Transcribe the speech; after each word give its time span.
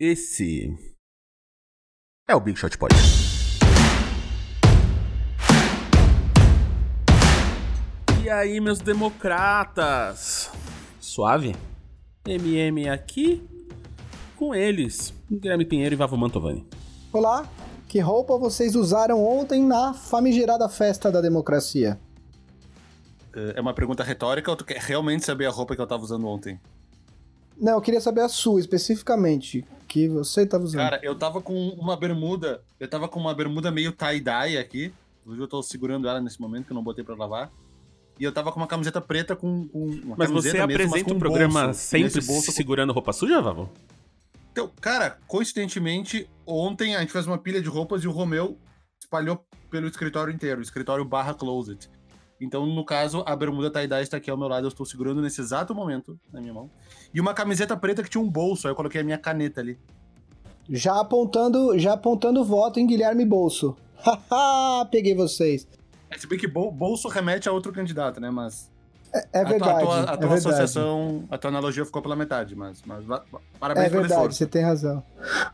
Esse 0.00 0.76
é 2.26 2.34
o 2.34 2.40
Big 2.40 2.58
Shot 2.58 2.76
Pod. 2.76 2.92
E 8.20 8.28
aí, 8.28 8.58
meus 8.60 8.80
democratas? 8.80 10.50
Suave? 10.98 11.54
MM 12.26 12.88
aqui 12.88 13.48
com 14.34 14.52
eles, 14.52 15.14
Guilherme 15.30 15.64
Pinheiro 15.64 15.94
e 15.94 15.96
Vavo 15.96 16.16
Mantovani. 16.16 16.66
Olá, 17.12 17.48
que 17.86 18.00
roupa 18.00 18.36
vocês 18.36 18.74
usaram 18.74 19.24
ontem 19.24 19.62
na 19.62 19.94
famigerada 19.94 20.68
festa 20.68 21.08
da 21.12 21.20
democracia? 21.20 22.00
É 23.32 23.60
uma 23.60 23.72
pergunta 23.72 24.02
retórica 24.02 24.50
ou 24.50 24.56
tu 24.56 24.64
quer 24.64 24.80
realmente 24.80 25.24
saber 25.24 25.46
a 25.46 25.50
roupa 25.50 25.76
que 25.76 25.80
eu 25.80 25.86
tava 25.86 26.02
usando 26.02 26.26
ontem? 26.26 26.60
Não, 27.56 27.74
eu 27.74 27.80
queria 27.80 28.00
saber 28.00 28.22
a 28.22 28.28
sua 28.28 28.58
especificamente, 28.58 29.64
que 29.94 30.08
você 30.08 30.44
tava 30.44 30.64
usando. 30.64 30.80
Cara, 30.80 30.98
eu 31.04 31.14
tava 31.14 31.40
com 31.40 31.68
uma 31.68 31.96
bermuda, 31.96 32.60
eu 32.80 32.88
tava 32.88 33.06
com 33.06 33.20
uma 33.20 33.32
bermuda 33.32 33.70
meio 33.70 33.92
tie-dye 33.92 34.58
aqui. 34.58 34.92
Hoje 35.24 35.40
eu 35.40 35.46
tô 35.46 35.62
segurando 35.62 36.08
ela 36.08 36.20
nesse 36.20 36.40
momento 36.40 36.66
que 36.66 36.72
eu 36.72 36.74
não 36.74 36.82
botei 36.82 37.04
pra 37.04 37.14
lavar. 37.14 37.48
E 38.18 38.24
eu 38.24 38.32
tava 38.32 38.50
com 38.50 38.58
uma 38.58 38.66
camiseta 38.66 39.00
preta 39.00 39.36
com. 39.36 39.68
com 39.68 39.84
uma 40.04 40.16
mas 40.18 40.30
você 40.32 40.52
mesmo, 40.52 40.64
apresenta 40.64 41.06
mas 41.10 41.16
o 41.16 41.18
programa 41.20 41.64
bolso. 41.66 41.78
sempre 41.78 42.20
bolso 42.22 42.50
segurando 42.50 42.92
roupa 42.92 43.12
suja, 43.12 43.40
Vavo? 43.40 43.70
Então, 44.50 44.68
cara, 44.80 45.16
coincidentemente, 45.28 46.28
ontem 46.44 46.96
a 46.96 47.00
gente 47.00 47.12
fez 47.12 47.24
uma 47.28 47.38
pilha 47.38 47.62
de 47.62 47.68
roupas 47.68 48.02
e 48.02 48.08
o 48.08 48.10
Romeu 48.10 48.58
espalhou 49.00 49.46
pelo 49.70 49.86
escritório 49.86 50.34
inteiro, 50.34 50.60
escritório 50.60 51.04
barra 51.04 51.34
closet. 51.34 51.88
Então, 52.40 52.66
no 52.66 52.84
caso, 52.84 53.22
a 53.26 53.34
bermuda 53.36 53.70
tie-dye 53.70 54.02
está 54.02 54.16
aqui 54.16 54.30
ao 54.30 54.36
meu 54.36 54.48
lado, 54.48 54.64
eu 54.64 54.68
estou 54.68 54.84
segurando 54.84 55.22
nesse 55.22 55.40
exato 55.40 55.74
momento 55.74 56.18
na 56.32 56.40
minha 56.40 56.52
mão. 56.52 56.70
E 57.12 57.20
uma 57.20 57.32
camiseta 57.32 57.76
preta 57.76 58.02
que 58.02 58.10
tinha 58.10 58.22
um 58.22 58.28
bolso, 58.28 58.66
aí 58.66 58.72
eu 58.72 58.76
coloquei 58.76 59.00
a 59.00 59.04
minha 59.04 59.18
caneta 59.18 59.60
ali. 59.60 59.78
Já 60.68 61.00
apontando, 61.00 61.78
já 61.78 61.92
apontando 61.92 62.44
voto 62.44 62.80
em 62.80 62.86
Guilherme 62.86 63.24
Bolso. 63.24 63.76
Haha, 64.30 64.84
peguei 64.86 65.14
vocês. 65.14 65.66
É, 66.10 66.18
se 66.18 66.26
bem 66.26 66.38
que 66.38 66.46
bol 66.46 66.70
bolso 66.70 67.08
remete 67.08 67.48
a 67.48 67.52
outro 67.52 67.72
candidato, 67.72 68.20
né? 68.20 68.30
Mas. 68.30 68.70
É, 69.14 69.40
é 69.40 69.44
verdade. 69.44 69.70
A 69.70 69.86
tua, 69.86 70.00
a 70.00 70.04
tua, 70.04 70.14
é 70.14 70.16
verdade. 70.16 70.34
associação, 70.34 71.24
a 71.30 71.38
tua 71.38 71.48
analogia 71.48 71.84
ficou 71.84 72.02
pela 72.02 72.16
metade, 72.16 72.56
mas, 72.56 72.82
mas 72.84 73.04
parabéns 73.60 73.86
É 73.86 73.88
verdade, 73.88 74.34
você 74.34 74.44
tem 74.44 74.62
razão. 74.62 75.02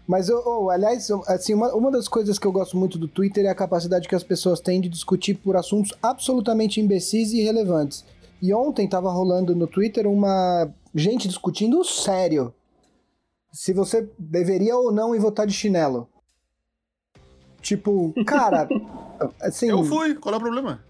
Mas, 0.06 0.30
oh, 0.30 0.42
oh, 0.46 0.70
aliás, 0.70 1.10
assim, 1.28 1.52
uma, 1.52 1.74
uma 1.74 1.90
das 1.90 2.08
coisas 2.08 2.38
que 2.38 2.46
eu 2.46 2.52
gosto 2.52 2.78
muito 2.78 2.96
do 2.96 3.06
Twitter 3.06 3.44
é 3.44 3.50
a 3.50 3.54
capacidade 3.54 4.08
que 4.08 4.14
as 4.14 4.24
pessoas 4.24 4.60
têm 4.60 4.80
de 4.80 4.88
discutir 4.88 5.34
por 5.34 5.56
assuntos 5.56 5.92
absolutamente 6.02 6.80
imbecis 6.80 7.32
e 7.32 7.40
irrelevantes. 7.40 8.02
E 8.40 8.54
ontem 8.54 8.88
tava 8.88 9.12
rolando 9.12 9.54
no 9.54 9.66
Twitter 9.66 10.06
uma 10.06 10.66
gente 10.94 11.28
discutindo 11.28 11.84
sério 11.84 12.54
se 13.52 13.74
você 13.74 14.08
deveria 14.18 14.74
ou 14.74 14.90
não 14.90 15.14
ir 15.14 15.18
votar 15.18 15.46
de 15.46 15.52
chinelo. 15.52 16.08
Tipo, 17.60 18.14
cara, 18.24 18.66
assim. 19.42 19.68
Eu 19.68 19.84
fui, 19.84 20.14
qual 20.14 20.34
é 20.34 20.38
o 20.38 20.40
problema? 20.40 20.82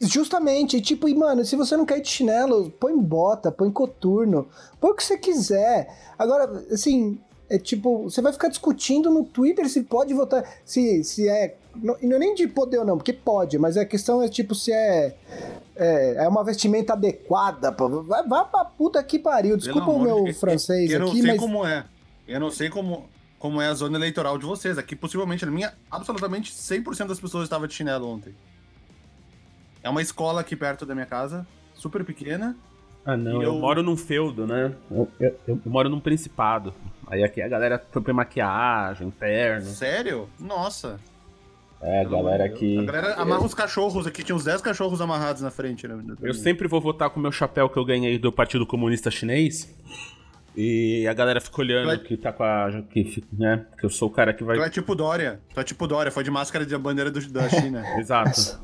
Justamente, 0.00 0.80
tipo, 0.80 1.08
e 1.08 1.14
mano, 1.14 1.44
se 1.44 1.56
você 1.56 1.76
não 1.76 1.84
quer 1.84 1.98
ir 1.98 2.02
de 2.02 2.08
chinelo, 2.08 2.70
põe 2.78 2.96
bota, 2.96 3.50
põe 3.50 3.70
coturno, 3.70 4.48
põe 4.80 4.90
o 4.90 4.94
que 4.94 5.02
você 5.02 5.18
quiser. 5.18 5.88
Agora, 6.16 6.44
assim, 6.70 7.18
é 7.50 7.58
tipo, 7.58 8.04
você 8.04 8.22
vai 8.22 8.32
ficar 8.32 8.48
discutindo 8.48 9.10
no 9.10 9.24
Twitter 9.24 9.68
se 9.68 9.82
pode 9.82 10.14
votar, 10.14 10.44
se, 10.64 11.02
se 11.02 11.28
é. 11.28 11.56
Não, 11.74 11.96
não 12.02 12.16
é 12.16 12.18
nem 12.18 12.34
de 12.34 12.46
poder 12.46 12.78
ou 12.78 12.84
não, 12.84 12.96
porque 12.96 13.12
pode, 13.12 13.58
mas 13.58 13.76
a 13.76 13.84
questão 13.84 14.22
é 14.22 14.28
tipo 14.28 14.54
se 14.54 14.72
é. 14.72 15.16
É, 15.80 16.24
é 16.24 16.28
uma 16.28 16.42
vestimenta 16.42 16.92
adequada. 16.94 17.70
Pô. 17.70 18.02
Vai, 18.02 18.26
vai 18.26 18.44
pra 18.48 18.64
puta 18.64 19.02
que 19.02 19.16
pariu. 19.18 19.56
Desculpa 19.56 19.86
Pelo 19.86 19.98
o 19.98 20.02
meu 20.02 20.24
de- 20.24 20.32
francês 20.32 20.90
eu 20.90 20.98
não 21.00 21.08
aqui, 21.08 21.20
sei 21.22 21.30
mas. 21.32 21.40
como 21.40 21.64
é. 21.64 21.84
Eu 22.26 22.40
não 22.40 22.50
sei 22.50 22.68
como, 22.68 23.04
como 23.38 23.60
é 23.62 23.68
a 23.68 23.74
zona 23.74 23.96
eleitoral 23.96 24.36
de 24.38 24.44
vocês. 24.44 24.76
Aqui, 24.76 24.96
possivelmente, 24.96 25.46
na 25.46 25.52
minha, 25.52 25.72
absolutamente 25.88 26.52
100% 26.52 27.06
das 27.06 27.20
pessoas 27.20 27.44
estavam 27.44 27.66
de 27.68 27.74
chinelo 27.74 28.08
ontem. 28.08 28.34
É 29.82 29.88
uma 29.88 30.02
escola 30.02 30.40
aqui 30.40 30.56
perto 30.56 30.84
da 30.86 30.94
minha 30.94 31.06
casa, 31.06 31.46
super 31.74 32.04
pequena. 32.04 32.56
Ah, 33.04 33.16
não, 33.16 33.40
E 33.40 33.44
eu... 33.44 33.54
eu- 33.54 33.58
moro 33.58 33.82
num 33.82 33.96
feudo, 33.96 34.46
né? 34.46 34.72
Eu, 34.90 35.08
eu- 35.18 35.36
eu 35.48 35.60
moro 35.64 35.88
num 35.88 36.00
principado. 36.00 36.74
Aí 37.06 37.22
aqui 37.24 37.40
a 37.40 37.48
galera 37.48 37.82
foi 37.90 38.02
pra 38.02 38.12
maquiagem, 38.12 39.10
terno. 39.10 39.64
Sério? 39.66 40.28
Nossa. 40.38 41.00
É, 41.80 42.00
a 42.00 42.04
galera 42.04 42.44
aqui. 42.44 42.76
A 42.76 42.82
galera 42.82 43.14
amarra 43.14 43.44
os 43.44 43.54
cachorros 43.54 44.06
aqui, 44.06 44.22
tinha 44.24 44.34
uns 44.34 44.44
10 44.44 44.60
cachorros 44.60 45.00
amarrados 45.00 45.40
na 45.40 45.50
frente. 45.50 45.86
Né? 45.86 45.96
Eu 46.20 46.34
sempre 46.34 46.66
vou 46.66 46.80
votar 46.80 47.08
com 47.08 47.20
o 47.20 47.22
meu 47.22 47.30
chapéu 47.32 47.68
que 47.70 47.78
eu 47.78 47.84
ganhei 47.84 48.18
do 48.18 48.32
Partido 48.32 48.66
Comunista 48.66 49.10
Chinês. 49.12 49.72
E 50.60 51.06
a 51.06 51.14
galera 51.14 51.40
fica 51.40 51.60
olhando 51.60 51.86
Vai- 51.86 51.98
que 51.98 52.16
tá 52.16 52.32
com 52.32 52.42
a. 52.42 52.82
Que, 52.90 53.22
né? 53.32 53.64
Que 53.78 53.86
eu 53.86 53.90
sou 53.90 54.08
o 54.08 54.10
cara 54.10 54.34
que 54.34 54.42
vai. 54.42 54.56
Tu 54.56 54.62
é 54.64 54.68
tipo 54.70 54.92
Dória. 54.96 55.38
Tu 55.54 55.60
é 55.60 55.62
tipo 55.62 55.86
Dória, 55.86 56.10
foi 56.10 56.24
de 56.24 56.32
máscara 56.32 56.66
de 56.66 56.76
bandeira 56.76 57.12
do- 57.12 57.28
da 57.30 57.48
China. 57.48 57.84
Exato. 57.96 58.58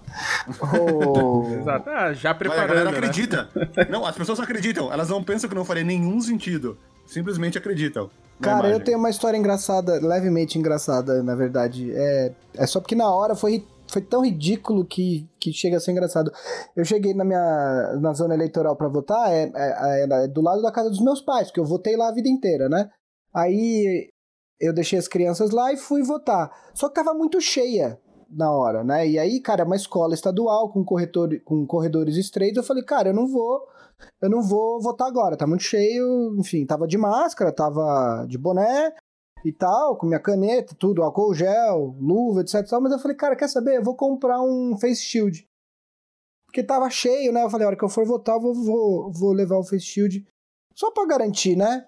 Oh, 0.60 1.46
Exato. 1.54 1.88
Ah, 1.90 2.12
já 2.12 2.30
Mas 2.30 2.32
a 2.32 2.34
preparando. 2.34 2.68
galera 2.68 2.90
né? 2.90 2.96
acredita. 2.98 3.48
Não, 3.88 4.04
as 4.04 4.16
pessoas 4.16 4.40
acreditam. 4.40 4.92
Elas 4.92 5.08
não 5.08 5.22
pensam 5.22 5.48
que 5.48 5.54
não 5.54 5.64
faria 5.64 5.84
nenhum 5.84 6.20
sentido. 6.20 6.76
Simplesmente 7.06 7.56
acreditam. 7.58 8.10
Cara, 8.40 8.64
eu 8.64 8.70
imagem. 8.70 8.84
tenho 8.84 8.98
uma 8.98 9.10
história 9.10 9.36
engraçada, 9.36 10.00
levemente 10.04 10.58
engraçada, 10.58 11.22
na 11.22 11.36
verdade. 11.36 11.92
É, 11.94 12.32
é 12.56 12.66
só 12.66 12.80
porque 12.80 12.96
na 12.96 13.08
hora 13.08 13.36
foi, 13.36 13.64
foi 13.88 14.02
tão 14.02 14.24
ridículo 14.24 14.84
que, 14.84 15.28
que 15.38 15.52
chega 15.52 15.76
a 15.76 15.80
ser 15.80 15.92
engraçado. 15.92 16.32
Eu 16.74 16.84
cheguei 16.84 17.14
na 17.14 17.24
minha 17.24 17.96
na 18.00 18.12
zona 18.12 18.34
eleitoral 18.34 18.76
pra 18.76 18.88
votar, 18.88 19.30
é, 19.32 19.50
é- 19.54 20.24
é 20.24 20.28
do 20.28 20.40
lado 20.40 20.62
da 20.62 20.72
casa 20.72 20.90
dos 20.90 21.00
meus 21.00 21.20
pais, 21.20 21.48
porque 21.48 21.60
eu 21.60 21.64
votei 21.64 21.96
lá 21.96 22.08
a 22.08 22.14
vida 22.14 22.28
inteira, 22.28 22.68
né? 22.68 22.88
Aí 23.34 24.08
eu 24.60 24.72
deixei 24.72 24.98
as 24.98 25.08
crianças 25.08 25.50
lá 25.50 25.72
e 25.72 25.76
fui 25.76 26.02
votar. 26.02 26.50
Só 26.74 26.88
que 26.88 26.94
tava 26.94 27.12
muito 27.14 27.40
cheia 27.40 27.98
na 28.30 28.50
hora, 28.52 28.82
né? 28.82 29.06
E 29.08 29.18
aí, 29.18 29.40
cara, 29.40 29.62
é 29.62 29.64
uma 29.64 29.76
escola 29.76 30.14
estadual 30.14 30.72
com, 30.72 30.84
corretor, 30.84 31.28
com 31.44 31.66
corredores 31.66 32.16
estreitos. 32.16 32.58
Eu 32.58 32.64
falei, 32.64 32.82
cara, 32.84 33.10
eu 33.10 33.14
não 33.14 33.26
vou 33.28 33.60
eu 34.20 34.28
não 34.28 34.42
vou 34.42 34.80
votar 34.82 35.06
agora, 35.06 35.36
tá 35.36 35.46
muito 35.46 35.62
cheio, 35.62 36.34
enfim, 36.38 36.66
tava 36.66 36.86
de 36.86 36.98
máscara, 36.98 37.52
tava 37.52 38.26
de 38.28 38.36
boné 38.36 38.92
e 39.44 39.52
tal, 39.52 39.96
com 39.96 40.06
minha 40.06 40.20
caneta, 40.20 40.74
tudo, 40.74 41.02
álcool 41.02 41.34
gel, 41.34 41.94
luva, 42.00 42.40
etc, 42.40 42.66
tal, 42.68 42.80
mas 42.80 42.92
eu 42.92 42.98
falei, 42.98 43.16
cara, 43.16 43.36
quer 43.36 43.48
saber, 43.48 43.76
eu 43.76 43.82
vou 43.82 43.94
comprar 43.94 44.40
um 44.40 44.76
face 44.78 45.02
shield, 45.02 45.48
porque 46.46 46.62
tava 46.62 46.88
cheio, 46.88 47.32
né, 47.32 47.42
eu 47.42 47.50
falei, 47.50 47.64
a 47.64 47.68
hora 47.68 47.76
que 47.76 47.84
eu 47.84 47.88
for 47.88 48.06
votar, 48.06 48.36
eu 48.36 48.40
vou, 48.40 48.54
vou, 48.54 49.12
vou 49.12 49.32
levar 49.32 49.58
o 49.58 49.64
face 49.64 49.84
shield, 49.84 50.26
só 50.74 50.90
pra 50.90 51.06
garantir, 51.06 51.56
né, 51.56 51.86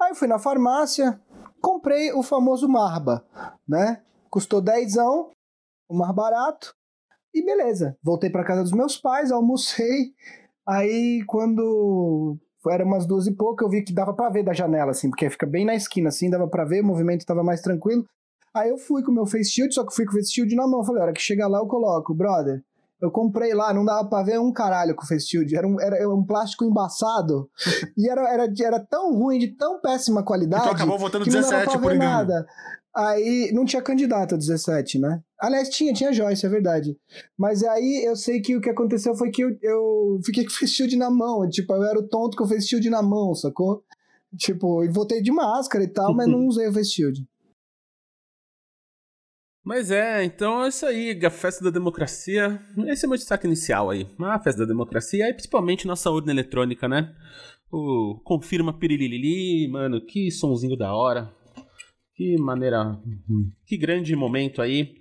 aí 0.00 0.10
eu 0.10 0.14
fui 0.14 0.28
na 0.28 0.38
farmácia, 0.38 1.20
comprei 1.60 2.12
o 2.12 2.22
famoso 2.22 2.68
Marba, 2.68 3.26
né, 3.68 4.02
custou 4.30 4.60
dezão, 4.60 5.30
o 5.88 5.94
mais 5.94 6.14
barato, 6.14 6.74
e 7.34 7.44
beleza, 7.44 7.98
voltei 8.02 8.30
pra 8.30 8.44
casa 8.44 8.62
dos 8.62 8.72
meus 8.72 8.96
pais, 8.96 9.32
almocei, 9.32 10.14
Aí, 10.66 11.24
quando 11.26 12.38
era 12.70 12.84
umas 12.84 13.06
duas 13.06 13.26
e 13.26 13.34
pouco, 13.34 13.64
eu 13.64 13.68
vi 13.68 13.82
que 13.82 13.92
dava 13.92 14.14
pra 14.14 14.30
ver 14.30 14.44
da 14.44 14.52
janela, 14.52 14.92
assim, 14.92 15.10
porque 15.10 15.28
fica 15.30 15.46
bem 15.46 15.64
na 15.64 15.74
esquina, 15.74 16.08
assim, 16.08 16.30
dava 16.30 16.46
pra 16.46 16.64
ver, 16.64 16.82
o 16.82 16.86
movimento 16.86 17.26
tava 17.26 17.42
mais 17.42 17.60
tranquilo. 17.60 18.04
Aí 18.54 18.68
eu 18.68 18.76
fui 18.76 19.02
com 19.02 19.10
o 19.10 19.14
meu 19.14 19.26
face 19.26 19.50
shield, 19.50 19.74
só 19.74 19.86
que 19.86 19.94
fui 19.94 20.04
com 20.04 20.12
o 20.12 20.14
face 20.14 20.32
shield 20.32 20.54
na 20.54 20.66
mão. 20.66 20.84
Falei, 20.84 21.00
a 21.00 21.04
hora 21.04 21.12
que 21.12 21.20
chegar 21.20 21.48
lá 21.48 21.58
eu 21.58 21.66
coloco, 21.66 22.14
brother. 22.14 22.62
Eu 23.02 23.10
comprei 23.10 23.52
lá, 23.52 23.74
não 23.74 23.84
dava 23.84 24.08
pra 24.08 24.22
ver 24.22 24.38
um 24.38 24.52
caralho 24.52 24.94
com 24.94 25.02
o 25.02 25.06
face 25.06 25.26
shield. 25.26 25.56
Era 25.56 25.66
um, 25.66 25.80
era 25.80 26.08
um 26.08 26.24
plástico 26.24 26.64
embaçado. 26.64 27.50
e 27.98 28.08
era, 28.08 28.32
era, 28.32 28.52
era 28.60 28.78
tão 28.78 29.12
ruim, 29.12 29.40
de 29.40 29.48
tão 29.56 29.80
péssima 29.80 30.22
qualidade. 30.22 30.66
E 30.66 30.68
tu 30.68 30.74
acabou 30.74 30.96
votando 30.96 31.24
que 31.24 31.30
não 31.30 31.40
dava 31.40 31.52
17 31.52 31.72
pra 31.72 31.80
por 31.80 31.96
engano. 31.96 32.10
nada. 32.10 32.46
Aí 32.94 33.50
não 33.52 33.64
tinha 33.64 33.82
candidato 33.82 34.36
a 34.36 34.38
17, 34.38 35.00
né? 35.00 35.20
Aliás, 35.40 35.68
tinha, 35.70 35.92
tinha 35.92 36.12
Joyce, 36.12 36.46
é 36.46 36.48
verdade. 36.48 36.96
Mas 37.36 37.64
aí 37.64 38.04
eu 38.06 38.14
sei 38.14 38.40
que 38.40 38.54
o 38.56 38.60
que 38.60 38.70
aconteceu 38.70 39.16
foi 39.16 39.30
que 39.30 39.42
eu, 39.42 39.56
eu 39.60 40.20
fiquei 40.24 40.44
com 40.46 40.50
o 40.50 40.54
face 40.54 40.74
shield 40.74 40.96
na 40.96 41.10
mão. 41.10 41.48
Tipo, 41.48 41.74
eu 41.74 41.82
era 41.82 41.98
o 41.98 42.06
tonto 42.06 42.36
com 42.36 42.44
o 42.44 42.48
face 42.48 42.68
shield 42.68 42.88
na 42.88 43.02
mão, 43.02 43.34
sacou? 43.34 43.82
Tipo, 44.36 44.84
e 44.84 44.88
voltei 44.88 45.20
de 45.20 45.32
máscara 45.32 45.82
e 45.82 45.88
tal, 45.88 46.14
mas 46.14 46.28
não 46.28 46.46
usei 46.46 46.68
o 46.68 46.72
face 46.72 46.90
shield. 46.90 47.26
Mas 49.64 49.92
é, 49.92 50.24
então 50.24 50.64
é 50.64 50.68
isso 50.68 50.84
aí, 50.84 51.18
a 51.24 51.30
festa 51.30 51.64
da 51.64 51.70
democracia. 51.70 52.60
Esse 52.88 53.04
é 53.04 53.06
o 53.06 53.10
meu 53.10 53.18
destaque 53.18 53.46
inicial 53.46 53.90
aí. 53.90 54.08
A 54.20 54.38
festa 54.38 54.62
da 54.62 54.66
democracia 54.66 55.28
e 55.28 55.32
principalmente 55.32 55.86
nossa 55.86 56.10
urna 56.10 56.32
eletrônica, 56.32 56.88
né? 56.88 57.14
O 57.70 58.20
confirma 58.24 58.76
pirilili, 58.76 59.68
mano, 59.70 60.04
que 60.04 60.30
sonzinho 60.30 60.76
da 60.76 60.92
hora. 60.94 61.32
Que 62.14 62.36
maneira. 62.38 62.98
Que 63.64 63.76
grande 63.76 64.16
momento 64.16 64.60
aí. 64.60 64.96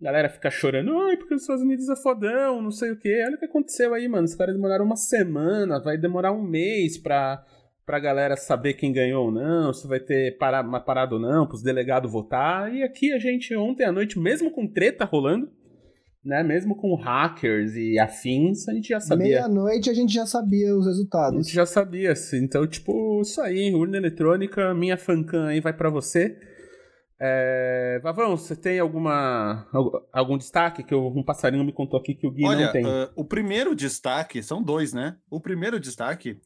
A 0.00 0.04
galera 0.04 0.28
fica 0.28 0.50
chorando, 0.50 0.96
ai, 0.98 1.16
porque 1.16 1.34
os 1.34 1.42
Estados 1.42 1.62
Unidos 1.62 1.88
é 1.88 1.96
fodão, 1.96 2.62
não 2.62 2.70
sei 2.70 2.92
o 2.92 2.98
quê. 2.98 3.22
Olha 3.26 3.36
o 3.36 3.38
que 3.38 3.44
aconteceu 3.44 3.92
aí, 3.92 4.08
mano. 4.08 4.24
Os 4.24 4.34
caras 4.34 4.54
demoraram 4.54 4.84
uma 4.84 4.96
semana, 4.96 5.80
vai 5.80 5.98
demorar 5.98 6.32
um 6.32 6.42
mês 6.42 6.96
pra, 6.96 7.44
pra 7.86 8.00
galera 8.00 8.36
saber 8.36 8.74
quem 8.74 8.92
ganhou 8.92 9.26
ou 9.26 9.30
não, 9.30 9.72
se 9.72 9.86
vai 9.86 10.00
ter 10.00 10.36
para, 10.36 10.60
uma 10.60 10.80
parada 10.80 11.14
ou 11.14 11.20
não, 11.20 11.46
pros 11.46 11.62
delegados 11.62 12.10
votar. 12.10 12.74
E 12.74 12.82
aqui 12.82 13.12
a 13.12 13.18
gente, 13.18 13.54
ontem 13.56 13.84
à 13.84 13.92
noite, 13.92 14.18
mesmo 14.18 14.50
com 14.50 14.66
treta 14.66 15.04
rolando, 15.04 15.48
né? 16.24 16.42
Mesmo 16.42 16.74
com 16.76 16.96
hackers 16.96 17.76
e 17.76 17.96
afins, 17.98 18.68
a 18.68 18.74
gente 18.74 18.88
já 18.88 18.98
sabia. 18.98 19.26
Meia-noite 19.26 19.88
a 19.88 19.94
gente 19.94 20.12
já 20.12 20.26
sabia 20.26 20.76
os 20.76 20.84
resultados. 20.84 21.38
A 21.38 21.42
gente 21.42 21.54
já 21.54 21.64
sabia, 21.64 22.10
assim. 22.10 22.38
Então, 22.38 22.66
tipo, 22.66 23.20
isso 23.22 23.40
aí, 23.40 23.72
urna 23.72 23.96
eletrônica, 23.96 24.74
minha 24.74 24.96
fancam 24.96 25.44
aí 25.44 25.60
vai 25.60 25.72
para 25.72 25.88
você. 25.88 26.36
É... 27.18 28.00
Vavão, 28.02 28.36
você 28.36 28.54
tem 28.54 28.78
alguma 28.78 29.66
algum 30.12 30.36
destaque 30.36 30.82
que 30.82 30.92
eu, 30.92 31.06
um 31.06 31.22
passarinho 31.22 31.64
me 31.64 31.72
contou 31.72 31.98
aqui 31.98 32.14
que 32.14 32.26
o 32.26 32.30
Gui 32.30 32.44
Olha, 32.44 32.66
não 32.66 32.72
tem? 32.72 32.84
Uh, 32.84 33.08
o 33.16 33.24
primeiro 33.24 33.74
destaque, 33.74 34.42
são 34.42 34.62
dois, 34.62 34.92
né? 34.92 35.16
O 35.30 35.40
primeiro 35.40 35.80
destaque, 35.80 36.38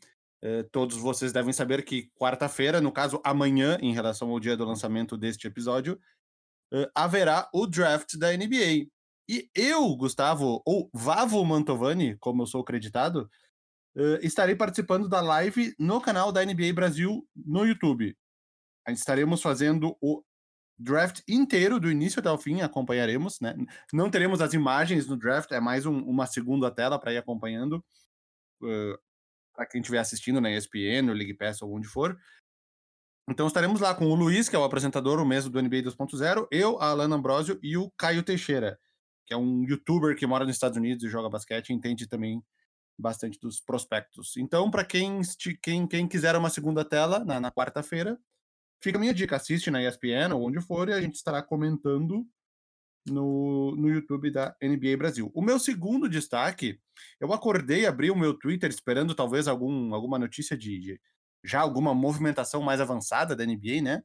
uh, 0.45 0.65
todos 0.71 0.97
vocês 0.97 1.33
devem 1.33 1.53
saber 1.53 1.85
que 1.85 2.11
quarta-feira, 2.17 2.81
no 2.81 2.93
caso 2.93 3.21
amanhã, 3.25 3.79
em 3.81 3.93
relação 3.93 4.31
ao 4.31 4.41
dia 4.41 4.57
do 4.57 4.65
lançamento 4.65 5.17
deste 5.17 5.47
episódio, 5.47 6.01
uh, 6.73 6.87
haverá 6.95 7.49
o 7.53 7.67
draft 7.67 8.17
da 8.17 8.33
NBA. 8.33 8.89
E 9.29 9.49
eu, 9.55 9.95
Gustavo, 9.97 10.61
ou 10.65 10.91
Vavo 10.93 11.45
Mantovani, 11.45 12.17
como 12.19 12.43
eu 12.43 12.47
sou 12.47 12.63
acreditado, 12.63 13.31
estarei 14.23 14.57
participando 14.57 15.09
da 15.09 15.21
live 15.21 15.75
no 15.79 16.01
canal 16.01 16.33
da 16.33 16.45
NBA 16.45 16.73
Brasil 16.75 17.25
no 17.37 17.65
YouTube. 17.65 18.17
Estaremos 18.89 19.41
fazendo 19.41 19.97
o 20.01 20.25
draft 20.81 21.21
inteiro, 21.29 21.79
do 21.79 21.91
início 21.91 22.21
até 22.21 22.31
o 22.31 22.39
fim, 22.39 22.63
acompanharemos, 22.63 23.39
né? 23.41 23.55
Não 23.93 24.11
teremos 24.11 24.41
as 24.41 24.55
imagens 24.55 25.07
no 25.07 25.17
draft, 25.17 25.53
é 25.53 25.61
mais 25.61 25.85
um, 25.85 25.99
uma 25.99 26.27
segunda 26.27 26.71
tela 26.71 26.99
para 26.99 27.13
ir 27.13 27.19
acompanhando. 27.19 27.85
Para 29.61 29.67
quem 29.67 29.83
estiver 29.83 29.99
assistindo 29.99 30.41
na 30.41 30.51
ESPN, 30.51 31.03
no 31.03 31.13
League 31.13 31.35
Pass 31.35 31.61
ou 31.61 31.77
onde 31.77 31.87
for. 31.87 32.19
Então 33.29 33.47
estaremos 33.47 33.79
lá 33.79 33.95
com 33.95 34.07
o 34.07 34.15
Luiz, 34.15 34.49
que 34.49 34.57
é 34.57 34.59
o 34.59 34.65
apresentador, 34.65 35.21
o 35.21 35.27
mesmo 35.27 35.51
do 35.51 35.61
NBA 35.61 35.83
2.0, 35.83 36.49
eu, 36.51 36.81
a 36.81 36.87
Alana 36.89 37.17
Ambrosio 37.17 37.61
e 37.63 37.77
o 37.77 37.91
Caio 37.91 38.23
Teixeira, 38.23 38.81
que 39.27 39.35
é 39.35 39.37
um 39.37 39.63
youtuber 39.69 40.17
que 40.17 40.27
mora 40.27 40.47
nos 40.47 40.57
Estados 40.57 40.79
Unidos 40.79 41.05
e 41.05 41.11
joga 41.11 41.29
basquete 41.29 41.75
entende 41.75 42.07
também 42.07 42.43
bastante 42.99 43.39
dos 43.39 43.61
prospectos. 43.61 44.35
Então, 44.39 44.71
para 44.71 44.83
quem, 44.83 45.21
quem, 45.63 45.87
quem 45.87 46.09
quiser 46.09 46.35
uma 46.37 46.49
segunda 46.49 46.83
tela 46.83 47.23
na, 47.23 47.39
na 47.39 47.53
quarta-feira, 47.53 48.19
fica 48.83 48.97
a 48.97 49.01
minha 49.01 49.13
dica, 49.13 49.37
assiste 49.37 49.71
na 49.71 49.87
ESPN 49.87 50.33
ou 50.33 50.49
onde 50.49 50.59
for 50.63 50.89
e 50.89 50.95
a 50.95 51.03
gente 51.03 51.17
estará 51.17 51.43
comentando 51.43 52.27
no, 53.07 53.75
no 53.77 53.89
YouTube 53.89 54.31
da 54.31 54.55
NBA 54.63 54.97
Brasil. 54.97 55.31
O 55.35 55.43
meu 55.43 55.59
segundo 55.59 56.09
destaque, 56.09 56.79
eu 57.19 57.33
acordei, 57.33 57.87
abri 57.87 58.11
o 58.11 58.17
meu 58.17 58.35
Twitter 58.35 58.71
esperando 58.71 59.15
talvez 59.15 59.49
algum, 59.49 59.95
alguma 59.95 60.19
notícia 60.19 60.57
de, 60.57 60.79
de 60.79 61.01
já 61.45 61.61
alguma 61.61 61.95
movimentação 61.95 62.63
mais 62.63 62.81
avançada 62.81 63.35
da 63.35 63.45
NBA, 63.45 63.83
né? 63.83 64.03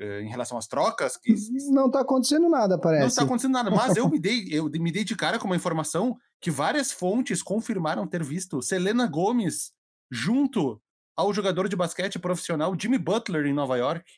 Eh, 0.00 0.22
em 0.22 0.28
relação 0.28 0.56
às 0.56 0.66
trocas. 0.66 1.16
Que... 1.18 1.34
Não 1.70 1.86
está 1.86 2.00
acontecendo 2.00 2.48
nada, 2.48 2.78
parece. 2.78 3.00
Não 3.02 3.08
está 3.08 3.22
acontecendo 3.22 3.52
nada, 3.52 3.70
mas 3.70 3.96
eu 3.96 4.08
me 4.10 4.18
dei, 4.18 4.48
eu 4.50 4.64
me 4.64 4.90
dei 4.90 5.04
de 5.04 5.14
cara 5.14 5.38
com 5.38 5.44
uma 5.44 5.56
informação 5.56 6.16
que 6.40 6.50
várias 6.50 6.90
fontes 6.90 7.42
confirmaram 7.42 8.06
ter 8.06 8.24
visto 8.24 8.62
Selena 8.62 9.06
Gomes 9.06 9.72
junto 10.10 10.80
ao 11.14 11.34
jogador 11.34 11.68
de 11.68 11.76
basquete 11.76 12.18
profissional 12.18 12.74
Jimmy 12.78 12.96
Butler 12.96 13.44
em 13.44 13.52
Nova 13.52 13.76
York. 13.76 14.10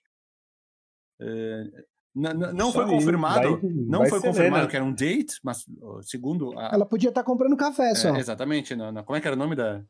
É, 2.14 2.52
não 2.52 2.72
foi 2.72 2.86
confirmado, 2.86 3.58
vai, 3.58 3.70
não 3.70 4.00
vai 4.00 4.08
foi 4.10 4.20
confirmado 4.20 4.68
que 4.68 4.76
era 4.76 4.84
um 4.84 4.92
date, 4.92 5.40
mas 5.42 5.64
segundo 6.02 6.58
a... 6.58 6.70
ela 6.74 6.84
podia 6.84 7.08
estar 7.08 7.22
tá 7.22 7.26
comprando 7.26 7.56
café 7.56 7.94
só. 7.94 8.14
É, 8.14 8.18
exatamente, 8.18 8.76
na, 8.76 8.92
na, 8.92 9.02
como 9.02 9.16
é 9.16 9.20
que 9.20 9.26
era 9.26 9.34
o 9.34 9.38
nome 9.38 9.56
da 9.56 9.82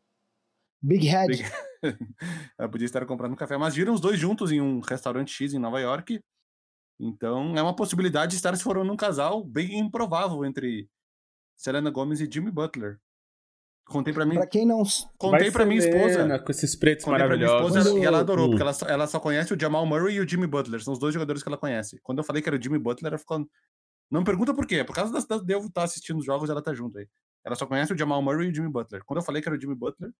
Big 0.80 1.06
Head? 1.06 1.28
Big... 1.28 1.44
ela 2.56 2.68
podia 2.68 2.86
estar 2.86 3.04
comprando 3.06 3.34
café, 3.34 3.56
mas 3.56 3.74
viram 3.74 3.92
os 3.92 4.00
dois 4.00 4.20
juntos 4.20 4.52
em 4.52 4.60
um 4.60 4.78
restaurante 4.78 5.32
X 5.32 5.52
em 5.52 5.58
Nova 5.58 5.80
York. 5.80 6.20
Então 7.00 7.56
é 7.56 7.62
uma 7.62 7.74
possibilidade 7.74 8.30
de 8.30 8.36
estar 8.36 8.54
se 8.56 8.62
formando 8.62 8.92
um 8.92 8.96
casal 8.96 9.42
bem 9.42 9.78
improvável 9.80 10.44
entre 10.44 10.88
Selena 11.56 11.90
Gomez 11.90 12.20
e 12.20 12.30
Jimmy 12.30 12.52
Butler. 12.52 13.00
Contei 13.84 14.12
pra 14.12 14.24
mim. 14.24 14.34
Pra 14.34 14.46
quem 14.46 14.64
não. 14.64 14.82
Contei 15.18 15.50
pra 15.50 15.66
minha 15.66 15.78
esposa. 15.78 16.38
Com 16.38 16.50
esses 16.50 16.74
pretos 16.76 17.04
Contei 17.04 17.20
maravilhosos. 17.20 17.76
Esposa, 17.76 17.98
e 17.98 18.04
ela 18.04 18.20
adorou, 18.20 18.46
hum. 18.46 18.50
porque 18.50 18.62
ela 18.62 18.72
só, 18.72 18.86
ela 18.86 19.06
só 19.06 19.20
conhece 19.20 19.52
o 19.52 19.60
Jamal 19.60 19.84
Murray 19.84 20.16
e 20.16 20.20
o 20.20 20.28
Jimmy 20.28 20.46
Butler. 20.46 20.82
São 20.82 20.92
os 20.92 20.98
dois 20.98 21.12
jogadores 21.12 21.42
que 21.42 21.48
ela 21.48 21.58
conhece. 21.58 21.98
Quando 22.02 22.18
eu 22.18 22.24
falei 22.24 22.40
que 22.40 22.48
era 22.48 22.56
o 22.56 22.62
Jimmy 22.62 22.78
Butler, 22.78 23.10
ela 23.10 23.18
ficou. 23.18 23.46
Não 24.10 24.20
me 24.20 24.26
pergunta 24.26 24.54
por 24.54 24.66
quê. 24.66 24.76
É 24.76 24.84
por 24.84 24.94
causa 24.94 25.12
das, 25.12 25.24
de 25.24 25.52
eu 25.52 25.58
estar 25.60 25.72
tá 25.72 25.82
assistindo 25.82 26.18
os 26.18 26.24
jogos, 26.24 26.48
ela 26.48 26.62
tá 26.62 26.72
junto 26.72 26.98
aí. 26.98 27.06
Ela 27.44 27.56
só 27.56 27.66
conhece 27.66 27.92
o 27.92 27.98
Jamal 27.98 28.22
Murray 28.22 28.48
e 28.48 28.50
o 28.50 28.54
Jimmy 28.54 28.70
Butler. 28.70 29.02
Quando 29.04 29.18
eu 29.18 29.24
falei 29.24 29.42
que 29.42 29.48
era 29.48 29.56
o 29.56 29.60
Jimmy 29.60 29.74
Butler, 29.74 30.12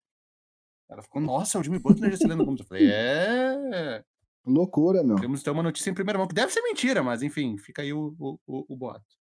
ela 0.91 1.03
ficou, 1.03 1.23
nossa, 1.23 1.57
é 1.57 1.61
o 1.61 1.65
Jimmy 1.65 1.79
Butler 1.79 2.11
de 2.11 2.19
Selena 2.19 2.45
Gomes. 2.45 2.61
Eu 2.61 2.67
falei, 2.67 2.91
é. 2.91 4.03
Loucura, 4.45 5.03
meu. 5.03 5.17
Temos 5.17 5.41
que 5.41 5.45
ter 5.45 5.51
uma 5.51 5.63
notícia 5.63 5.91
em 5.91 5.95
primeira 5.95 6.19
mão, 6.19 6.27
que 6.27 6.35
deve 6.35 6.53
ser 6.53 6.63
mentira, 6.63 7.03
mas 7.03 7.23
enfim, 7.23 7.57
fica 7.57 7.81
aí 7.81 7.93
o, 7.93 8.15
o, 8.19 8.39
o, 8.47 8.75
o 8.75 8.77
boato. 8.77 9.22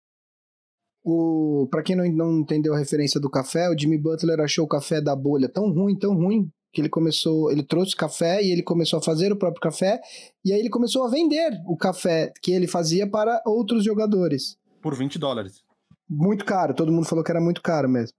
O, 1.04 1.68
pra 1.72 1.82
quem 1.82 1.96
não, 1.96 2.06
não 2.12 2.40
entendeu 2.40 2.74
a 2.74 2.78
referência 2.78 3.20
do 3.20 3.30
café, 3.30 3.70
o 3.70 3.78
Jimmy 3.78 3.98
Butler 3.98 4.40
achou 4.40 4.66
o 4.66 4.68
café 4.68 5.02
da 5.02 5.16
bolha 5.16 5.48
tão 5.48 5.72
ruim, 5.72 5.98
tão 5.98 6.14
ruim, 6.14 6.52
que 6.72 6.82
ele 6.82 6.90
começou, 6.90 7.52
ele 7.52 7.64
trouxe 7.64 7.96
café 7.96 8.44
e 8.44 8.52
ele 8.52 8.62
começou 8.62 9.00
a 9.00 9.02
fazer 9.02 9.32
o 9.32 9.38
próprio 9.38 9.62
café, 9.62 10.00
e 10.44 10.54
aí 10.54 10.60
ele 10.60 10.70
começou 10.70 11.04
a 11.04 11.10
vender 11.10 11.52
o 11.66 11.76
café 11.78 12.32
que 12.42 12.52
ele 12.52 12.68
fazia 12.68 13.10
para 13.10 13.42
outros 13.46 13.84
jogadores. 13.84 14.58
Por 14.82 14.96
20 14.96 15.18
dólares. 15.18 15.64
Muito 16.08 16.46
caro, 16.46 16.74
todo 16.74 16.92
mundo 16.92 17.08
falou 17.08 17.24
que 17.24 17.32
era 17.32 17.42
muito 17.42 17.62
caro 17.62 17.90
mesmo. 17.90 18.14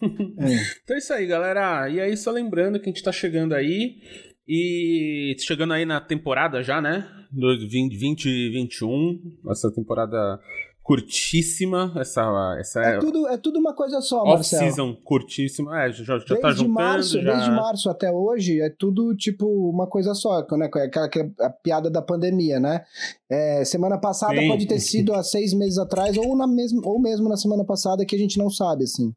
é. 0.38 0.54
Então 0.82 0.96
é 0.96 0.98
isso 0.98 1.12
aí, 1.12 1.26
galera. 1.26 1.88
E 1.88 2.00
aí, 2.00 2.16
só 2.16 2.30
lembrando 2.30 2.78
que 2.78 2.88
a 2.88 2.92
gente 2.92 3.02
tá 3.02 3.12
chegando 3.12 3.54
aí. 3.54 4.00
E 4.48 5.36
chegando 5.38 5.74
aí 5.74 5.84
na 5.84 6.00
temporada 6.00 6.62
já, 6.62 6.80
né? 6.80 7.06
2021, 7.30 9.20
essa 9.50 9.70
temporada 9.70 10.40
curtíssima, 10.88 11.92
essa, 11.96 12.56
essa 12.58 12.80
é, 12.80 12.98
tudo, 12.98 13.28
é 13.28 13.36
tudo 13.36 13.58
uma 13.58 13.74
coisa 13.74 14.00
só, 14.00 14.24
Marcelo. 14.24 14.62
Off-season 14.62 14.96
curtíssima, 15.04 15.84
é, 15.84 15.92
já, 15.92 16.02
já 16.02 16.16
desde 16.16 16.40
tá 16.40 16.50
juntando. 16.50 16.72
Março, 16.72 17.20
já... 17.20 17.34
Desde 17.34 17.50
março 17.50 17.90
até 17.90 18.10
hoje 18.10 18.58
é 18.58 18.70
tudo 18.70 19.14
tipo 19.14 19.46
uma 19.68 19.86
coisa 19.86 20.14
só, 20.14 20.46
né? 20.52 20.64
Aquela, 20.64 21.04
aquela 21.04 21.30
a 21.40 21.50
piada 21.50 21.90
da 21.90 22.00
pandemia, 22.00 22.58
né? 22.58 22.82
É, 23.30 23.66
semana 23.66 23.98
passada 23.98 24.40
Sim. 24.40 24.48
pode 24.48 24.66
ter 24.66 24.80
sido 24.80 25.12
há 25.12 25.22
seis 25.22 25.52
meses 25.52 25.76
atrás 25.76 26.16
ou, 26.16 26.34
na 26.34 26.46
mesmo, 26.46 26.80
ou 26.82 26.98
mesmo 26.98 27.28
na 27.28 27.36
semana 27.36 27.66
passada 27.66 28.06
que 28.06 28.16
a 28.16 28.18
gente 28.18 28.38
não 28.38 28.48
sabe, 28.48 28.84
assim. 28.84 29.12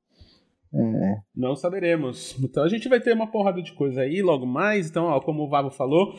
É. 0.74 1.16
Não 1.36 1.56
saberemos. 1.56 2.38
Então 2.42 2.64
a 2.64 2.70
gente 2.70 2.88
vai 2.88 3.00
ter 3.00 3.14
uma 3.14 3.30
porrada 3.30 3.62
de 3.62 3.74
coisa 3.74 4.02
aí 4.02 4.22
logo 4.22 4.46
mais. 4.46 4.90
Então, 4.90 5.06
ó, 5.06 5.20
como 5.20 5.44
o 5.44 5.50
Vavo 5.50 5.70
falou, 5.70 6.14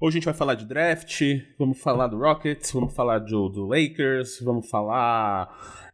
hoje 0.00 0.16
a 0.16 0.18
gente 0.18 0.24
vai 0.24 0.34
falar 0.34 0.54
de 0.54 0.66
draft, 0.66 1.22
vamos 1.58 1.80
falar 1.80 2.08
do 2.08 2.18
Rockets, 2.18 2.70
vamos 2.72 2.94
falar 2.94 3.20
do, 3.20 3.48
do 3.48 3.66
Lakers, 3.66 4.40
vamos 4.42 4.68
falar. 4.68 5.48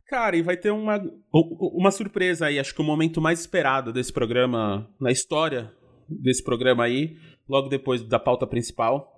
Cara, 0.08 0.36
e 0.36 0.42
vai 0.42 0.56
ter 0.56 0.72
uma, 0.72 1.00
uma 1.32 1.92
surpresa 1.92 2.46
aí, 2.46 2.58
acho 2.58 2.74
que 2.74 2.80
o 2.80 2.84
momento 2.84 3.20
mais 3.20 3.38
esperado 3.38 3.92
desse 3.92 4.12
programa, 4.12 4.88
na 5.00 5.12
história 5.12 5.72
desse 6.08 6.42
programa 6.42 6.82
aí, 6.82 7.16
logo 7.48 7.68
depois 7.68 8.02
da 8.02 8.18
pauta 8.18 8.44
principal. 8.44 9.08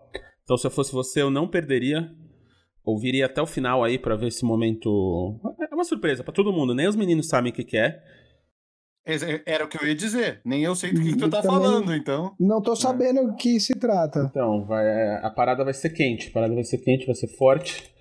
Então, 0.45 0.59
se 0.59 0.67
eu 0.67 0.71
fosse 0.71 0.93
você, 0.93 1.23
eu 1.23 1.31
não 1.31 1.49
perderia. 1.49 2.11
Ouviria 2.85 3.27
até 3.27 3.41
o 3.41 3.47
final 3.47 3.83
aí 3.83 3.99
para 3.99 4.17
ver 4.17 4.27
esse 4.27 4.45
momento. 4.45 5.41
É 5.71 5.75
uma 5.75 5.85
surpresa 5.85 6.23
para 6.23 6.35
todo 6.35 6.53
mundo, 6.53 6.75
nem 6.75 6.89
os 6.89 6.97
meninos 6.97 7.29
sabem 7.29 7.53
o 7.53 7.55
que, 7.55 7.65
que 7.65 7.79
é. 7.79 8.03
Era 9.05 9.65
o 9.65 9.69
que 9.69 9.83
eu 9.83 9.87
ia 9.87 9.95
dizer. 9.95 10.41
Nem 10.45 10.63
eu 10.63 10.75
sei 10.77 10.93
do 10.93 11.01
que, 11.01 11.13
que 11.13 11.19
tu 11.19 11.29
tá 11.29 11.43
falando, 11.43 11.95
então. 11.95 12.35
Não 12.39 12.63
tô 12.63 12.77
sabendo 12.77 13.21
o 13.21 13.35
que 13.35 13.59
se 13.59 13.75
trata. 13.75 14.29
Então, 14.31 14.65
vai, 14.65 14.87
é, 14.87 15.21
a 15.23 15.31
parada 15.31 15.65
vai 15.65 15.75
ser 15.75 15.91
quente. 15.91 16.29
A 16.29 16.33
parada 16.33 16.55
vai 16.55 16.63
ser 16.63 16.79
quente, 16.79 17.07
vai 17.07 17.15
ser 17.15 17.29
forte. 17.37 17.93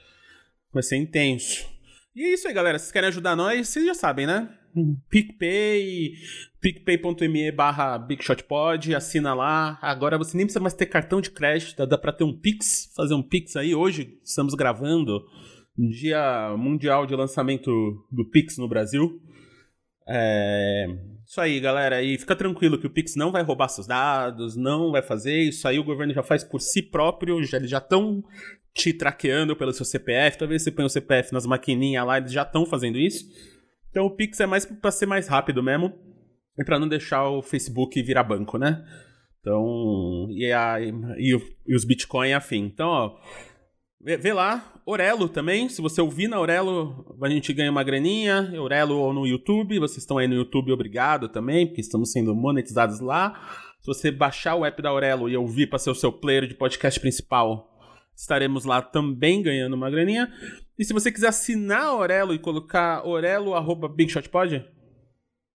Vai 0.71 0.83
ser 0.83 0.97
intenso. 0.97 1.67
E 2.15 2.23
é 2.23 2.33
isso 2.33 2.47
aí, 2.47 2.53
galera. 2.53 2.77
Vocês 2.77 2.91
querem 2.91 3.09
ajudar 3.09 3.35
nós? 3.35 3.67
Vocês 3.67 3.85
já 3.85 3.95
sabem, 3.95 4.27
né? 4.27 4.49
PicPay, 5.09 6.13
picpay.me 6.61 7.51
barra 7.51 7.97
BigShotPod, 7.97 8.95
assina 8.95 9.33
lá. 9.33 9.77
Agora 9.81 10.17
você 10.17 10.37
nem 10.37 10.45
precisa 10.45 10.61
mais 10.61 10.73
ter 10.73 10.85
cartão 10.85 11.19
de 11.19 11.29
crédito, 11.31 11.85
dá 11.85 11.97
pra 11.97 12.13
ter 12.13 12.23
um 12.23 12.37
Pix, 12.37 12.91
fazer 12.95 13.13
um 13.13 13.23
Pix 13.23 13.55
aí. 13.55 13.75
Hoje 13.75 14.17
estamos 14.23 14.53
gravando 14.53 15.25
dia 15.77 16.55
mundial 16.57 17.05
de 17.05 17.15
lançamento 17.15 17.71
do 18.11 18.29
Pix 18.29 18.57
no 18.57 18.67
Brasil. 18.67 19.19
É... 20.07 20.87
Isso 21.25 21.39
aí, 21.39 21.59
galera. 21.59 22.01
E 22.01 22.17
fica 22.17 22.35
tranquilo 22.35 22.77
que 22.77 22.87
o 22.87 22.89
Pix 22.89 23.15
não 23.15 23.31
vai 23.31 23.41
roubar 23.41 23.69
seus 23.69 23.87
dados, 23.87 24.55
não 24.55 24.91
vai 24.91 25.01
fazer. 25.01 25.43
Isso 25.43 25.67
aí 25.67 25.79
o 25.79 25.83
governo 25.83 26.13
já 26.13 26.23
faz 26.23 26.43
por 26.43 26.59
si 26.59 26.81
próprio. 26.81 27.41
Já, 27.43 27.57
eles 27.57 27.69
já 27.69 27.77
estão 27.77 28.23
te 28.73 28.93
traqueando 28.93 29.55
pelo 29.55 29.71
seu 29.71 29.85
CPF. 29.85 30.37
Talvez 30.37 30.63
você 30.63 30.71
põe 30.71 30.83
o 30.83 30.89
CPF 30.89 31.33
nas 31.33 31.45
maquininhas 31.45 32.05
lá, 32.05 32.17
eles 32.17 32.31
já 32.31 32.41
estão 32.41 32.65
fazendo 32.65 32.97
isso. 32.97 33.25
Então 33.89 34.05
o 34.05 34.15
Pix 34.15 34.39
é 34.39 34.45
mais 34.45 34.65
para 34.65 34.91
ser 34.91 35.05
mais 35.05 35.27
rápido 35.27 35.63
mesmo. 35.63 35.93
E 36.59 36.65
para 36.65 36.79
não 36.79 36.87
deixar 36.87 37.29
o 37.29 37.41
Facebook 37.41 38.01
virar 38.01 38.23
banco, 38.23 38.57
né? 38.57 38.83
Então. 39.39 40.27
E, 40.31 40.51
a, 40.51 40.79
e, 40.81 40.91
e 41.65 41.75
os 41.75 41.85
Bitcoin 41.85 42.33
afim. 42.33 42.65
Então, 42.65 42.87
ó. 42.87 43.17
Vê, 44.03 44.17
vê, 44.17 44.33
lá, 44.33 44.73
Orelo 44.85 45.29
também. 45.29 45.69
Se 45.69 45.81
você 45.81 46.01
ouvir 46.01 46.27
na 46.27 46.39
Orelo, 46.39 47.15
a 47.21 47.29
gente 47.29 47.53
ganha 47.53 47.71
uma 47.71 47.83
graninha. 47.83 48.51
Orelo 48.59 48.97
ou 48.97 49.13
no 49.13 49.25
YouTube. 49.25 49.79
Vocês 49.79 49.99
estão 49.99 50.17
aí 50.17 50.27
no 50.27 50.35
YouTube, 50.35 50.71
obrigado 50.71 51.29
também, 51.29 51.67
porque 51.67 51.81
estamos 51.81 52.11
sendo 52.11 52.35
monetizados 52.35 52.99
lá. 52.99 53.33
Se 53.79 53.87
você 53.87 54.11
baixar 54.11 54.55
o 54.55 54.65
app 54.65 54.81
da 54.81 54.93
Orelo 54.93 55.29
e 55.29 55.35
ouvir 55.35 55.67
para 55.67 55.79
ser 55.79 55.89
o 55.89 55.95
seu 55.95 56.11
player 56.11 56.47
de 56.47 56.53
podcast 56.53 56.99
principal, 56.99 57.79
estaremos 58.15 58.65
lá 58.65 58.81
também 58.81 59.41
ganhando 59.41 59.75
uma 59.75 59.89
graninha. 59.89 60.31
E 60.77 60.85
se 60.85 60.93
você 60.93 61.11
quiser 61.11 61.29
assinar 61.29 61.83
a 61.83 61.95
Orelo 61.95 62.33
e 62.33 62.39
colocar 62.39 63.07
orelo.bigshotpod 63.07 64.65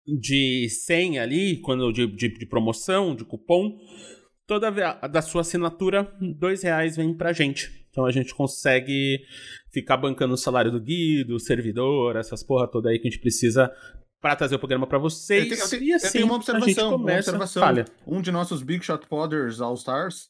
de 0.07 0.69
senha 0.71 1.23
ali, 1.23 1.61
quando 1.61 1.93
de, 1.93 2.07
de, 2.07 2.29
de 2.29 2.47
promoção, 2.47 3.15
de 3.15 3.25
cupom, 3.25 3.77
toda 4.47 4.69
a 4.69 5.09
da 5.09 5.21
sua 5.21 5.41
assinatura, 5.41 6.13
dois 6.39 6.63
reais 6.63 6.97
vem 6.97 7.13
pra 7.13 7.33
gente. 7.33 7.86
Então 7.97 8.05
a 8.05 8.13
gente 8.13 8.35
consegue 8.35 9.25
ficar 9.73 9.97
bancando 9.97 10.35
o 10.35 10.37
salário 10.37 10.71
do 10.71 10.79
guido, 10.79 11.37
o 11.37 11.41
servidor, 11.41 12.15
essas 12.15 12.43
porra 12.43 12.69
toda 12.69 12.91
aí 12.91 12.99
que 12.99 13.09
a 13.09 13.11
gente 13.11 13.23
precisa 13.23 13.75
para 14.21 14.37
trazer 14.37 14.57
o 14.57 14.59
programa 14.59 14.87
para 14.87 14.99
vocês. 14.99 15.45
Eu 15.45 15.49
tenho, 15.49 15.63
eu 15.63 15.71
tenho, 15.71 15.83
e 15.83 15.93
assim, 15.95 16.07
eu 16.07 16.13
tenho 16.13 16.27
uma 16.27 16.35
observação, 16.35 16.97
uma 16.97 17.15
observação. 17.15 17.63
Falha. 17.63 17.87
Um 18.07 18.21
de 18.21 18.31
nossos 18.31 18.63
Big 18.63 18.85
Shot 18.85 19.07
Podders 19.07 19.63
All 19.63 19.73
Stars 19.73 20.29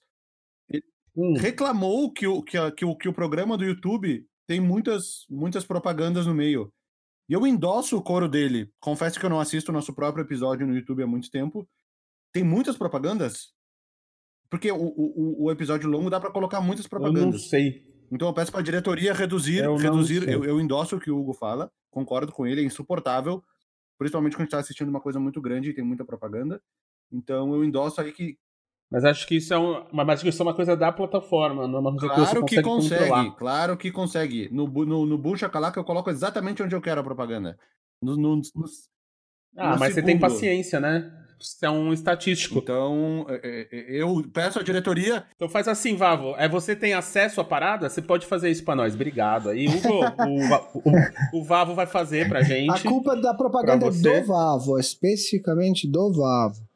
hum. 1.16 1.34
reclamou 1.38 2.12
que 2.12 2.24
o, 2.28 2.40
que, 2.40 2.70
que, 2.70 2.84
o, 2.84 2.94
que 2.94 3.08
o 3.08 3.12
programa 3.12 3.56
do 3.56 3.64
YouTube 3.64 4.24
tem 4.46 4.60
muitas, 4.60 5.26
muitas 5.28 5.64
propagandas 5.64 6.24
no 6.24 6.34
meio. 6.34 6.72
E 7.28 7.32
eu 7.32 7.44
endosso 7.44 7.96
o 7.96 8.02
coro 8.02 8.28
dele. 8.28 8.70
Confesso 8.78 9.18
que 9.18 9.26
eu 9.26 9.30
não 9.30 9.40
assisto 9.40 9.72
o 9.72 9.74
nosso 9.74 9.92
próprio 9.92 10.22
episódio 10.22 10.64
no 10.68 10.76
YouTube 10.76 11.02
há 11.02 11.06
muito 11.06 11.28
tempo. 11.32 11.68
Tem 12.32 12.44
muitas 12.44 12.76
propagandas? 12.76 13.55
Porque 14.50 14.70
o, 14.70 14.76
o, 14.76 15.44
o 15.44 15.50
episódio 15.50 15.88
longo 15.88 16.10
dá 16.10 16.20
para 16.20 16.30
colocar 16.30 16.60
muitas 16.60 16.86
propagandas. 16.86 17.22
Eu 17.22 17.30
não 17.30 17.38
sei. 17.38 17.84
Então 18.10 18.28
eu 18.28 18.34
peço 18.34 18.50
para 18.52 18.60
a 18.60 18.64
diretoria 18.64 19.12
reduzir. 19.12 19.58
Eu 19.58 19.76
reduzir. 19.76 20.28
Eu, 20.28 20.44
eu 20.44 20.60
endosso 20.60 20.96
o 20.96 21.00
que 21.00 21.10
o 21.10 21.18
Hugo 21.18 21.32
fala, 21.32 21.70
concordo 21.90 22.32
com 22.32 22.46
ele, 22.46 22.60
é 22.60 22.64
insuportável. 22.64 23.42
Principalmente 23.98 24.34
quando 24.34 24.40
a 24.40 24.44
gente 24.44 24.48
está 24.48 24.58
assistindo 24.58 24.88
uma 24.88 25.00
coisa 25.00 25.18
muito 25.18 25.40
grande 25.40 25.70
e 25.70 25.74
tem 25.74 25.84
muita 25.84 26.04
propaganda. 26.04 26.60
Então 27.10 27.54
eu 27.54 27.64
endosso 27.64 28.00
aí 28.00 28.12
que. 28.12 28.36
Mas 28.90 29.04
acho 29.04 29.26
que 29.26 29.36
isso 29.36 29.52
é, 29.52 29.58
um, 29.58 29.84
mas 29.92 30.22
isso 30.22 30.40
é 30.40 30.44
uma 30.44 30.54
coisa 30.54 30.76
da 30.76 30.92
plataforma, 30.92 31.66
não 31.66 31.78
é 31.78 31.80
uma 31.80 31.90
coisa 31.96 32.14
claro 32.14 32.44
que 32.44 32.54
você 32.54 32.62
consegue, 32.62 33.08
consegue 33.08 33.36
claro 33.36 33.76
que 33.76 33.90
consegue. 33.90 34.48
No, 34.52 34.68
no, 34.68 35.04
no 35.04 35.18
Bucha 35.18 35.48
Calaca 35.48 35.80
eu 35.80 35.84
coloco 35.84 36.08
exatamente 36.08 36.62
onde 36.62 36.76
eu 36.76 36.80
quero 36.80 37.00
a 37.00 37.04
propaganda. 37.04 37.58
No, 38.00 38.16
no, 38.16 38.36
no 38.36 38.42
ah, 39.56 39.70
mas 39.70 39.78
segundo. 39.78 39.94
você 39.94 40.02
tem 40.02 40.18
paciência, 40.20 40.78
né? 40.78 41.25
É 41.62 41.70
um 41.70 41.92
estatístico. 41.92 42.58
Então, 42.58 43.26
é, 43.28 43.68
é, 43.70 44.02
eu 44.02 44.24
peço 44.32 44.58
à 44.58 44.62
diretoria. 44.62 45.24
Então 45.34 45.48
faz 45.48 45.68
assim, 45.68 45.96
Vavo. 45.96 46.34
É 46.38 46.48
você 46.48 46.74
tem 46.74 46.94
acesso 46.94 47.40
à 47.40 47.44
parada? 47.44 47.88
Você 47.88 48.00
pode 48.00 48.26
fazer 48.26 48.50
isso 48.50 48.64
para 48.64 48.76
nós. 48.76 48.94
Obrigado. 48.94 49.50
Aí 49.50 49.66
Hugo, 49.68 49.88
o, 49.88 51.36
o, 51.36 51.40
o, 51.40 51.44
Vavo 51.44 51.74
vai 51.74 51.86
fazer 51.86 52.28
pra 52.28 52.42
gente. 52.42 52.86
A 52.86 52.90
culpa 52.90 53.16
da 53.16 53.34
propaganda 53.34 53.86
é 53.86 53.90
do 53.90 54.26
Vavo, 54.26 54.78
especificamente 54.78 55.86
do 55.86 56.12
Vavo. 56.12 56.66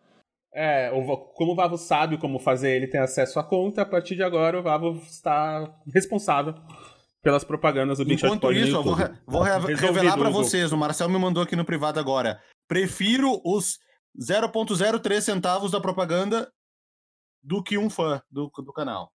É, 0.52 0.90
como 1.35 1.52
o 1.52 1.55
Vavo 1.55 1.79
sabe 1.79 2.19
como 2.19 2.38
fazer, 2.38 2.71
ele 2.71 2.88
tem 2.88 3.00
acesso 3.00 3.38
à 3.38 3.45
conta, 3.45 3.83
a 3.83 3.87
partir 3.87 4.17
de 4.17 4.23
agora 4.23 4.59
o 4.59 4.62
Vavo 4.62 5.00
está 5.09 5.73
responsável 5.95 6.55
pelas 7.23 7.45
propagandas 7.45 7.99
do 7.99 8.05
Big 8.05 8.25
Enquanto 8.25 8.50
isso, 8.52 8.76
eu 8.76 8.83
vou, 8.83 8.95
re 8.95 9.11
vou 9.26 9.43
re 9.43 9.75
revelar 9.75 10.19
para 10.19 10.31
vocês, 10.31 10.73
o 10.73 10.76
Marcel 10.76 11.09
me 11.09 11.19
mandou 11.19 11.43
aqui 11.43 11.55
no 11.55 11.64
privado 11.64 12.00
agora. 12.00 12.40
Prefiro 12.67 13.40
os 13.45 13.79
0,03 14.19 15.21
centavos 15.21 15.71
da 15.71 15.81
propaganda 15.81 16.50
do 17.43 17.62
que 17.62 17.79
um 17.79 17.88
fã 17.88 18.23
do, 18.31 18.49
do 18.49 18.73
canal. 18.73 19.12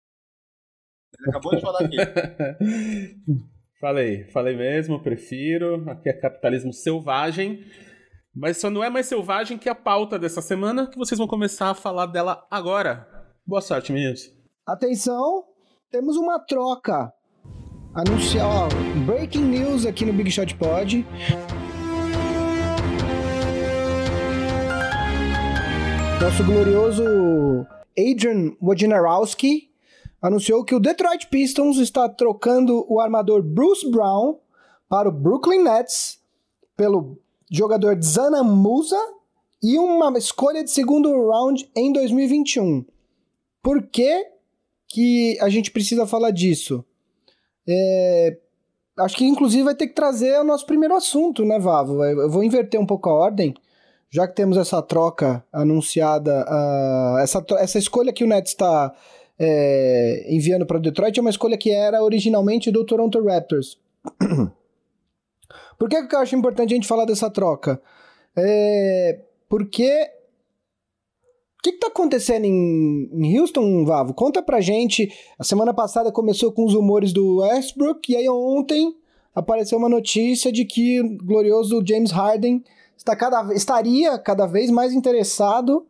Ele 1.19 1.31
acabou 1.31 1.55
de 1.55 1.61
falar 1.61 1.81
aqui. 1.81 1.97
falei, 3.81 4.25
falei 4.31 4.57
mesmo, 4.57 5.03
prefiro. 5.03 5.89
Aqui 5.91 6.09
é 6.09 6.13
capitalismo 6.13 6.73
selvagem. 6.73 7.65
Mas 8.35 8.59
só 8.59 8.71
não 8.71 8.83
é 8.83 8.89
mais 8.89 9.07
selvagem 9.07 9.59
que 9.59 9.69
a 9.69 9.75
pauta 9.75 10.19
dessa 10.19 10.41
semana, 10.41 10.87
que 10.87 10.97
vocês 10.97 11.19
vão 11.19 11.29
começar 11.29 11.71
a 11.71 11.75
falar 11.75 12.07
dela 12.07 12.47
agora. 12.51 13.07
Boa 13.47 13.61
sorte, 13.61 13.93
meninos. 13.93 14.33
Atenção, 14.67 15.45
temos 15.91 16.17
uma 16.17 16.39
troca. 16.39 17.13
Anunciar, 17.95 18.69
breaking 19.05 19.45
news 19.45 19.85
aqui 19.85 20.07
no 20.07 20.15
Big 20.15 20.31
Shot 20.31 20.55
Pod. 20.57 21.05
Nosso 26.23 26.45
glorioso 26.45 27.67
Adrian 27.99 28.55
Wojnarowski 28.63 29.69
anunciou 30.23 30.65
que 30.65 30.73
o 30.73 30.79
Detroit 30.79 31.27
Pistons 31.27 31.79
está 31.79 32.09
trocando 32.09 32.87
o 32.89 33.01
armador 33.01 33.43
Bruce 33.43 33.91
Brown 33.91 34.39
para 34.89 35.09
o 35.09 35.13
Brooklyn 35.13 35.65
Nets 35.65 36.21
pelo 36.77 37.19
jogador 37.51 38.01
Zana 38.01 38.45
Musa 38.45 38.97
e 39.61 39.77
uma 39.77 40.17
escolha 40.17 40.63
de 40.63 40.71
segundo 40.71 41.11
round 41.29 41.69
em 41.75 41.93
2021. 41.93 42.87
Por 43.61 43.83
que, 43.89 44.25
que 44.87 45.37
a 45.41 45.49
gente 45.49 45.73
precisa 45.73 46.07
falar 46.07 46.31
disso? 46.31 46.85
É, 47.69 48.39
acho 49.01 49.17
que 49.17 49.25
inclusive 49.25 49.65
vai 49.65 49.75
ter 49.75 49.89
que 49.89 49.95
trazer 49.95 50.39
o 50.39 50.45
nosso 50.45 50.67
primeiro 50.67 50.95
assunto, 50.95 51.45
né, 51.45 51.59
Vavo? 51.59 52.05
Eu 52.05 52.31
vou 52.31 52.45
inverter 52.45 52.81
um 52.81 52.87
pouco 52.87 53.11
a 53.11 53.13
ordem 53.13 53.57
já 54.13 54.29
que 54.29 54.35
temos 54.35 54.59
essa 54.59 54.83
troca 54.83 55.43
anunciada, 55.51 56.45
uh, 56.45 57.19
essa, 57.19 57.43
essa 57.59 57.79
escolha 57.79 58.13
que 58.13 58.23
o 58.23 58.27
Nets 58.27 58.53
está 58.53 58.95
é, 59.39 60.27
enviando 60.29 60.67
para 60.67 60.79
Detroit 60.79 61.17
é 61.17 61.21
uma 61.23 61.31
escolha 61.31 61.57
que 61.57 61.71
era 61.71 62.03
originalmente 62.03 62.71
do 62.71 62.85
Toronto 62.85 63.25
Raptors. 63.25 63.79
Por 65.79 65.89
que, 65.89 66.07
que 66.07 66.15
eu 66.15 66.21
acho 66.21 66.37
importante 66.37 66.75
a 66.75 66.77
gente 66.77 66.87
falar 66.87 67.07
dessa 67.07 67.31
troca? 67.31 67.81
É, 68.37 69.19
porque 69.49 69.91
o 71.59 71.63
que, 71.63 71.71
está 71.71 71.87
acontecendo 71.87 72.45
em, 72.45 73.09
em, 73.11 73.39
Houston, 73.39 73.83
Vavo? 73.87 74.13
Conta 74.13 74.43
pra 74.43 74.61
gente. 74.61 75.11
A 75.39 75.45
semana 75.45 75.73
passada 75.73 76.13
começou 76.13 76.53
com 76.53 76.67
os 76.67 76.75
rumores 76.75 77.15
do 77.15 77.39
Westbrook, 77.39 78.13
e 78.13 78.17
aí 78.17 78.29
ontem 78.29 78.95
apareceu 79.35 79.79
uma 79.79 79.89
notícia 79.89 80.53
de 80.53 80.67
que 80.67 81.01
o 81.01 81.17
glorioso 81.17 81.83
James 81.87 82.11
Harden 82.11 82.63
está 83.03 83.17
cada, 83.17 83.53
estaria 83.53 84.17
cada 84.17 84.47
vez 84.47 84.71
mais 84.71 84.93
interessado 84.93 85.87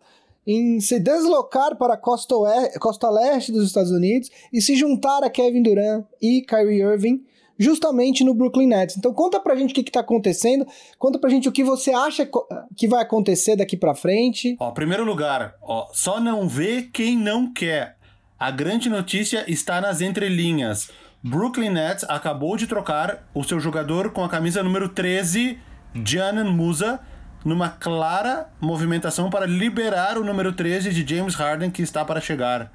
em 0.47 0.81
se 0.81 0.99
deslocar 0.99 1.77
para 1.77 1.95
a 1.95 1.97
costa, 1.97 2.35
costa 2.81 3.09
leste 3.11 3.53
dos 3.53 3.67
Estados 3.67 3.93
Unidos 3.93 4.31
e 4.53 4.61
se 4.61 4.75
juntar 4.75 5.23
a 5.23 5.31
Kevin 5.31 5.63
Durant 5.63 6.05
e 6.21 6.43
Kyrie 6.43 6.81
Irving 6.81 7.23
justamente 7.59 8.25
no 8.25 8.35
Brooklyn 8.35 8.67
Nets. 8.67 8.97
Então 8.97 9.13
conta 9.13 9.39
pra 9.39 9.55
gente 9.55 9.71
o 9.71 9.75
que, 9.75 9.85
que 9.85 9.93
tá 9.93 10.01
acontecendo, 10.01 10.67
conta 10.99 11.19
pra 11.19 11.31
gente 11.31 11.49
o 11.49 11.53
que 11.53 11.63
você 11.63 11.93
acha 11.93 12.29
que 12.77 12.89
vai 12.89 13.03
acontecer 13.03 13.55
daqui 13.55 13.77
pra 13.77 13.95
frente. 13.95 14.57
Ó, 14.59 14.73
primeiro 14.73 15.05
lugar, 15.05 15.55
ó, 15.63 15.89
só 15.93 16.19
não 16.19 16.49
vê 16.49 16.83
quem 16.83 17.17
não 17.17 17.53
quer. 17.53 17.97
A 18.41 18.51
grande 18.51 18.89
notícia 18.89 19.45
está 19.47 19.81
nas 19.81 20.01
entrelinhas. 20.01 20.91
Brooklyn 21.23 21.71
Nets 21.71 22.05
acabou 22.09 22.57
de 22.57 22.67
trocar 22.67 23.29
o 23.33 23.45
seu 23.45 23.61
jogador 23.61 24.11
com 24.11 24.25
a 24.25 24.29
camisa 24.29 24.63
número 24.63 24.89
13 24.89 25.57
Janan 25.95 26.51
Musa 26.53 27.01
numa 27.45 27.69
clara 27.69 28.49
movimentação 28.61 29.29
para 29.29 29.47
liberar 29.47 30.17
o 30.17 30.25
número 30.25 30.53
13 30.53 30.93
de 30.93 31.17
James 31.17 31.35
Harden 31.35 31.71
que 31.71 31.83
está 31.83 32.05
para 32.05 32.21
chegar. 32.21 32.73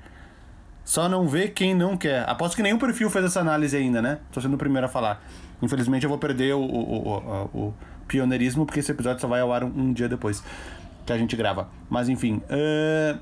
Só 0.84 1.10
não 1.10 1.28
vê 1.28 1.48
quem 1.50 1.76
não 1.76 1.98
quer. 1.98 2.28
Aposto 2.30 2.56
que 2.56 2.64
nenhum 2.64 2.78
perfil 2.78 3.10
fez 3.10 3.26
essa 3.26 3.42
análise 3.42 3.76
ainda, 3.76 4.02
né? 4.02 4.20
Tô 4.32 4.40
sendo 4.40 4.54
o 4.54 4.58
primeiro 4.58 4.86
a 4.86 4.90
falar. 4.90 5.22
Infelizmente 5.62 6.04
eu 6.04 6.10
vou 6.10 6.18
perder 6.18 6.54
o, 6.54 6.62
o, 6.62 7.10
o, 7.10 7.68
o 7.68 7.74
pioneirismo, 8.08 8.66
porque 8.66 8.80
esse 8.80 8.92
episódio 8.92 9.20
só 9.20 9.28
vai 9.28 9.42
ao 9.42 9.52
ar 9.52 9.64
um, 9.64 9.68
um, 9.68 9.94
dia 9.94 10.08
depois 10.08 10.44
que 11.06 11.12
a 11.12 11.18
gente 11.18 11.36
grava. 11.36 11.70
Mas 11.90 12.08
enfim. 12.08 12.42
Uh... 12.50 13.20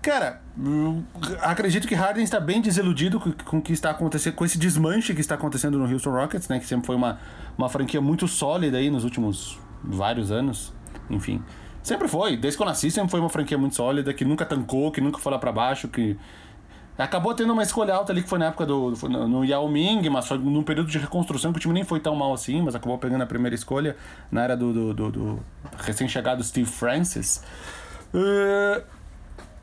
Cara, 0.00 0.40
acredito 1.42 1.86
que 1.86 1.94
Harden 1.94 2.24
está 2.24 2.40
bem 2.40 2.60
desiludido 2.60 3.20
com, 3.20 3.58
o 3.58 3.62
que 3.62 3.72
está 3.72 3.90
acontecendo, 3.90 4.34
com 4.34 4.44
esse 4.44 4.58
desmanche 4.58 5.14
que 5.14 5.20
está 5.20 5.34
acontecendo 5.34 5.78
no 5.78 5.92
Houston 5.92 6.10
Rockets, 6.10 6.48
né? 6.48 6.58
Que 6.58 6.66
sempre 6.66 6.86
foi 6.86 6.96
uma, 6.96 7.18
uma 7.58 7.68
franquia 7.68 8.00
muito 8.00 8.26
sólida 8.26 8.78
aí 8.78 8.90
nos 8.90 9.04
últimos 9.04 9.58
vários 9.84 10.30
anos. 10.32 10.72
Enfim. 11.10 11.42
Sempre 11.82 12.08
foi, 12.08 12.36
desde 12.36 12.56
que 12.56 12.62
eu 12.62 12.66
nasci, 12.66 12.90
sempre 12.90 13.10
foi 13.10 13.20
uma 13.20 13.28
franquia 13.28 13.56
muito 13.56 13.76
sólida, 13.76 14.12
que 14.12 14.24
nunca 14.24 14.44
tancou, 14.44 14.90
que 14.90 15.00
nunca 15.00 15.18
foi 15.18 15.32
lá 15.32 15.38
pra 15.38 15.52
baixo, 15.52 15.88
que. 15.88 16.16
Acabou 16.98 17.34
tendo 17.34 17.52
uma 17.52 17.62
escolha 17.62 17.94
alta 17.94 18.10
ali 18.10 18.22
que 18.22 18.28
foi 18.28 18.38
na 18.38 18.46
época 18.46 18.64
do. 18.64 18.90
no 19.28 19.44
Yao 19.44 19.68
Ming, 19.68 20.08
mas 20.08 20.26
foi 20.26 20.38
num 20.38 20.62
período 20.62 20.90
de 20.90 20.98
reconstrução 20.98 21.52
que 21.52 21.58
o 21.58 21.60
time 21.60 21.74
nem 21.74 21.84
foi 21.84 22.00
tão 22.00 22.16
mal 22.16 22.32
assim, 22.32 22.62
mas 22.62 22.74
acabou 22.74 22.96
pegando 22.96 23.22
a 23.22 23.26
primeira 23.26 23.54
escolha 23.54 23.94
na 24.32 24.42
era 24.42 24.56
do, 24.56 24.72
do, 24.72 24.94
do, 24.94 25.10
do 25.12 25.42
recém-chegado 25.76 26.42
Steve 26.42 26.66
Francis. 26.66 27.42
Uh, 28.14 28.82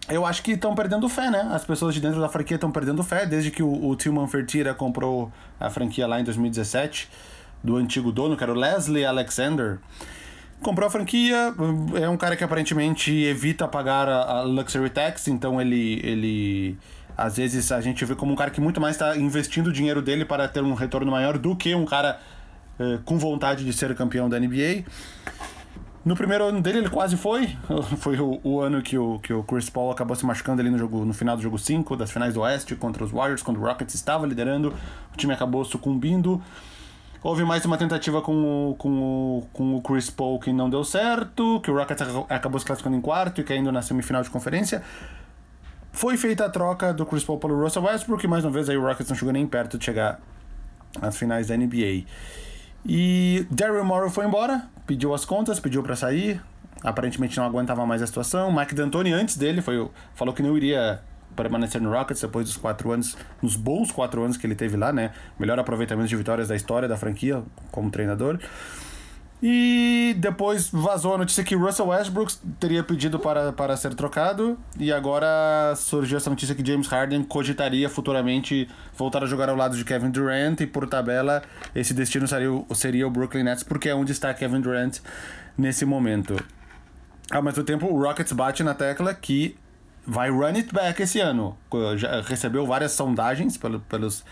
eu 0.09 0.25
acho 0.25 0.43
que 0.43 0.51
estão 0.51 0.75
perdendo 0.75 1.07
fé, 1.07 1.29
né? 1.29 1.49
As 1.51 1.63
pessoas 1.63 1.93
de 1.93 2.01
dentro 2.01 2.19
da 2.19 2.27
franquia 2.27 2.55
estão 2.55 2.71
perdendo 2.71 3.03
fé, 3.03 3.25
desde 3.25 3.51
que 3.51 3.63
o, 3.63 3.85
o 3.87 3.95
Tillman 3.95 4.27
Fertitta 4.27 4.73
comprou 4.73 5.31
a 5.59 5.69
franquia 5.69 6.05
lá 6.05 6.19
em 6.19 6.23
2017 6.23 7.09
do 7.63 7.77
antigo 7.77 8.11
dono, 8.11 8.35
que 8.35 8.43
era 8.43 8.51
o 8.51 8.55
Leslie 8.55 9.05
Alexander. 9.05 9.79
Comprou 10.61 10.87
a 10.87 10.89
franquia, 10.89 11.53
é 12.01 12.07
um 12.09 12.17
cara 12.17 12.35
que 12.35 12.43
aparentemente 12.43 13.11
evita 13.23 13.67
pagar 13.67 14.07
a, 14.07 14.21
a 14.21 14.41
luxury 14.43 14.89
tax, 14.89 15.27
então 15.27 15.61
ele, 15.61 15.99
ele 16.03 16.77
às 17.17 17.37
vezes 17.37 17.71
a 17.71 17.81
gente 17.81 18.03
vê 18.05 18.15
como 18.15 18.31
um 18.31 18.35
cara 18.35 18.49
que 18.49 18.61
muito 18.61 18.79
mais 18.79 18.95
está 18.95 19.15
investindo 19.17 19.67
o 19.67 19.73
dinheiro 19.73 20.01
dele 20.01 20.25
para 20.25 20.47
ter 20.47 20.63
um 20.63 20.73
retorno 20.73 21.11
maior 21.11 21.37
do 21.37 21.55
que 21.55 21.75
um 21.75 21.85
cara 21.85 22.19
eh, 22.79 22.99
com 23.05 23.17
vontade 23.17 23.63
de 23.63 23.73
ser 23.73 23.93
campeão 23.95 24.29
da 24.29 24.39
NBA. 24.39 24.83
No 26.05 26.15
primeiro 26.15 26.43
ano 26.43 26.61
dele, 26.61 26.79
ele 26.79 26.89
quase 26.89 27.15
foi. 27.15 27.55
Foi 27.99 28.19
o, 28.19 28.39
o, 28.43 28.59
ano 28.59 28.81
que 28.81 28.97
o, 28.97 29.19
que 29.19 29.33
o 29.33 29.41
Chris 29.43 29.69
Paul 29.69 29.89
acabou 29.89 30.15
se 30.15 30.25
machucando 30.25 30.61
ali 30.61 30.69
no, 30.69 30.77
jogo, 30.77 31.05
no 31.05 31.13
final 31.13 31.37
do 31.37 31.41
jogo 31.41 31.57
5, 31.57 31.95
das 31.95 32.11
finais 32.11 32.33
do 32.33 32.41
Oeste, 32.41 32.75
contra 32.75 33.03
os 33.03 33.11
Warriors, 33.11 33.41
quando 33.41 33.57
o 33.57 33.61
Rockets 33.61 33.95
estava 33.95 34.27
liderando. 34.27 34.73
O 35.13 35.17
time 35.17 35.33
acabou 35.33 35.63
sucumbindo. 35.63 36.41
Houve 37.23 37.45
mais 37.45 37.63
uma 37.63 37.77
tentativa 37.77 38.21
com 38.21 38.71
o, 38.71 38.75
com 38.75 38.89
o, 38.89 39.47
com 39.53 39.75
o 39.77 39.81
Chris 39.81 40.09
Paul 40.09 40.37
que 40.39 40.51
não 40.51 40.69
deu 40.69 40.83
certo, 40.83 41.61
que 41.61 41.71
o 41.71 41.73
Rockets 41.73 42.05
acabou 42.27 42.59
se 42.59 42.65
classificando 42.65 42.97
em 42.97 43.01
quarto 43.01 43.39
e 43.39 43.45
caindo 43.45 43.71
na 43.71 43.81
semifinal 43.81 44.21
de 44.21 44.29
conferência. 44.29 44.83
Foi 45.93 46.17
feita 46.17 46.43
a 46.43 46.49
troca 46.49 46.93
do 46.93 47.05
Chris 47.05 47.23
Paul 47.23 47.37
pelo 47.37 47.57
Russell 47.63 47.83
Westbrook 47.83 48.25
e 48.25 48.27
mais 48.27 48.43
uma 48.43 48.51
vez 48.51 48.67
aí 48.67 48.75
o 48.75 48.81
Rockets 48.81 49.07
não 49.07 49.15
chegou 49.15 49.31
nem 49.31 49.47
perto 49.47 49.77
de 49.77 49.85
chegar 49.85 50.19
às 51.01 51.15
finais 51.15 51.47
da 51.47 51.55
NBA. 51.55 52.03
E 52.85 53.47
Daryl 53.49 53.85
Morrow 53.85 54.09
foi 54.09 54.25
embora, 54.25 54.67
pediu 54.85 55.13
as 55.13 55.25
contas, 55.25 55.59
pediu 55.59 55.83
para 55.83 55.95
sair. 55.95 56.41
Aparentemente 56.83 57.37
não 57.37 57.45
aguentava 57.45 57.85
mais 57.85 58.01
a 58.01 58.07
situação. 58.07 58.51
Mike 58.53 58.75
D'Antoni 58.75 59.13
antes 59.13 59.37
dele 59.37 59.61
foi, 59.61 59.89
falou 60.13 60.33
que 60.33 60.43
não 60.43 60.57
iria 60.57 61.01
permanecer 61.35 61.81
no 61.81 61.91
Rockets 61.91 62.21
depois 62.21 62.45
dos 62.45 62.57
quatro 62.57 62.91
anos, 62.91 63.17
nos 63.41 63.55
bons 63.55 63.91
quatro 63.91 64.23
anos 64.23 64.37
que 64.37 64.45
ele 64.45 64.55
teve 64.55 64.77
lá, 64.77 64.93
né? 64.93 65.11
Melhor 65.39 65.57
aproveitamento 65.59 66.07
de 66.07 66.15
vitórias 66.15 66.47
da 66.47 66.55
história 66.55 66.87
da 66.87 66.97
franquia 66.97 67.43
como 67.71 67.89
treinador. 67.89 68.39
E 69.45 70.15
depois 70.19 70.69
vazou 70.69 71.15
a 71.15 71.17
notícia 71.17 71.43
que 71.43 71.53
Russell 71.53 71.87
Westbrook 71.87 72.33
teria 72.61 72.81
pedido 72.81 73.19
para, 73.19 73.51
para 73.51 73.75
ser 73.75 73.93
trocado. 73.93 74.57
E 74.79 74.89
agora 74.89 75.75
surgiu 75.75 76.15
essa 76.17 76.29
notícia 76.29 76.55
que 76.55 76.65
James 76.65 76.87
Harden 76.87 77.25
cogitaria 77.25 77.89
futuramente 77.89 78.69
voltar 78.97 79.21
a 79.21 79.25
jogar 79.25 79.49
ao 79.49 79.55
lado 79.57 79.75
de 79.75 79.83
Kevin 79.83 80.11
Durant. 80.11 80.61
E 80.61 80.65
por 80.65 80.87
tabela, 80.87 81.43
esse 81.75 81.93
destino 81.93 82.25
seria 82.25 82.53
o, 82.53 82.65
seria 82.73 83.05
o 83.05 83.11
Brooklyn 83.11 83.43
Nets, 83.43 83.63
porque 83.63 83.89
é 83.89 83.93
onde 83.93 84.13
está 84.13 84.33
Kevin 84.33 84.61
Durant 84.61 84.99
nesse 85.57 85.83
momento. 85.83 86.41
Ao 87.29 87.43
mesmo 87.43 87.65
tempo, 87.65 87.85
o 87.87 88.01
Rockets 88.01 88.31
bate 88.31 88.63
na 88.63 88.73
tecla 88.73 89.13
que 89.13 89.57
vai 90.07 90.29
run 90.29 90.55
it 90.55 90.73
back 90.73 91.01
esse 91.01 91.19
ano. 91.19 91.57
Já 91.97 92.21
recebeu 92.21 92.65
várias 92.65 92.93
sondagens 92.93 93.57
pelo, 93.57 93.81
pelos, 93.81 94.23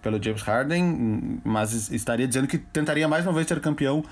pelo 0.00 0.22
James 0.22 0.42
Harden, 0.42 1.40
mas 1.42 1.90
estaria 1.90 2.28
dizendo 2.28 2.46
que 2.46 2.58
tentaria 2.58 3.08
mais 3.08 3.26
uma 3.26 3.32
vez 3.32 3.48
ser 3.48 3.58
campeão 3.60 4.04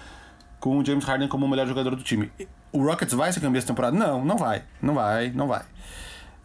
com 0.60 0.78
o 0.78 0.84
James 0.84 1.04
Harden 1.04 1.28
como 1.28 1.46
o 1.46 1.48
melhor 1.48 1.66
jogador 1.66 1.94
do 1.94 2.02
time. 2.02 2.30
O 2.72 2.82
Rockets 2.82 3.14
vai 3.14 3.32
ser 3.32 3.40
campeão 3.40 3.58
essa 3.58 3.66
temporada? 3.66 3.96
Não, 3.96 4.24
não 4.24 4.36
vai. 4.36 4.62
Não 4.82 4.94
vai, 4.94 5.30
não 5.30 5.46
vai. 5.46 5.62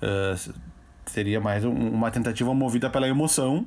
Uh, 0.01 0.53
seria 1.05 1.39
mais 1.39 1.63
um, 1.63 1.72
uma 1.72 2.12
tentativa 2.12 2.53
movida 2.53 2.89
pela 2.89 3.08
emoção, 3.08 3.65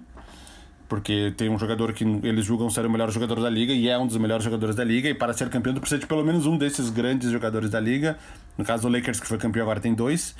porque 0.89 1.33
tem 1.37 1.49
um 1.49 1.59
jogador 1.59 1.93
que 1.93 2.05
eles 2.23 2.45
julgam 2.45 2.71
ser 2.71 2.87
o 2.87 2.91
melhor 2.91 3.11
jogador 3.11 3.41
da 3.41 3.51
liga 3.51 3.73
e 3.73 3.89
é 3.89 3.99
um 3.99 4.07
dos 4.07 4.17
melhores 4.17 4.45
jogadores 4.45 4.75
da 4.75 4.85
liga, 4.85 5.09
e 5.09 5.15
para 5.15 5.33
ser 5.33 5.49
campeão 5.51 5.75
tu 5.75 5.81
precisa 5.81 6.01
de 6.01 6.07
pelo 6.07 6.25
menos 6.25 6.47
um 6.47 6.57
desses 6.57 6.91
grandes 6.91 7.31
jogadores 7.31 7.71
da 7.71 7.81
liga. 7.81 8.17
No 8.57 8.65
caso, 8.65 8.89
o 8.89 8.91
Lakers, 8.91 9.21
que 9.21 9.27
foi 9.27 9.39
campeão, 9.39 9.65
agora 9.65 9.81
tem 9.81 9.95
dois. 9.95 10.35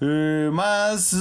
Uh, 0.00 0.52
mas, 0.52 1.14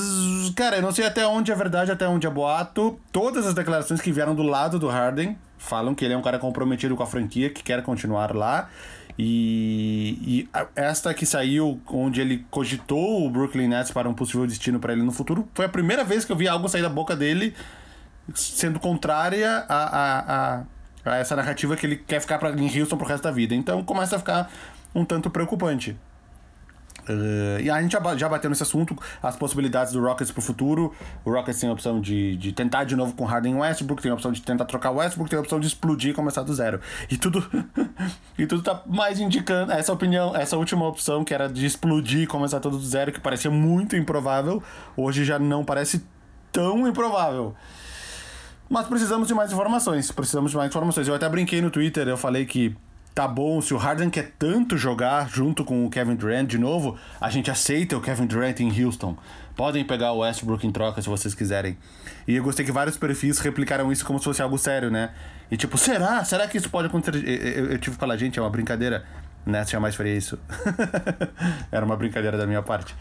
cara, 0.55 0.77
eu 0.77 0.81
não 0.81 0.91
sei 0.91 1.05
até 1.05 1.25
onde 1.25 1.51
é 1.51 1.55
verdade, 1.55 1.91
até 1.91 2.07
onde 2.07 2.27
é 2.27 2.29
boato. 2.29 2.99
Todas 3.11 3.45
as 3.47 3.53
declarações 3.53 4.01
que 4.01 4.11
vieram 4.11 4.35
do 4.35 4.43
lado 4.43 4.77
do 4.77 4.87
Harden 4.87 5.37
falam 5.65 5.95
que 5.95 6.05
ele 6.05 6.13
é 6.13 6.17
um 6.17 6.21
cara 6.21 6.39
comprometido 6.39 6.95
com 6.95 7.03
a 7.03 7.07
franquia, 7.07 7.49
que 7.49 7.63
quer 7.63 7.81
continuar 7.83 8.33
lá. 8.35 8.69
E, 9.17 10.19
e 10.21 10.49
esta 10.75 11.13
que 11.13 11.25
saiu, 11.25 11.79
onde 11.87 12.19
ele 12.19 12.45
cogitou 12.51 13.25
o 13.25 13.29
Brooklyn 13.29 13.67
Nets 13.67 13.91
para 13.91 14.09
um 14.09 14.13
possível 14.13 14.45
destino 14.45 14.79
para 14.79 14.93
ele 14.93 15.03
no 15.03 15.11
futuro, 15.11 15.47
foi 15.53 15.65
a 15.65 15.69
primeira 15.69 16.03
vez 16.03 16.25
que 16.25 16.31
eu 16.31 16.35
vi 16.35 16.47
algo 16.47 16.67
sair 16.67 16.81
da 16.81 16.89
boca 16.89 17.15
dele 17.15 17.53
sendo 18.33 18.79
contrária 18.79 19.65
a, 19.69 19.75
a, 19.75 20.19
a, 20.19 20.63
a 21.05 21.17
essa 21.17 21.35
narrativa 21.35 21.75
que 21.77 21.85
ele 21.85 21.95
quer 21.95 22.19
ficar 22.19 22.39
pra, 22.39 22.49
em 22.51 22.79
Houston 22.79 22.97
pro 22.97 23.07
resto 23.07 23.23
da 23.23 23.31
vida. 23.31 23.55
Então 23.55 23.83
começa 23.83 24.17
a 24.17 24.19
ficar 24.19 24.51
um 24.93 25.05
tanto 25.05 25.29
preocupante. 25.29 25.95
Uh, 27.07 27.61
e 27.61 27.69
a 27.69 27.81
gente 27.81 27.91
já, 27.91 28.17
já 28.17 28.27
bateu 28.27 28.49
nesse 28.49 28.63
assunto, 28.63 28.97
as 29.21 29.35
possibilidades 29.35 29.93
do 29.93 30.01
Rockets 30.01 30.31
pro 30.31 30.41
futuro. 30.41 30.93
O 31.23 31.31
Rockets 31.31 31.59
tem 31.59 31.69
a 31.69 31.73
opção 31.73 32.01
de, 32.01 32.35
de 32.37 32.51
tentar 32.51 32.83
de 32.83 32.95
novo 32.95 33.13
com 33.13 33.25
Harden 33.25 33.55
Westbrook, 33.55 34.01
tem 34.01 34.11
a 34.11 34.13
opção 34.15 34.31
de 34.31 34.41
tentar 34.41 34.65
trocar 34.65 34.91
o 34.91 34.95
Westbrook, 34.95 35.29
tem 35.29 35.37
a 35.37 35.41
opção 35.41 35.59
de 35.59 35.67
explodir 35.67 36.11
e 36.11 36.13
começar 36.13 36.43
do 36.43 36.53
zero. 36.53 36.79
E 37.09 37.17
tudo, 37.17 37.45
e 38.37 38.47
tudo 38.47 38.61
tá 38.61 38.81
mais 38.85 39.19
indicando 39.19 39.71
essa 39.71 39.93
opinião, 39.93 40.35
essa 40.35 40.57
última 40.57 40.87
opção 40.87 41.23
que 41.23 41.33
era 41.33 41.47
de 41.47 41.65
explodir 41.65 42.21
e 42.21 42.27
começar 42.27 42.59
tudo 42.59 42.77
do 42.77 42.85
zero, 42.85 43.11
que 43.11 43.19
parecia 43.19 43.51
muito 43.51 43.95
improvável, 43.95 44.61
hoje 44.97 45.23
já 45.23 45.37
não 45.37 45.63
parece 45.63 46.03
tão 46.51 46.87
improvável. 46.87 47.55
Mas 48.67 48.87
precisamos 48.87 49.27
de 49.27 49.33
mais 49.33 49.51
informações, 49.51 50.11
precisamos 50.11 50.51
de 50.51 50.57
mais 50.57 50.69
informações. 50.69 51.07
Eu 51.07 51.13
até 51.13 51.29
brinquei 51.29 51.61
no 51.61 51.69
Twitter, 51.69 52.07
eu 52.07 52.17
falei 52.17 52.45
que 52.45 52.75
tá 53.15 53.25
bom, 53.25 53.61
se 53.61 53.73
o 53.73 53.77
Harden 53.77 54.09
quer 54.09 54.33
tanto 54.37 54.77
jogar 54.77 55.29
junto 55.29 55.63
com 55.63 55.85
o 55.85 55.89
Kevin 55.89 56.15
Durant 56.15 56.49
de 56.49 56.57
novo, 56.57 56.97
a 57.19 57.29
gente 57.29 57.49
aceita 57.49 57.95
o 57.95 58.01
Kevin 58.01 58.25
Durant 58.25 58.59
em 58.59 58.83
Houston. 58.83 59.17
Podem 59.55 59.85
pegar 59.85 60.11
o 60.11 60.17
Westbrook 60.17 60.67
em 60.67 60.71
troca 60.71 61.01
se 61.01 61.07
vocês 61.07 61.33
quiserem. 61.33 61.77
E 62.27 62.35
eu 62.35 62.43
gostei 62.43 62.65
que 62.65 62.73
vários 62.73 62.97
perfis 62.97 63.39
replicaram 63.39 63.89
isso 63.89 64.05
como 64.05 64.19
se 64.19 64.25
fosse 64.25 64.41
algo 64.41 64.57
sério, 64.57 64.91
né? 64.91 65.11
E 65.49 65.55
tipo, 65.55 65.77
será? 65.77 66.25
Será 66.25 66.45
que 66.45 66.57
isso 66.57 66.69
pode 66.69 66.89
acontecer? 66.89 67.25
Eu, 67.25 67.63
eu, 67.63 67.71
eu 67.71 67.79
tive 67.79 67.95
que 67.95 67.99
falar, 67.99 68.17
gente, 68.17 68.37
é 68.37 68.41
uma 68.41 68.49
brincadeira. 68.49 69.05
Nessa 69.45 69.71
jamais 69.71 69.95
faria 69.95 70.13
isso. 70.13 70.37
Era 71.71 71.85
uma 71.85 71.95
brincadeira 71.95 72.37
da 72.37 72.45
minha 72.45 72.61
parte. 72.61 72.93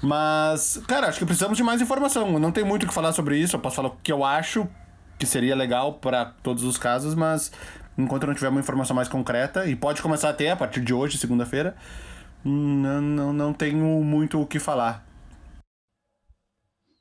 Mas, 0.00 0.80
cara, 0.86 1.08
acho 1.08 1.18
que 1.18 1.26
precisamos 1.26 1.56
de 1.56 1.64
mais 1.64 1.80
informação. 1.80 2.38
Não 2.38 2.52
tem 2.52 2.62
muito 2.62 2.84
o 2.84 2.86
que 2.86 2.94
falar 2.94 3.12
sobre 3.12 3.36
isso. 3.36 3.56
Eu 3.56 3.60
posso 3.60 3.74
falar 3.74 3.88
o 3.88 3.96
que 4.00 4.12
eu 4.12 4.24
acho 4.24 4.68
que 5.18 5.26
seria 5.26 5.54
legal 5.54 5.94
para 5.94 6.24
todos 6.24 6.62
os 6.64 6.78
casos, 6.78 7.14
mas 7.14 7.52
enquanto 8.02 8.26
não 8.26 8.34
tiver 8.34 8.48
uma 8.48 8.60
informação 8.60 8.94
mais 8.94 9.08
concreta, 9.08 9.66
e 9.66 9.76
pode 9.76 10.02
começar 10.02 10.30
a 10.30 10.34
ter 10.34 10.48
a 10.48 10.56
partir 10.56 10.80
de 10.80 10.92
hoje, 10.92 11.18
segunda-feira, 11.18 11.76
não, 12.44 13.00
não, 13.00 13.32
não 13.32 13.52
tenho 13.52 14.02
muito 14.02 14.40
o 14.40 14.46
que 14.46 14.58
falar. 14.58 15.06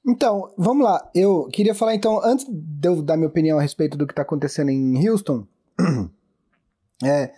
Então, 0.08 0.52
vamos 0.58 0.84
lá. 0.84 1.10
Eu 1.14 1.48
queria 1.52 1.76
falar, 1.76 1.94
então, 1.94 2.20
antes 2.24 2.46
de 2.50 2.88
eu 2.88 3.02
dar 3.02 3.16
minha 3.16 3.30
opinião 3.30 3.60
a 3.60 3.62
respeito 3.62 3.98
do 3.98 4.08
que 4.08 4.14
está 4.14 4.24
acontecendo 4.24 4.70
em 4.70 5.08
Houston, 5.08 5.46
é, 7.04 7.32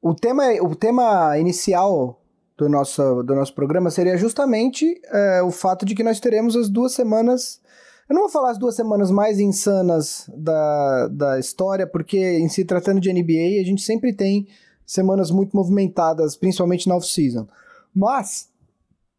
o, 0.00 0.14
tema, 0.14 0.44
o 0.62 0.74
tema 0.74 1.36
inicial 1.38 2.20
do 2.56 2.68
nosso, 2.68 3.22
do 3.22 3.34
nosso 3.34 3.54
programa 3.54 3.90
seria 3.90 4.16
justamente 4.16 5.00
é, 5.06 5.42
o 5.42 5.50
fato 5.50 5.84
de 5.84 5.94
que 5.94 6.04
nós 6.04 6.20
teremos 6.20 6.54
as 6.54 6.68
duas 6.68 6.92
semanas 6.92 7.60
eu 8.10 8.14
não 8.14 8.22
vou 8.22 8.28
falar 8.28 8.50
as 8.50 8.58
duas 8.58 8.74
semanas 8.74 9.08
mais 9.08 9.38
insanas 9.38 10.28
da, 10.36 11.06
da 11.06 11.38
história, 11.38 11.86
porque 11.86 12.18
em 12.18 12.48
se 12.48 12.64
tratando 12.64 13.00
de 13.00 13.12
NBA, 13.12 13.60
a 13.60 13.64
gente 13.64 13.82
sempre 13.82 14.12
tem 14.12 14.48
semanas 14.84 15.30
muito 15.30 15.56
movimentadas, 15.56 16.34
principalmente 16.34 16.88
na 16.88 16.96
off-season. 16.96 17.46
Mas, 17.94 18.48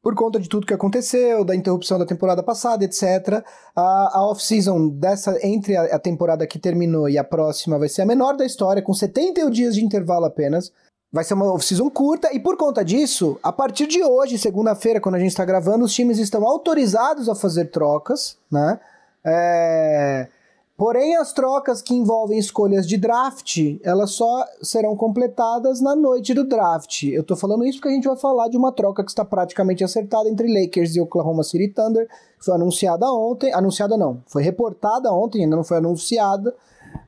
por 0.01 0.13
conta 0.13 0.37
de 0.41 0.49
tudo 0.49 0.67
que 0.67 0.73
aconteceu, 0.73 1.45
da 1.45 1.55
interrupção 1.55 1.97
da 1.97 2.05
temporada 2.05 2.43
passada, 2.43 2.83
etc., 2.83 3.41
a, 3.73 4.17
a 4.17 4.29
off-season 4.29 4.89
dessa, 4.89 5.39
entre 5.41 5.77
a, 5.77 5.95
a 5.95 5.99
temporada 5.99 6.45
que 6.45 6.59
terminou 6.59 7.07
e 7.07 7.17
a 7.17 7.23
próxima 7.23 7.79
vai 7.79 7.87
ser 7.87 8.01
a 8.01 8.05
menor 8.05 8.35
da 8.35 8.45
história, 8.45 8.81
com 8.81 8.93
71 8.93 9.49
dias 9.51 9.73
de 9.73 9.85
intervalo 9.85 10.25
apenas. 10.25 10.69
Vai 11.11 11.25
ser 11.25 11.33
uma 11.33 11.51
off-season 11.53 11.89
curta 11.89 12.33
e 12.33 12.39
por 12.39 12.55
conta 12.55 12.85
disso, 12.85 13.37
a 13.43 13.51
partir 13.51 13.85
de 13.85 14.01
hoje, 14.01 14.37
segunda-feira, 14.37 15.01
quando 15.01 15.15
a 15.15 15.19
gente 15.19 15.31
está 15.31 15.43
gravando, 15.43 15.83
os 15.83 15.93
times 15.93 16.17
estão 16.17 16.45
autorizados 16.45 17.27
a 17.27 17.35
fazer 17.35 17.65
trocas, 17.65 18.37
né? 18.49 18.79
É... 19.25 20.29
Porém, 20.77 21.15
as 21.17 21.31
trocas 21.31 21.79
que 21.81 21.93
envolvem 21.93 22.39
escolhas 22.39 22.87
de 22.87 22.97
draft, 22.97 23.57
elas 23.83 24.11
só 24.11 24.45
serão 24.63 24.95
completadas 24.95 25.79
na 25.79 25.95
noite 25.95 26.33
do 26.33 26.43
draft. 26.43 27.03
Eu 27.03 27.23
tô 27.23 27.35
falando 27.35 27.65
isso 27.65 27.77
porque 27.77 27.89
a 27.89 27.93
gente 27.93 28.07
vai 28.07 28.17
falar 28.17 28.47
de 28.47 28.57
uma 28.57 28.71
troca 28.71 29.03
que 29.03 29.11
está 29.11 29.23
praticamente 29.23 29.83
acertada 29.83 30.27
entre 30.27 30.47
Lakers 30.47 30.95
e 30.95 31.01
Oklahoma 31.01 31.43
City 31.43 31.67
Thunder, 31.67 32.07
que 32.07 32.45
foi 32.45 32.55
anunciada 32.55 33.05
ontem, 33.11 33.53
anunciada 33.53 33.95
não, 33.95 34.23
foi 34.25 34.41
reportada 34.41 35.11
ontem, 35.11 35.43
ainda 35.43 35.55
não 35.55 35.63
foi 35.63 35.77
anunciada, 35.77 36.55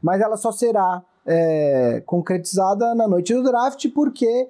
mas 0.02 0.22
ela 0.22 0.38
só 0.38 0.52
será 0.52 1.02
é, 1.26 2.02
concretizada 2.06 2.94
na 2.96 3.08
noite 3.08 3.34
do 3.34 3.44
draft, 3.44 3.88
porque 3.94 4.50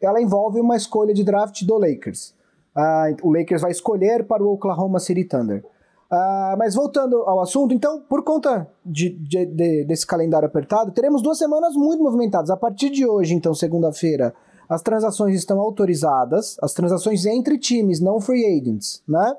ela 0.00 0.20
envolve 0.20 0.60
uma 0.60 0.76
escolha 0.76 1.14
de 1.14 1.24
draft 1.24 1.62
do 1.64 1.78
Lakers. 1.78 2.34
Ah, 2.74 3.06
o 3.22 3.32
Lakers 3.32 3.62
vai 3.62 3.70
escolher 3.70 4.26
para 4.26 4.42
o 4.42 4.52
Oklahoma 4.52 4.98
City 4.98 5.24
Thunder. 5.24 5.64
Ah, 6.10 6.54
mas 6.58 6.74
voltando 6.74 7.16
ao 7.22 7.40
assunto, 7.40 7.72
então, 7.72 8.00
por 8.00 8.22
conta 8.22 8.68
de, 8.84 9.10
de, 9.10 9.46
de, 9.46 9.84
desse 9.84 10.06
calendário 10.06 10.46
apertado, 10.46 10.92
teremos 10.92 11.22
duas 11.22 11.38
semanas 11.38 11.74
muito 11.74 12.02
movimentadas. 12.02 12.50
A 12.50 12.56
partir 12.56 12.90
de 12.90 13.06
hoje, 13.06 13.34
então, 13.34 13.54
segunda-feira, 13.54 14.34
as 14.68 14.82
transações 14.82 15.34
estão 15.34 15.60
autorizadas, 15.60 16.56
as 16.62 16.72
transações 16.72 17.26
entre 17.26 17.58
times, 17.58 18.00
não 18.00 18.20
free 18.20 18.44
agents, 18.44 19.02
né? 19.08 19.36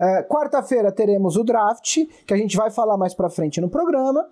É, 0.00 0.22
Quarta-feira 0.24 0.90
teremos 0.90 1.36
o 1.36 1.44
draft, 1.44 1.98
que 2.26 2.34
a 2.34 2.36
gente 2.36 2.56
vai 2.56 2.70
falar 2.70 2.96
mais 2.96 3.14
pra 3.14 3.30
frente 3.30 3.60
no 3.60 3.68
programa. 3.68 4.26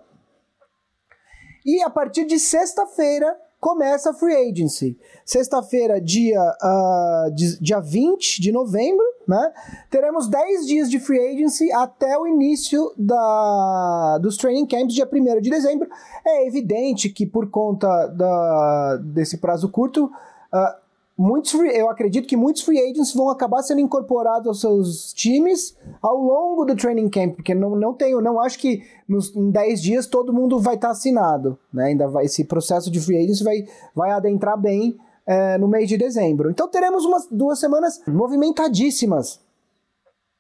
E 1.65 1.83
a 1.83 1.91
partir 1.91 2.25
de 2.25 2.39
sexta-feira 2.39 3.37
começa 3.61 4.11
a 4.11 4.15
free 4.15 4.35
agency. 4.35 4.99
Sexta-feira, 5.25 6.01
dia, 6.01 6.41
uh, 6.41 7.31
dia 7.61 7.79
20 7.79 8.41
de 8.41 8.51
novembro, 8.51 9.05
né? 9.29 9.53
Teremos 9.91 10.29
10 10.29 10.67
dias 10.67 10.91
de 10.91 10.99
free 10.99 11.21
agency 11.21 11.71
até 11.73 12.19
o 12.19 12.27
início 12.27 12.93
da, 12.97 14.19
dos 14.19 14.37
training 14.39 14.67
camps, 14.67 14.95
dia 14.95 15.09
1 15.11 15.41
de 15.41 15.51
dezembro. 15.51 15.89
É 16.27 16.47
evidente 16.47 17.11
que 17.11 17.27
por 17.27 17.51
conta 17.51 18.07
da, 18.07 18.97
desse 18.97 19.37
prazo 19.37 19.69
curto, 19.69 20.07
uh, 20.07 20.90
muitos 21.21 21.53
free, 21.53 21.77
eu 21.77 21.91
acredito 21.91 22.27
que 22.27 22.37
muitos 22.37 22.63
free 22.63 22.81
agents 22.81 23.13
vão 23.13 23.29
acabar 23.29 23.63
sendo 23.63 23.83
incorporados 23.83 24.47
aos 24.47 24.61
seus 24.61 25.13
times 25.13 25.77
ao 26.01 26.17
longo 26.17 26.65
do 26.65 26.75
training 26.75 27.11
camp, 27.11 27.35
porque 27.37 27.55
não, 27.55 27.77
não 27.77 27.93
tenho, 27.93 28.23
não 28.23 28.41
acho 28.41 28.59
que 28.59 28.83
nos, 29.07 29.37
em 29.37 29.51
10 29.51 29.83
dias 29.83 30.07
todo 30.07 30.33
mundo 30.33 30.59
vai 30.59 30.77
estar 30.77 30.89
tá 30.89 30.93
assinado, 30.93 31.59
né? 31.71 31.89
Ainda 31.89 32.09
vai, 32.09 32.25
esse 32.25 32.45
processo 32.45 32.91
de 32.91 32.99
free 32.99 33.19
agents 33.19 33.43
vai, 33.43 33.67
vai 33.95 34.11
adentrar 34.13 34.59
bem 34.59 34.97
é, 35.27 35.59
no 35.59 35.69
mês 35.69 35.89
de 35.89 35.99
dezembro. 35.99 36.51
Então 36.51 36.67
teremos 36.69 37.05
umas 37.05 37.27
duas 37.31 37.59
semanas 37.59 38.01
movimentadíssimas. 38.07 39.41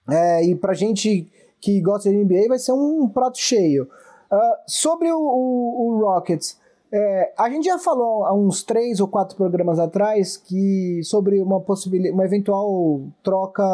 É, 0.09 0.45
e 0.47 0.55
pra 0.55 0.73
gente 0.73 1.31
que 1.61 1.79
gosta 1.83 2.09
de 2.09 2.16
NBA 2.16 2.49
vai 2.49 2.59
ser 2.59 2.73
um, 2.73 3.07
prato 3.07 3.38
cheio. 3.38 3.85
Uh, 4.33 4.57
sobre 4.64 5.11
o, 5.11 5.19
o, 5.19 5.88
o 5.88 6.01
Rockets, 6.05 6.57
é, 6.92 7.33
a 7.38 7.48
gente 7.48 7.66
já 7.66 7.79
falou 7.79 8.24
há 8.24 8.35
uns 8.35 8.62
três 8.62 8.98
ou 9.00 9.07
quatro 9.07 9.37
programas 9.37 9.79
atrás 9.79 10.37
que 10.37 11.00
sobre 11.05 11.40
uma 11.40 11.61
possibilidade, 11.61 12.14
uma 12.14 12.24
eventual 12.24 13.03
troca 13.22 13.64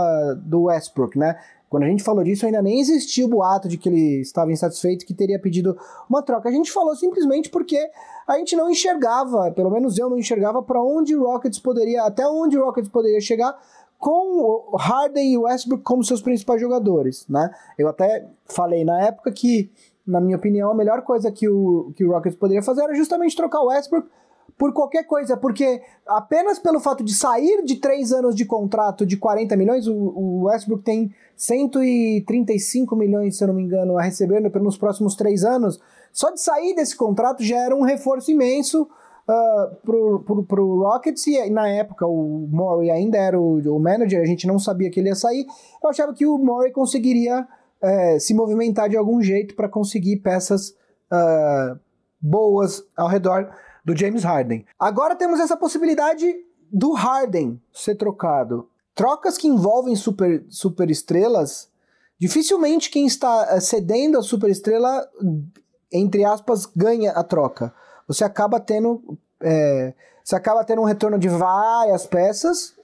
do 0.42 0.64
Westbrook, 0.64 1.18
né? 1.18 1.38
Quando 1.68 1.82
a 1.82 1.88
gente 1.88 2.02
falou 2.02 2.22
disso, 2.22 2.46
ainda 2.46 2.62
nem 2.62 2.78
existia 2.78 3.24
o 3.24 3.28
boato 3.28 3.68
de 3.68 3.76
que 3.76 3.88
ele 3.88 4.20
estava 4.20 4.52
insatisfeito, 4.52 5.04
que 5.04 5.14
teria 5.14 5.38
pedido 5.38 5.76
uma 6.08 6.22
troca. 6.22 6.48
A 6.48 6.52
gente 6.52 6.70
falou 6.70 6.94
simplesmente 6.94 7.48
porque 7.48 7.78
a 8.26 8.38
gente 8.38 8.54
não 8.54 8.70
enxergava, 8.70 9.50
pelo 9.50 9.70
menos 9.70 9.98
eu 9.98 10.08
não 10.08 10.18
enxergava, 10.18 10.62
para 10.62 10.80
onde 10.80 11.16
o 11.16 11.24
Rockets 11.24 11.58
poderia, 11.58 12.04
até 12.04 12.26
onde 12.26 12.56
o 12.56 12.64
Rockets 12.64 12.90
poderia 12.90 13.20
chegar 13.20 13.58
com 13.98 14.76
Harden 14.78 15.32
e 15.32 15.38
Westbrook 15.38 15.82
como 15.82 16.04
seus 16.04 16.20
principais 16.20 16.60
jogadores, 16.60 17.26
né? 17.28 17.50
Eu 17.78 17.88
até 17.88 18.28
falei 18.44 18.84
na 18.84 19.02
época 19.02 19.32
que 19.32 19.70
na 20.06 20.20
minha 20.20 20.36
opinião, 20.36 20.70
a 20.70 20.74
melhor 20.74 21.02
coisa 21.02 21.32
que 21.32 21.48
o, 21.48 21.92
que 21.96 22.04
o 22.04 22.12
Rockets 22.12 22.38
poderia 22.38 22.62
fazer 22.62 22.82
era 22.82 22.94
justamente 22.94 23.34
trocar 23.34 23.60
o 23.60 23.66
Westbrook 23.66 24.08
por 24.56 24.72
qualquer 24.72 25.04
coisa, 25.04 25.36
porque 25.36 25.82
apenas 26.06 26.58
pelo 26.58 26.80
fato 26.80 27.04
de 27.04 27.12
sair 27.12 27.62
de 27.64 27.76
três 27.76 28.12
anos 28.12 28.34
de 28.34 28.44
contrato 28.44 29.04
de 29.04 29.16
40 29.16 29.54
milhões, 29.56 29.86
o, 29.86 29.94
o 29.94 30.44
Westbrook 30.44 30.82
tem 30.82 31.12
135 31.36 32.96
milhões, 32.96 33.36
se 33.36 33.44
eu 33.44 33.48
não 33.48 33.54
me 33.54 33.62
engano, 33.62 33.98
a 33.98 34.02
receber 34.02 34.40
nos 34.40 34.78
próximos 34.78 35.14
três 35.14 35.44
anos. 35.44 35.78
Só 36.12 36.30
de 36.30 36.40
sair 36.40 36.74
desse 36.74 36.96
contrato 36.96 37.42
já 37.42 37.58
era 37.58 37.76
um 37.76 37.82
reforço 37.82 38.30
imenso 38.30 38.82
uh, 39.28 39.76
pro, 39.84 40.20
pro, 40.20 40.42
pro 40.44 40.82
Rockets, 40.82 41.26
e 41.26 41.50
na 41.50 41.68
época 41.68 42.06
o 42.06 42.48
Murray 42.50 42.90
ainda 42.90 43.18
era 43.18 43.38
o, 43.38 43.58
o 43.58 43.78
manager, 43.78 44.22
a 44.22 44.26
gente 44.26 44.46
não 44.46 44.58
sabia 44.58 44.90
que 44.90 45.00
ele 45.00 45.08
ia 45.08 45.14
sair. 45.14 45.46
Eu 45.82 45.90
achava 45.90 46.14
que 46.14 46.26
o 46.26 46.38
Murray 46.38 46.72
conseguiria 46.72 47.46
é, 47.86 48.18
se 48.18 48.34
movimentar 48.34 48.88
de 48.88 48.96
algum 48.96 49.22
jeito 49.22 49.54
para 49.54 49.68
conseguir 49.68 50.16
peças 50.16 50.70
uh, 50.70 51.78
boas 52.20 52.82
ao 52.96 53.06
redor 53.06 53.48
do 53.84 53.96
James 53.96 54.24
Harden. 54.24 54.66
Agora 54.76 55.14
temos 55.14 55.38
essa 55.38 55.56
possibilidade 55.56 56.26
do 56.72 56.92
Harden 56.92 57.60
ser 57.72 57.94
trocado. 57.94 58.68
Trocas 58.92 59.38
que 59.38 59.46
envolvem 59.46 59.94
super, 59.94 60.44
super 60.48 60.90
estrelas, 60.90 61.68
dificilmente 62.18 62.90
quem 62.90 63.06
está 63.06 63.46
eh, 63.50 63.60
cedendo 63.60 64.18
a 64.18 64.22
super 64.22 64.50
estrela, 64.50 65.08
entre 65.92 66.24
aspas, 66.24 66.66
ganha 66.66 67.12
a 67.12 67.22
troca. 67.22 67.72
Você 68.08 68.24
acaba 68.24 68.58
tendo. 68.58 69.16
É, 69.40 69.94
você 70.24 70.34
acaba 70.34 70.64
tendo 70.64 70.82
um 70.82 70.86
retorno 70.86 71.18
de 71.18 71.28
várias 71.28 72.06
peças, 72.06 72.74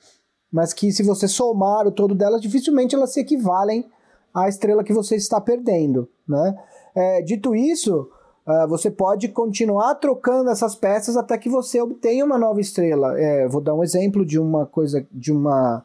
mas 0.53 0.73
que 0.73 0.93
se 0.93 1.03
você 1.03 1.27
somar 1.27 1.87
o 1.87 1.91
todo 1.91 2.15
delas, 2.15 2.41
dificilmente 2.41 2.95
elas 2.95 3.13
se 3.13 3.21
equivalem 3.21 3.91
a 4.35 4.49
estrela 4.49 4.85
que 4.85 4.93
você 4.93 5.17
está 5.17 5.41
perdendo, 5.41 6.09
né? 6.27 6.57
É, 6.95 7.23
dito 7.23 7.55
isso, 7.55 8.09
uh, 8.47 8.69
você 8.69 8.91
pode 8.91 9.29
continuar 9.29 9.95
trocando 9.97 10.51
essas 10.51 10.75
peças 10.75 11.17
até 11.17 11.37
que 11.39 11.49
você 11.49 11.81
obtenha 11.81 12.25
uma 12.25 12.39
nova 12.39 12.61
estrela. 12.61 13.19
É, 13.19 13.49
vou 13.49 13.61
dar 13.61 13.75
um 13.75 13.83
exemplo 13.83 14.25
de 14.25 14.39
uma 14.39 14.67
coisa, 14.67 15.07
de 15.11 15.33
uma 15.33 15.85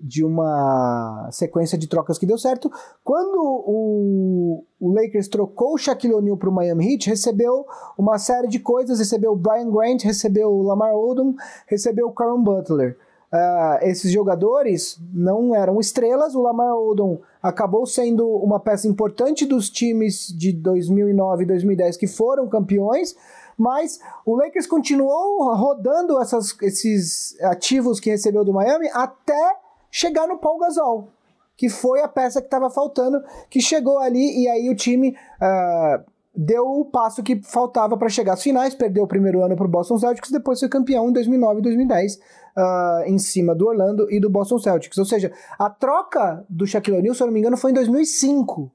de 0.00 0.24
uma 0.24 1.28
sequência 1.32 1.76
de 1.76 1.88
trocas 1.88 2.18
que 2.18 2.26
deu 2.26 2.38
certo. 2.38 2.70
Quando 3.02 3.36
o, 3.36 4.64
o 4.78 4.92
Lakers 4.94 5.28
trocou 5.28 5.74
o 5.74 5.78
Shaquille 5.78 6.14
O'Neal 6.14 6.36
para 6.36 6.48
o 6.48 6.52
Miami 6.52 6.92
Heat, 6.92 7.08
recebeu 7.08 7.66
uma 7.96 8.18
série 8.18 8.46
de 8.46 8.60
coisas, 8.60 9.00
recebeu 9.00 9.32
o 9.32 9.36
Brian 9.36 9.70
Grant, 9.70 10.04
recebeu 10.04 10.50
o 10.50 10.62
Lamar 10.62 10.94
Odom, 10.94 11.34
recebeu 11.66 12.06
o 12.06 12.12
Caron 12.12 12.42
Butler. 12.42 12.96
Uh, 13.32 13.84
esses 13.84 14.10
jogadores 14.10 14.98
não 15.12 15.54
eram 15.54 15.80
estrelas. 15.80 16.34
O 16.34 16.42
Lamar 16.42 16.74
Odom 16.74 17.20
acabou 17.42 17.86
sendo 17.86 18.26
uma 18.26 18.60
peça 18.60 18.88
importante 18.88 19.46
dos 19.46 19.70
times 19.70 20.28
de 20.36 20.52
2009 20.52 21.44
e 21.44 21.46
2010 21.46 21.96
que 21.96 22.06
foram 22.06 22.48
campeões, 22.48 23.14
mas 23.56 24.00
o 24.24 24.36
Lakers 24.36 24.66
continuou 24.66 25.54
rodando 25.54 26.20
essas, 26.20 26.56
esses 26.62 27.40
ativos 27.42 27.98
que 27.98 28.10
recebeu 28.10 28.44
do 28.44 28.52
Miami 28.52 28.88
até 28.92 29.56
chegar 29.90 30.26
no 30.26 30.38
Paul 30.38 30.58
Gasol, 30.58 31.08
que 31.56 31.68
foi 31.68 32.00
a 32.00 32.08
peça 32.08 32.40
que 32.40 32.46
estava 32.46 32.70
faltando, 32.70 33.22
que 33.50 33.60
chegou 33.60 33.98
ali 33.98 34.42
e 34.42 34.48
aí 34.48 34.70
o 34.70 34.76
time. 34.76 35.16
Uh, 35.40 36.18
deu 36.40 36.64
o 36.64 36.84
passo 36.84 37.20
que 37.20 37.42
faltava 37.42 37.96
para 37.96 38.08
chegar 38.08 38.34
às 38.34 38.42
finais, 38.42 38.72
perdeu 38.72 39.02
o 39.02 39.08
primeiro 39.08 39.42
ano 39.42 39.56
para 39.56 39.66
o 39.66 39.68
Boston 39.68 39.98
Celtics, 39.98 40.30
depois 40.30 40.60
foi 40.60 40.68
campeão 40.68 41.08
em 41.08 41.12
2009 41.12 41.58
e 41.58 41.62
2010, 41.62 42.20
uh, 42.58 43.04
em 43.06 43.18
cima 43.18 43.54
do 43.54 43.68
Orlando 43.68 44.10
e 44.10 44.18
do 44.18 44.28
Boston 44.28 44.58
Celtics. 44.58 44.98
Ou 44.98 45.04
seja, 45.04 45.32
a 45.58 45.70
troca 45.70 46.44
do 46.48 46.66
Shaquille 46.66 46.98
O'Neal, 46.98 47.14
se 47.14 47.22
eu 47.22 47.26
não 47.26 47.34
me 47.34 47.38
engano, 47.38 47.56
foi 47.56 47.70
em 47.70 47.74
2005. 47.74 48.70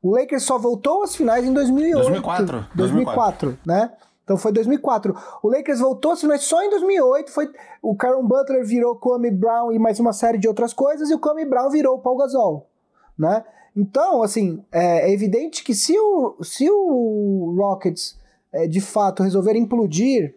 O 0.00 0.10
Lakers 0.16 0.44
só 0.44 0.58
voltou 0.58 1.02
às 1.02 1.14
finais 1.14 1.44
em 1.44 1.52
2008. 1.52 1.96
2004. 1.96 2.66
2004, 2.74 3.58
né? 3.66 3.92
Então 4.24 4.36
foi 4.36 4.52
2004. 4.52 5.14
O 5.42 5.48
Lakers 5.48 5.80
voltou 5.80 6.12
às 6.12 6.20
finais 6.20 6.42
só 6.42 6.62
em 6.62 6.70
2008. 6.70 7.30
Foi, 7.30 7.50
o 7.82 7.94
Caron 7.94 8.26
Butler 8.26 8.64
virou 8.64 8.96
Kobe 8.96 9.30
Brown 9.30 9.72
e 9.72 9.78
mais 9.78 9.98
uma 9.98 10.12
série 10.12 10.38
de 10.38 10.48
outras 10.48 10.72
coisas, 10.72 11.10
e 11.10 11.14
o 11.14 11.18
Kobe 11.18 11.44
Brown 11.44 11.70
virou 11.70 11.96
o 11.96 11.98
Paul 11.98 12.16
Gasol, 12.16 12.68
né? 13.18 13.44
Então, 13.76 14.22
assim, 14.22 14.62
é, 14.70 15.08
é 15.08 15.12
evidente 15.12 15.64
que 15.64 15.74
se 15.74 15.98
o, 15.98 16.36
se 16.42 16.68
o 16.70 17.54
Rockets 17.56 18.18
é, 18.52 18.66
de 18.66 18.80
fato 18.80 19.22
resolver 19.22 19.56
implodir 19.56 20.34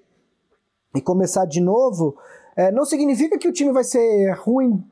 e 0.95 1.01
começar 1.01 1.45
de 1.45 1.60
novo, 1.60 2.15
é, 2.56 2.72
não 2.72 2.86
significa 2.86 3.38
que 3.38 3.48
o 3.48 3.52
time 3.52 3.72
vai 3.72 3.84
ser 3.84 4.32
ruim 4.34 4.84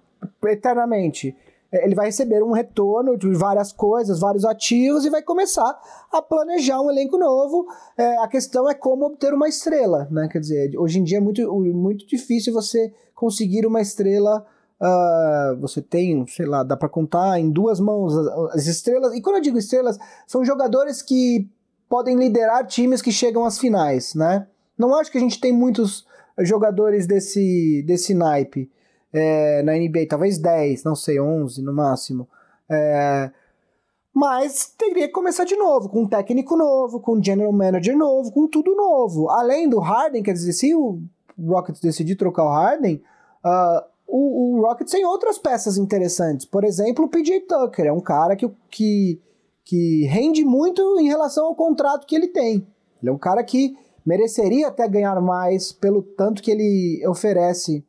eternamente. 0.46 1.36
É, 1.72 1.86
ele 1.86 1.96
vai 1.96 2.06
receber 2.08 2.44
um 2.44 2.52
retorno 2.52 3.18
de 3.18 3.34
várias 3.34 3.72
coisas, 3.72 4.20
vários 4.20 4.46
ativos 4.46 5.06
e 5.06 5.10
vai 5.10 5.22
começar 5.22 5.80
a 6.12 6.22
planejar 6.22 6.82
um 6.82 6.92
elenco 6.92 7.18
novo. 7.18 7.66
É, 7.98 8.18
a 8.18 8.28
questão 8.28 8.70
é 8.70 8.74
como 8.74 9.06
obter 9.06 9.34
uma 9.34 9.48
estrela, 9.48 10.08
né? 10.12 10.28
Quer 10.32 10.40
dizer, 10.40 10.78
hoje 10.78 11.00
em 11.00 11.04
dia 11.04 11.18
é 11.18 11.22
muito, 11.22 11.42
muito 11.74 12.06
difícil 12.06 12.54
você 12.54 12.94
conseguir 13.16 13.66
uma 13.66 13.82
estrela 13.82 14.46
Uh, 14.82 15.56
você 15.62 15.82
tem, 15.82 16.28
sei 16.28 16.46
lá, 16.46 16.62
dá 16.62 16.76
para 16.76 16.90
contar 16.90 17.40
em 17.40 17.50
duas 17.50 17.80
mãos 17.80 18.18
as, 18.18 18.28
as, 18.56 18.68
estrelas. 18.68 19.14
E 19.14 19.22
quando 19.22 19.38
eu 19.38 19.42
digo 19.42 19.58
estrelas, 19.58 19.98
são 20.28 20.44
jogadores 20.44 21.02
que 21.02 21.48
podem 21.88 22.18
liderar 22.18 22.68
times 22.68 23.02
que 23.02 23.10
chegam 23.10 23.46
às 23.46 23.58
finais, 23.58 24.14
né? 24.14 24.46
Não 24.78 24.94
acho 24.96 25.10
que 25.10 25.18
a 25.18 25.22
gente 25.22 25.40
tem 25.40 25.54
muitos 25.54 26.06
jogadores 26.40 27.06
desse, 27.06 27.84
desse 27.86 28.14
naipe 28.14 28.72
é, 29.12 29.62
na 29.64 29.74
NBA, 29.74 30.08
talvez 30.10 30.38
10, 30.38 30.84
não 30.84 30.96
sei, 30.96 31.20
11 31.20 31.62
no 31.62 31.74
máximo. 31.74 32.28
É, 32.70 33.32
mas 34.14 34.74
teria 34.78 35.08
que 35.08 35.14
começar 35.14 35.44
de 35.44 35.56
novo, 35.56 35.90
com 35.90 36.04
um 36.04 36.08
técnico 36.08 36.56
novo, 36.56 37.00
com 37.00 37.18
um 37.18 37.24
general 37.24 37.52
manager 37.52 37.98
novo, 37.98 38.32
com 38.32 38.48
tudo 38.48 38.76
novo. 38.76 39.30
Além 39.30 39.68
do 39.68 39.80
Harden, 39.80 40.22
quer 40.22 40.34
dizer, 40.34 40.54
se 40.54 40.76
o 40.76 41.02
Rockets 41.40 41.82
decidir 41.82 42.16
trocar 42.16 42.46
o 42.46 42.50
Harden, 42.50 43.02
uh, 43.44 43.84
o, 44.08 44.58
o 44.58 44.62
Rockets 44.62 44.92
tem 44.92 45.04
outras 45.04 45.40
peças 45.40 45.78
interessantes. 45.78 46.46
Por 46.46 46.64
exemplo, 46.64 47.06
o 47.06 47.10
PJ 47.10 47.42
Tucker. 47.42 47.88
É 47.88 47.92
um 47.92 48.00
cara 48.00 48.36
que, 48.36 48.48
que, 48.70 49.20
que 49.66 50.06
rende 50.06 50.46
muito 50.46 51.00
em 51.00 51.08
relação 51.08 51.48
ao 51.48 51.56
contrato 51.56 52.06
que 52.06 52.16
ele 52.16 52.28
tem. 52.28 52.68
Ele 53.02 53.10
é 53.10 53.12
um 53.12 53.18
cara 53.18 53.44
que 53.44 53.76
mereceria 54.06 54.68
até 54.68 54.88
ganhar 54.88 55.20
mais 55.22 55.72
pelo 55.72 56.02
tanto 56.02 56.42
que 56.42 56.52
ele 56.52 57.06
oferece 57.08 57.84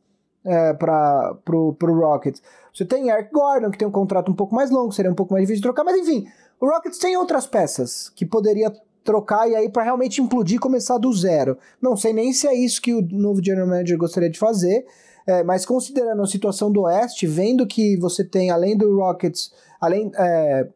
é, 0.44 0.72
para 0.74 1.34
pro, 1.44 1.72
pro 1.74 1.94
Rockets. 1.94 2.42
Você 2.72 2.84
tem 2.84 3.08
Eric 3.08 3.32
Gordon, 3.32 3.70
que 3.70 3.78
tem 3.78 3.88
um 3.88 3.92
contrato 3.92 4.30
um 4.30 4.34
pouco 4.34 4.54
mais 4.54 4.70
longo, 4.70 4.92
seria 4.92 5.10
um 5.10 5.14
pouco 5.14 5.32
mais 5.32 5.42
difícil 5.42 5.60
de 5.60 5.68
trocar, 5.68 5.84
mas 5.84 5.96
enfim, 5.96 6.26
o 6.60 6.66
Rockets 6.66 6.98
tem 6.98 7.16
outras 7.16 7.46
peças 7.46 8.10
que 8.10 8.26
poderia 8.26 8.72
trocar 9.04 9.48
e 9.48 9.54
aí 9.54 9.68
para 9.68 9.82
realmente 9.82 10.20
implodir 10.20 10.58
começar 10.58 10.98
do 10.98 11.12
zero. 11.12 11.58
Não 11.80 11.96
sei 11.96 12.12
nem 12.12 12.32
se 12.32 12.46
é 12.46 12.54
isso 12.54 12.80
que 12.80 12.94
o 12.94 13.02
novo 13.02 13.44
general 13.44 13.68
manager 13.68 13.98
gostaria 13.98 14.30
de 14.30 14.38
fazer, 14.38 14.86
é, 15.26 15.42
mas 15.42 15.64
considerando 15.64 16.22
a 16.22 16.26
situação 16.26 16.70
do 16.70 16.82
Oeste, 16.82 17.26
vendo 17.26 17.66
que 17.66 17.96
você 17.98 18.24
tem, 18.24 18.50
além 18.50 18.76
do 18.76 18.96
Rockets, 18.96 19.52
além. 19.80 20.10
É, 20.16 20.68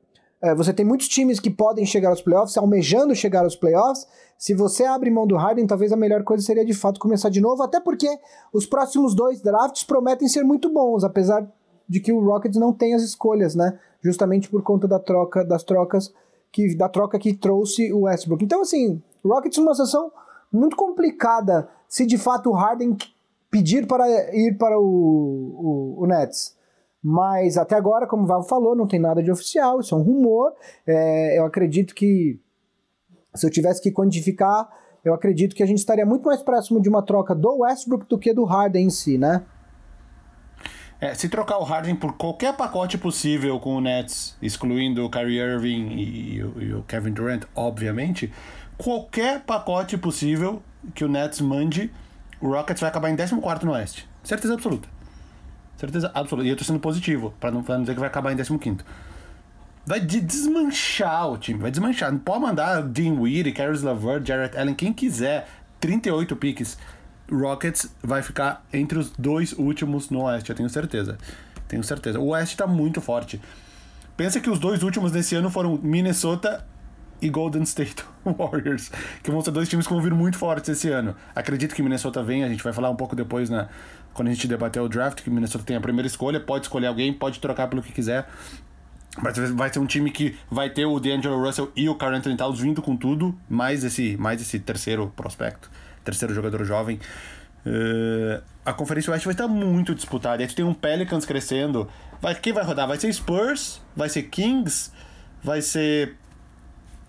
você 0.57 0.73
tem 0.73 0.87
muitos 0.87 1.09
times 1.09 1.41
que 1.41 1.51
podem 1.51 1.85
chegar 1.85 2.11
aos 2.11 2.23
playoffs, 2.23 2.57
almejando 2.57 3.15
chegar 3.15 3.45
aos 3.45 3.57
playoffs. 3.57 4.07
Se 4.37 4.55
você 4.55 4.85
abre 4.85 5.11
mão 5.11 5.27
do 5.27 5.37
Harden, 5.37 5.67
talvez 5.67 5.93
a 5.93 5.97
melhor 5.97 6.23
coisa 6.23 6.45
seria 6.45 6.65
de 6.65 6.73
fato 6.75 7.01
começar 7.01 7.29
de 7.29 7.41
novo, 7.41 7.63
até 7.63 7.81
porque 7.81 8.09
os 8.53 8.65
próximos 8.65 9.15
dois 9.15 9.41
drafts 9.41 9.83
prometem 9.83 10.29
ser 10.29 10.45
muito 10.45 10.73
bons, 10.73 11.03
apesar 11.03 11.45
de 11.89 12.01
que 12.01 12.13
o 12.13 12.21
Rockets 12.21 12.59
não 12.59 12.73
tem 12.73 12.95
as 12.95 13.03
escolhas, 13.03 13.55
né? 13.55 13.79
Justamente 14.01 14.49
por 14.49 14.63
conta 14.63 14.87
da 14.87 15.01
troca, 15.01 15.45
das 15.45 15.65
trocas 15.65 16.13
que 16.53 16.75
da 16.77 16.89
troca 16.89 17.19
que 17.19 17.35
trouxe 17.35 17.93
o 17.93 18.03
Westbrook. 18.03 18.45
Então, 18.45 18.63
assim, 18.63 19.03
o 19.25 19.29
Rockets 19.29 19.59
numa 19.59 19.75
situação 19.75 20.13
muito 20.53 20.77
complicada 20.77 21.69
se 21.89 22.07
de 22.07 22.17
fato 22.17 22.51
o 22.51 22.55
Harden 22.55 22.97
pedir 23.51 23.87
para 23.87 24.07
ir 24.35 24.57
para 24.57 24.79
o, 24.79 24.85
o, 24.85 26.03
o 26.03 26.07
Nets. 26.07 26.57
Mas 27.03 27.57
até 27.57 27.77
agora, 27.77 28.07
como 28.07 28.25
o 28.25 28.27
Val 28.27 28.43
falou, 28.43 28.75
não 28.75 28.87
tem 28.87 28.99
nada 28.99 29.23
de 29.23 29.31
oficial, 29.31 29.81
isso 29.81 29.95
é 29.95 29.99
um 29.99 30.03
rumor. 30.03 30.53
É, 30.87 31.39
eu 31.39 31.47
acredito 31.47 31.95
que, 31.95 32.41
se 33.35 33.47
eu 33.47 33.51
tivesse 33.51 33.81
que 33.81 33.93
quantificar, 33.93 34.69
eu 35.05 35.15
acredito 35.15 35.55
que 35.55 35.63
a 35.63 35.67
gente 35.67 35.79
estaria 35.79 36.05
muito 36.05 36.25
mais 36.25 36.43
próximo 36.43 36.81
de 36.81 36.89
uma 36.89 37.03
troca 37.03 37.35
do 37.35 37.59
Westbrook 37.59 38.07
do 38.09 38.19
que 38.19 38.35
do 38.35 38.45
Harden 38.45 38.87
em 38.87 38.91
si, 38.91 39.17
né? 39.17 39.45
É, 41.01 41.15
se 41.15 41.29
trocar 41.29 41.59
o 41.59 41.63
Harden 41.63 41.95
por 41.95 42.17
qualquer 42.17 42.57
pacote 42.57 42.99
possível 42.99 43.61
com 43.61 43.77
o 43.77 43.81
Nets, 43.81 44.37
excluindo 44.43 45.05
o 45.05 45.11
Kyrie 45.11 45.39
Irving 45.39 45.91
e, 45.93 46.37
e 46.39 46.75
o 46.75 46.83
Kevin 46.83 47.13
Durant, 47.13 47.45
obviamente, 47.55 48.33
qualquer 48.77 49.41
pacote 49.45 49.97
possível 49.97 50.61
que 50.97 51.05
o 51.05 51.09
Nets 51.09 51.41
mande, 51.41 51.93
o 52.41 52.49
Rockets 52.49 52.81
vai 52.81 52.91
acabar 52.91 53.11
em 53.11 53.17
14 53.17 53.65
no 53.65 53.73
Oeste. 53.73 54.09
Certeza 54.25 54.55
absoluta. 54.55 54.89
Certeza 55.79 56.11
absoluta. 56.13 56.47
E 56.47 56.51
eu 56.51 56.57
tô 56.57 56.65
sendo 56.65 56.81
positivo, 56.81 57.33
pra 57.39 57.53
não, 57.53 57.63
pra 57.63 57.77
não 57.77 57.83
dizer 57.83 57.95
que 57.95 58.01
vai 58.01 58.09
acabar 58.09 58.33
em 58.33 58.37
15. 58.37 58.59
Vai 59.87 60.01
de 60.01 60.21
desmanchar 60.21 61.31
o 61.31 61.39
time, 61.39 61.61
vai 61.61 61.71
desmanchar. 61.71 62.11
Não 62.11 62.19
pode 62.19 62.43
mandar 62.43 62.83
Dean 62.83 63.15
Weir, 63.15 63.55
Caris 63.55 63.81
LeVert, 63.83 64.27
Jarrett 64.27 64.59
Allen, 64.59 64.75
quem 64.75 64.93
quiser. 64.93 65.49
38 65.81 66.35
piques. 66.35 66.77
Rockets 67.31 67.95
vai 68.03 68.23
ficar 68.23 68.65
entre 68.73 68.99
os 68.99 69.11
dois 69.11 69.53
últimos 69.53 70.11
no 70.11 70.23
Oeste, 70.23 70.51
eu 70.51 70.57
tenho 70.57 70.69
certeza. 70.69 71.17
Tenho 71.69 71.85
certeza. 71.85 72.19
O 72.19 72.29
Oeste 72.29 72.57
tá 72.57 72.67
muito 72.67 73.01
forte. 73.01 73.41
Pensa 74.17 74.41
que 74.41 74.51
os 74.51 74.59
dois 74.59 74.83
últimos 74.83 75.13
desse 75.13 75.37
ano 75.37 75.49
foram 75.49 75.79
Minnesota 75.81 76.67
e 77.21 77.29
Golden 77.29 77.63
State 77.63 78.05
Warriors, 78.25 78.91
que 79.23 79.31
vão 79.31 79.41
ser 79.41 79.53
dois 79.53 79.69
times 79.69 79.87
que 79.87 79.93
vão 79.93 80.03
vir 80.03 80.13
muito 80.13 80.37
fortes 80.37 80.69
esse 80.71 80.89
ano. 80.89 81.15
Acredito 81.35 81.75
que 81.75 81.83
Minnesota 81.83 82.23
vem, 82.23 82.43
a 82.45 82.49
gente 82.49 82.63
vai 82.63 82.73
falar 82.73 82.91
um 82.91 82.97
pouco 82.97 83.15
depois 83.15 83.49
na 83.49 83.69
quando 84.19 84.29
a 84.29 84.33
gente 84.33 84.49
debater 84.49 84.83
o 84.83 84.89
draft, 84.89 85.23
que 85.23 85.31
Minnesota 85.31 85.65
tem 85.65 85.77
a 85.77 85.81
primeira 85.81 86.07
escolha, 86.07 86.41
pode 86.41 86.65
escolher 86.65 86.89
alguém, 86.89 87.13
pode 87.13 87.39
trocar 87.39 87.69
pelo 87.69 87.81
que 87.81 87.93
quiser. 87.93 88.29
Mas 89.23 89.39
vai 89.53 89.73
ser 89.73 89.79
um 89.79 89.87
time 89.87 90.11
que 90.11 90.37
vai 90.51 90.71
ter 90.71 90.87
o 90.87 90.99
D'Angelo 91.01 91.41
Russell 91.43 91.71
e 91.75 91.89
o 91.89 91.95
Carl 91.95 92.15
Anthony 92.15 92.37
Towns 92.37 92.61
vindo 92.61 92.83
com 92.83 92.97
tudo, 92.97 93.37
mais 93.49 93.85
esse, 93.85 94.17
mais 94.17 94.41
esse 94.43 94.59
terceiro 94.59 95.13
prospecto 95.17 95.71
terceiro 96.09 96.35
jogador 96.35 96.65
jovem. 96.65 96.99
Uh, 97.67 98.43
a 98.65 98.73
Conferência 98.73 99.13
Oeste 99.13 99.27
vai 99.27 99.35
estar 99.35 99.49
muito 99.49 99.95
disputada. 99.95 100.43
Aí 100.43 100.49
tu 100.49 100.55
tem 100.55 100.65
um 100.65 100.75
Pelicans 100.75 101.25
crescendo. 101.25 101.89
Vai, 102.21 102.35
quem 102.35 102.53
vai 102.53 102.65
rodar? 102.65 102.89
Vai 102.89 102.99
ser 102.99 103.13
Spurs? 103.13 103.81
Vai 103.95 104.09
ser 104.09 104.23
Kings? 104.25 104.91
Vai 105.43 105.61
ser 105.61 106.17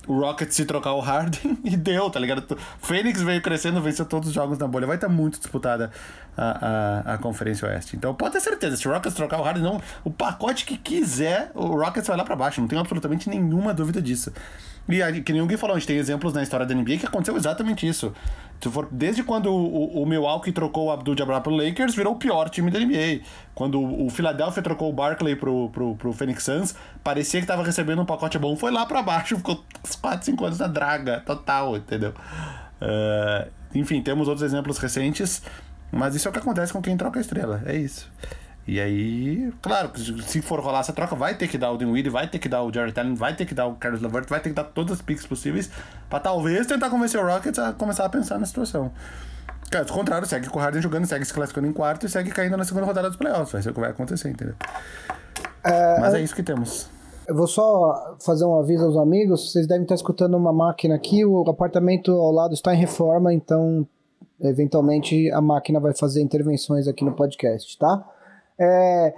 o 0.07 0.19
Rockets 0.19 0.55
se 0.55 0.65
trocar 0.65 0.93
o 0.93 0.99
Harden 0.99 1.57
e 1.63 1.77
deu, 1.77 2.09
tá 2.09 2.19
ligado? 2.19 2.57
Phoenix 2.81 3.21
veio 3.21 3.41
crescendo, 3.41 3.81
venceu 3.81 4.05
todos 4.05 4.29
os 4.29 4.33
jogos 4.33 4.57
na 4.57 4.67
bolha. 4.67 4.87
Vai 4.87 4.95
estar 4.97 5.09
muito 5.09 5.39
disputada 5.39 5.91
a, 6.39 7.11
a, 7.11 7.13
a 7.15 7.17
Conferência 7.17 7.67
Oeste. 7.67 7.97
Então 7.97 8.13
pode 8.15 8.33
ter 8.33 8.39
certeza, 8.39 8.77
se 8.77 8.87
o 8.87 8.91
Rockets 8.91 9.15
trocar 9.15 9.39
o 9.39 9.43
Harden, 9.43 9.63
não, 9.63 9.81
o 10.03 10.09
pacote 10.09 10.65
que 10.65 10.77
quiser, 10.77 11.51
o 11.53 11.75
Rockets 11.75 12.07
vai 12.07 12.15
lá 12.15 12.23
para 12.23 12.35
baixo. 12.35 12.61
Não 12.61 12.67
tenho 12.67 12.79
absolutamente 12.79 13.29
nenhuma 13.29 13.73
dúvida 13.73 14.01
disso. 14.01 14.31
E 14.87 15.21
que 15.21 15.31
nem 15.31 15.41
alguém 15.41 15.55
falou, 15.55 15.75
a 15.75 15.79
gente 15.79 15.87
tem 15.87 15.97
exemplos 15.97 16.33
na 16.33 16.41
história 16.41 16.65
da 16.65 16.73
NBA 16.73 16.97
que 16.97 17.05
aconteceu 17.05 17.37
exatamente 17.37 17.87
isso. 17.87 18.11
Se 18.59 18.69
for, 18.69 18.87
desde 18.91 19.21
quando 19.21 19.53
o, 19.53 20.01
o, 20.01 20.05
Milwaukee 20.05 20.51
trocou 20.51 20.87
o 20.87 20.91
Abdul 20.91 21.15
Jabbar 21.15 21.41
pro 21.41 21.55
Lakers, 21.55 21.93
virou 21.93 22.13
o 22.13 22.15
pior 22.17 22.49
time 22.49 22.71
da 22.71 22.79
NBA. 22.79 23.21
Quando 23.53 23.79
o, 23.79 24.07
o 24.07 24.09
Philadelphia 24.09 24.63
trocou 24.63 24.89
o 24.89 24.93
Barkley 24.93 25.35
pro, 25.35 25.69
pro, 25.69 25.95
pro 25.95 26.11
Phoenix 26.11 26.43
Suns, 26.43 26.75
parecia 27.03 27.39
que 27.39 27.45
tava 27.45 27.63
recebendo 27.63 28.01
um 28.01 28.05
pacote 28.05 28.39
bom, 28.39 28.55
foi 28.57 28.71
lá 28.71 28.85
para 28.85 29.03
baixo, 29.03 29.37
ficou 29.37 29.63
4, 30.01 30.25
5 30.25 30.45
anos 30.45 30.59
na 30.59 30.67
draga 30.67 31.21
total, 31.21 31.77
entendeu? 31.77 32.13
Uh, 32.81 33.49
enfim, 33.73 34.01
temos 34.01 34.27
outros 34.27 34.45
exemplos 34.51 34.79
recentes, 34.79 35.43
mas 35.91 36.15
isso 36.15 36.27
é 36.27 36.29
o 36.29 36.31
que 36.31 36.39
acontece 36.39 36.73
com 36.73 36.81
quem 36.81 36.95
troca 36.97 37.19
a 37.19 37.21
estrela, 37.21 37.61
é 37.65 37.75
isso. 37.75 38.11
E 38.67 38.79
aí, 38.79 39.51
claro, 39.63 39.89
se 39.97 40.41
for 40.43 40.59
rolar 40.59 40.81
essa 40.81 40.93
troca, 40.93 41.15
vai 41.15 41.35
ter 41.35 41.47
que 41.47 41.57
dar 41.57 41.71
o 41.71 41.77
Dinwiddie, 41.77 42.09
vai 42.11 42.27
ter 42.27 42.37
que 42.37 42.47
dar 42.47 42.61
o 42.61 42.71
Jared 42.71 42.97
Allen, 42.99 43.15
vai 43.15 43.35
ter 43.35 43.45
que 43.45 43.55
dar 43.55 43.65
o 43.65 43.73
Carlos 43.73 43.99
Levert, 43.99 44.29
vai 44.29 44.39
ter 44.39 44.49
que 44.49 44.55
dar 44.55 44.65
todas 44.65 44.93
as 44.93 45.01
picks 45.01 45.25
possíveis 45.25 45.71
para 46.07 46.19
talvez 46.19 46.67
tentar 46.67 46.89
convencer 46.91 47.19
o 47.19 47.25
Rockets 47.25 47.57
a 47.57 47.73
começar 47.73 48.05
a 48.05 48.09
pensar 48.09 48.37
na 48.37 48.45
situação. 48.45 48.91
Caso 49.71 49.91
contrário, 49.91 50.27
segue 50.27 50.49
com 50.49 50.59
o 50.59 50.61
Harden 50.61 50.81
jogando, 50.81 51.07
segue 51.07 51.25
se 51.25 51.33
classificando 51.33 51.67
em 51.67 51.73
quarto 51.73 52.05
e 52.05 52.09
segue 52.09 52.29
caindo 52.29 52.57
na 52.57 52.63
segunda 52.63 52.85
rodada 52.85 53.07
dos 53.07 53.17
playoffs. 53.17 53.51
Vai 53.51 53.61
ser 53.63 53.71
o 53.71 53.73
que 53.73 53.79
vai 53.79 53.89
acontecer, 53.89 54.29
entendeu? 54.29 54.55
É, 55.63 55.99
Mas 55.99 56.13
é 56.13 56.21
isso 56.21 56.35
que 56.35 56.43
temos. 56.43 56.89
Eu 57.27 57.35
vou 57.35 57.47
só 57.47 58.17
fazer 58.25 58.45
um 58.45 58.59
aviso 58.59 58.85
aos 58.85 58.97
amigos. 58.97 59.51
Vocês 59.51 59.67
devem 59.67 59.83
estar 59.83 59.93
escutando 59.93 60.35
uma 60.35 60.51
máquina 60.51 60.95
aqui. 60.95 61.23
O 61.23 61.47
apartamento 61.47 62.11
ao 62.11 62.31
lado 62.31 62.53
está 62.53 62.73
em 62.73 62.77
reforma, 62.77 63.31
então 63.31 63.87
eventualmente 64.41 65.29
a 65.31 65.41
máquina 65.41 65.79
vai 65.79 65.93
fazer 65.93 66.21
intervenções 66.21 66.87
aqui 66.87 67.03
no 67.03 67.13
podcast, 67.13 67.77
tá? 67.77 68.05
É, 68.59 69.13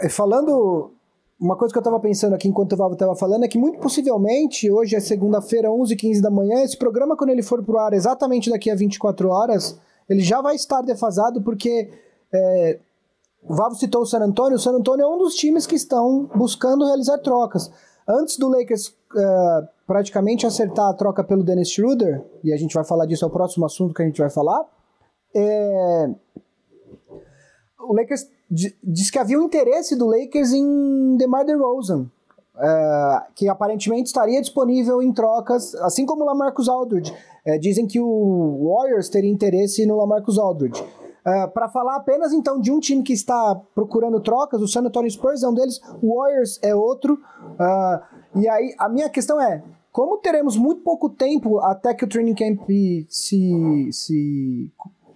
é, 0.00 0.08
falando. 0.08 0.92
Uma 1.40 1.56
coisa 1.56 1.72
que 1.72 1.78
eu 1.78 1.80
estava 1.80 1.98
pensando 1.98 2.34
aqui 2.34 2.46
enquanto 2.48 2.74
o 2.74 2.76
Valvo 2.76 2.92
estava 2.92 3.16
falando 3.16 3.44
é 3.44 3.48
que 3.48 3.56
muito 3.56 3.78
possivelmente, 3.78 4.70
hoje 4.70 4.94
é 4.94 5.00
segunda-feira, 5.00 5.70
11h15 5.70 6.20
da 6.20 6.30
manhã, 6.30 6.62
esse 6.62 6.76
programa, 6.76 7.16
quando 7.16 7.30
ele 7.30 7.42
for 7.42 7.64
pro 7.64 7.78
ar 7.78 7.94
exatamente 7.94 8.50
daqui 8.50 8.70
a 8.70 8.74
24 8.74 9.26
horas, 9.30 9.80
ele 10.06 10.20
já 10.20 10.42
vai 10.42 10.54
estar 10.54 10.82
defasado, 10.82 11.40
porque 11.40 11.88
é, 12.30 12.78
o 13.42 13.54
Vavo 13.54 13.74
citou 13.74 14.02
o 14.02 14.06
San 14.06 14.20
Antonio. 14.20 14.56
O 14.56 14.60
San 14.60 14.72
Antonio 14.72 15.04
é 15.04 15.08
um 15.08 15.16
dos 15.16 15.34
times 15.34 15.66
que 15.66 15.74
estão 15.74 16.28
buscando 16.34 16.84
realizar 16.84 17.16
trocas. 17.18 17.70
Antes 18.10 18.36
do 18.36 18.48
Lakers 18.48 18.88
uh, 18.88 19.68
praticamente 19.86 20.44
acertar 20.44 20.88
a 20.88 20.94
troca 20.94 21.22
pelo 21.22 21.44
Dennis 21.44 21.70
Schroeder, 21.70 22.24
e 22.42 22.52
a 22.52 22.56
gente 22.56 22.74
vai 22.74 22.84
falar 22.84 23.06
disso, 23.06 23.24
é 23.24 23.28
o 23.28 23.30
próximo 23.30 23.64
assunto 23.64 23.94
que 23.94 24.02
a 24.02 24.04
gente 24.04 24.20
vai 24.20 24.30
falar, 24.30 24.64
é, 25.32 26.10
o 27.88 27.94
Lakers 27.94 28.26
diz 28.82 29.10
que 29.10 29.18
havia 29.18 29.38
um 29.38 29.44
interesse 29.44 29.94
do 29.94 30.06
Lakers 30.06 30.52
em 30.52 31.16
DeMar 31.16 31.44
DeRozan, 31.44 32.10
uh, 32.56 33.32
que 33.34 33.48
aparentemente 33.48 34.08
estaria 34.08 34.40
disponível 34.40 35.00
em 35.00 35.12
trocas, 35.12 35.74
assim 35.76 36.04
como 36.04 36.24
o 36.24 36.26
Lamarcus 36.26 36.68
Aldridge. 36.68 37.12
Uh, 37.46 37.60
dizem 37.60 37.86
que 37.86 38.00
o 38.00 38.74
Warriors 38.74 39.08
teria 39.08 39.30
interesse 39.30 39.86
no 39.86 39.96
Lamarcus 39.96 40.36
Aldridge. 40.36 40.84
Uh, 41.20 41.50
para 41.52 41.68
falar 41.68 41.96
apenas 41.96 42.32
então 42.32 42.60
de 42.60 42.70
um 42.72 42.80
time 42.80 43.02
que 43.02 43.12
está 43.12 43.54
procurando 43.74 44.20
trocas, 44.20 44.60
o 44.62 44.68
San 44.68 44.80
Antonio 44.80 45.10
Spurs 45.10 45.42
é 45.42 45.48
um 45.48 45.54
deles, 45.54 45.80
o 46.02 46.18
Warriors 46.18 46.58
é 46.62 46.74
outro. 46.74 47.18
e 48.34 48.48
aí 48.48 48.74
a 48.78 48.88
minha 48.88 49.08
questão 49.08 49.40
é: 49.40 49.62
como 49.92 50.18
teremos 50.18 50.56
muito 50.56 50.82
pouco 50.82 51.10
tempo 51.10 51.58
até 51.58 51.92
que 51.92 52.04
o 52.04 52.08
training 52.08 52.34
camp 52.34 52.68
se, 53.08 53.88
se 53.92 54.70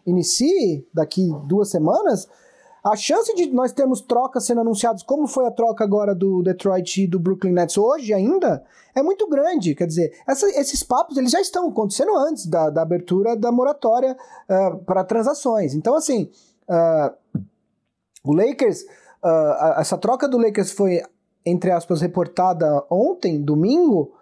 inicie 0.07 0.87
daqui 0.93 1.33
duas 1.47 1.71
semanas? 1.71 2.29
A 2.85 2.97
chance 2.97 3.35
de 3.35 3.47
nós 3.47 3.73
termos 3.73 4.03
trocas 4.03 4.45
sendo 4.45 4.61
anunciadas, 4.61 5.03
como 5.03 5.27
foi 5.27 5.47
a 5.47 5.51
troca 5.51 5.83
agora 5.83 6.15
do 6.15 6.43
Detroit 6.43 7.03
e 7.03 7.07
do 7.07 7.19
Brooklyn 7.19 7.53
Nets 7.53 7.79
hoje 7.79 8.13
ainda, 8.13 8.63
é 8.95 9.03
muito 9.03 9.27
grande. 9.27 9.75
Quer 9.75 9.87
dizer, 9.87 10.13
essa, 10.29 10.47
esses 10.51 10.83
papos 10.83 11.17
eles 11.17 11.31
já 11.31 11.41
estão 11.41 11.67
acontecendo 11.71 12.15
antes 12.15 12.45
da, 12.45 12.69
da 12.69 12.83
abertura 12.83 13.35
da 13.35 13.51
moratória 13.51 14.15
uh, 14.15 14.77
para 14.85 15.03
transações. 15.03 15.73
Então, 15.73 15.95
assim, 15.95 16.31
uh, 16.69 17.41
o 18.23 18.35
Lakers, 18.35 18.83
uh, 19.25 19.81
essa 19.81 19.97
troca 19.97 20.29
do 20.29 20.37
Lakers 20.37 20.71
foi, 20.71 21.03
entre 21.45 21.71
aspas, 21.71 22.03
reportada 22.03 22.85
ontem, 22.91 23.41
domingo. 23.41 24.13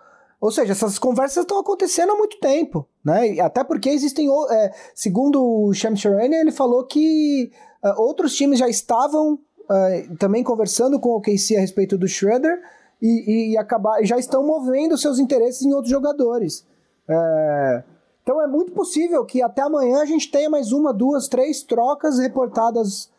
Ou 0.43 0.51
seja, 0.51 0.73
essas 0.73 0.99
conversas 0.99 1.45
estão 1.45 1.59
acontecendo 1.59 2.13
há 2.13 2.17
muito 2.17 2.39
tempo, 2.39 2.87
né? 3.03 3.41
Até 3.41 3.65
porque 3.65 3.89
existem, 3.89 4.29
é, 4.51 4.73
segundo 4.95 5.43
o 5.43 5.73
Sham 5.73 5.95
ele 6.21 6.53
falou 6.53 6.85
que 6.85 7.51
Uh, 7.83 8.01
outros 8.01 8.35
times 8.37 8.61
já 8.61 8.69
estavam 8.69 9.35
uh, 9.35 10.17
também 10.17 10.45
conversando 10.45 11.01
com 11.01 11.11
o 11.11 11.21
KC 11.21 11.57
a 11.57 11.61
respeito 11.61 11.99
do 11.99 12.07
Schroeder 12.07 12.61
e, 13.01 13.53
e, 13.53 13.59
acabar, 13.59 14.05
já 14.05 14.17
estão 14.17 14.47
movendo 14.47 14.97
seus 14.97 15.19
interesses 15.19 15.63
em 15.63 15.73
outros 15.73 15.91
jogadores. 15.91 16.65
Uh, 17.09 17.83
então 18.23 18.41
é 18.41 18.47
muito 18.47 18.71
possível 18.71 19.25
que 19.25 19.43
até 19.43 19.63
amanhã 19.63 20.01
a 20.01 20.05
gente 20.05 20.31
tenha 20.31 20.49
mais 20.49 20.71
uma, 20.71 20.93
duas, 20.93 21.27
três 21.27 21.63
trocas 21.63 22.21
reportadas 22.21 23.11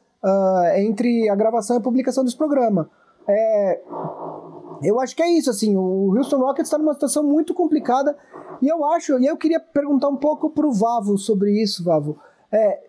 entre 0.78 1.28
a 1.28 1.36
gravação 1.36 1.76
e 1.76 1.80
a 1.80 1.82
publicação 1.82 2.24
desse 2.24 2.38
programa. 2.38 2.90
É, 3.28 3.82
eu 4.84 5.00
acho 5.00 5.16
que 5.16 5.24
é 5.24 5.32
isso, 5.32 5.50
assim, 5.50 5.76
o 5.76 6.16
Houston 6.16 6.38
Rockets 6.38 6.68
está 6.68 6.78
numa 6.78 6.94
situação 6.94 7.24
muito 7.24 7.54
complicada 7.54 8.16
e 8.62 8.68
eu 8.68 8.86
acho, 8.86 9.20
e 9.20 9.26
eu 9.26 9.38
queria 9.38 9.60
perguntar 9.60 10.10
um 10.10 10.18
pouco 10.18 10.50
pro 10.50 10.72
Vavo 10.72 11.18
sobre 11.18 11.62
isso, 11.62 11.84
Vavo. 11.84 12.20
É, 12.52 12.84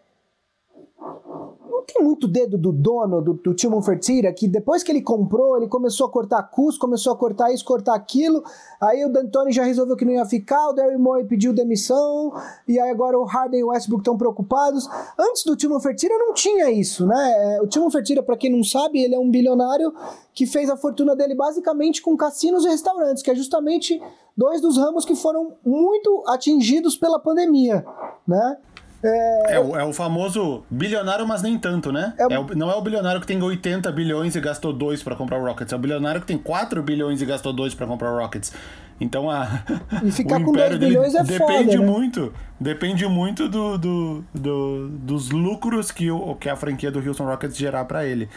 não 1.68 1.82
tem 1.82 2.02
muito 2.02 2.26
dedo 2.26 2.56
do 2.56 2.72
dono 2.72 3.20
do, 3.20 3.34
do 3.34 3.54
Timo 3.54 3.80
Fertitta, 3.82 4.32
que 4.32 4.48
depois 4.48 4.82
que 4.82 4.90
ele 4.90 5.02
comprou, 5.02 5.56
ele 5.56 5.68
começou 5.68 6.06
a 6.06 6.10
cortar 6.10 6.42
custo, 6.44 6.80
começou 6.80 7.12
a 7.12 7.16
cortar 7.16 7.52
isso, 7.52 7.64
cortar 7.64 7.94
aquilo, 7.94 8.42
aí 8.80 9.04
o 9.04 9.12
D'Antoni 9.12 9.52
já 9.52 9.64
resolveu 9.64 9.96
que 9.96 10.04
não 10.04 10.12
ia 10.12 10.24
ficar, 10.24 10.68
o 10.68 10.72
Daryl 10.72 10.98
Morey 10.98 11.24
pediu 11.26 11.52
demissão, 11.52 12.32
e 12.66 12.78
aí 12.78 12.90
agora 12.90 13.18
o 13.18 13.24
Harden 13.24 13.60
e 13.60 13.64
o 13.64 13.68
Westbrook 13.68 14.00
estão 14.00 14.16
preocupados. 14.16 14.88
Antes 15.18 15.44
do 15.44 15.56
Timo 15.56 15.78
Fertitta 15.80 16.16
não 16.16 16.32
tinha 16.32 16.70
isso, 16.70 17.06
né? 17.06 17.56
É, 17.56 17.62
o 17.62 17.66
Timo 17.66 17.90
Fertitta, 17.90 18.22
para 18.22 18.36
quem 18.36 18.50
não 18.50 18.64
sabe, 18.64 19.02
ele 19.02 19.14
é 19.14 19.18
um 19.18 19.30
bilionário 19.30 19.92
que 20.32 20.46
fez 20.46 20.70
a 20.70 20.76
fortuna 20.76 21.14
dele 21.14 21.34
basicamente 21.34 22.00
com 22.00 22.16
cassinos 22.16 22.64
e 22.64 22.68
restaurantes, 22.68 23.22
que 23.22 23.30
é 23.30 23.34
justamente 23.34 24.00
dois 24.36 24.60
dos 24.60 24.76
ramos 24.76 25.04
que 25.04 25.14
foram 25.14 25.54
muito 25.64 26.24
atingidos 26.26 26.96
pela 26.96 27.18
pandemia, 27.18 27.84
né? 28.26 28.56
É, 29.04 29.56
é, 29.56 29.60
o, 29.60 29.76
é 29.76 29.84
o 29.84 29.92
famoso 29.92 30.64
bilionário, 30.70 31.26
mas 31.26 31.42
nem 31.42 31.58
tanto, 31.58 31.92
né? 31.92 32.14
É, 32.18 32.34
é 32.34 32.38
o, 32.38 32.46
não 32.56 32.70
é 32.70 32.74
o 32.74 32.80
bilionário 32.80 33.20
que 33.20 33.26
tem 33.26 33.40
80 33.40 33.92
bilhões 33.92 34.34
e 34.34 34.40
gastou 34.40 34.72
2 34.72 35.02
para 35.02 35.14
comprar 35.14 35.38
o 35.38 35.44
Rockets. 35.44 35.72
É 35.72 35.76
o 35.76 35.78
bilionário 35.78 36.22
que 36.22 36.26
tem 36.26 36.38
4 36.38 36.82
bilhões 36.82 37.20
e 37.20 37.26
gastou 37.26 37.52
2 37.52 37.74
para 37.74 37.86
comprar 37.86 38.12
o 38.12 38.18
Rockets. 38.18 38.52
Então 39.00 39.28
a. 39.28 39.62
E 40.02 40.10
ficar 40.10 40.40
com 40.44 40.52
2 40.52 40.78
bilhões 40.78 41.14
é 41.14 41.22
depende 41.22 41.76
foda, 41.76 41.78
né? 41.78 41.86
muito. 41.86 42.32
Depende 42.58 43.06
muito 43.06 43.48
do, 43.48 43.76
do, 43.76 44.24
do, 44.32 44.88
dos 44.88 45.30
lucros 45.30 45.90
que, 45.90 46.10
o, 46.10 46.36
que 46.36 46.48
a 46.48 46.54
franquia 46.54 46.90
do 46.90 47.06
Houston 47.06 47.24
Rockets 47.24 47.56
gerar 47.56 47.84
para 47.84 48.06
ele. 48.06 48.28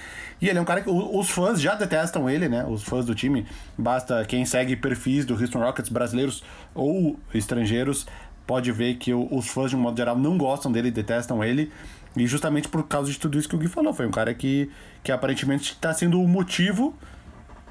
E 0.41 0.49
ele 0.49 0.57
é 0.57 0.61
um 0.61 0.65
cara 0.65 0.81
que. 0.81 0.89
Os 0.89 1.29
fãs 1.29 1.61
já 1.61 1.75
detestam 1.75 2.29
ele, 2.29 2.49
né? 2.49 2.65
Os 2.67 2.83
fãs 2.83 3.05
do 3.05 3.13
time. 3.13 3.45
Basta 3.77 4.25
quem 4.25 4.43
segue 4.43 4.75
perfis 4.75 5.25
do 5.25 5.39
Houston 5.39 5.59
Rockets 5.59 5.89
brasileiros 5.89 6.43
ou 6.73 7.17
estrangeiros 7.33 8.07
pode 8.47 8.71
ver 8.71 8.95
que 8.95 9.13
os 9.13 9.47
fãs, 9.49 9.69
de 9.69 9.75
um 9.75 9.79
modo 9.79 9.97
geral, 9.97 10.17
não 10.17 10.37
gostam 10.37 10.71
dele, 10.71 10.89
detestam 10.89 11.43
ele. 11.43 11.71
E 12.15 12.25
justamente 12.25 12.67
por 12.67 12.87
causa 12.87 13.11
de 13.11 13.19
tudo 13.19 13.37
isso 13.37 13.47
que 13.47 13.55
o 13.55 13.59
Gui 13.59 13.67
falou. 13.67 13.93
Foi 13.93 14.07
um 14.07 14.11
cara 14.11 14.33
que, 14.33 14.71
que 15.03 15.11
aparentemente 15.11 15.73
está 15.73 15.93
sendo 15.93 16.19
o 16.19 16.27
motivo 16.27 16.95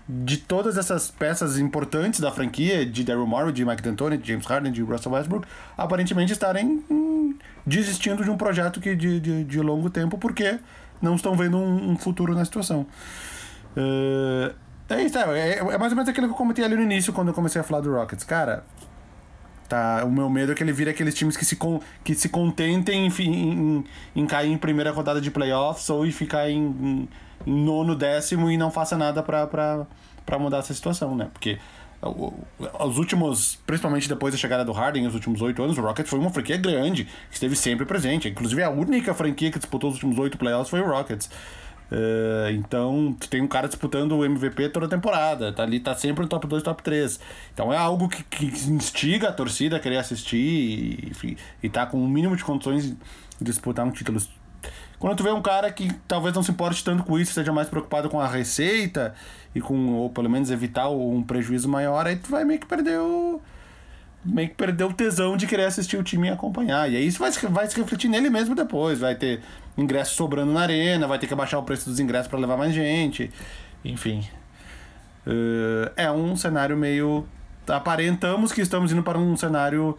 de 0.09 0.37
todas 0.37 0.77
essas 0.77 1.11
peças 1.11 1.59
importantes 1.59 2.21
da 2.21 2.31
franquia, 2.31 2.87
de 2.87 3.03
Daryl 3.03 3.27
Morey, 3.27 3.53
de 3.53 3.65
Mike 3.65 3.83
D'Antoni, 3.83 4.17
de 4.17 4.29
James 4.29 4.47
Harden, 4.47 4.71
de 4.71 4.83
Russell 4.83 5.11
Westbrook, 5.11 5.49
aparentemente 5.77 6.33
estarem 6.33 6.85
hum, 6.89 7.35
desistindo 7.67 8.23
de 8.23 8.31
um 8.31 8.37
projeto 8.37 8.81
que 8.81 8.95
de, 8.95 9.19
de, 9.19 9.45
de, 9.45 9.61
longo 9.61 9.91
tempo 9.91 10.17
porque 10.17 10.61
não 11.03 11.17
estão 11.17 11.35
vendo 11.37 11.57
um, 11.57 11.91
um 11.91 11.97
futuro 11.97 12.35
na 12.35 12.45
situação. 12.45 12.87
Uh, 13.77 14.55
é 14.89 15.03
isso, 15.03 15.19
é, 15.19 15.59
é, 15.59 15.79
mais 15.79 15.91
ou 15.91 15.97
menos 15.97 16.09
aquilo 16.09 16.29
que 16.29 16.33
eu 16.33 16.37
comentei 16.37 16.65
ali 16.65 16.77
no 16.77 16.83
início 16.83 17.13
quando 17.13 17.29
eu 17.29 17.35
comecei 17.35 17.61
a 17.61 17.65
falar 17.65 17.81
do 17.81 17.93
Rockets. 17.93 18.25
Cara, 18.25 18.65
Tá, 19.69 20.05
o 20.05 20.11
meu 20.11 20.31
medo 20.31 20.53
é 20.53 20.55
que 20.55 20.63
ele 20.63 20.73
vire 20.73 20.91
aqueles 20.91 21.15
times 21.15 21.37
que 21.37 21.45
se, 21.45 21.57
con, 21.57 21.81
que 22.05 22.15
se 22.15 22.29
contentem 22.29 23.07
em, 23.07 23.23
em, 23.23 23.85
em 24.15 24.27
cair 24.27 24.53
em 24.53 24.57
primeira 24.57 24.93
rodada 24.93 25.21
de 25.21 25.31
playoffs 25.31 25.91
ou 25.91 26.07
em 26.07 26.13
ficar 26.13 26.49
em, 26.49 27.09
em, 27.45 27.65
nono, 27.65 27.97
décimo 27.97 28.49
e 28.49 28.57
não 28.57 28.71
faça 28.71 28.97
nada 28.97 29.23
para 29.23 30.39
mudar 30.39 30.59
essa 30.59 30.73
situação, 30.73 31.17
né? 31.17 31.29
Porque 31.33 31.59
os 32.81 32.99
últimos, 32.99 33.59
principalmente 33.67 34.09
depois 34.09 34.33
da 34.33 34.39
chegada 34.39 34.65
do 34.65 34.73
Harden, 34.73 35.07
os 35.07 35.15
últimos 35.15 35.41
oito 35.43 35.63
anos, 35.63 35.77
o 35.79 35.81
Rockets 35.81 36.09
foi 36.09 36.19
uma 36.19 36.31
franquia 36.31 36.57
grande, 36.57 37.05
que 37.05 37.35
esteve 37.35 37.57
sempre 37.57 37.85
presente. 37.87 38.29
Inclusive, 38.29 38.63
a 38.63 38.71
única 38.71 39.15
franquia 39.15 39.51
que 39.51 39.59
disputou 39.59 39.91
os 39.91 39.97
últimos 39.97 40.19
oito 40.19 40.39
playoffs 40.39 40.71
foi 40.71 40.81
o 40.81 40.87
Rockets. 40.87 41.29
Uh, 41.91 42.51
então, 42.51 43.17
tu 43.19 43.29
tem 43.29 43.41
um 43.41 43.47
cara 43.47 43.69
disputando 43.69 44.13
o 44.13 44.25
MVP 44.25 44.71
toda 44.71 44.89
temporada, 44.89 45.53
tá 45.53 45.63
ali, 45.63 45.79
tá 45.79 45.95
sempre 45.95 46.23
no 46.23 46.29
top 46.29 46.47
2, 46.47 46.63
top 46.63 46.83
3. 46.83 47.21
Então 47.53 47.73
é 47.73 47.77
algo 47.77 48.09
que, 48.09 48.23
que 48.25 48.47
instiga 48.69 49.29
a 49.29 49.33
torcida 49.33 49.77
a 49.77 49.81
querer 49.81 49.99
assistir 49.99 50.37
e, 50.37 51.09
enfim, 51.11 51.37
e 51.63 51.69
tá 51.69 51.87
com 51.87 51.99
o 51.99 52.05
um 52.05 52.09
mínimo 52.09 52.37
de 52.37 52.45
condições 52.45 52.89
de 52.89 52.97
disputar 53.41 53.87
um 53.87 53.91
título. 53.91 54.21
Quando 54.99 55.19
tu 55.19 55.23
vê 55.23 55.31
um 55.31 55.43
cara 55.43 55.71
que 55.71 55.93
talvez 56.09 56.35
não 56.35 56.43
se 56.43 56.51
importe 56.51 56.83
tanto 56.83 57.05
com 57.05 57.19
isso, 57.19 57.33
seja 57.33 57.53
mais 57.53 57.69
preocupado 57.69 58.09
com 58.09 58.21
a 58.21 58.27
receita 58.27 59.15
e 59.55 59.61
com, 59.61 59.93
ou 59.93 60.11
pelo 60.11 60.29
menos 60.29 60.51
evitar 60.51 60.89
um 60.89 61.23
prejuízo 61.23 61.69
maior, 61.69 62.07
aí 62.07 62.17
tu 62.17 62.31
vai 62.31 62.45
meio 62.45 62.59
que 62.59 62.67
perder 62.67 62.99
o 62.99 63.41
meio 64.25 64.49
que 64.49 64.55
perdeu 64.55 64.89
o 64.89 64.93
tesão 64.93 65.37
de 65.37 65.47
querer 65.47 65.65
assistir 65.65 65.97
o 65.97 66.03
time 66.03 66.29
e 66.29 66.31
acompanhar. 66.31 66.91
E 66.91 66.97
aí 66.97 67.07
isso 67.07 67.19
vai, 67.19 67.31
vai 67.31 67.67
se 67.69 67.77
refletir 67.77 68.09
nele 68.09 68.29
mesmo 68.31 68.55
depois. 68.55 68.99
Vai 68.99 69.15
ter 69.15 69.41
ingressos 69.77 70.15
sobrando 70.17 70.53
na 70.53 70.61
arena, 70.61 71.07
vai 71.07 71.19
ter 71.19 71.27
que 71.27 71.35
abaixar 71.35 71.61
o 71.61 71.63
preço 71.63 71.89
dos 71.89 72.01
ingressos 72.01 72.29
para 72.29 72.39
levar 72.39 72.57
mais 72.57 72.75
gente. 72.75 73.31
Enfim. 73.85 74.27
Uh, 75.27 75.91
é 75.97 76.11
um 76.11 76.37
cenário 76.37 76.77
meio. 76.77 77.27
Aparentamos 77.69 78.53
que 78.53 78.61
estamos 78.61 78.93
indo 78.93 79.03
para 79.03 79.19
um 79.19 79.37
cenário 79.37 79.99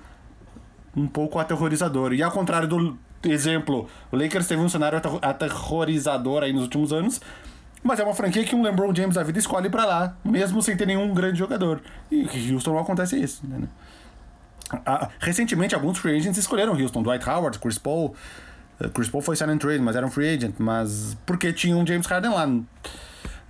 um 0.95 1.07
pouco 1.07 1.39
aterrorizador. 1.39 2.13
E 2.13 2.23
ao 2.23 2.31
contrário 2.31 2.67
do 2.67 2.97
exemplo, 3.23 3.89
o 4.11 4.15
Lakers 4.15 4.47
teve 4.47 4.61
um 4.61 4.69
cenário 4.69 4.99
aterrorizador 5.21 6.43
aí 6.43 6.53
nos 6.53 6.63
últimos 6.63 6.93
anos. 6.93 7.21
Mas 7.83 7.99
é 7.99 8.03
uma 8.03 8.13
franquia 8.13 8.43
que 8.43 8.55
um 8.55 8.63
LeBron 8.63 8.93
James 8.93 9.15
da 9.15 9.23
vida 9.23 9.37
escolhe 9.37 9.69
para 9.69 9.85
lá, 9.85 10.17
mesmo 10.25 10.61
sem 10.61 10.75
ter 10.75 10.87
nenhum 10.87 11.13
grande 11.13 11.37
jogador. 11.37 11.81
E 12.11 12.51
Houston 12.51 12.71
não 12.71 12.79
acontece 12.79 13.17
isso, 13.17 13.45
né? 13.47 13.67
Ah, 14.69 15.09
recentemente, 15.19 15.73
alguns 15.73 15.97
free 15.97 16.17
agents 16.17 16.37
escolheram 16.37 16.73
Houston. 16.73 17.01
Dwight 17.01 17.27
Howard, 17.27 17.59
Chris 17.59 17.77
Paul. 17.77 18.15
Uh, 18.79 18.89
Chris 18.89 19.09
Paul 19.09 19.21
foi 19.21 19.35
sign 19.35 19.57
trade, 19.57 19.79
mas 19.79 19.95
era 19.95 20.05
um 20.05 20.11
free 20.11 20.35
agent. 20.35 20.55
Mas 20.57 21.17
porque 21.25 21.53
tinha 21.53 21.75
um 21.75 21.85
James 21.85 22.05
Harden 22.05 22.31
lá. 22.31 22.47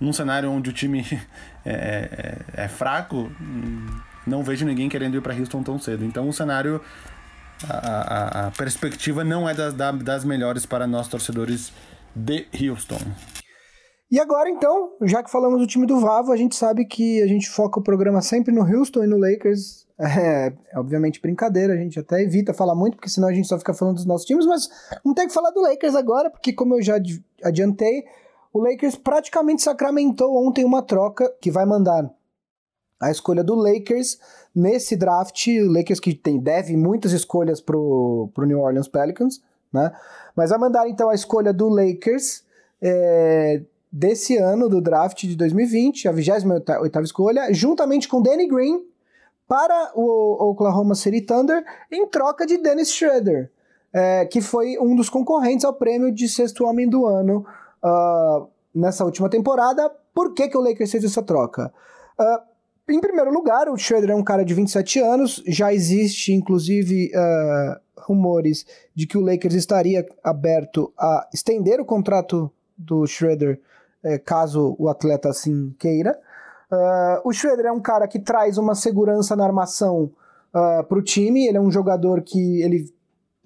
Num 0.00 0.12
cenário 0.12 0.50
onde 0.50 0.70
o 0.70 0.72
time 0.72 1.04
é, 1.66 2.38
é, 2.54 2.64
é 2.64 2.68
fraco, 2.68 3.30
não 4.24 4.44
vejo 4.44 4.64
ninguém 4.64 4.88
querendo 4.88 5.16
ir 5.16 5.20
para 5.20 5.34
Houston 5.34 5.62
tão 5.62 5.78
cedo. 5.78 6.04
Então 6.04 6.28
o 6.28 6.32
cenário, 6.32 6.80
a, 7.68 7.74
a, 7.74 8.46
a 8.46 8.50
perspectiva 8.52 9.24
não 9.24 9.48
é 9.48 9.54
das, 9.54 9.74
das 9.74 10.24
melhores 10.24 10.64
para 10.64 10.86
nós 10.86 11.08
torcedores 11.08 11.72
de 12.14 12.46
Houston. 12.62 13.00
E 14.10 14.18
agora, 14.18 14.48
então, 14.48 14.92
já 15.02 15.22
que 15.22 15.30
falamos 15.30 15.60
do 15.60 15.66
time 15.66 15.86
do 15.86 16.00
Vavo, 16.00 16.32
a 16.32 16.36
gente 16.36 16.56
sabe 16.56 16.86
que 16.86 17.22
a 17.22 17.26
gente 17.26 17.48
foca 17.48 17.78
o 17.78 17.82
programa 17.82 18.22
sempre 18.22 18.54
no 18.54 18.62
Houston 18.62 19.04
e 19.04 19.06
no 19.06 19.18
Lakers. 19.18 19.86
É, 20.00 20.54
é, 20.72 20.78
obviamente 20.78 21.20
brincadeira, 21.20 21.72
a 21.72 21.76
gente 21.76 21.98
até 21.98 22.22
evita 22.22 22.54
falar 22.54 22.76
muito, 22.76 22.94
porque 22.94 23.10
senão 23.10 23.26
a 23.26 23.32
gente 23.32 23.48
só 23.48 23.58
fica 23.58 23.74
falando 23.74 23.96
dos 23.96 24.06
nossos 24.06 24.24
times, 24.24 24.46
mas 24.46 24.68
não 25.04 25.12
tem 25.12 25.26
que 25.26 25.34
falar 25.34 25.50
do 25.50 25.60
Lakers 25.60 25.96
agora, 25.96 26.30
porque 26.30 26.52
como 26.52 26.76
eu 26.76 26.80
já 26.80 26.94
adiantei, 27.42 28.04
o 28.52 28.60
Lakers 28.60 28.94
praticamente 28.94 29.60
sacramentou 29.60 30.36
ontem 30.36 30.64
uma 30.64 30.82
troca 30.82 31.28
que 31.40 31.50
vai 31.50 31.66
mandar 31.66 32.08
a 33.00 33.10
escolha 33.10 33.42
do 33.42 33.56
Lakers 33.56 34.20
nesse 34.54 34.94
draft, 34.94 35.48
o 35.48 35.72
Lakers 35.72 35.98
que 35.98 36.14
tem, 36.14 36.38
deve 36.38 36.76
muitas 36.76 37.10
escolhas 37.10 37.60
pro, 37.60 38.30
pro 38.32 38.46
New 38.46 38.60
Orleans 38.60 38.86
Pelicans, 38.86 39.42
né? 39.72 39.92
Mas 40.36 40.50
vai 40.50 40.60
mandar 40.60 40.88
então 40.88 41.10
a 41.10 41.14
escolha 41.14 41.52
do 41.52 41.68
Lakers 41.68 42.44
é, 42.80 43.62
desse 43.90 44.36
ano, 44.36 44.68
do 44.68 44.80
draft 44.80 45.22
de 45.22 45.36
2020, 45.36 46.08
a 46.08 46.12
28 46.12 47.00
escolha, 47.02 47.52
juntamente 47.52 48.08
com 48.08 48.22
Danny 48.22 48.46
Green, 48.46 48.82
para 49.46 49.92
o 49.94 50.50
Oklahoma 50.50 50.94
City 50.94 51.22
Thunder 51.22 51.64
em 51.90 52.06
troca 52.06 52.46
de 52.46 52.58
Dennis 52.58 52.92
Schroeder, 52.92 53.50
é, 53.92 54.26
que 54.26 54.42
foi 54.42 54.78
um 54.78 54.94
dos 54.94 55.08
concorrentes 55.08 55.64
ao 55.64 55.72
prêmio 55.72 56.12
de 56.12 56.28
sexto 56.28 56.64
homem 56.64 56.86
do 56.86 57.06
ano 57.06 57.46
uh, 57.82 58.46
nessa 58.74 59.04
última 59.04 59.30
temporada. 59.30 59.90
Por 60.14 60.34
que, 60.34 60.48
que 60.48 60.56
o 60.56 60.60
Lakers 60.60 60.90
fez 60.90 61.04
essa 61.04 61.22
troca? 61.22 61.72
Uh, 62.20 62.92
em 62.92 63.00
primeiro 63.00 63.32
lugar, 63.32 63.70
o 63.70 63.76
Schroeder 63.76 64.10
é 64.10 64.14
um 64.14 64.22
cara 64.22 64.44
de 64.44 64.52
27 64.52 65.00
anos, 65.00 65.42
já 65.46 65.72
existe 65.72 66.32
inclusive 66.32 67.10
uh, 67.14 67.80
rumores 67.96 68.66
de 68.94 69.06
que 69.06 69.16
o 69.16 69.20
Lakers 69.20 69.54
estaria 69.54 70.06
aberto 70.22 70.92
a 70.98 71.26
estender 71.32 71.80
o 71.80 71.84
contrato 71.84 72.50
do 72.76 73.06
Schroeder 73.06 73.60
caso 74.24 74.76
o 74.78 74.88
atleta 74.88 75.28
assim 75.28 75.74
queira. 75.78 76.18
Uh, 76.70 77.28
o 77.28 77.32
Schroeder 77.32 77.66
é 77.66 77.72
um 77.72 77.80
cara 77.80 78.06
que 78.06 78.18
traz 78.18 78.58
uma 78.58 78.74
segurança 78.74 79.34
na 79.34 79.44
armação 79.44 80.10
uh, 80.54 80.84
para 80.84 80.98
o 80.98 81.02
time. 81.02 81.46
Ele 81.46 81.56
é 81.56 81.60
um 81.60 81.70
jogador 81.70 82.22
que 82.22 82.62
ele 82.62 82.92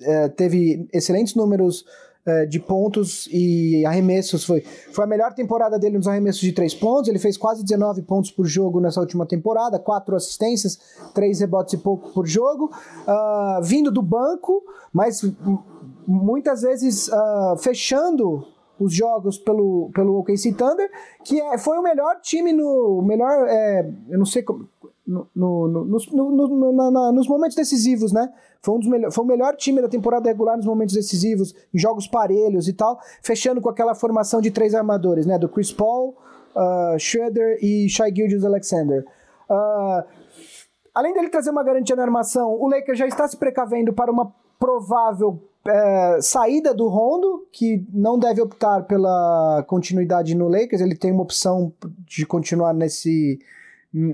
uh, 0.01 0.29
teve 0.31 0.88
excelentes 0.93 1.37
números 1.37 1.85
uh, 2.27 2.47
de 2.49 2.59
pontos 2.59 3.29
e 3.31 3.87
arremessos. 3.87 4.45
Foi, 4.45 4.62
foi 4.93 5.05
a 5.05 5.07
melhor 5.07 5.33
temporada 5.35 5.79
dele 5.79 5.99
nos 5.99 6.09
arremessos 6.09 6.41
de 6.41 6.53
três 6.53 6.75
pontos. 6.75 7.09
Ele 7.09 7.19
fez 7.21 7.37
quase 7.37 7.62
19 7.62 8.03
pontos 8.03 8.33
por 8.33 8.45
jogo 8.45 8.81
nessa 8.81 8.99
última 8.99 9.25
temporada, 9.25 9.79
quatro 9.79 10.17
assistências, 10.17 10.79
três 11.15 11.38
rebotes 11.38 11.75
e 11.75 11.79
pouco 11.79 12.12
por 12.12 12.27
jogo. 12.27 12.73
vindo 13.62 13.93
do 13.93 14.03
banco, 14.03 14.65
mas 14.93 15.23
muitas 16.09 16.62
vezes 16.62 17.09
fechando 17.61 18.45
os 18.79 18.95
jogos 18.95 19.39
pelo, 19.39 19.91
pelo 19.95 20.19
OKC 20.19 20.53
Thunder, 20.55 20.91
que 21.25 21.41
é, 21.41 21.59
foi 21.59 21.79
o 21.79 21.83
melhor 21.83 22.21
time 22.21 22.53
no. 22.53 23.03
melhor. 23.03 23.47
É, 23.49 23.89
eu 24.09 24.19
não 24.19 24.27
sei 24.27 24.43
como. 24.43 24.69
No, 25.05 25.29
no, 25.35 25.67
no, 25.69 25.85
no, 25.85 27.13
nos 27.13 27.27
momentos 27.27 27.57
decisivos, 27.57 28.13
né? 28.13 28.33
Foi, 28.63 28.77
um 28.77 28.79
dos 28.79 28.89
melhor, 28.89 29.11
foi 29.11 29.25
o 29.25 29.27
melhor 29.27 29.57
time 29.57 29.83
da 29.83 29.89
temporada 29.89 30.29
regular 30.29 30.57
nos 30.57 30.65
momentos 30.65 30.95
decisivos, 30.95 31.53
em 31.75 31.79
jogos 31.79 32.07
parelhos 32.07 32.69
e 32.69 32.73
tal, 32.73 33.01
fechando 33.21 33.61
com 33.61 33.69
aquela 33.69 33.97
formação 33.97 34.41
de 34.41 34.53
três 34.53 34.75
armadores, 34.75 35.27
né? 35.27 35.37
Do 35.39 35.49
Chris 35.49 35.73
Paul, 35.73 36.17
uh, 36.55 36.99
Schroeder 36.99 37.59
e 37.61 37.89
Shai 37.89 38.15
Gilgeous 38.15 38.45
Alexander. 38.45 39.05
Uh, 39.51 40.05
além 40.95 41.13
dele 41.13 41.29
trazer 41.29 41.51
uma 41.51 41.65
garantia 41.65 41.97
na 41.97 42.05
armação, 42.05 42.53
o 42.53 42.69
Lakers 42.69 42.99
já 42.99 43.07
está 43.07 43.27
se 43.27 43.37
precavendo 43.37 43.93
para 43.93 44.11
uma 44.11 44.33
provável 44.59 45.43
é, 45.67 46.19
saída 46.21 46.75
do 46.75 46.88
Rondo, 46.88 47.46
que 47.52 47.85
não 47.92 48.19
deve 48.19 48.40
optar 48.40 48.83
pela 48.83 49.65
continuidade 49.67 50.35
no 50.35 50.48
Lakers, 50.48 50.81
ele 50.81 50.96
tem 50.96 51.13
uma 51.13 51.23
opção 51.23 51.73
de 52.06 52.27
continuar 52.27 52.73
nesse. 52.73 53.38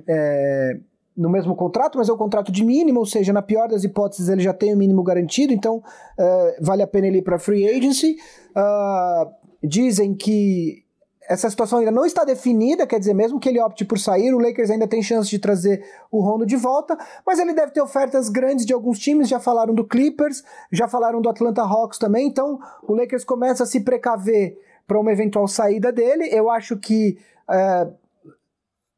É, 0.06 0.78
no 1.16 1.28
mesmo 1.28 1.56
contrato, 1.56 1.98
mas 1.98 2.08
é 2.08 2.12
um 2.12 2.16
contrato 2.16 2.52
de 2.52 2.64
mínimo, 2.64 3.00
ou 3.00 3.06
seja, 3.06 3.32
na 3.32 3.42
pior 3.42 3.68
das 3.68 3.82
hipóteses 3.82 4.28
ele 4.28 4.40
já 4.40 4.54
tem 4.54 4.72
o 4.72 4.76
mínimo 4.76 5.02
garantido, 5.02 5.52
então 5.52 5.78
uh, 5.78 6.64
vale 6.64 6.80
a 6.80 6.86
pena 6.86 7.08
ele 7.08 7.18
ir 7.18 7.22
para 7.22 7.40
free 7.40 7.68
agency. 7.68 8.16
Uh, 8.50 9.28
dizem 9.60 10.14
que 10.14 10.84
essa 11.28 11.50
situação 11.50 11.78
ainda 11.78 11.90
não 11.90 12.06
está 12.06 12.24
definida, 12.24 12.86
quer 12.86 12.98
dizer, 12.98 13.12
mesmo 13.12 13.38
que 13.38 13.48
ele 13.48 13.60
opte 13.60 13.84
por 13.84 13.98
sair, 13.98 14.32
o 14.32 14.38
Lakers 14.38 14.70
ainda 14.70 14.88
tem 14.88 15.02
chance 15.02 15.28
de 15.28 15.38
trazer 15.38 15.84
o 16.10 16.22
Rondo 16.22 16.46
de 16.46 16.56
volta, 16.56 16.96
mas 17.26 17.38
ele 17.38 17.52
deve 17.52 17.72
ter 17.72 17.82
ofertas 17.82 18.30
grandes 18.30 18.64
de 18.64 18.72
alguns 18.72 18.98
times, 18.98 19.28
já 19.28 19.38
falaram 19.38 19.74
do 19.74 19.86
Clippers, 19.86 20.42
já 20.72 20.88
falaram 20.88 21.20
do 21.20 21.28
Atlanta 21.28 21.62
Hawks 21.62 21.98
também, 21.98 22.26
então 22.26 22.58
o 22.82 22.94
Lakers 22.94 23.24
começa 23.24 23.64
a 23.64 23.66
se 23.66 23.80
precaver 23.80 24.58
para 24.86 24.98
uma 24.98 25.12
eventual 25.12 25.46
saída 25.46 25.92
dele. 25.92 26.30
Eu 26.32 26.50
acho 26.50 26.78
que 26.78 27.18
uh, 27.46 27.92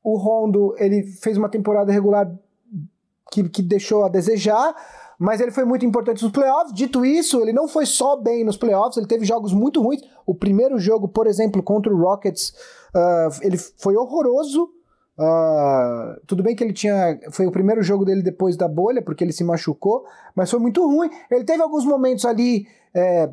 o 0.04 0.16
Rondo, 0.16 0.74
ele 0.78 1.02
fez 1.02 1.36
uma 1.36 1.48
temporada 1.48 1.90
regular 1.90 2.32
que, 3.32 3.48
que 3.48 3.60
deixou 3.60 4.04
a 4.04 4.08
desejar, 4.08 4.74
mas 5.20 5.38
ele 5.38 5.50
foi 5.50 5.66
muito 5.66 5.84
importante 5.84 6.22
nos 6.22 6.32
playoffs. 6.32 6.72
Dito 6.72 7.04
isso, 7.04 7.42
ele 7.42 7.52
não 7.52 7.68
foi 7.68 7.84
só 7.84 8.16
bem 8.16 8.42
nos 8.42 8.56
playoffs, 8.56 8.96
ele 8.96 9.06
teve 9.06 9.26
jogos 9.26 9.52
muito 9.52 9.82
ruins. 9.82 10.00
O 10.24 10.34
primeiro 10.34 10.78
jogo, 10.78 11.06
por 11.06 11.26
exemplo, 11.26 11.62
contra 11.62 11.92
o 11.92 11.98
Rockets, 11.98 12.54
uh, 12.94 13.38
ele 13.42 13.58
foi 13.58 13.96
horroroso. 13.96 14.70
Uh, 15.18 16.18
tudo 16.26 16.42
bem 16.42 16.56
que 16.56 16.64
ele 16.64 16.72
tinha. 16.72 17.20
Foi 17.32 17.46
o 17.46 17.52
primeiro 17.52 17.82
jogo 17.82 18.06
dele 18.06 18.22
depois 18.22 18.56
da 18.56 18.66
bolha, 18.66 19.02
porque 19.02 19.22
ele 19.22 19.34
se 19.34 19.44
machucou, 19.44 20.06
mas 20.34 20.50
foi 20.50 20.58
muito 20.58 20.82
ruim. 20.86 21.10
Ele 21.30 21.44
teve 21.44 21.62
alguns 21.62 21.84
momentos 21.84 22.24
ali. 22.24 22.66
É, 22.94 23.30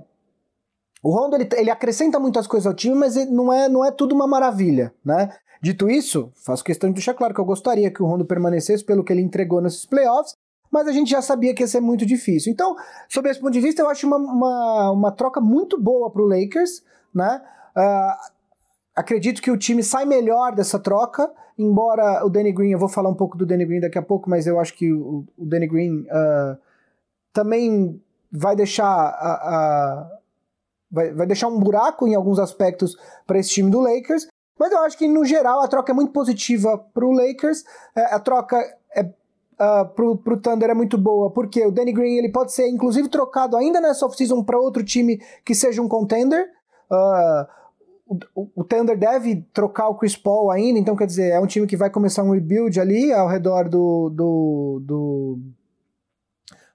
o 1.01 1.09
Rondo 1.09 1.37
ele, 1.37 1.47
ele 1.55 1.71
acrescenta 1.71 2.19
muitas 2.19 2.47
coisas 2.47 2.67
ao 2.67 2.73
time, 2.73 2.95
mas 2.95 3.15
não 3.31 3.53
é, 3.53 3.69
não 3.69 3.85
é 3.85 3.91
tudo 3.91 4.13
uma 4.13 4.27
maravilha, 4.27 4.93
né? 5.05 5.29
Dito 5.61 5.89
isso, 5.89 6.33
faço 6.35 6.65
questão 6.65 6.89
de 6.89 6.95
deixar 6.95 7.13
claro 7.13 7.33
que 7.33 7.39
eu 7.39 7.45
gostaria 7.45 7.89
que 7.89 8.03
o 8.03 8.05
Rondo 8.05 8.25
permanecesse 8.25 8.83
pelo 8.83 9.05
que 9.05 9.13
ele 9.13 9.21
entregou 9.21 9.61
nesses 9.61 9.85
playoffs, 9.85 10.35
mas 10.77 10.87
a 10.87 10.91
gente 10.91 11.09
já 11.09 11.21
sabia 11.21 11.53
que 11.53 11.63
ia 11.63 11.67
ser 11.67 11.81
muito 11.81 12.05
difícil. 12.05 12.51
Então, 12.51 12.75
sob 13.09 13.29
esse 13.29 13.39
ponto 13.39 13.51
de 13.51 13.59
vista, 13.59 13.81
eu 13.81 13.89
acho 13.89 14.05
uma, 14.05 14.17
uma, 14.17 14.91
uma 14.91 15.11
troca 15.11 15.41
muito 15.41 15.79
boa 15.79 16.09
para 16.11 16.21
o 16.21 16.27
Lakers, 16.27 16.83
né? 17.13 17.41
Uh, 17.75 18.31
acredito 18.95 19.41
que 19.41 19.49
o 19.49 19.57
time 19.57 19.83
sai 19.83 20.05
melhor 20.05 20.53
dessa 20.53 20.77
troca, 20.79 21.31
embora 21.57 22.25
o 22.25 22.29
Danny 22.29 22.51
Green, 22.51 22.71
eu 22.71 22.79
vou 22.79 22.89
falar 22.89 23.09
um 23.09 23.15
pouco 23.15 23.37
do 23.37 23.45
Danny 23.45 23.65
Green 23.65 23.79
daqui 23.79 23.97
a 23.97 24.03
pouco, 24.03 24.29
mas 24.29 24.45
eu 24.45 24.59
acho 24.59 24.73
que 24.73 24.93
o, 24.93 25.25
o 25.37 25.45
Danny 25.45 25.67
Green 25.67 26.01
uh, 26.01 26.57
também 27.33 28.01
vai 28.31 28.55
deixar 28.55 30.11
vai, 30.91 31.11
vai 31.11 31.25
deixar 31.25 31.47
um 31.47 31.59
buraco 31.59 32.07
em 32.07 32.15
alguns 32.15 32.39
aspectos 32.39 32.95
para 33.25 33.39
esse 33.39 33.49
time 33.49 33.69
do 33.69 33.79
Lakers, 33.79 34.27
mas 34.59 34.71
eu 34.71 34.79
acho 34.79 34.97
que, 34.97 35.07
no 35.07 35.23
geral, 35.23 35.61
a 35.61 35.67
troca 35.67 35.91
é 35.91 35.95
muito 35.95 36.11
positiva 36.11 36.77
para 36.77 37.05
o 37.05 37.11
Lakers. 37.11 37.63
É, 37.95 38.15
a 38.15 38.19
troca 38.19 38.57
é, 38.95 39.07
uh, 39.59 39.87
pro, 39.93 40.17
pro 40.17 40.37
Thunder 40.37 40.69
é 40.69 40.73
muito 40.73 40.97
boa, 40.97 41.31
porque 41.31 41.65
o 41.65 41.71
Danny 41.71 41.91
Green 41.91 42.17
ele 42.17 42.29
pode 42.29 42.53
ser, 42.53 42.67
inclusive, 42.67 43.09
trocado 43.09 43.57
ainda 43.57 43.81
nessa 43.81 44.05
offseason 44.05 44.43
para 44.43 44.59
outro 44.59 44.83
time 44.83 45.21
que 45.45 45.53
seja 45.53 45.81
um 45.81 45.87
contender. 45.87 46.47
Uh, 46.91 47.57
o, 48.55 48.63
Thunder 48.63 48.97
deve 48.97 49.45
trocar 49.53 49.89
o 49.89 49.95
Chris 49.95 50.15
Paul 50.15 50.49
ainda, 50.49 50.79
então 50.79 50.95
quer 50.95 51.05
dizer, 51.05 51.31
é 51.31 51.39
um 51.39 51.47
time 51.47 51.67
que 51.67 51.75
vai 51.75 51.89
começar 51.89 52.23
um 52.23 52.31
rebuild 52.31 52.79
ali 52.79 53.11
ao 53.11 53.27
redor 53.27 53.67
do, 53.67 54.09
do, 54.09 54.81
do 54.85 55.39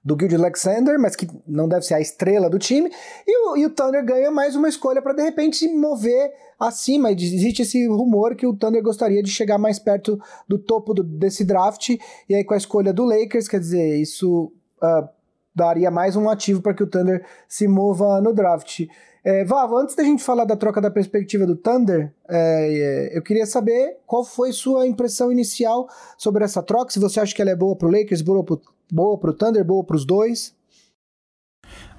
do 0.03 0.15
Guild 0.15 0.35
Alexander, 0.35 0.99
mas 0.99 1.15
que 1.15 1.27
não 1.47 1.67
deve 1.67 1.83
ser 1.83 1.93
a 1.93 2.01
estrela 2.01 2.49
do 2.49 2.59
time. 2.59 2.91
E 3.25 3.47
o, 3.47 3.57
e 3.57 3.65
o 3.65 3.69
Thunder 3.69 4.03
ganha 4.03 4.29
mais 4.29 4.55
uma 4.55 4.67
escolha 4.67 5.01
para 5.01 5.13
de 5.13 5.21
repente 5.21 5.57
se 5.57 5.73
mover 5.73 6.33
acima. 6.59 7.11
Existe 7.11 7.61
esse 7.61 7.87
rumor 7.87 8.35
que 8.35 8.45
o 8.45 8.53
Thunder 8.53 8.83
gostaria 8.83 9.23
de 9.23 9.29
chegar 9.29 9.57
mais 9.57 9.79
perto 9.79 10.19
do 10.47 10.59
topo 10.59 10.93
do, 10.93 11.03
desse 11.03 11.45
draft. 11.45 11.89
E 12.27 12.35
aí, 12.35 12.43
com 12.43 12.53
a 12.53 12.57
escolha 12.57 12.91
do 12.91 13.05
Lakers, 13.05 13.47
quer 13.47 13.59
dizer, 13.59 13.97
isso 14.01 14.51
uh, 14.81 15.07
daria 15.55 15.89
mais 15.89 16.15
um 16.17 16.29
ativo 16.29 16.61
para 16.61 16.73
que 16.73 16.83
o 16.83 16.87
Thunder 16.87 17.25
se 17.47 17.65
mova 17.67 18.19
no 18.19 18.33
draft. 18.33 18.81
É, 19.25 19.45
antes 19.79 19.95
da 19.95 20.03
gente 20.03 20.21
falar 20.21 20.43
da 20.43 20.57
troca 20.57 20.81
da 20.81 20.91
perspectiva 20.91 21.45
do 21.45 21.55
Thunder, 21.55 22.13
é, 22.29 23.11
é 23.13 23.17
eu 23.17 23.21
queria 23.21 23.45
saber 23.45 23.99
qual 24.05 24.25
foi 24.25 24.51
sua 24.51 24.85
impressão 24.85 25.31
inicial 25.31 25.87
sobre 26.17 26.43
essa 26.43 26.61
troca, 26.61 26.91
se 26.91 26.99
você 26.99 27.21
acha 27.21 27.33
que 27.33 27.41
ela 27.41 27.51
é 27.51 27.55
boa 27.55 27.73
para 27.73 27.87
o 27.87 27.91
Lakers, 27.91 28.21
boa 28.21 28.43
para 28.43 28.57
boa 28.93 29.17
pro 29.17 29.33
Thunder, 29.33 29.65
boa 29.65 29.83
pros 29.83 30.05
dois? 30.05 30.55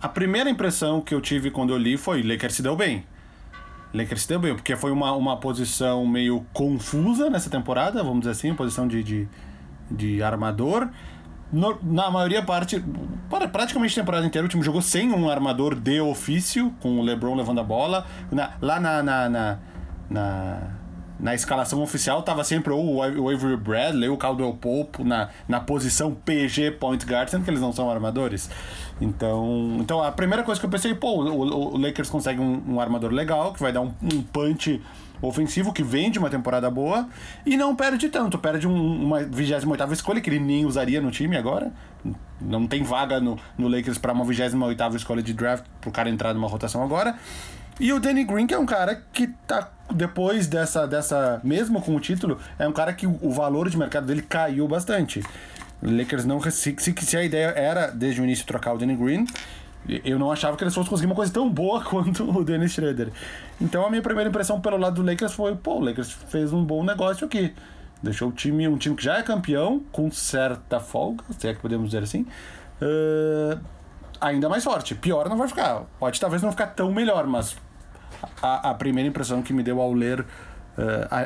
A 0.00 0.08
primeira 0.08 0.48
impressão 0.48 1.00
que 1.00 1.12
eu 1.14 1.20
tive 1.20 1.50
quando 1.50 1.70
eu 1.70 1.78
li 1.78 1.96
foi 1.96 2.22
Lakers 2.22 2.54
se 2.54 2.62
deu 2.62 2.76
bem. 2.76 3.04
Lakers 3.92 4.22
se 4.22 4.28
deu 4.28 4.38
bem, 4.38 4.54
porque 4.54 4.76
foi 4.76 4.92
uma, 4.92 5.12
uma 5.12 5.36
posição 5.38 6.06
meio 6.06 6.46
confusa 6.52 7.28
nessa 7.28 7.50
temporada, 7.50 8.02
vamos 8.02 8.20
dizer 8.20 8.32
assim, 8.32 8.54
posição 8.54 8.86
de, 8.86 9.02
de, 9.02 9.28
de 9.90 10.22
armador. 10.22 10.88
No, 11.52 11.78
na 11.82 12.10
maioria 12.10 12.42
parte, 12.42 12.82
praticamente 13.52 13.98
a 13.98 14.02
temporada 14.02 14.26
inteira, 14.26 14.46
o 14.46 14.48
time 14.48 14.62
jogou 14.62 14.82
sem 14.82 15.12
um 15.12 15.28
armador 15.28 15.74
de 15.74 16.00
ofício, 16.00 16.72
com 16.80 16.98
o 16.98 17.02
LeBron 17.02 17.34
levando 17.34 17.60
a 17.60 17.64
bola. 17.64 18.06
Na, 18.30 18.52
lá 18.60 18.80
na, 18.80 19.02
na, 19.02 19.28
na, 19.28 19.58
na 20.10 20.83
na 21.18 21.34
escalação 21.34 21.82
oficial 21.82 22.20
estava 22.20 22.42
sempre 22.42 22.72
ou 22.72 22.96
o 22.96 23.30
Avery 23.30 23.56
Bradley, 23.56 24.08
ou 24.08 24.16
o 24.16 24.18
Caldwell 24.18 24.54
Pope 24.54 25.04
na, 25.04 25.30
na 25.48 25.60
posição 25.60 26.14
PG 26.14 26.72
Point 26.72 27.04
Guard, 27.06 27.28
sendo 27.28 27.44
que 27.44 27.50
eles 27.50 27.60
não 27.60 27.72
são 27.72 27.90
armadores. 27.90 28.50
Então, 29.00 29.76
então 29.80 30.02
a 30.02 30.12
primeira 30.12 30.42
coisa 30.42 30.60
que 30.60 30.66
eu 30.66 30.70
pensei, 30.70 30.94
pô, 30.94 31.22
o, 31.22 31.74
o 31.74 31.78
Lakers 31.78 32.08
consegue 32.08 32.40
um, 32.40 32.62
um, 32.74 32.80
armador 32.80 33.12
legal, 33.12 33.52
que 33.52 33.60
vai 33.60 33.72
dar 33.72 33.80
um, 33.80 33.92
um, 34.02 34.22
punch 34.22 34.80
ofensivo, 35.22 35.72
que 35.72 35.82
vem 35.82 36.10
de 36.10 36.18
uma 36.18 36.28
temporada 36.28 36.70
boa, 36.70 37.08
e 37.46 37.56
não 37.56 37.74
perde 37.74 38.08
tanto, 38.08 38.38
perde 38.38 38.66
um, 38.66 39.04
uma 39.04 39.22
28 39.22 39.92
escolha, 39.92 40.20
que 40.20 40.28
ele 40.28 40.40
nem 40.40 40.66
usaria 40.66 41.00
no 41.00 41.10
time 41.10 41.36
agora. 41.36 41.72
Não 42.40 42.66
tem 42.66 42.82
vaga 42.82 43.20
no, 43.20 43.38
no 43.56 43.68
Lakers 43.68 43.98
para 43.98 44.12
uma 44.12 44.24
28 44.24 44.96
escolha 44.96 45.22
de 45.22 45.32
draft 45.32 45.64
pro 45.80 45.90
cara 45.90 46.10
entrar 46.10 46.34
numa 46.34 46.48
rotação 46.48 46.82
agora. 46.82 47.16
E 47.80 47.92
o 47.92 47.98
Danny 47.98 48.24
Green, 48.24 48.46
que 48.46 48.54
é 48.54 48.58
um 48.58 48.66
cara 48.66 49.02
que 49.12 49.28
tá 49.46 49.70
depois 49.92 50.46
dessa, 50.46 50.86
dessa, 50.86 51.40
mesmo 51.42 51.80
com 51.82 51.94
o 51.94 52.00
título, 52.00 52.38
é 52.58 52.66
um 52.66 52.72
cara 52.72 52.92
que 52.92 53.06
o 53.06 53.30
valor 53.30 53.68
de 53.68 53.76
mercado 53.76 54.06
dele 54.06 54.22
caiu 54.22 54.66
bastante. 54.66 55.22
Lakers 55.82 56.24
não. 56.24 56.40
Se, 56.50 56.74
se, 56.78 57.16
a 57.16 57.22
ideia 57.22 57.48
era, 57.48 57.88
desde 57.88 58.20
o 58.20 58.24
início, 58.24 58.46
trocar 58.46 58.72
o 58.72 58.78
Danny 58.78 58.96
Green, 58.96 59.26
eu 60.04 60.18
não 60.18 60.32
achava 60.32 60.56
que 60.56 60.64
eles 60.64 60.74
fossem 60.74 60.88
conseguir 60.88 61.06
uma 61.06 61.14
coisa 61.14 61.32
tão 61.32 61.50
boa 61.50 61.82
quanto 61.84 62.24
o 62.30 62.44
Dennis 62.44 62.72
Schroeder. 62.72 63.10
Então 63.60 63.84
a 63.84 63.90
minha 63.90 64.02
primeira 64.02 64.30
impressão 64.30 64.60
pelo 64.60 64.76
lado 64.76 65.02
do 65.02 65.08
Lakers 65.08 65.32
foi: 65.32 65.54
pô, 65.54 65.76
o 65.76 65.80
Lakers 65.80 66.12
fez 66.28 66.52
um 66.52 66.64
bom 66.64 66.82
negócio 66.82 67.26
aqui. 67.26 67.52
Deixou 68.02 68.28
o 68.28 68.32
time, 68.32 68.68
um 68.68 68.76
time 68.76 68.94
que 68.94 69.02
já 69.02 69.18
é 69.18 69.22
campeão, 69.22 69.82
com 69.90 70.10
certa 70.10 70.78
folga, 70.78 71.24
se 71.38 71.48
é 71.48 71.54
que 71.54 71.60
podemos 71.60 71.86
dizer 71.86 72.02
assim, 72.02 72.26
uh, 72.82 73.58
ainda 74.20 74.48
mais 74.48 74.64
forte. 74.64 74.94
Pior 74.94 75.28
não 75.28 75.36
vai 75.36 75.48
ficar. 75.48 75.82
Pode 75.98 76.20
talvez 76.20 76.42
não 76.42 76.50
ficar 76.50 76.68
tão 76.68 76.92
melhor, 76.92 77.26
mas 77.26 77.56
a, 78.42 78.70
a 78.70 78.74
primeira 78.74 79.08
impressão 79.08 79.42
que 79.42 79.52
me 79.52 79.62
deu 79.62 79.80
ao 79.80 79.92
ler 79.92 80.20
uh, 80.20 80.26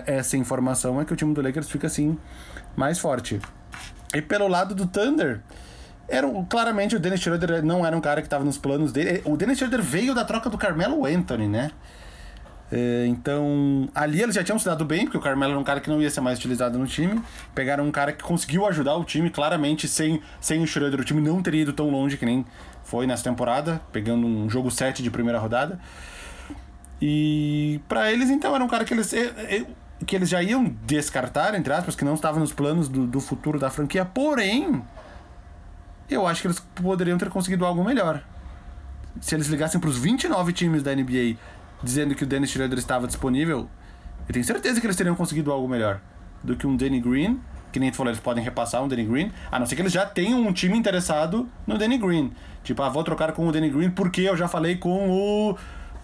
essa 0.06 0.36
informação 0.36 1.00
é 1.00 1.04
que 1.04 1.12
o 1.12 1.16
time 1.16 1.34
do 1.34 1.42
Lakers 1.42 1.70
fica 1.70 1.86
assim 1.86 2.18
mais 2.76 2.98
forte. 2.98 3.40
E 4.14 4.22
pelo 4.22 4.48
lado 4.48 4.74
do 4.74 4.86
Thunder, 4.86 5.40
era 6.08 6.26
claramente 6.48 6.96
o 6.96 6.98
Dennis 6.98 7.20
Schroeder 7.20 7.62
não 7.62 7.84
era 7.84 7.96
um 7.96 8.00
cara 8.00 8.22
que 8.22 8.26
estava 8.26 8.44
nos 8.44 8.56
planos 8.56 8.92
dele. 8.92 9.20
O 9.24 9.36
Dennis 9.36 9.58
Schroeder 9.58 9.82
veio 9.82 10.14
da 10.14 10.24
troca 10.24 10.48
do 10.48 10.56
Carmelo 10.56 11.04
Anthony, 11.04 11.46
né? 11.46 11.70
Eh, 12.70 13.06
então, 13.08 13.88
ali 13.94 14.20
eles 14.20 14.34
já 14.34 14.44
tinham 14.44 14.58
se 14.58 14.64
dado 14.64 14.84
bem, 14.84 15.04
porque 15.04 15.16
o 15.16 15.20
Carmelo 15.20 15.52
era 15.52 15.60
um 15.60 15.64
cara 15.64 15.80
que 15.80 15.88
não 15.88 16.00
ia 16.00 16.10
ser 16.10 16.20
mais 16.20 16.38
utilizado 16.38 16.78
no 16.78 16.86
time. 16.86 17.20
Pegaram 17.54 17.86
um 17.86 17.90
cara 17.90 18.12
que 18.12 18.22
conseguiu 18.22 18.66
ajudar 18.66 18.94
o 18.96 19.04
time, 19.04 19.30
claramente, 19.30 19.88
sem, 19.88 20.20
sem 20.40 20.62
o 20.62 20.66
Schroeder, 20.66 21.00
o 21.00 21.04
time 21.04 21.20
não 21.20 21.42
teria 21.42 21.62
ido 21.62 21.72
tão 21.72 21.90
longe 21.90 22.16
que 22.16 22.26
nem 22.26 22.44
foi 22.84 23.06
nessa 23.06 23.24
temporada, 23.24 23.80
pegando 23.92 24.26
um 24.26 24.48
jogo 24.48 24.70
7 24.70 25.02
de 25.02 25.10
primeira 25.10 25.38
rodada. 25.38 25.78
E 27.00 27.80
para 27.88 28.12
eles, 28.12 28.28
então, 28.28 28.54
era 28.54 28.64
um 28.64 28.68
cara 28.68 28.84
que 28.84 28.92
eles, 28.92 29.12
que 30.06 30.16
eles 30.16 30.28
já 30.28 30.42
iam 30.42 30.74
descartar, 30.84 31.54
entre 31.54 31.72
aspas, 31.72 31.94
que 31.94 32.04
não 32.04 32.14
estava 32.14 32.38
nos 32.38 32.52
planos 32.52 32.88
do, 32.88 33.06
do 33.06 33.20
futuro 33.20 33.58
da 33.58 33.70
franquia. 33.70 34.04
Porém, 34.04 34.82
eu 36.10 36.26
acho 36.26 36.40
que 36.42 36.48
eles 36.48 36.60
poderiam 36.74 37.18
ter 37.18 37.28
conseguido 37.28 37.64
algo 37.64 37.84
melhor. 37.84 38.22
Se 39.20 39.34
eles 39.34 39.48
ligassem 39.48 39.80
para 39.80 39.90
os 39.90 39.98
29 39.98 40.52
times 40.52 40.82
da 40.82 40.94
NBA 40.94 41.36
dizendo 41.82 42.14
que 42.14 42.24
o 42.24 42.26
Dennis 42.26 42.50
Schroeder 42.50 42.78
estava 42.78 43.06
disponível, 43.06 43.68
eu 44.26 44.32
tenho 44.32 44.44
certeza 44.44 44.80
que 44.80 44.86
eles 44.86 44.96
teriam 44.96 45.14
conseguido 45.14 45.50
algo 45.52 45.68
melhor 45.68 46.00
do 46.42 46.56
que 46.56 46.66
um 46.66 46.76
Danny 46.76 47.00
Green. 47.00 47.40
Que 47.70 47.78
nem 47.78 47.90
tu 47.90 47.96
falou, 47.96 48.10
eles 48.10 48.20
podem 48.20 48.42
repassar 48.42 48.82
um 48.82 48.88
Danny 48.88 49.04
Green, 49.04 49.30
a 49.52 49.58
não 49.58 49.66
ser 49.66 49.76
que 49.76 49.82
eles 49.82 49.92
já 49.92 50.06
tenham 50.06 50.40
um 50.40 50.52
time 50.54 50.76
interessado 50.76 51.46
no 51.66 51.76
Danny 51.76 51.98
Green. 51.98 52.32
Tipo, 52.64 52.82
ah, 52.82 52.88
vou 52.88 53.04
trocar 53.04 53.32
com 53.32 53.46
o 53.46 53.52
Danny 53.52 53.68
Green 53.68 53.90
porque 53.90 54.22
eu 54.22 54.34
já 54.36 54.48
falei 54.48 54.76
com 54.76 55.10
o 55.10 55.56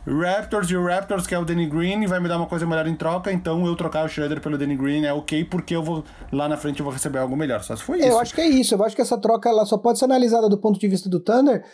Raptors 0.06 0.70
e 0.70 0.76
o 0.76 0.86
Raptors 0.86 1.26
quer 1.26 1.38
o 1.38 1.44
Danny 1.44 1.66
Green 1.66 2.02
e 2.02 2.06
vai 2.06 2.20
me 2.20 2.28
dar 2.28 2.36
uma 2.36 2.46
coisa 2.46 2.66
melhor 2.66 2.86
em 2.86 2.94
troca, 2.94 3.32
então 3.32 3.66
eu 3.66 3.74
trocar 3.74 4.04
o 4.04 4.08
Schroeder 4.08 4.40
pelo 4.40 4.58
Danny 4.58 4.76
Green 4.76 5.06
é 5.06 5.12
ok, 5.12 5.44
porque 5.44 5.74
eu 5.74 5.82
vou 5.82 6.04
lá 6.30 6.46
na 6.46 6.58
frente 6.58 6.80
eu 6.80 6.84
vou 6.84 6.92
receber 6.92 7.18
algo 7.18 7.34
melhor. 7.34 7.62
Só 7.62 7.74
se 7.74 7.82
foi 7.82 7.98
isso. 7.98 8.08
Eu 8.08 8.18
acho 8.18 8.34
que 8.34 8.40
é 8.42 8.46
isso. 8.46 8.74
Eu 8.74 8.84
acho 8.84 8.94
que 8.94 9.00
essa 9.00 9.16
troca 9.16 9.48
ela 9.48 9.64
só 9.64 9.78
pode 9.78 9.98
ser 9.98 10.04
analisada 10.04 10.48
do 10.48 10.58
ponto 10.58 10.78
de 10.78 10.86
vista 10.86 11.08
do 11.08 11.18
Thunder 11.18 11.64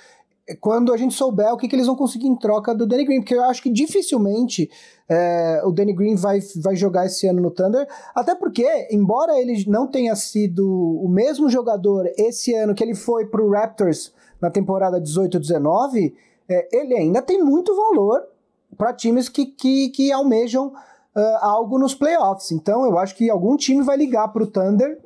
quando 0.61 0.93
a 0.93 0.97
gente 0.97 1.15
souber 1.15 1.53
o 1.53 1.57
que, 1.57 1.69
que 1.69 1.77
eles 1.77 1.87
vão 1.87 1.97
conseguir 1.97 2.27
em 2.27 2.37
troca 2.37 2.75
do 2.75 2.87
Danny 2.87 3.05
Green, 3.05 3.21
porque 3.21 3.35
eu 3.35 3.45
acho 3.45 3.63
que 3.63 3.71
dificilmente 3.71 4.71
é, 5.09 5.61
o 5.65 5.71
Danny 5.71 5.93
Green 5.93 6.15
vai, 6.17 6.41
vai 6.63 6.77
jogar 6.77 7.07
esse 7.07 7.27
ano 7.27 7.41
no 7.41 7.51
Thunder, 7.51 7.87
até 8.15 8.35
porque, 8.35 8.89
embora 8.91 9.39
ele 9.39 9.65
não 9.67 9.87
tenha 9.87 10.15
sido 10.17 10.67
o 10.67 11.09
mesmo 11.09 11.49
jogador 11.49 12.11
esse 12.17 12.55
ano 12.55 12.75
que 12.75 12.83
ele 12.83 12.95
foi 12.95 13.27
pro 13.27 13.51
Raptors 13.51 14.13
na 14.41 14.51
temporada 14.51 15.01
18-19, 15.01 16.13
é, 16.49 16.69
ele 16.73 16.95
ainda 16.95 17.21
tem 17.21 17.43
muito 17.43 17.75
valor 17.77 18.23
para 18.77 18.93
times 18.93 19.29
que, 19.29 19.47
que, 19.47 19.91
que 19.91 20.13
almejam 20.13 20.69
uh, 20.69 21.21
algo 21.41 21.79
nos 21.79 21.95
playoffs. 21.95 22.51
Então 22.53 22.85
eu 22.85 22.99
acho 22.99 23.15
que 23.15 23.29
algum 23.29 23.57
time 23.57 23.83
vai 23.83 23.97
ligar 23.97 24.29
pro 24.29 24.47
Thunder. 24.47 24.99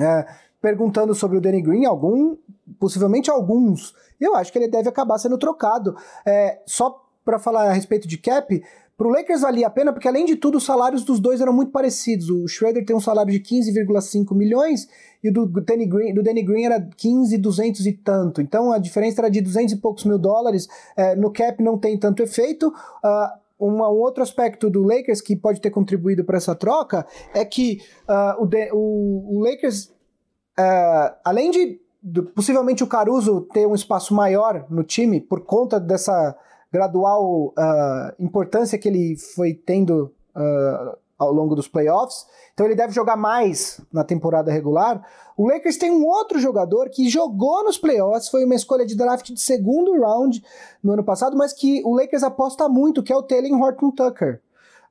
É, 0.00 0.26
perguntando 0.60 1.14
sobre 1.14 1.38
o 1.38 1.40
Danny 1.40 1.62
Green, 1.62 1.84
algum, 1.84 2.36
possivelmente 2.78 3.30
alguns. 3.30 3.94
Eu 4.20 4.34
acho 4.34 4.52
que 4.52 4.58
ele 4.58 4.68
deve 4.68 4.88
acabar 4.88 5.18
sendo 5.18 5.38
trocado. 5.38 5.96
É, 6.26 6.60
só 6.66 7.04
para 7.24 7.38
falar 7.38 7.68
a 7.68 7.72
respeito 7.72 8.06
de 8.06 8.18
cap, 8.18 8.62
para 9.00 9.08
o 9.08 9.10
Lakers 9.10 9.40
valia 9.40 9.66
a 9.66 9.70
pena, 9.70 9.94
porque 9.94 10.06
além 10.06 10.26
de 10.26 10.36
tudo, 10.36 10.58
os 10.58 10.64
salários 10.64 11.04
dos 11.04 11.18
dois 11.18 11.40
eram 11.40 11.54
muito 11.54 11.72
parecidos. 11.72 12.28
O 12.28 12.46
Schroeder 12.46 12.84
tem 12.84 12.94
um 12.94 13.00
salário 13.00 13.32
de 13.32 13.40
15,5 13.40 14.34
milhões 14.36 14.86
e 15.24 15.30
o 15.30 15.32
do 15.32 15.46
Danny 15.46 15.86
Green, 15.86 16.12
do 16.12 16.22
Danny 16.22 16.42
Green 16.42 16.64
era 16.64 16.86
15, 16.96 17.38
200 17.38 17.86
e 17.86 17.92
tanto. 17.94 18.42
Então 18.42 18.70
a 18.70 18.78
diferença 18.78 19.22
era 19.22 19.30
de 19.30 19.40
200 19.40 19.72
e 19.72 19.76
poucos 19.78 20.04
mil 20.04 20.18
dólares. 20.18 20.68
É, 20.94 21.16
no 21.16 21.32
cap 21.32 21.62
não 21.62 21.78
tem 21.78 21.98
tanto 21.98 22.22
efeito. 22.22 22.68
Uh, 22.68 23.40
um 23.58 23.80
outro 23.82 24.22
aspecto 24.22 24.68
do 24.68 24.82
Lakers 24.82 25.22
que 25.22 25.34
pode 25.34 25.62
ter 25.62 25.70
contribuído 25.70 26.22
para 26.22 26.36
essa 26.36 26.54
troca 26.54 27.06
é 27.34 27.42
que 27.42 27.80
uh, 28.06 28.42
o, 28.42 28.46
de, 28.46 28.70
o, 28.72 29.36
o, 29.36 29.40
Lakers 29.40 29.90
Uh, 30.58 31.16
além 31.24 31.50
de, 31.50 31.80
de, 32.02 32.22
possivelmente 32.22 32.82
o 32.82 32.86
Caruso 32.86 33.42
ter 33.52 33.66
um 33.66 33.74
espaço 33.74 34.14
maior 34.14 34.64
no 34.70 34.82
time 34.82 35.20
por 35.20 35.42
conta 35.42 35.78
dessa 35.78 36.36
gradual 36.72 37.46
uh, 37.48 38.14
importância 38.18 38.78
que 38.78 38.88
ele 38.88 39.16
foi 39.16 39.54
tendo 39.54 40.12
uh, 40.34 40.96
ao 41.18 41.32
longo 41.32 41.54
dos 41.54 41.68
playoffs, 41.68 42.26
então 42.54 42.64
ele 42.64 42.74
deve 42.74 42.94
jogar 42.94 43.16
mais 43.16 43.80
na 43.92 44.02
temporada 44.02 44.50
regular. 44.50 45.06
O 45.36 45.46
Lakers 45.46 45.76
tem 45.76 45.90
um 45.90 46.06
outro 46.06 46.38
jogador 46.38 46.88
que 46.88 47.10
jogou 47.10 47.62
nos 47.64 47.76
playoffs, 47.76 48.28
foi 48.28 48.44
uma 48.44 48.54
escolha 48.54 48.86
de 48.86 48.96
draft 48.96 49.30
de 49.30 49.40
segundo 49.40 50.00
round 50.00 50.42
no 50.82 50.94
ano 50.94 51.04
passado, 51.04 51.36
mas 51.36 51.52
que 51.52 51.82
o 51.84 51.94
Lakers 51.94 52.22
aposta 52.22 52.68
muito, 52.68 53.02
que 53.02 53.12
é 53.12 53.16
o 53.16 53.22
Taylor 53.22 53.60
Horton 53.60 53.90
Tucker. 53.90 54.40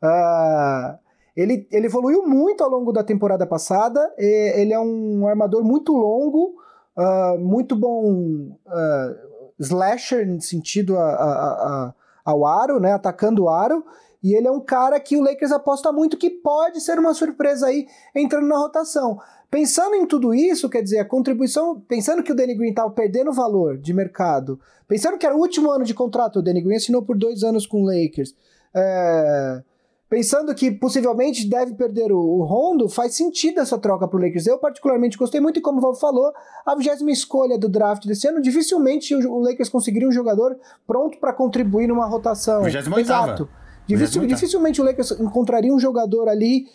Uh, 0.04 1.00
ele, 1.36 1.68
ele 1.72 1.88
evoluiu 1.88 2.28
muito 2.28 2.64
ao 2.64 2.70
longo 2.70 2.92
da 2.92 3.04
temporada 3.04 3.48
passada. 3.48 4.14
ele 4.18 4.74
é 4.74 4.80
um 4.80 5.26
armador 5.26 5.64
muito 5.64 5.94
longo, 5.94 6.56
uh, 7.00 7.40
muito 7.40 7.76
bom 7.76 8.58
uh, 8.68 9.30
slasher 9.60 10.28
no 10.28 10.42
sentido 10.42 10.98
a, 10.98 11.10
a, 11.10 11.24
a, 11.24 11.94
ao 12.26 12.46
aro, 12.46 12.80
né, 12.80 12.92
atacando 12.92 13.44
o 13.44 13.50
aro. 13.50 13.86
E 14.22 14.36
ele 14.36 14.48
é 14.48 14.52
um 14.52 14.60
cara 14.60 15.00
que 15.00 15.16
o 15.16 15.22
Lakers 15.22 15.54
aposta 15.54 15.94
muito 15.94 16.18
que 16.18 16.30
pode 16.30 16.82
ser 16.82 17.00
uma 17.00 17.14
surpresa 17.14 17.68
aí 17.68 17.88
entrando 18.14 18.48
na 18.48 18.58
rotação. 18.58 19.18
Pensando 19.50 19.96
em 19.96 20.06
tudo 20.06 20.34
isso, 20.34 20.70
quer 20.70 20.84
dizer, 20.84 21.00
a 21.00 21.06
contribuição, 21.06 21.80
pensando 21.88 22.22
que 22.22 22.32
o 22.32 22.36
Danny 22.36 22.54
Green 22.54 22.72
estava 22.72 22.92
perdendo 22.92 23.32
valor 23.32 23.78
de 23.78 23.94
mercado, 23.94 24.60
pensando 24.88 25.18
que 25.18 25.26
era 25.26 25.36
o 25.36 25.40
último 25.40 25.72
ano 25.72 25.86
de 25.86 25.94
contrato, 25.94 26.40
o 26.40 26.42
Danny 26.42 26.62
Green 26.62 26.76
assinou 26.76 27.02
por 27.02 27.18
dois 27.18 27.44
anos 27.44 27.66
com 27.66 27.82
o 27.82 27.86
Lakers. 27.86 28.36
É, 28.76 29.64
pensando 30.10 30.54
que 30.56 30.72
possivelmente 30.72 31.48
deve 31.48 31.76
perder 31.76 32.12
o, 32.12 32.18
o 32.20 32.44
Rondo, 32.44 32.90
faz 32.90 33.16
sentido 33.16 33.60
essa 33.60 33.78
troca 33.78 34.08
para 34.08 34.18
o 34.18 34.22
Lakers. 34.22 34.48
Eu 34.48 34.58
particularmente 34.58 35.18
gostei 35.18 35.40
muito 35.40 35.60
e 35.60 35.62
como 35.62 35.78
o 35.78 35.82
Val 35.82 35.94
falou, 35.94 36.34
a 36.66 36.76
vigésima 36.76 37.12
escolha 37.12 37.58
do 37.58 37.70
draft 37.70 38.06
desse 38.06 38.28
ano, 38.28 38.42
dificilmente 38.42 39.14
o, 39.14 39.32
o 39.32 39.40
Lakers 39.40 39.70
conseguiria 39.70 40.08
um 40.08 40.12
jogador 40.12 40.58
pronto 40.88 41.20
para 41.20 41.32
contribuir 41.32 41.88
numa 41.88 42.08
rotação. 42.08 42.64
28 42.90 43.00
Exato. 43.00 43.50
Dificil, 43.86 44.26
dificilmente 44.26 44.82
o 44.82 44.84
Lakers 44.84 45.12
encontraria 45.12 45.74
um 45.74 45.80
jogador 45.80 46.28
ali 46.28 46.68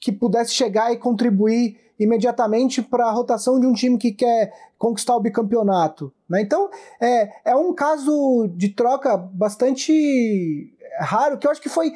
que 0.00 0.12
pudesse 0.12 0.52
chegar 0.52 0.92
e 0.92 0.96
contribuir 0.96 1.76
imediatamente 1.98 2.82
para 2.82 3.06
a 3.06 3.10
rotação 3.10 3.58
de 3.58 3.66
um 3.66 3.72
time 3.72 3.96
que 3.96 4.12
quer 4.12 4.52
conquistar 4.76 5.16
o 5.16 5.20
bicampeonato. 5.20 6.12
Né? 6.28 6.42
Então, 6.42 6.68
é, 7.00 7.50
é 7.50 7.56
um 7.56 7.72
caso 7.72 8.48
de 8.54 8.68
troca 8.68 9.16
bastante 9.16 10.72
raro, 10.98 11.38
que 11.38 11.46
eu 11.46 11.50
acho 11.50 11.60
que 11.60 11.68
foi 11.68 11.94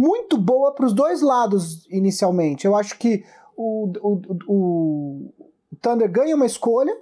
muito 0.00 0.38
boa 0.38 0.72
para 0.72 0.86
os 0.86 0.94
dois 0.94 1.20
lados 1.20 1.86
inicialmente. 1.90 2.66
Eu 2.66 2.74
acho 2.74 2.98
que 2.98 3.22
o, 3.54 3.92
o, 4.00 4.20
o, 4.46 5.34
o 5.70 5.76
Thunder 5.76 6.10
ganha 6.10 6.34
uma 6.34 6.46
escolha 6.46 6.96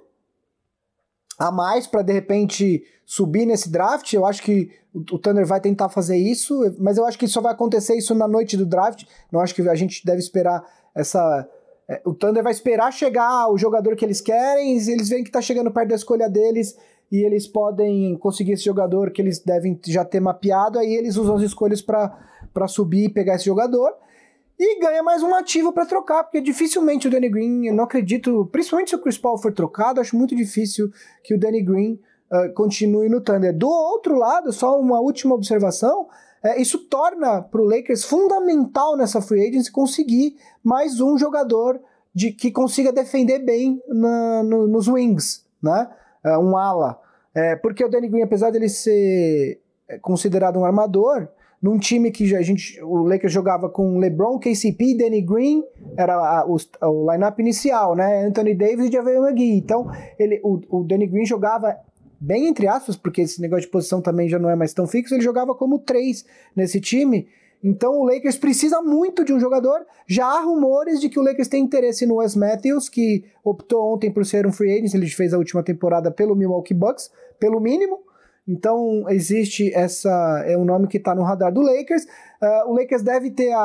a 1.37 1.49
mais 1.49 1.87
para 1.87 2.01
de 2.01 2.11
repente 2.11 2.83
subir 3.05 3.45
nesse 3.45 3.71
draft. 3.71 4.11
Eu 4.11 4.25
acho 4.25 4.43
que 4.43 4.69
o, 4.93 5.17
Thunder 5.17 5.45
vai 5.45 5.61
tentar 5.61 5.87
fazer 5.87 6.17
isso, 6.17 6.75
mas 6.77 6.97
eu 6.97 7.05
acho 7.05 7.17
que 7.17 7.27
só 7.27 7.39
vai 7.39 7.53
acontecer 7.53 7.95
isso 7.95 8.13
na 8.13 8.27
noite 8.27 8.57
do 8.57 8.65
draft. 8.65 9.05
Não 9.31 9.39
acho 9.39 9.55
que 9.55 9.61
a 9.61 9.75
gente 9.75 10.05
deve 10.05 10.19
esperar 10.19 10.61
essa. 10.93 11.47
É, 11.87 12.01
o 12.03 12.13
Thunder 12.13 12.43
vai 12.43 12.51
esperar 12.51 12.91
chegar 12.91 13.49
o 13.49 13.57
jogador 13.57 13.95
que 13.95 14.03
eles 14.03 14.19
querem, 14.19 14.73
eles 14.73 15.07
veem 15.07 15.23
que 15.23 15.29
está 15.29 15.41
chegando 15.41 15.71
perto 15.71 15.87
da 15.87 15.95
escolha 15.95 16.29
deles 16.29 16.77
e 17.09 17.25
eles 17.25 17.47
podem 17.47 18.17
conseguir 18.17 18.51
esse 18.51 18.65
jogador 18.65 19.11
que 19.11 19.21
eles 19.21 19.39
devem 19.39 19.79
já 19.87 20.05
ter 20.05 20.19
mapeado, 20.19 20.77
aí 20.77 20.93
eles 20.93 21.15
usam 21.15 21.37
as 21.37 21.41
escolhas 21.41 21.81
para 21.81 22.15
para 22.53 22.67
subir 22.67 23.05
e 23.05 23.09
pegar 23.09 23.35
esse 23.35 23.45
jogador. 23.45 23.93
E 24.59 24.79
ganha 24.81 25.01
mais 25.01 25.23
um 25.23 25.33
ativo 25.33 25.71
para 25.71 25.85
trocar, 25.85 26.23
porque 26.23 26.41
dificilmente 26.41 27.07
o 27.07 27.11
Danny 27.11 27.29
Green, 27.29 27.67
eu 27.67 27.73
não 27.73 27.85
acredito, 27.85 28.49
principalmente 28.51 28.89
se 28.89 28.95
o 28.95 28.99
Chris 28.99 29.17
Paul 29.17 29.37
for 29.37 29.53
trocado, 29.53 30.01
acho 30.01 30.17
muito 30.17 30.35
difícil 30.35 30.91
que 31.23 31.33
o 31.33 31.39
Danny 31.39 31.61
Green 31.61 31.99
uh, 32.29 32.53
continue 32.53 33.07
no 33.07 33.21
Thunder. 33.21 33.57
Do 33.57 33.69
outro 33.69 34.15
lado, 34.15 34.51
só 34.51 34.77
uma 34.77 34.99
última 34.99 35.33
observação, 35.33 36.09
é, 36.43 36.61
isso 36.61 36.77
torna 36.89 37.41
para 37.41 37.61
o 37.61 37.65
Lakers 37.65 38.03
fundamental 38.03 38.95
nessa 38.95 39.21
free 39.21 39.47
agency 39.47 39.71
conseguir 39.71 40.35
mais 40.63 40.99
um 40.99 41.17
jogador 41.17 41.79
de, 42.13 42.31
que 42.31 42.51
consiga 42.51 42.91
defender 42.91 43.39
bem 43.39 43.81
na, 43.87 44.43
no, 44.43 44.67
nos 44.67 44.87
wings, 44.87 45.45
né? 45.61 45.89
Uh, 46.25 46.39
um 46.39 46.57
ala. 46.57 46.99
É, 47.33 47.55
porque 47.55 47.83
o 47.83 47.89
Danny 47.89 48.09
Green, 48.09 48.23
apesar 48.23 48.51
dele 48.51 48.67
ser 48.67 49.61
é, 49.87 49.97
considerado 49.99 50.59
um 50.59 50.65
armador, 50.65 51.29
num 51.61 51.77
time 51.77 52.11
que 52.11 52.35
a 52.35 52.41
gente, 52.41 52.81
o 52.81 53.03
Lakers 53.03 53.33
jogava 53.33 53.69
com 53.69 53.99
LeBron, 53.99 54.39
KCP, 54.39 54.95
Danny 54.97 55.21
Green, 55.21 55.63
era 55.97 56.15
a, 56.15 56.45
o, 56.45 56.55
o 56.55 57.11
lineup 57.11 57.37
inicial, 57.39 57.95
né? 57.95 58.25
Anthony 58.25 58.55
Davis 58.55 58.87
e 58.87 58.91
Javier 58.91 59.17
McGee. 59.17 59.57
Então, 59.57 59.91
ele, 60.17 60.39
o, 60.43 60.59
o 60.69 60.83
Danny 60.83 61.07
Green 61.07 61.25
jogava 61.25 61.75
bem 62.19 62.47
entre 62.47 62.67
aspas, 62.67 62.97
porque 62.97 63.21
esse 63.21 63.41
negócio 63.41 63.65
de 63.65 63.71
posição 63.71 64.01
também 64.01 64.27
já 64.27 64.37
não 64.37 64.49
é 64.49 64.55
mais 64.55 64.73
tão 64.73 64.85
fixo, 64.85 65.13
ele 65.13 65.21
jogava 65.21 65.55
como 65.55 65.79
três 65.79 66.25
nesse 66.55 66.79
time. 66.81 67.27
Então 67.63 67.99
o 67.99 68.05
Lakers 68.05 68.37
precisa 68.37 68.81
muito 68.81 69.23
de 69.23 69.33
um 69.33 69.39
jogador. 69.39 69.85
Já 70.07 70.25
há 70.25 70.41
rumores 70.41 70.99
de 70.99 71.09
que 71.09 71.19
o 71.19 71.23
Lakers 71.23 71.47
tem 71.47 71.63
interesse 71.63 72.05
no 72.05 72.15
Wes 72.15 72.35
Matthews, 72.35 72.87
que 72.87 73.25
optou 73.43 73.93
ontem 73.93 74.11
por 74.11 74.25
ser 74.25 74.45
um 74.47 74.51
free 74.51 74.71
agent, 74.71 74.93
ele 74.93 75.07
fez 75.07 75.33
a 75.33 75.37
última 75.37 75.61
temporada 75.61 76.09
pelo 76.09 76.35
Milwaukee 76.35 76.73
Bucks, 76.73 77.11
pelo 77.39 77.59
mínimo. 77.59 77.99
Então 78.49 79.05
existe 79.09 79.71
essa 79.75 80.43
é 80.47 80.57
um 80.57 80.65
nome 80.65 80.87
que 80.87 80.97
está 80.97 81.13
no 81.13 81.21
radar 81.21 81.53
do 81.53 81.61
Lakers. 81.61 82.05
Uh, 82.41 82.71
o 82.71 82.73
Lakers 82.73 83.03
deve 83.03 83.29
ter 83.29 83.51
a, 83.51 83.59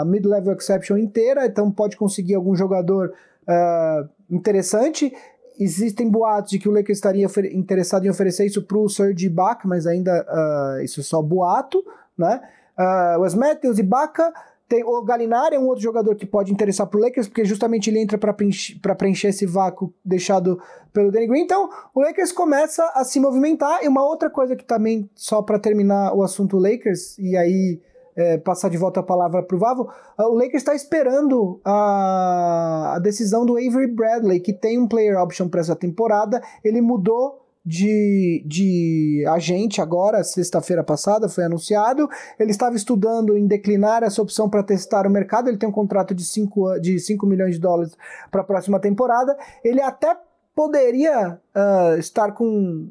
a 0.00 0.04
mid-level 0.06 0.54
exception 0.54 0.96
inteira, 0.96 1.44
então 1.44 1.70
pode 1.70 1.98
conseguir 1.98 2.34
algum 2.34 2.56
jogador 2.56 3.12
uh, 3.42 4.08
interessante. 4.30 5.12
Existem 5.58 6.08
boatos 6.08 6.52
de 6.52 6.58
que 6.58 6.66
o 6.66 6.72
Lakers 6.72 6.96
estaria 6.96 7.26
interessado 7.52 8.06
em 8.06 8.08
oferecer 8.08 8.46
isso 8.46 8.62
para 8.62 8.78
o 8.78 8.88
Serge 8.88 9.26
Ibaka, 9.26 9.68
mas 9.68 9.86
ainda 9.86 10.24
uh, 10.26 10.82
isso 10.82 11.00
é 11.00 11.02
só 11.02 11.20
boato, 11.20 11.84
né? 12.16 12.40
Uh, 12.78 13.20
Wes 13.20 13.34
Matthews, 13.34 13.78
Ibaka, 13.78 14.32
tem 14.70 14.84
o 14.84 15.02
Galinari 15.02 15.56
é 15.56 15.58
um 15.58 15.66
outro 15.66 15.82
jogador 15.82 16.14
que 16.14 16.24
pode 16.24 16.52
interessar 16.52 16.86
pro 16.86 17.00
Lakers, 17.00 17.26
porque 17.26 17.44
justamente 17.44 17.90
ele 17.90 17.98
entra 17.98 18.16
para 18.16 18.32
preencher, 18.32 18.78
preencher 18.96 19.26
esse 19.26 19.44
vácuo 19.44 19.92
deixado 20.04 20.60
pelo 20.92 21.10
Danny 21.10 21.26
Green. 21.26 21.42
Então, 21.42 21.68
o 21.92 22.00
Lakers 22.00 22.30
começa 22.30 22.84
a 22.94 23.02
se 23.02 23.18
movimentar. 23.18 23.82
E 23.82 23.88
uma 23.88 24.04
outra 24.04 24.30
coisa 24.30 24.54
que 24.54 24.64
também, 24.64 25.10
só 25.12 25.42
para 25.42 25.58
terminar 25.58 26.14
o 26.14 26.22
assunto 26.22 26.56
Lakers, 26.56 27.18
e 27.18 27.36
aí 27.36 27.80
é, 28.14 28.38
passar 28.38 28.68
de 28.68 28.76
volta 28.76 29.00
a 29.00 29.02
palavra 29.02 29.42
pro 29.42 29.58
Vavo, 29.58 29.90
ah, 30.16 30.28
o 30.28 30.34
Lakers 30.34 30.62
está 30.62 30.72
esperando 30.72 31.60
a, 31.64 32.94
a 32.94 32.98
decisão 33.00 33.44
do 33.44 33.54
Avery 33.54 33.88
Bradley, 33.88 34.38
que 34.38 34.52
tem 34.52 34.78
um 34.78 34.86
player 34.86 35.20
option 35.20 35.48
para 35.48 35.62
essa 35.62 35.74
temporada. 35.74 36.40
Ele 36.62 36.80
mudou 36.80 37.44
de, 37.64 38.42
de 38.46 39.24
agente 39.28 39.80
agora, 39.80 40.24
sexta-feira 40.24 40.82
passada, 40.82 41.28
foi 41.28 41.44
anunciado. 41.44 42.08
Ele 42.38 42.50
estava 42.50 42.74
estudando 42.74 43.36
em 43.36 43.46
declinar 43.46 44.02
essa 44.02 44.22
opção 44.22 44.48
para 44.48 44.62
testar 44.62 45.06
o 45.06 45.10
mercado. 45.10 45.48
Ele 45.48 45.58
tem 45.58 45.68
um 45.68 45.72
contrato 45.72 46.14
de 46.14 46.24
5 46.24 46.80
de 46.80 46.98
cinco 46.98 47.26
milhões 47.26 47.54
de 47.54 47.60
dólares 47.60 47.96
para 48.30 48.40
a 48.40 48.44
próxima 48.44 48.80
temporada. 48.80 49.36
Ele 49.62 49.80
até 49.80 50.16
poderia 50.54 51.38
uh, 51.54 51.98
estar 51.98 52.32
com. 52.32 52.88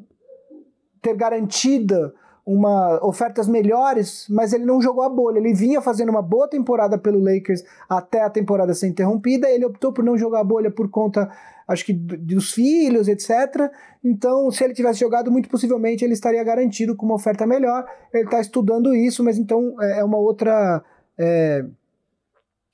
ter 1.02 1.14
garantida 1.14 2.14
uma 2.44 2.98
ofertas 3.04 3.46
melhores, 3.46 4.26
mas 4.28 4.52
ele 4.52 4.64
não 4.64 4.80
jogou 4.80 5.04
a 5.04 5.08
bolha. 5.08 5.38
Ele 5.38 5.54
vinha 5.54 5.80
fazendo 5.80 6.08
uma 6.08 6.22
boa 6.22 6.48
temporada 6.48 6.98
pelo 6.98 7.22
Lakers 7.22 7.62
até 7.88 8.22
a 8.22 8.30
temporada 8.30 8.74
ser 8.74 8.88
interrompida. 8.88 9.48
Ele 9.48 9.64
optou 9.64 9.92
por 9.92 10.02
não 10.02 10.16
jogar 10.16 10.40
a 10.40 10.44
bolha 10.44 10.70
por 10.70 10.88
conta, 10.88 11.30
acho 11.70 11.86
que 11.86 11.92
dos 11.92 12.52
filhos, 12.52 13.06
etc. 13.06 13.70
Então, 14.04 14.50
se 14.50 14.64
ele 14.64 14.74
tivesse 14.74 14.98
jogado, 14.98 15.30
muito 15.30 15.48
possivelmente 15.48 16.04
ele 16.04 16.14
estaria 16.14 16.42
garantido 16.42 16.96
com 16.96 17.06
uma 17.06 17.14
oferta 17.14 17.46
melhor. 17.46 17.86
Ele 18.12 18.24
está 18.24 18.40
estudando 18.40 18.92
isso, 18.92 19.22
mas 19.22 19.38
então 19.38 19.76
é, 19.80 20.00
é 20.00 20.04
uma 20.04 20.18
outra 20.18 20.82
é, 21.16 21.64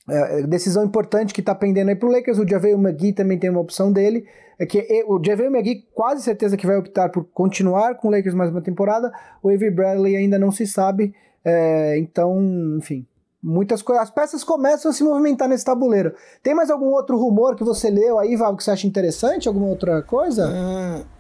é, 0.09 0.43
decisão 0.47 0.83
importante 0.83 1.35
que 1.35 1.41
está 1.41 1.55
pendendo 1.55 1.91
aí 1.91 1.95
para 1.95 2.09
o 2.09 2.13
Lakers. 2.13 2.39
O 2.39 2.49
Javel 2.49 2.79
McGee 2.79 3.13
também 3.13 3.39
tem 3.39 3.51
uma 3.51 3.61
opção 3.61 3.93
dele. 3.93 4.27
É 4.59 4.65
que 4.65 5.05
o 5.07 5.23
Javel 5.23 5.51
McGee 5.51 5.87
quase 5.93 6.23
certeza 6.23 6.57
que 6.57 6.67
vai 6.67 6.79
optar 6.79 7.11
por 7.11 7.25
continuar 7.25 7.97
com 7.97 8.09
o 8.09 8.11
Lakers 8.11 8.35
mais 8.35 8.51
uma 8.51 8.63
temporada. 8.63 9.13
O 9.43 9.51
Avery 9.51 9.71
Bradley 9.71 10.17
ainda 10.17 10.39
não 10.39 10.51
se 10.51 10.67
sabe. 10.67 11.15
É, 11.45 11.99
então, 11.99 12.41
enfim, 12.79 13.07
muitas 13.43 13.83
coisas. 13.83 14.05
As 14.05 14.11
peças 14.11 14.45
começam 14.45 14.91
a 14.91 14.95
se 14.95 15.05
movimentar 15.05 15.49
nesse 15.49 15.65
tabuleiro. 15.65 16.15
Tem 16.43 16.55
mais 16.55 16.71
algum 16.71 16.87
outro 16.87 17.17
rumor 17.17 17.57
que 17.57 17.65
você 17.65 17.91
leu 17.91 18.19
aí, 18.19 18.37
Val, 18.37 18.57
que 18.57 18.65
você 18.65 18.71
acha 18.71 18.87
interessante? 18.87 19.49
Alguma 19.49 19.67
outra 19.67 20.03
coisa? 20.03 20.49
Uh... 20.49 21.17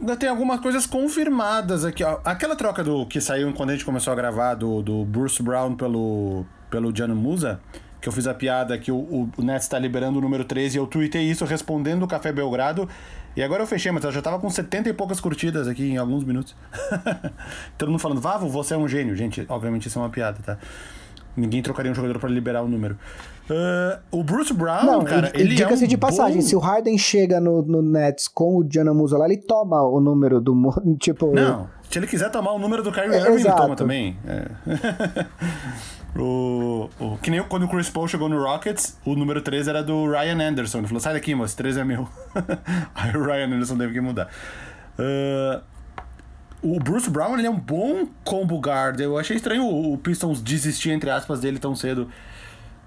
Ainda 0.00 0.16
tem 0.16 0.30
algumas 0.30 0.60
coisas 0.60 0.86
confirmadas 0.86 1.84
aqui. 1.84 2.02
Aquela 2.24 2.56
troca 2.56 2.82
do 2.82 3.04
que 3.04 3.20
saiu 3.20 3.52
quando 3.52 3.68
a 3.68 3.72
gente 3.74 3.84
começou 3.84 4.10
a 4.10 4.16
gravar 4.16 4.54
do, 4.54 4.80
do 4.80 5.04
Bruce 5.04 5.42
Brown 5.42 5.76
pelo, 5.76 6.46
pelo 6.70 6.94
Jano 6.96 7.14
Musa, 7.14 7.60
que 8.00 8.08
eu 8.08 8.12
fiz 8.12 8.26
a 8.26 8.32
piada 8.32 8.78
que 8.78 8.90
o, 8.90 8.96
o, 8.96 9.30
o 9.36 9.42
Nets 9.42 9.64
está 9.64 9.78
liberando 9.78 10.18
o 10.18 10.22
número 10.22 10.42
13 10.42 10.78
e 10.78 10.80
eu 10.80 10.86
tuitei 10.86 11.24
isso 11.24 11.44
respondendo 11.44 12.02
o 12.02 12.08
Café 12.08 12.32
Belgrado. 12.32 12.88
E 13.36 13.42
agora 13.42 13.62
eu 13.62 13.66
fechei, 13.66 13.92
mas 13.92 14.02
eu 14.02 14.10
já 14.10 14.22
tava 14.22 14.38
com 14.38 14.48
70 14.48 14.88
e 14.88 14.92
poucas 14.94 15.20
curtidas 15.20 15.68
aqui 15.68 15.84
em 15.84 15.98
alguns 15.98 16.24
minutos. 16.24 16.56
Todo 17.76 17.90
mundo 17.90 18.00
falando, 18.00 18.22
Vavo, 18.22 18.48
você 18.48 18.72
é 18.72 18.78
um 18.78 18.88
gênio. 18.88 19.14
Gente, 19.14 19.44
obviamente 19.50 19.86
isso 19.86 19.98
é 19.98 20.02
uma 20.02 20.10
piada, 20.10 20.38
tá? 20.42 20.58
Ninguém 21.36 21.62
trocaria 21.62 21.90
um 21.90 21.94
jogador 21.94 22.18
para 22.18 22.28
liberar 22.28 22.62
o 22.62 22.68
número. 22.68 22.96
Uh, 23.48 23.98
o 24.12 24.22
Bruce 24.22 24.52
Brown, 24.52 24.84
Não, 24.84 25.04
cara, 25.04 25.32
ele, 25.34 25.54
ele 25.54 25.62
é 25.62 25.66
um 25.66 25.74
de 25.74 25.96
passagem, 25.96 26.40
bom... 26.40 26.46
se 26.46 26.54
o 26.54 26.60
Harden 26.60 26.96
chega 26.96 27.40
no, 27.40 27.62
no 27.62 27.82
Nets 27.82 28.28
com 28.28 28.56
o 28.56 28.66
Gianna 28.68 28.94
Musa 28.94 29.18
lá, 29.18 29.26
ele 29.26 29.38
toma 29.38 29.82
o 29.82 30.00
número 30.00 30.40
do... 30.40 30.54
Tipo... 31.00 31.34
Não, 31.34 31.68
se 31.90 31.98
ele 31.98 32.06
quiser 32.06 32.30
tomar 32.30 32.52
o 32.52 32.58
número 32.58 32.82
do 32.82 32.92
Kyrie 32.92 33.14
é, 33.14 33.18
Irving, 33.18 33.40
ele 33.40 33.52
toma 33.52 33.74
também. 33.74 34.16
É. 34.26 35.26
O, 36.16 36.90
o, 36.98 37.16
que 37.18 37.30
nem 37.30 37.40
quando 37.44 37.64
o 37.64 37.68
Chris 37.68 37.88
Paul 37.88 38.08
chegou 38.08 38.28
no 38.28 38.42
Rockets, 38.42 38.98
o 39.04 39.14
número 39.14 39.40
13 39.40 39.70
era 39.70 39.82
do 39.82 40.10
Ryan 40.10 40.48
Anderson. 40.48 40.78
Ele 40.78 40.88
falou: 40.88 41.00
sai 41.00 41.14
daqui, 41.14 41.34
moço, 41.34 41.56
13 41.56 41.80
é 41.80 41.84
meu. 41.84 42.08
Aí 42.94 43.16
o 43.16 43.24
Ryan 43.24 43.46
Anderson 43.46 43.78
teve 43.78 43.92
que 43.92 44.00
mudar. 44.00 44.28
Uh, 44.98 45.62
o 46.62 46.78
Bruce 46.78 47.08
Brown 47.08 47.38
ele 47.38 47.46
é 47.46 47.50
um 47.50 47.58
bom 47.58 48.06
combo 48.24 48.58
guard. 48.58 49.00
Eu 49.00 49.18
achei 49.18 49.36
estranho 49.36 49.64
o, 49.64 49.96
Pistons 49.98 50.42
desistir, 50.42 50.90
entre 50.90 51.10
aspas, 51.10 51.40
dele 51.40 51.58
tão 51.58 51.74
cedo. 51.74 52.08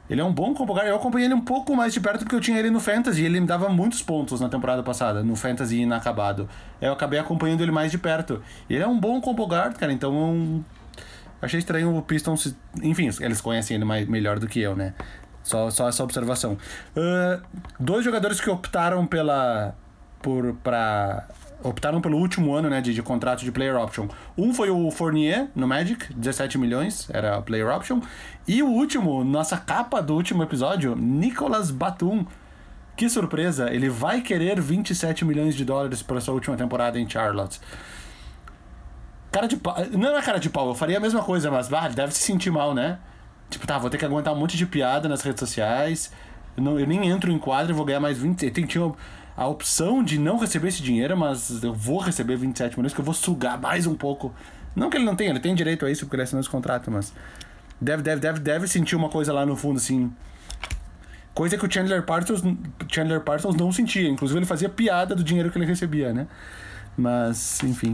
Ele 0.10 0.20
é 0.20 0.24
um 0.24 0.34
bom 0.34 0.54
combo 0.54 0.74
guard. 0.74 0.88
Eu 0.88 0.96
acompanhei 0.96 1.28
ele 1.28 1.34
um 1.34 1.42
pouco 1.42 1.76
mais 1.76 1.94
de 1.94 2.00
perto 2.00 2.20
porque 2.20 2.36
eu 2.36 2.42
tinha 2.42 2.60
ele 2.60 2.70
no 2.70 2.80
Fantasy. 2.80 3.24
Ele 3.24 3.40
me 3.40 3.48
dava 3.48 3.70
muitos 3.70 4.02
pontos 4.02 4.42
na 4.42 4.50
temporada 4.50 4.84
passada, 4.84 5.24
no 5.24 5.36
Fantasy 5.36 5.82
inacabado. 5.82 6.48
Eu 6.80 6.94
acabei 6.94 7.20
acompanhando 7.20 7.62
ele 7.62 7.72
mais 7.72 7.92
de 7.92 7.98
perto. 7.98 8.42
Ele 8.70 8.84
é 8.84 8.88
um 8.88 9.00
bom 9.00 9.20
combo 9.22 9.46
guard, 9.46 9.76
cara. 9.78 9.92
Então 9.92 10.64
Achei 11.44 11.60
estranho 11.60 11.98
o 11.98 12.02
Pistons. 12.02 12.56
Enfim, 12.82 13.10
eles 13.20 13.42
conhecem 13.42 13.76
ele 13.76 13.84
mais, 13.84 14.08
melhor 14.08 14.40
do 14.40 14.48
que 14.48 14.62
eu, 14.62 14.78
né? 14.78 14.94
Só, 15.44 15.70
só 15.70 15.90
essa 15.90 16.02
observação. 16.02 16.58
Uh, 16.96 17.44
dois 17.78 18.06
jogadores 18.06 18.40
que 18.40 18.50
optaram 18.50 19.06
pela. 19.06 19.76
por. 20.22 20.54
pra. 20.64 21.28
Optaram 21.64 22.02
pelo 22.02 22.18
último 22.18 22.54
ano 22.54 22.70
né, 22.70 22.82
de, 22.82 22.94
de 22.94 23.02
contrato 23.02 23.44
de 23.44 23.52
player 23.52 23.76
option. 23.76 24.08
Um 24.38 24.54
foi 24.54 24.70
o 24.70 24.92
Fournier 24.92 25.48
no 25.56 25.68
Magic, 25.68 26.14
17 26.14 26.58
milhões, 26.58 27.10
era 27.10 27.42
player 27.42 27.68
option. 27.68 28.02
E 28.48 28.62
o 28.62 28.68
último, 28.68 29.24
nossa 29.24 29.58
capa 29.58 30.02
do 30.02 30.14
último 30.14 30.44
episódio, 30.44 30.96
Nicolas 30.96 31.72
Batum. 31.72 32.26
Que 32.96 33.10
surpresa, 33.10 33.74
ele 33.74 33.90
vai 33.90 34.22
querer 34.22 34.62
27 34.62 35.26
milhões 35.26 35.56
de 35.56 35.66
dólares 35.66 36.04
para 36.04 36.22
sua 36.22 36.36
última 36.36 36.56
temporada 36.56 37.00
em 37.00 37.10
Charlotte. 37.10 37.60
Cara 39.32 39.48
de 39.48 39.58
pau. 39.58 39.76
Não 39.92 40.16
é 40.16 40.22
cara 40.22 40.38
de 40.38 40.50
pau, 40.50 40.68
eu 40.68 40.76
faria 40.76 40.98
a 40.98 41.00
mesma 41.00 41.24
coisa, 41.24 41.50
mas 41.50 41.74
ah, 41.74 41.88
deve 41.88 42.14
se 42.14 42.20
sentir 42.20 42.52
mal, 42.52 42.76
né? 42.76 43.00
Tipo, 43.50 43.66
tá, 43.66 43.80
vou 43.80 43.90
ter 43.90 43.98
que 43.98 44.06
aguentar 44.06 44.32
um 44.32 44.38
monte 44.38 44.56
de 44.56 44.66
piada 44.66 45.10
nas 45.10 45.22
redes 45.22 45.40
sociais. 45.40 46.12
Eu, 46.56 46.64
não, 46.64 46.80
eu 46.80 46.86
nem 46.86 47.10
entro 47.10 47.32
em 47.32 47.40
quadro 47.40 47.72
e 47.72 47.76
vou 47.76 47.84
ganhar 47.84 48.00
mais 48.00 48.18
20. 48.20 48.52
Tem, 48.52 48.66
tinha 48.66 48.92
a 49.36 49.48
opção 49.48 50.04
de 50.04 50.20
não 50.20 50.38
receber 50.38 50.68
esse 50.68 50.82
dinheiro, 50.82 51.18
mas 51.18 51.64
eu 51.64 51.74
vou 51.74 52.00
receber 52.00 52.36
27 52.36 52.78
milhões, 52.78 52.94
que 52.94 53.00
eu 53.00 53.06
vou 53.06 53.14
sugar 53.14 53.60
mais 53.60 53.88
um 53.88 53.96
pouco. 53.96 54.34
Não 54.76 54.90
que 54.90 54.98
ele 54.98 55.06
não 55.06 55.16
tenha, 55.16 55.32
ele 55.32 55.40
tem 55.40 55.54
direito 55.56 55.86
a 55.86 55.92
isso 55.92 56.06
porque 56.06 56.16
ele 56.16 56.24
assinou 56.24 56.42
esse 56.42 56.50
contrato, 56.50 56.90
mas. 56.92 57.14
Deve, 57.82 58.02
deve, 58.02 58.22
deve, 58.22 58.40
deve 58.40 58.68
sentir 58.68 58.96
uma 58.96 59.10
coisa 59.10 59.34
lá 59.34 59.46
no 59.46 59.56
fundo, 59.56 59.78
assim. 59.78 60.12
Coisa 61.34 61.58
que 61.58 61.66
o 61.66 61.72
Chandler 61.72 62.04
Parsons, 62.04 62.42
Chandler 62.88 63.22
Parsons 63.22 63.56
não 63.56 63.72
sentia. 63.72 64.08
Inclusive, 64.08 64.40
ele 64.40 64.46
fazia 64.46 64.70
piada 64.70 65.16
do 65.16 65.24
dinheiro 65.24 65.50
que 65.52 65.58
ele 65.58 65.66
recebia, 65.66 66.14
né? 66.14 66.28
Mas, 66.96 67.62
enfim. 67.64 67.94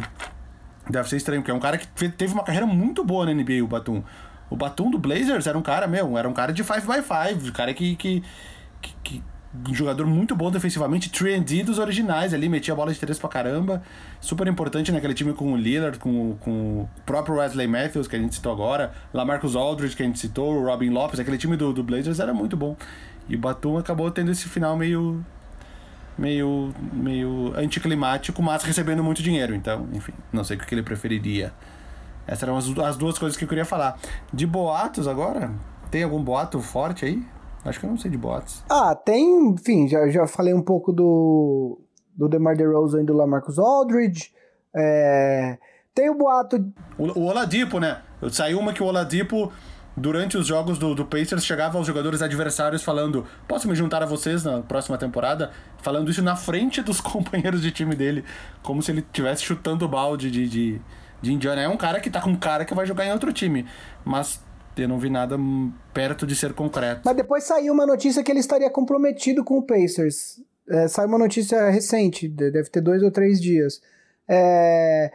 Deve 0.90 1.08
ser 1.08 1.18
estranho, 1.18 1.42
porque 1.42 1.52
é 1.52 1.54
um 1.54 1.60
cara 1.60 1.78
que 1.78 2.10
teve 2.10 2.34
uma 2.34 2.44
carreira 2.44 2.66
muito 2.66 3.04
boa 3.04 3.26
na 3.26 3.34
NBA, 3.34 3.64
o 3.64 3.68
Batum. 3.68 4.04
O 4.50 4.56
Batum 4.56 4.90
do 4.92 4.98
Blazers 4.98 5.48
era 5.48 5.58
um 5.58 5.62
cara, 5.62 5.88
meu, 5.88 6.18
era 6.18 6.28
um 6.28 6.34
cara 6.34 6.52
de 6.52 6.64
5x5, 6.64 7.50
um 7.50 7.52
cara 7.52 7.74
que, 7.74 7.96
que, 7.96 8.24
que, 8.82 8.96
que 9.04 9.24
um 9.68 9.74
jogador 9.74 10.06
muito 10.06 10.36
bom 10.36 10.52
defensivamente, 10.52 11.10
3D 11.10 11.64
dos 11.64 11.80
originais 11.80 12.34
ali, 12.34 12.48
metia 12.48 12.74
a 12.74 12.78
bola 12.78 12.94
de 12.94 13.00
três 13.00 13.18
pra 13.18 13.28
caramba. 13.28 13.82
Super 14.22 14.48
importante 14.48 14.92
naquele 14.92 15.14
time 15.14 15.34
com 15.34 15.54
o 15.54 15.58
Lillard, 15.58 15.98
com, 15.98 16.36
com 16.40 16.82
o 16.82 16.90
próprio 17.06 17.38
Wesley 17.38 17.68
Matthews, 17.68 18.08
que 18.08 18.16
a 18.16 18.20
gente 18.20 18.36
citou 18.36 18.52
agora, 18.52 18.94
Lamarcus 19.14 19.56
Aldridge, 19.56 19.96
que 19.96 20.04
a 20.04 20.06
gente 20.06 20.20
citou, 20.20 20.56
o 20.56 20.66
Robin 20.66 20.90
Lopes, 20.90 21.20
aquele 21.20 21.38
time 21.38 21.58
do, 21.58 21.74
do 21.74 21.84
Blazers 21.84 22.20
era 22.20 22.34
muito 22.34 22.56
bom. 22.56 22.76
E 23.28 23.36
o 23.36 23.40
Batum 23.40 23.78
acabou 23.78 24.10
tendo 24.12 24.32
esse 24.32 24.48
final 24.48 24.78
meio 24.78 25.24
meio, 26.20 26.74
meio 26.92 27.54
anticlimático, 27.56 28.42
mas 28.44 28.64
recebendo 28.64 29.04
muito 29.04 29.24
dinheiro. 29.24 29.56
Então, 29.56 29.88
enfim, 29.94 30.14
não 30.32 30.44
sei 30.44 30.58
o 30.58 30.60
que 30.60 30.76
ele 30.76 30.84
preferiria. 30.84 31.54
Essas 32.28 32.44
eram 32.44 32.58
as, 32.58 32.68
as 32.78 32.98
duas 32.98 33.18
coisas 33.18 33.38
que 33.38 33.44
eu 33.44 33.50
queria 33.50 33.66
falar. 33.66 33.98
De 34.32 34.46
boatos 34.46 35.08
agora? 35.08 35.52
Tem 35.90 36.04
algum 36.04 36.22
boato 36.22 36.60
forte 36.60 37.06
aí? 37.06 37.26
Acho 37.64 37.80
que 37.80 37.86
eu 37.86 37.90
não 37.90 37.98
sei 37.98 38.10
de 38.10 38.18
boatos. 38.18 38.64
Ah, 38.70 38.96
tem, 38.96 39.50
enfim, 39.50 39.88
já, 39.88 40.08
já 40.10 40.26
falei 40.28 40.54
um 40.54 40.62
pouco 40.62 40.94
do, 40.94 41.80
do 42.16 42.28
DeMar 42.28 42.56
DeRozan 42.56 43.02
e 43.02 43.06
do 43.06 43.14
LaMarcus 43.14 43.60
Aldridge. 43.60 44.32
É, 44.76 45.58
tem 45.94 46.10
o 46.10 46.18
boato... 46.18 46.58
O, 46.98 47.20
o 47.20 47.26
Oladipo, 47.26 47.80
né? 47.80 48.02
Saiu 48.32 48.60
uma 48.60 48.74
que 48.74 48.82
o 48.82 48.86
Oladipo 48.86 49.52
durante 50.00 50.38
os 50.38 50.48
jogos 50.48 50.78
do, 50.78 50.96
do 50.96 51.06
Pacers, 51.06 51.46
chegava 51.46 51.78
aos 51.78 51.86
jogadores 51.86 52.22
adversários 52.22 52.82
falando: 52.82 53.26
Posso 53.48 53.68
me 53.68 53.76
juntar 53.76 54.02
a 54.02 54.06
vocês 54.06 54.44
na 54.44 54.62
próxima 54.62 54.98
temporada? 54.98 55.52
Falando 55.82 56.10
isso 56.10 56.22
na 56.22 56.36
frente 56.36 56.82
dos 56.82 57.00
companheiros 57.02 57.62
de 57.62 57.72
time 57.72 57.96
dele, 57.96 58.24
como 58.64 58.82
se 58.82 58.92
ele 58.92 59.02
estivesse 59.02 59.44
chutando 59.44 59.86
o 59.86 59.88
balde 59.88 60.32
de, 60.32 60.48
de, 60.48 60.82
de 61.22 61.34
Indiana. 61.34 61.62
É 61.62 61.68
um 61.68 61.78
cara 61.78 62.00
que 62.00 62.10
tá 62.10 62.22
com 62.22 62.36
cara 62.36 62.66
que 62.66 62.74
vai 62.74 62.86
jogar 62.86 63.06
em 63.06 63.12
outro 63.12 63.32
time, 63.34 63.66
mas 64.06 64.44
eu 64.84 64.90
não 64.90 65.00
vi 65.00 65.10
nada 65.10 65.38
perto 65.94 66.26
de 66.26 66.36
ser 66.36 66.54
concreto. 66.54 67.02
Mas 67.06 67.16
depois 67.16 67.44
saiu 67.44 67.74
uma 67.74 67.86
notícia 67.86 68.24
que 68.24 68.32
ele 68.32 68.40
estaria 68.40 68.70
comprometido 68.70 69.44
com 69.44 69.58
o 69.58 69.64
Pacers. 69.64 70.42
É, 70.68 70.88
saiu 70.88 71.08
uma 71.08 71.18
notícia 71.18 71.70
recente, 71.70 72.28
deve 72.28 72.70
ter 72.70 72.82
dois 72.82 73.02
ou 73.02 73.12
três 73.12 73.42
dias. 73.42 73.82
É 74.28 75.12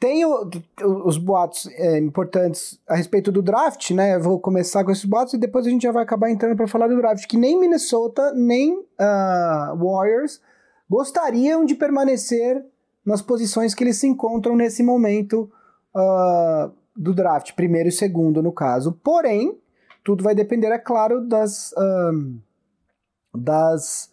tem 0.00 0.24
o, 0.24 0.50
os 1.04 1.18
boatos 1.18 1.66
é, 1.74 1.98
importantes 1.98 2.80
a 2.88 2.96
respeito 2.96 3.30
do 3.30 3.42
draft, 3.42 3.90
né? 3.90 4.14
Eu 4.14 4.22
vou 4.22 4.40
começar 4.40 4.82
com 4.82 4.90
esses 4.90 5.04
boatos 5.04 5.34
e 5.34 5.38
depois 5.38 5.66
a 5.66 5.70
gente 5.70 5.82
já 5.82 5.92
vai 5.92 6.02
acabar 6.02 6.30
entrando 6.30 6.56
para 6.56 6.66
falar 6.66 6.88
do 6.88 6.96
draft. 6.96 7.26
Que 7.26 7.36
nem 7.36 7.60
Minnesota, 7.60 8.32
nem 8.32 8.78
uh, 8.78 9.76
Warriors 9.76 10.40
gostariam 10.88 11.66
de 11.66 11.74
permanecer 11.74 12.64
nas 13.04 13.20
posições 13.20 13.74
que 13.74 13.84
eles 13.84 13.98
se 13.98 14.06
encontram 14.06 14.56
nesse 14.56 14.82
momento 14.82 15.52
uh, 15.94 16.72
do 17.00 17.14
draft, 17.14 17.54
primeiro 17.54 17.88
e 17.88 17.92
segundo, 17.92 18.42
no 18.42 18.52
caso. 18.52 18.92
Porém, 19.02 19.58
tudo 20.04 20.22
vai 20.22 20.34
depender, 20.34 20.68
é 20.68 20.78
claro, 20.78 21.26
das. 21.26 21.72
Uh, 21.72 22.38
das 23.32 24.10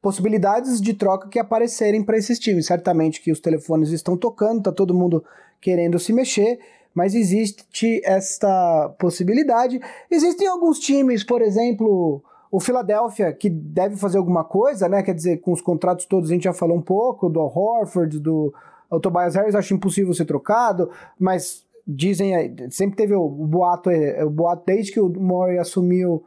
possibilidades 0.00 0.80
de 0.80 0.94
troca 0.94 1.28
que 1.28 1.38
aparecerem 1.38 2.02
para 2.02 2.16
esses 2.16 2.38
times. 2.38 2.66
Certamente 2.66 3.20
que 3.20 3.30
os 3.30 3.38
telefones 3.38 3.90
estão 3.90 4.16
tocando, 4.16 4.62
tá 4.62 4.72
todo 4.72 4.94
mundo 4.94 5.22
querendo 5.60 5.98
se 5.98 6.10
mexer, 6.10 6.58
mas 6.94 7.14
existe 7.14 8.00
esta 8.02 8.88
possibilidade. 8.98 9.78
Existem 10.10 10.48
alguns 10.48 10.78
times, 10.78 11.22
por 11.22 11.42
exemplo, 11.42 12.22
o 12.50 12.58
Philadelphia, 12.58 13.30
que 13.32 13.50
deve 13.50 13.96
fazer 13.96 14.16
alguma 14.16 14.42
coisa, 14.42 14.88
né? 14.88 15.02
Quer 15.02 15.14
dizer, 15.14 15.36
com 15.42 15.52
os 15.52 15.60
contratos 15.60 16.06
todos 16.06 16.30
a 16.30 16.32
gente 16.32 16.44
já 16.44 16.54
falou 16.54 16.78
um 16.78 16.82
pouco, 16.82 17.28
do 17.28 17.40
Horford, 17.40 18.18
do 18.18 18.54
o 18.90 18.98
Tobias 18.98 19.36
Harris, 19.36 19.54
acho 19.54 19.72
impossível 19.72 20.12
ser 20.12 20.24
trocado, 20.24 20.90
mas 21.18 21.64
dizem, 21.94 22.54
sempre 22.70 22.96
teve 22.96 23.14
o, 23.14 23.28
boato, 23.28 23.90
é, 23.90 24.24
o 24.24 24.30
boato 24.30 24.62
desde 24.66 24.92
que 24.92 25.00
o 25.00 25.08
Murray 25.08 25.58
assumiu 25.58 26.24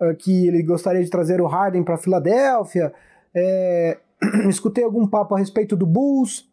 uh, 0.00 0.14
que 0.16 0.46
ele 0.46 0.62
gostaria 0.62 1.02
de 1.02 1.10
trazer 1.10 1.40
o 1.40 1.46
Harden 1.46 1.82
para 1.82 1.96
Filadélfia. 1.96 2.92
É, 3.34 3.98
escutei 4.48 4.84
algum 4.84 5.06
papo 5.06 5.34
a 5.34 5.38
respeito 5.38 5.76
do 5.76 5.86
Bulls. 5.86 6.48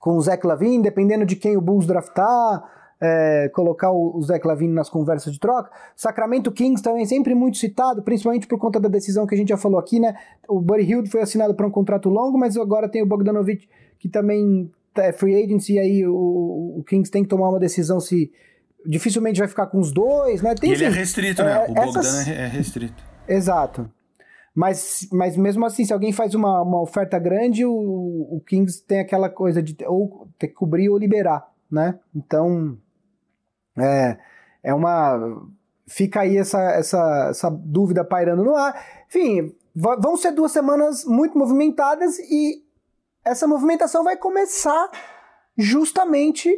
com 0.00 0.16
o 0.16 0.20
Zach 0.20 0.46
Lavine, 0.46 0.82
dependendo 0.82 1.26
de 1.26 1.36
quem 1.36 1.56
o 1.56 1.60
Bulls 1.60 1.86
draftar, 1.86 2.64
é, 3.00 3.48
colocar 3.50 3.90
o, 3.90 4.16
o 4.16 4.22
Zach 4.22 4.46
Lavine 4.46 4.72
nas 4.72 4.88
conversas 4.88 5.32
de 5.32 5.38
troca. 5.38 5.70
Sacramento 5.94 6.50
Kings 6.50 6.82
também 6.82 7.04
sempre 7.04 7.34
muito 7.34 7.58
citado, 7.58 8.02
principalmente 8.02 8.46
por 8.46 8.58
conta 8.58 8.80
da 8.80 8.88
decisão 8.88 9.26
que 9.26 9.34
a 9.34 9.38
gente 9.38 9.48
já 9.48 9.56
falou 9.56 9.78
aqui, 9.78 10.00
né? 10.00 10.16
O 10.48 10.60
Buddy 10.60 10.84
Hield 10.84 11.10
foi 11.10 11.20
assinado 11.20 11.54
para 11.54 11.66
um 11.66 11.70
contrato 11.70 12.08
longo, 12.08 12.38
mas 12.38 12.56
agora 12.56 12.88
tem 12.88 13.02
o 13.02 13.06
Bogdanovich 13.06 13.68
que 13.98 14.08
também 14.08 14.70
é 15.02 15.12
free 15.12 15.42
agency, 15.42 15.74
e 15.74 15.78
aí 15.78 16.06
o, 16.06 16.76
o 16.78 16.84
Kings 16.86 17.10
tem 17.10 17.22
que 17.22 17.28
tomar 17.28 17.48
uma 17.50 17.58
decisão 17.58 18.00
se 18.00 18.30
dificilmente 18.86 19.38
vai 19.38 19.48
ficar 19.48 19.66
com 19.66 19.78
os 19.78 19.92
dois, 19.92 20.40
né? 20.42 20.54
Tem, 20.54 20.70
ele 20.70 20.84
é 20.84 20.88
assim, 20.88 20.98
restrito, 20.98 21.42
né? 21.42 21.52
é, 21.66 21.70
O 21.70 21.74
Bogdan 21.74 22.00
essas- 22.00 22.28
é 22.28 22.46
restrito. 22.46 23.02
Exato. 23.26 23.90
Mas, 24.54 25.06
mas 25.12 25.36
mesmo 25.36 25.64
assim, 25.66 25.84
se 25.84 25.92
alguém 25.92 26.12
faz 26.12 26.34
uma, 26.34 26.62
uma 26.62 26.80
oferta 26.80 27.18
grande, 27.18 27.64
o, 27.64 27.72
o 27.72 28.42
Kings 28.46 28.82
tem 28.84 28.98
aquela 29.00 29.28
coisa 29.28 29.62
de 29.62 29.76
ou 29.86 30.28
ter 30.38 30.48
que 30.48 30.54
cobrir 30.54 30.88
ou 30.88 30.98
liberar, 30.98 31.48
né? 31.70 31.98
Então, 32.14 32.76
é, 33.78 34.16
é 34.62 34.74
uma... 34.74 35.42
Fica 35.86 36.20
aí 36.20 36.36
essa, 36.36 36.60
essa, 36.72 37.28
essa 37.30 37.50
dúvida 37.50 38.04
pairando 38.04 38.44
no 38.44 38.54
ar. 38.56 38.74
Enfim, 39.08 39.54
vão 39.74 40.16
ser 40.16 40.32
duas 40.32 40.52
semanas 40.52 41.04
muito 41.04 41.38
movimentadas 41.38 42.18
e 42.18 42.62
essa 43.28 43.46
movimentação 43.46 44.02
vai 44.02 44.16
começar 44.16 44.90
justamente 45.56 46.50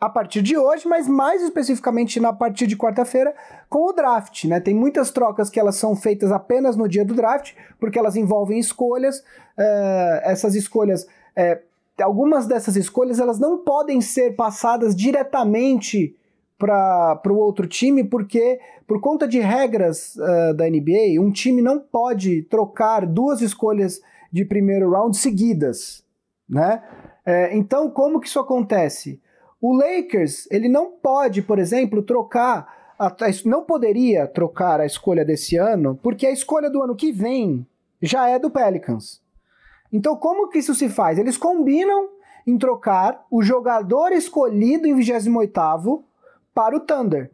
a 0.00 0.08
partir 0.08 0.42
de 0.42 0.56
hoje, 0.56 0.88
mas 0.88 1.06
mais 1.06 1.40
especificamente 1.42 2.18
na 2.18 2.32
partir 2.32 2.66
de 2.66 2.76
quarta-feira, 2.76 3.32
com 3.68 3.88
o 3.88 3.92
draft, 3.92 4.46
né? 4.46 4.58
Tem 4.58 4.74
muitas 4.74 5.12
trocas 5.12 5.48
que 5.48 5.60
elas 5.60 5.76
são 5.76 5.94
feitas 5.94 6.32
apenas 6.32 6.76
no 6.76 6.88
dia 6.88 7.04
do 7.04 7.14
draft, 7.14 7.54
porque 7.78 7.98
elas 7.98 8.16
envolvem 8.16 8.58
escolhas. 8.58 9.22
eh, 9.56 10.22
essas 10.24 10.56
escolhas, 10.56 11.06
eh, 11.36 11.60
algumas 12.00 12.46
dessas 12.46 12.74
escolhas, 12.74 13.20
elas 13.20 13.38
não 13.38 13.58
podem 13.58 14.00
ser 14.00 14.34
passadas 14.34 14.96
diretamente 14.96 16.16
para 16.58 17.20
o 17.28 17.36
outro 17.36 17.66
time, 17.68 18.02
porque 18.02 18.58
por 18.86 19.00
conta 19.00 19.28
de 19.28 19.38
regras 19.38 20.16
eh, 20.18 20.54
da 20.54 20.68
NBA, 20.68 21.20
um 21.20 21.30
time 21.30 21.62
não 21.62 21.78
pode 21.78 22.42
trocar 22.42 23.06
duas 23.06 23.40
escolhas 23.40 24.00
de 24.32 24.44
primeiro 24.44 24.90
round 24.90 25.16
seguidas, 25.16 26.02
né? 26.48 26.82
Eh, 27.26 27.56
então, 27.56 27.90
como 27.90 28.18
que 28.18 28.26
isso 28.26 28.40
acontece? 28.40 29.20
O 29.60 29.76
Lakers, 29.76 30.48
ele 30.50 30.68
não 30.68 30.90
pode, 30.90 31.42
por 31.42 31.58
exemplo, 31.58 32.02
trocar, 32.02 32.94
a- 32.98 33.14
não 33.44 33.62
poderia 33.62 34.26
trocar 34.26 34.80
a 34.80 34.86
escolha 34.86 35.24
desse 35.24 35.56
ano, 35.56 35.98
porque 36.02 36.26
a 36.26 36.32
escolha 36.32 36.68
do 36.70 36.82
ano 36.82 36.96
que 36.96 37.12
vem 37.12 37.64
já 38.00 38.28
é 38.28 38.38
do 38.38 38.50
Pelicans. 38.50 39.20
Então, 39.92 40.16
como 40.16 40.48
que 40.48 40.58
isso 40.58 40.74
se 40.74 40.88
faz? 40.88 41.18
Eles 41.18 41.36
combinam 41.36 42.08
em 42.46 42.56
trocar 42.58 43.24
o 43.30 43.42
jogador 43.42 44.10
escolhido 44.12 44.86
em 44.88 44.94
28º 44.96 46.02
para 46.54 46.74
o 46.76 46.80
Thunder. 46.80 47.30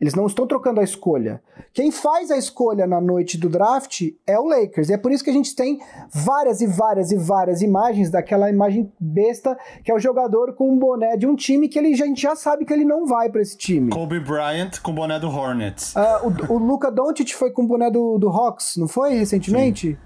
Eles 0.00 0.14
não 0.14 0.26
estão 0.26 0.46
trocando 0.46 0.80
a 0.80 0.84
escolha. 0.84 1.40
Quem 1.72 1.90
faz 1.90 2.30
a 2.30 2.36
escolha 2.36 2.86
na 2.86 3.00
noite 3.00 3.38
do 3.38 3.48
draft 3.48 4.02
é 4.26 4.38
o 4.38 4.44
Lakers. 4.44 4.88
E 4.88 4.94
é 4.94 4.98
por 4.98 5.12
isso 5.12 5.22
que 5.22 5.30
a 5.30 5.32
gente 5.32 5.54
tem 5.54 5.80
várias 6.12 6.60
e 6.60 6.66
várias 6.66 7.12
e 7.12 7.16
várias 7.16 7.62
imagens 7.62 8.10
daquela 8.10 8.50
imagem 8.50 8.92
besta 8.98 9.56
que 9.84 9.90
é 9.90 9.94
o 9.94 9.98
jogador 9.98 10.54
com 10.54 10.70
um 10.70 10.78
boné 10.78 11.16
de 11.16 11.26
um 11.26 11.36
time 11.36 11.68
que 11.68 11.78
ele, 11.78 11.94
a 11.94 11.96
gente 11.96 12.20
já 12.20 12.34
sabe 12.34 12.64
que 12.64 12.72
ele 12.72 12.84
não 12.84 13.06
vai 13.06 13.30
para 13.30 13.40
esse 13.40 13.56
time. 13.56 13.90
Kobe 13.90 14.18
Bryant 14.18 14.80
com 14.82 14.90
o 14.90 14.94
boné 14.94 15.18
do 15.18 15.28
Hornets. 15.28 15.96
Ah, 15.96 16.20
o, 16.22 16.54
o 16.54 16.58
Luca 16.58 16.90
Doncic 16.90 17.32
foi 17.32 17.50
com 17.52 17.62
o 17.62 17.66
boné 17.66 17.90
do, 17.90 18.18
do 18.18 18.28
Hawks, 18.28 18.76
não 18.76 18.88
foi 18.88 19.14
recentemente? 19.14 19.98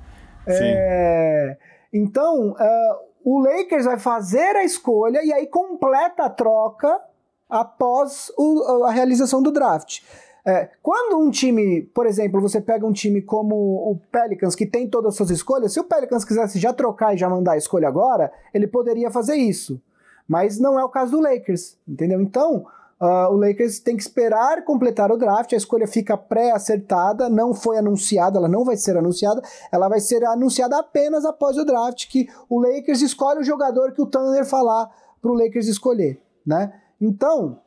É, 0.46 1.56
então, 1.92 2.54
ah, 2.58 2.98
o 3.24 3.40
Lakers 3.40 3.84
vai 3.84 3.98
fazer 3.98 4.56
a 4.56 4.64
escolha 4.64 5.22
e 5.24 5.32
aí 5.32 5.46
completa 5.46 6.24
a 6.24 6.30
troca 6.30 7.07
após 7.48 8.30
o- 8.36 8.84
a 8.84 8.90
realização 8.90 9.42
do 9.42 9.50
draft. 9.50 10.00
É, 10.46 10.70
quando 10.82 11.18
um 11.18 11.30
time, 11.30 11.82
por 11.94 12.06
exemplo, 12.06 12.40
você 12.40 12.60
pega 12.60 12.86
um 12.86 12.92
time 12.92 13.20
como 13.20 13.54
o 13.54 14.00
Pelicans, 14.10 14.54
que 14.54 14.64
tem 14.64 14.88
todas 14.88 15.10
as 15.10 15.16
suas 15.16 15.30
escolhas, 15.30 15.72
se 15.72 15.80
o 15.80 15.84
Pelicans 15.84 16.24
quisesse 16.24 16.58
já 16.58 16.72
trocar 16.72 17.14
e 17.14 17.18
já 17.18 17.28
mandar 17.28 17.52
a 17.52 17.56
escolha 17.58 17.86
agora, 17.86 18.32
ele 18.54 18.66
poderia 18.66 19.10
fazer 19.10 19.36
isso. 19.36 19.80
Mas 20.26 20.58
não 20.58 20.78
é 20.78 20.84
o 20.84 20.88
caso 20.88 21.12
do 21.12 21.20
Lakers, 21.20 21.76
entendeu? 21.86 22.20
Então, 22.20 22.64
ah, 23.00 23.28
o 23.30 23.36
Lakers 23.36 23.78
tem 23.78 23.96
que 23.96 24.02
esperar 24.02 24.64
completar 24.64 25.12
o 25.12 25.16
draft, 25.16 25.52
a 25.52 25.56
escolha 25.56 25.86
fica 25.86 26.16
pré-acertada, 26.16 27.28
não 27.28 27.52
foi 27.52 27.76
anunciada, 27.78 28.38
ela 28.38 28.48
não 28.48 28.64
vai 28.64 28.76
ser 28.76 28.96
anunciada, 28.96 29.42
ela 29.70 29.88
vai 29.88 30.00
ser 30.00 30.24
anunciada 30.24 30.78
apenas 30.78 31.24
após 31.24 31.56
o 31.58 31.64
draft, 31.64 32.08
que 32.08 32.26
o 32.48 32.58
Lakers 32.60 33.02
escolhe 33.02 33.40
o 33.40 33.44
jogador 33.44 33.92
que 33.92 34.00
o 34.02 34.06
Thunder 34.06 34.46
falar 34.46 34.90
para 35.20 35.30
o 35.30 35.34
Lakers 35.34 35.66
escolher, 35.66 36.20
né? 36.46 36.72
Então, 37.00 37.60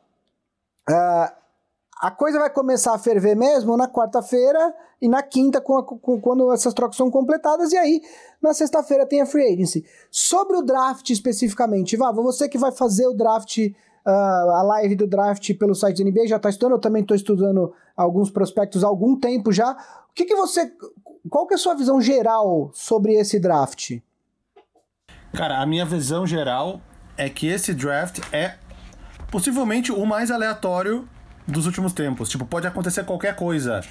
ah, 0.90 1.34
a 2.02 2.12
coisa 2.12 2.40
vai 2.40 2.50
começar 2.50 2.94
a 2.94 3.00
ferver 3.00 3.36
mesmo 3.36 3.78
na 3.78 3.88
quarta-feira 3.88 4.74
e 5.02 5.08
na 5.08 5.22
quinta, 5.22 5.62
com 5.62 5.78
a- 5.78 5.84
com- 5.84 6.20
quando 6.20 6.52
essas 6.52 6.74
trocas 6.74 6.98
são 6.98 7.10
completadas, 7.12 7.72
e 7.72 7.78
aí 7.78 8.02
na 8.42 8.54
sexta-feira 8.54 9.06
tem 9.06 9.22
a 9.22 9.26
free 9.26 9.54
agency. 9.54 9.86
Sobre 10.10 10.58
o 10.58 10.62
draft 10.62 11.10
especificamente, 11.10 11.96
Vava, 11.98 12.22
você 12.22 12.50
que 12.50 12.58
vai 12.58 12.72
fazer 12.72 13.08
o 13.08 13.14
draft, 13.14 13.58
ah, 14.06 14.58
a 14.60 14.64
live 14.64 14.96
do 14.96 15.08
draft 15.08 15.54
pelo 15.58 15.76
site 15.76 15.98
da 16.04 16.10
NBA, 16.10 16.28
já 16.28 16.38
está 16.38 16.50
estudando, 16.50 16.74
eu 16.74 16.80
também 16.80 17.02
estou 17.04 17.16
estudando 17.16 17.74
alguns 17.96 18.30
prospectos 18.32 18.84
há 18.84 18.88
algum 18.88 19.16
tempo 19.20 19.52
já. 19.52 19.72
O 20.10 20.14
que, 20.14 20.26
que 20.26 20.36
você. 20.36 20.72
Qual 21.30 21.46
que 21.46 21.54
é 21.54 21.56
a 21.56 21.60
sua 21.60 21.76
visão 21.76 22.02
geral 22.02 22.72
sobre 22.74 23.14
esse 23.14 23.40
draft? 23.40 24.00
Cara, 25.34 25.62
a 25.62 25.66
minha 25.68 25.86
visão 25.86 26.26
geral 26.26 26.82
é 27.16 27.30
que 27.30 27.48
esse 27.48 27.74
draft 27.76 28.20
é 28.34 28.56
possivelmente 29.32 29.92
o 29.92 30.06
mais 30.06 30.30
aleatório 30.30 31.08
dos 31.48 31.66
últimos 31.66 31.94
tempos. 31.94 32.30
Tipo, 32.30 32.46
pode 32.46 32.68
acontecer 32.68 33.04
qualquer 33.06 33.36
coisa. 33.36 33.82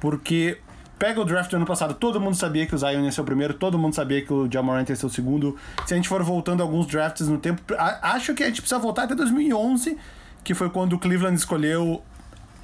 Porque 0.00 0.58
pega 0.98 1.20
o 1.20 1.24
draft 1.24 1.50
do 1.50 1.56
ano 1.56 1.66
passado, 1.66 1.94
todo 1.94 2.20
mundo 2.20 2.36
sabia 2.36 2.66
que 2.66 2.74
o 2.74 2.78
Zion 2.78 3.04
ia 3.04 3.12
ser 3.12 3.20
o 3.20 3.24
primeiro, 3.24 3.54
todo 3.54 3.78
mundo 3.78 3.94
sabia 3.94 4.24
que 4.24 4.32
o 4.32 4.50
Jamorant 4.50 4.88
ia 4.88 4.96
ser 4.96 5.06
o 5.06 5.10
segundo. 5.10 5.56
Se 5.86 5.94
a 5.94 5.96
gente 5.96 6.08
for 6.08 6.22
voltando 6.22 6.62
alguns 6.62 6.86
drafts 6.86 7.28
no 7.28 7.38
tempo, 7.38 7.60
acho 8.00 8.34
que 8.34 8.42
a 8.42 8.46
gente 8.46 8.62
precisa 8.62 8.80
voltar 8.80 9.04
até 9.04 9.14
2011, 9.14 9.98
que 10.42 10.54
foi 10.54 10.70
quando 10.70 10.94
o 10.94 10.98
Cleveland 10.98 11.36
escolheu 11.36 12.02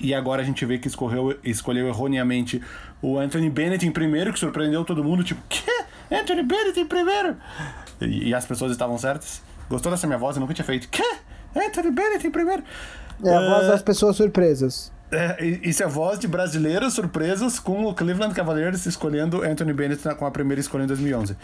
e 0.00 0.14
agora 0.14 0.42
a 0.42 0.44
gente 0.44 0.64
vê 0.64 0.78
que 0.78 0.86
escorreu, 0.86 1.36
escolheu 1.42 1.88
erroneamente 1.88 2.62
o 3.02 3.18
Anthony 3.18 3.50
Bennett 3.50 3.84
em 3.84 3.90
primeiro, 3.90 4.32
que 4.32 4.38
surpreendeu 4.38 4.84
todo 4.84 5.02
mundo, 5.02 5.24
tipo, 5.24 5.40
que? 5.48 5.62
Anthony 6.10 6.42
Bennett 6.42 6.78
em 6.78 6.86
primeiro? 6.86 7.36
E, 8.00 8.28
e 8.28 8.34
as 8.34 8.46
pessoas 8.46 8.70
estavam 8.72 8.96
certas. 8.96 9.42
Gostou 9.68 9.90
dessa 9.90 10.06
minha 10.06 10.18
voz? 10.18 10.36
Eu 10.36 10.40
nunca 10.40 10.54
tinha 10.54 10.64
feito. 10.64 10.88
Que? 10.88 11.02
Anthony 11.56 11.90
Bennett 11.90 12.26
em 12.26 12.30
primeiro? 12.30 12.62
É 13.24 13.34
a 13.34 13.40
voz 13.40 13.64
Ah, 13.66 13.68
das 13.72 13.82
pessoas 13.82 14.16
surpresas. 14.16 14.92
é, 15.10 15.44
isso 15.62 15.82
é 15.82 15.86
a 15.86 15.88
voz 15.88 16.18
de 16.18 16.28
brasileiros 16.28 16.94
surpresos 16.94 17.58
com 17.58 17.84
o 17.86 17.94
Cleveland 17.94 18.34
Cavaliers 18.34 18.86
escolhendo 18.86 19.42
Anthony 19.42 19.72
Bennett 19.72 20.04
na- 20.06 20.14
com 20.14 20.24
a 20.26 20.30
primeira 20.30 20.60
escolha 20.60 20.84
em 20.84 20.86
2011. 20.86 21.36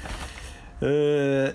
É, 0.82 1.55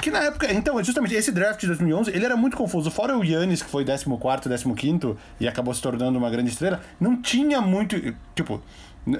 que 0.00 0.10
na 0.10 0.20
época, 0.24 0.52
então, 0.52 0.82
justamente 0.84 1.14
esse 1.14 1.32
draft 1.32 1.60
de 1.60 1.66
2011, 1.66 2.10
ele 2.14 2.24
era 2.24 2.36
muito 2.36 2.56
confuso. 2.56 2.90
Fora 2.90 3.16
o 3.18 3.24
Yannis, 3.24 3.62
que 3.62 3.70
foi 3.70 3.84
14º, 3.84 4.48
15º 4.48 5.16
e 5.40 5.48
acabou 5.48 5.74
se 5.74 5.82
tornando 5.82 6.16
uma 6.18 6.30
grande 6.30 6.50
estrela, 6.50 6.80
não 7.00 7.20
tinha 7.20 7.60
muito, 7.60 7.96
tipo, 8.34 8.62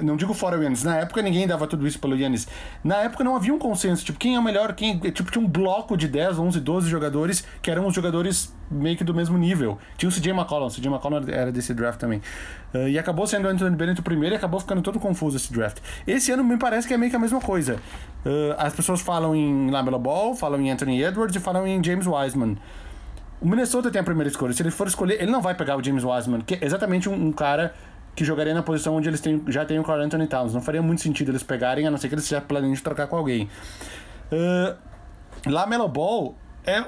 não 0.02 0.16
digo 0.16 0.34
fora 0.34 0.58
o 0.58 0.62
Yannis, 0.62 0.84
na 0.84 0.96
época 0.98 1.22
ninguém 1.22 1.46
dava 1.46 1.66
tudo 1.66 1.86
isso 1.86 1.98
pelo 1.98 2.16
Yannis. 2.16 2.46
Na 2.84 2.96
época 2.96 3.24
não 3.24 3.34
havia 3.34 3.54
um 3.54 3.58
consenso, 3.58 4.04
tipo, 4.04 4.18
quem 4.18 4.34
é 4.34 4.38
o 4.38 4.42
melhor, 4.42 4.74
quem, 4.74 4.98
tipo, 4.98 5.30
tinha 5.30 5.44
um 5.44 5.48
bloco 5.48 5.96
de 5.96 6.06
10, 6.06 6.38
11, 6.38 6.60
12 6.60 6.88
jogadores 6.88 7.44
que 7.62 7.70
eram 7.70 7.86
os 7.86 7.94
jogadores 7.94 8.52
meio 8.70 8.96
que 8.96 9.04
do 9.04 9.14
mesmo 9.14 9.38
nível. 9.38 9.78
Tinha 9.96 10.08
o 10.08 10.12
CJ 10.12 10.32
McCollum, 10.32 10.66
o 10.66 10.70
CJ 10.70 10.88
McCollum 10.88 11.24
era 11.28 11.50
desse 11.50 11.72
draft 11.72 11.98
também. 11.98 12.20
Uh, 12.74 12.88
e 12.88 12.98
acabou 12.98 13.26
sendo 13.26 13.46
o 13.46 13.48
Anthony 13.48 13.74
Bennett 13.74 14.00
o 14.00 14.02
primeiro 14.02 14.34
e 14.34 14.36
acabou 14.36 14.60
ficando 14.60 14.82
todo 14.82 15.00
confuso 15.00 15.36
esse 15.36 15.52
draft. 15.52 15.78
Esse 16.06 16.30
ano 16.32 16.44
me 16.44 16.58
parece 16.58 16.86
que 16.86 16.92
é 16.92 16.98
meio 16.98 17.10
que 17.10 17.16
a 17.16 17.20
mesma 17.20 17.40
coisa. 17.40 17.76
Uh, 18.26 18.54
as 18.58 18.74
pessoas 18.74 19.00
falam 19.00 19.34
em 19.34 19.70
Lamelo 19.70 19.98
Ball, 19.98 20.34
falam 20.34 20.60
em 20.60 20.70
Anthony 20.70 21.02
Edwards 21.02 21.34
e 21.34 21.40
falam 21.40 21.66
em 21.66 21.82
James 21.82 22.06
Wiseman. 22.06 22.56
O 23.40 23.48
Minnesota 23.48 23.90
tem 23.90 24.00
a 24.00 24.04
primeira 24.04 24.28
escolha. 24.28 24.52
Se 24.52 24.62
ele 24.62 24.70
for 24.70 24.88
escolher, 24.88 25.22
ele 25.22 25.30
não 25.30 25.40
vai 25.40 25.54
pegar 25.54 25.76
o 25.76 25.82
James 25.82 26.02
Wiseman, 26.04 26.40
que 26.40 26.54
é 26.54 26.64
exatamente 26.64 27.08
um, 27.08 27.28
um 27.28 27.32
cara 27.32 27.72
que 28.18 28.24
jogaria 28.24 28.52
na 28.52 28.64
posição 28.64 28.96
onde 28.96 29.08
eles 29.08 29.20
têm, 29.20 29.40
já 29.46 29.64
têm 29.64 29.78
o 29.78 29.84
Carl 29.84 30.00
Anthony 30.00 30.26
Towns. 30.26 30.52
Não 30.52 30.60
faria 30.60 30.82
muito 30.82 31.00
sentido 31.00 31.30
eles 31.30 31.44
pegarem, 31.44 31.86
a 31.86 31.90
não 31.90 31.96
ser 31.96 32.08
que 32.08 32.16
eles 32.16 32.26
já 32.26 32.40
planejam 32.40 32.82
trocar 32.82 33.06
com 33.06 33.16
alguém. 33.16 33.48
Uh, 34.32 34.76
Lamelo 35.46 35.86
Ball 35.86 36.34
é, 36.66 36.82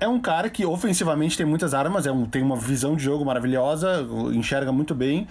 é 0.00 0.08
um 0.08 0.18
cara 0.18 0.50
que 0.50 0.66
ofensivamente 0.66 1.36
tem 1.36 1.46
muitas 1.46 1.74
armas, 1.74 2.08
é 2.08 2.10
um, 2.10 2.26
tem 2.26 2.42
uma 2.42 2.56
visão 2.56 2.96
de 2.96 3.04
jogo 3.04 3.24
maravilhosa, 3.24 4.04
enxerga 4.32 4.72
muito 4.72 4.96
bem, 4.96 5.28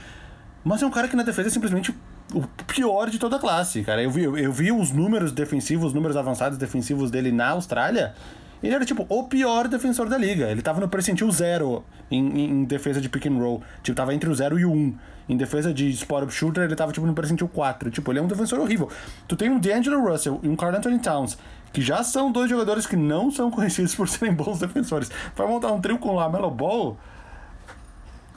mas 0.63 0.81
é 0.81 0.85
um 0.85 0.91
cara 0.91 1.09
que 1.09 1.15
na 1.17 1.23
defesa 1.23 1.49
é 1.49 1.51
simplesmente 1.51 1.93
o 2.33 2.47
pior 2.65 3.09
de 3.09 3.19
toda 3.19 3.35
a 3.35 3.39
classe, 3.39 3.83
cara. 3.83 4.01
Eu 4.01 4.09
vi, 4.09 4.23
eu, 4.23 4.37
eu 4.37 4.51
vi 4.53 4.71
os 4.71 4.91
números 4.91 5.33
defensivos, 5.33 5.87
os 5.87 5.93
números 5.93 6.15
avançados 6.15 6.57
defensivos 6.57 7.11
dele 7.11 7.33
na 7.33 7.49
Austrália. 7.49 8.15
Ele 8.63 8.73
era, 8.73 8.85
tipo, 8.85 9.05
o 9.09 9.23
pior 9.25 9.67
defensor 9.67 10.07
da 10.07 10.17
liga. 10.17 10.49
Ele 10.49 10.61
tava 10.61 10.79
no 10.79 10.87
percentil 10.87 11.29
zero 11.29 11.83
em, 12.09 12.45
em 12.45 12.63
defesa 12.63 13.01
de 13.01 13.09
pick 13.09 13.25
and 13.25 13.37
roll. 13.37 13.61
Tipo, 13.83 13.97
tava 13.97 14.13
entre 14.13 14.29
o 14.29 14.33
zero 14.33 14.57
e 14.57 14.63
o 14.63 14.71
um. 14.71 14.97
Em 15.27 15.37
defesa 15.37 15.73
de 15.73 15.89
spot-up 15.89 16.31
shooter, 16.33 16.63
ele 16.63 16.75
tava, 16.75 16.91
tipo, 16.91 17.05
no 17.05 17.13
percentil 17.13 17.47
4. 17.47 17.89
Tipo, 17.91 18.11
ele 18.11 18.19
é 18.19 18.21
um 18.21 18.27
defensor 18.27 18.59
horrível. 18.59 18.89
Tu 19.27 19.35
tem 19.35 19.49
um 19.49 19.59
D'Angelo 19.59 20.01
Russell 20.07 20.39
e 20.43 20.49
um 20.49 20.55
Carl 20.55 20.75
Anthony 20.75 20.99
Towns 20.99 21.37
que 21.71 21.81
já 21.81 22.03
são 22.03 22.31
dois 22.31 22.47
jogadores 22.49 22.85
que 22.85 22.95
não 22.95 23.31
são 23.31 23.49
conhecidos 23.51 23.95
por 23.95 24.07
serem 24.07 24.33
bons 24.33 24.59
defensores. 24.59 25.09
Vai 25.35 25.47
montar 25.47 25.71
um 25.71 25.81
trio 25.81 25.97
com 25.97 26.09
o 26.09 26.15
Lamelo 26.15 26.51
Ball 26.51 26.97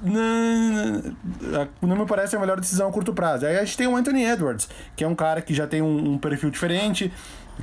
não, 0.02 1.16
não 1.80 1.96
me 1.96 2.06
parece 2.06 2.36
a 2.36 2.38
melhor 2.38 2.60
decisão 2.60 2.88
a 2.88 2.92
curto 2.92 3.14
prazo. 3.14 3.46
Aí 3.46 3.56
a 3.56 3.64
gente 3.64 3.76
tem 3.76 3.86
o 3.86 3.96
Anthony 3.96 4.24
Edwards, 4.24 4.68
que 4.94 5.02
é 5.02 5.08
um 5.08 5.14
cara 5.14 5.40
que 5.40 5.54
já 5.54 5.66
tem 5.66 5.80
um, 5.80 6.12
um, 6.12 6.18
perfil 6.18 6.50
diferente, 6.50 7.12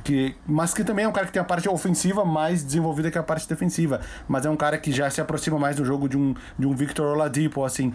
que, 0.02 0.34
mas 0.46 0.74
que 0.74 0.82
também 0.82 1.04
é 1.04 1.08
um 1.08 1.12
cara 1.12 1.26
que 1.26 1.32
tem 1.32 1.40
a 1.40 1.44
parte 1.44 1.68
ofensiva 1.68 2.24
mais 2.24 2.64
desenvolvida 2.64 3.10
que 3.10 3.18
a 3.18 3.22
parte 3.22 3.48
defensiva. 3.48 4.00
Mas 4.26 4.44
é 4.44 4.50
um 4.50 4.56
cara 4.56 4.78
que 4.78 4.90
já 4.90 5.08
se 5.10 5.20
aproxima 5.20 5.58
mais 5.58 5.76
do 5.76 5.84
jogo 5.84 6.08
de 6.08 6.16
um, 6.16 6.34
de 6.58 6.66
um 6.66 6.74
Victor 6.74 7.06
Oladipo, 7.06 7.64
assim. 7.64 7.92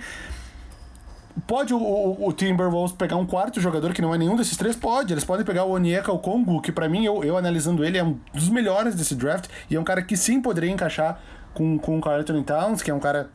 Pode 1.47 1.73
o, 1.73 1.77
o, 1.77 2.27
o, 2.27 2.33
Timberwolves 2.33 2.95
pegar 2.95 3.15
um 3.15 3.25
quarto 3.25 3.61
jogador 3.61 3.93
que 3.93 4.01
não 4.01 4.13
é 4.13 4.17
nenhum 4.17 4.35
desses 4.35 4.57
três? 4.57 4.75
Pode. 4.75 5.13
Eles 5.13 5.23
podem 5.23 5.45
pegar 5.45 5.63
o 5.63 5.71
Onyeka, 5.71 6.11
o 6.11 6.19
Kongo, 6.19 6.61
que 6.61 6.71
para 6.71 6.89
mim, 6.89 7.05
eu, 7.05 7.23
eu 7.23 7.37
analisando 7.37 7.85
ele, 7.85 7.97
é 7.97 8.03
um 8.03 8.17
dos 8.33 8.49
melhores 8.49 8.95
desse 8.95 9.15
draft. 9.15 9.47
E 9.69 9.75
é 9.75 9.79
um 9.79 9.83
cara 9.83 10.01
que 10.01 10.17
sim 10.17 10.41
poderia 10.41 10.69
encaixar 10.69 11.19
com, 11.53 11.77
com 11.77 11.97
o 11.97 12.01
Carl 12.01 12.19
Anthony 12.19 12.43
Towns, 12.43 12.81
que 12.81 12.91
é 12.91 12.93
um 12.93 12.99
cara 12.99 13.29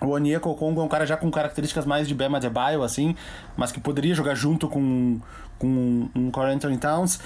o 0.00 0.10
Onyeka 0.10 0.48
Okongo 0.48 0.80
é 0.80 0.84
um 0.84 0.88
cara 0.88 1.06
já 1.06 1.16
com 1.16 1.30
características 1.30 1.84
mais 1.84 2.06
de 2.06 2.14
Bema 2.14 2.38
Adebayo, 2.38 2.82
assim, 2.82 3.14
mas 3.56 3.72
que 3.72 3.80
poderia 3.80 4.14
jogar 4.14 4.34
junto 4.34 4.68
com, 4.68 5.20
com 5.58 6.08
um 6.14 6.30
Anthony 6.40 6.78
Towns. 6.78 7.20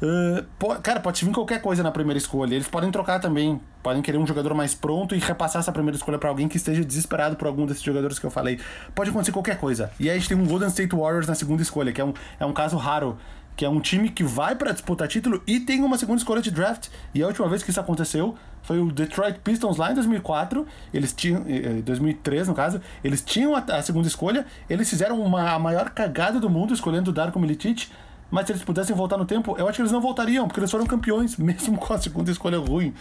Uh, 0.00 0.80
cara, 0.80 1.00
pode 1.00 1.24
vir 1.24 1.32
qualquer 1.32 1.60
coisa 1.60 1.82
na 1.82 1.90
primeira 1.90 2.18
escolha. 2.18 2.54
Eles 2.54 2.68
podem 2.68 2.90
trocar 2.90 3.18
também. 3.18 3.60
Podem 3.82 4.02
querer 4.02 4.18
um 4.18 4.26
jogador 4.26 4.54
mais 4.54 4.74
pronto 4.74 5.14
e 5.14 5.18
repassar 5.18 5.60
essa 5.60 5.72
primeira 5.72 5.96
escolha 5.96 6.18
para 6.18 6.28
alguém 6.28 6.48
que 6.48 6.56
esteja 6.56 6.84
desesperado 6.84 7.36
por 7.36 7.46
algum 7.46 7.66
desses 7.66 7.82
jogadores 7.82 8.18
que 8.18 8.26
eu 8.26 8.30
falei. 8.30 8.60
Pode 8.94 9.10
acontecer 9.10 9.32
qualquer 9.32 9.58
coisa. 9.58 9.90
E 9.98 10.08
aí 10.08 10.16
a 10.16 10.18
gente 10.18 10.28
tem 10.28 10.36
um 10.36 10.46
Golden 10.46 10.68
State 10.68 10.94
Warriors 10.94 11.26
na 11.26 11.34
segunda 11.34 11.62
escolha, 11.62 11.92
que 11.92 12.00
é 12.00 12.04
um, 12.04 12.12
é 12.38 12.46
um 12.46 12.52
caso 12.52 12.76
raro 12.76 13.16
que 13.58 13.64
é 13.64 13.68
um 13.68 13.80
time 13.80 14.08
que 14.08 14.22
vai 14.22 14.54
para 14.54 14.70
disputar 14.70 15.08
título 15.08 15.42
e 15.44 15.58
tem 15.58 15.82
uma 15.82 15.98
segunda 15.98 16.18
escolha 16.18 16.40
de 16.40 16.48
draft. 16.48 16.86
E 17.12 17.24
a 17.24 17.26
última 17.26 17.48
vez 17.48 17.60
que 17.60 17.70
isso 17.70 17.80
aconteceu 17.80 18.36
foi 18.62 18.78
o 18.78 18.92
Detroit 18.92 19.40
Pistons 19.40 19.76
lá 19.76 19.90
em 19.90 19.96
2004, 19.96 20.64
eles 20.94 21.12
tinham 21.12 21.44
2003 21.84 22.46
no 22.46 22.54
caso, 22.54 22.80
eles 23.02 23.20
tinham 23.20 23.56
a, 23.56 23.58
a 23.58 23.82
segunda 23.82 24.06
escolha, 24.06 24.46
eles 24.70 24.88
fizeram 24.88 25.20
uma 25.20 25.50
a 25.50 25.58
maior 25.58 25.90
cagada 25.90 26.38
do 26.38 26.48
mundo 26.48 26.72
escolhendo 26.72 27.10
o 27.10 27.12
Darko 27.12 27.40
Milicic. 27.40 27.88
Mas 28.30 28.46
se 28.46 28.52
eles 28.52 28.62
pudessem 28.62 28.94
voltar 28.94 29.16
no 29.16 29.24
tempo, 29.24 29.56
eu 29.58 29.66
acho 29.66 29.76
que 29.76 29.82
eles 29.82 29.90
não 29.90 30.00
voltariam, 30.00 30.46
porque 30.46 30.60
eles 30.60 30.70
foram 30.70 30.86
campeões, 30.86 31.34
mesmo 31.38 31.76
com 31.78 31.92
a 31.92 31.98
segunda 31.98 32.30
escolha 32.30 32.58
ruim 32.58 32.94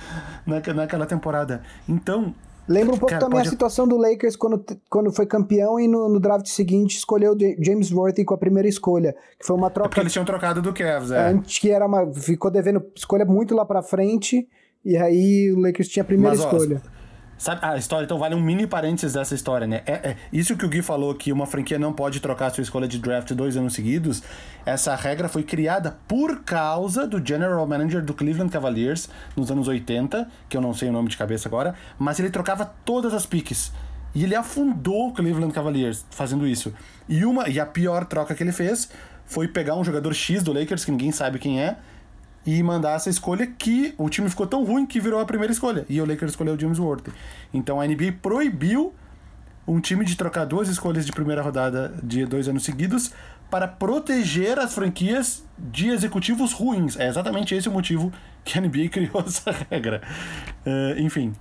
naquela 0.43 1.05
temporada. 1.05 1.61
Então, 1.87 2.33
Lembra 2.67 2.95
um 2.95 2.97
pouco 2.97 3.13
Cara, 3.13 3.21
também 3.21 3.37
pode... 3.37 3.47
a 3.47 3.51
situação 3.51 3.87
do 3.87 3.95
Lakers 3.95 4.35
quando, 4.35 4.63
quando 4.89 5.11
foi 5.11 5.25
campeão 5.25 5.79
e 5.79 5.87
no, 5.87 6.09
no, 6.09 6.19
draft 6.19 6.47
seguinte 6.47 6.97
escolheu 6.97 7.35
James 7.59 7.91
Worthy 7.91 8.25
com 8.25 8.33
a 8.33 8.37
primeira 8.37 8.67
escolha, 8.67 9.15
que 9.39 9.45
foi 9.45 9.55
uma 9.55 9.69
troca... 9.69 9.87
É 9.87 9.89
porque 9.89 10.01
eles 10.01 10.11
tinham 10.11 10.25
trocado 10.25 10.61
do 10.61 10.73
Cavs, 10.73 11.11
é. 11.11 11.29
Antes 11.29 11.59
que 11.59 11.71
era 11.71 11.85
uma... 11.85 12.11
ficou 12.13 12.51
devendo 12.51 12.85
escolha 12.93 13.23
muito 13.23 13.55
lá 13.55 13.65
pra 13.65 13.81
frente, 13.81 14.47
e 14.83 14.97
aí 14.97 15.51
o 15.51 15.59
Lakers 15.59 15.87
tinha 15.87 16.03
a 16.03 16.05
primeira 16.05 16.35
Mas, 16.35 16.43
escolha. 16.43 16.81
Ó, 16.85 16.96
Sabe, 17.37 17.63
a 17.63 17.77
história, 17.77 18.05
então 18.05 18.17
vale 18.17 18.33
um 18.33 18.41
mini 18.41 18.65
parênteses 18.65 19.13
dessa 19.13 19.35
história, 19.35 19.67
né? 19.67 19.83
É, 19.85 19.91
é, 19.91 20.17
isso 20.33 20.57
que 20.57 20.65
o 20.65 20.69
Gui 20.69 20.81
falou, 20.81 21.13
que 21.13 21.31
uma 21.31 21.45
franquia 21.45 21.77
não 21.77 21.93
pode 21.93 22.19
trocar 22.19 22.49
sua 22.49 22.63
escolha 22.63 22.87
de 22.87 22.97
draft 22.97 23.31
dois 23.33 23.55
anos 23.55 23.73
seguidos, 23.73 24.23
essa 24.65 24.95
regra 24.95 25.29
foi 25.29 25.43
criada 25.43 25.97
por 26.07 26.43
causa 26.43 27.05
do 27.05 27.23
general 27.23 27.65
manager 27.67 28.03
do 28.03 28.13
Cleveland 28.13 28.51
Cavaliers 28.51 29.07
nos 29.35 29.51
anos 29.51 29.67
80, 29.67 30.27
que 30.49 30.57
eu 30.57 30.61
não 30.61 30.73
sei 30.73 30.89
o 30.89 30.91
nome 30.91 31.09
de 31.09 31.17
cabeça 31.17 31.47
agora, 31.47 31.75
mas 31.99 32.19
ele 32.19 32.31
trocava 32.31 32.65
todas 32.83 33.13
as 33.13 33.25
piques. 33.25 33.71
E 34.15 34.23
ele 34.23 34.33
afundou 34.33 35.09
o 35.09 35.13
Cleveland 35.13 35.53
Cavaliers 35.53 36.05
fazendo 36.09 36.47
isso. 36.47 36.73
E, 37.07 37.23
uma, 37.23 37.47
e 37.47 37.59
a 37.59 37.67
pior 37.67 38.05
troca 38.05 38.33
que 38.33 38.41
ele 38.41 38.51
fez 38.51 38.89
foi 39.27 39.47
pegar 39.47 39.75
um 39.75 39.83
jogador 39.83 40.11
X 40.13 40.41
do 40.41 40.51
Lakers, 40.51 40.83
que 40.83 40.89
ninguém 40.89 41.11
sabe 41.11 41.37
quem 41.37 41.61
é, 41.61 41.77
e 42.47 42.63
mandar 42.63 42.95
essa 42.95 43.09
escolha 43.09 43.45
que 43.45 43.93
o 43.97 44.09
time 44.09 44.29
ficou 44.29 44.47
tão 44.47 44.63
ruim 44.63 44.85
que 44.85 45.01
virou 45.01 45.19
a 45.19 45.25
primeira 45.25 45.51
escolha. 45.51 45.85
E 45.89 45.99
o 45.99 46.05
Lakers 46.05 46.31
escolheu 46.31 46.53
o 46.53 46.59
James 46.59 46.79
Worthy. 46.79 47.11
Então 47.53 47.81
a 47.81 47.85
NBA 47.85 48.13
proibiu 48.21 48.95
um 49.67 49.81
time 49.81 50.05
de 50.05 50.15
trocar 50.15 50.45
duas 50.45 50.69
escolhas 50.69 51.05
de 51.05 51.11
primeira 51.11 51.41
rodada 51.41 51.93
de 52.01 52.25
dois 52.25 52.47
anos 52.47 52.63
seguidos 52.63 53.11
para 53.51 53.67
proteger 53.67 54.57
as 54.59 54.73
franquias 54.73 55.43
de 55.57 55.89
executivos 55.89 56.53
ruins. 56.53 56.97
É 56.97 57.09
exatamente 57.09 57.53
esse 57.53 57.67
o 57.67 57.71
motivo 57.71 58.13
que 58.45 58.57
a 58.57 58.61
NBA 58.61 58.87
criou 58.91 59.21
essa 59.27 59.53
regra. 59.69 60.01
Uh, 60.65 61.01
enfim. 61.01 61.35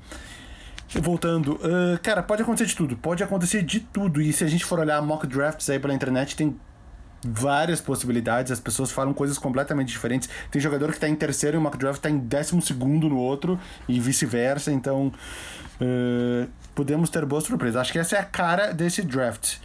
Voltando, 0.88 1.54
uh, 1.54 1.98
cara, 2.02 2.20
pode 2.20 2.42
acontecer 2.42 2.66
de 2.66 2.74
tudo. 2.74 2.96
Pode 2.96 3.22
acontecer 3.22 3.62
de 3.62 3.78
tudo. 3.78 4.20
E 4.20 4.32
se 4.32 4.42
a 4.42 4.48
gente 4.48 4.64
for 4.64 4.80
olhar 4.80 5.00
mock 5.02 5.24
drafts 5.24 5.70
aí 5.70 5.78
pela 5.78 5.94
internet, 5.94 6.34
tem 6.34 6.56
várias 7.26 7.80
possibilidades, 7.80 8.52
as 8.52 8.60
pessoas 8.60 8.90
falam 8.90 9.12
coisas 9.12 9.38
completamente 9.38 9.88
diferentes. 9.88 10.28
Tem 10.50 10.60
jogador 10.60 10.88
que 10.88 10.96
está 10.96 11.08
em 11.08 11.14
terceiro 11.14 11.56
e 11.56 11.58
o 11.58 11.60
mock 11.60 11.76
draft 11.76 11.96
está 11.96 12.10
em 12.10 12.18
décimo 12.18 12.62
segundo 12.62 13.08
no 13.08 13.18
outro 13.18 13.58
e 13.88 13.98
vice-versa, 14.00 14.72
então 14.72 15.12
uh, 15.80 16.48
podemos 16.74 17.10
ter 17.10 17.24
boas 17.24 17.44
surpresas. 17.44 17.76
Acho 17.76 17.92
que 17.92 17.98
essa 17.98 18.16
é 18.16 18.20
a 18.20 18.24
cara 18.24 18.72
desse 18.72 19.02
draft. 19.02 19.56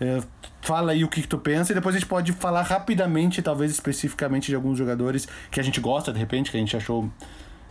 Uh, 0.00 0.24
fala 0.62 0.92
aí 0.92 1.04
o 1.04 1.08
que, 1.08 1.22
que, 1.22 1.28
tu 1.28 1.38
pensa 1.38 1.72
e 1.72 1.74
depois 1.74 1.94
a 1.94 1.98
gente 1.98 2.08
pode 2.08 2.32
falar 2.32 2.62
rapidamente, 2.62 3.42
talvez 3.42 3.70
especificamente 3.70 4.48
de 4.48 4.54
alguns 4.54 4.78
jogadores 4.78 5.26
que 5.50 5.58
a 5.60 5.62
gente 5.62 5.80
gosta 5.80 6.12
de 6.12 6.18
repente, 6.18 6.50
que 6.50 6.56
a 6.56 6.60
gente 6.60 6.76
achou 6.76 7.10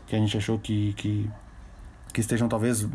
que 0.09 0.15
a 0.15 0.19
gente 0.19 0.35
achou 0.35 0.57
que, 0.57 0.93
que, 0.93 1.29
que 2.11 2.19
estejam 2.19 2.49
talvez 2.49 2.85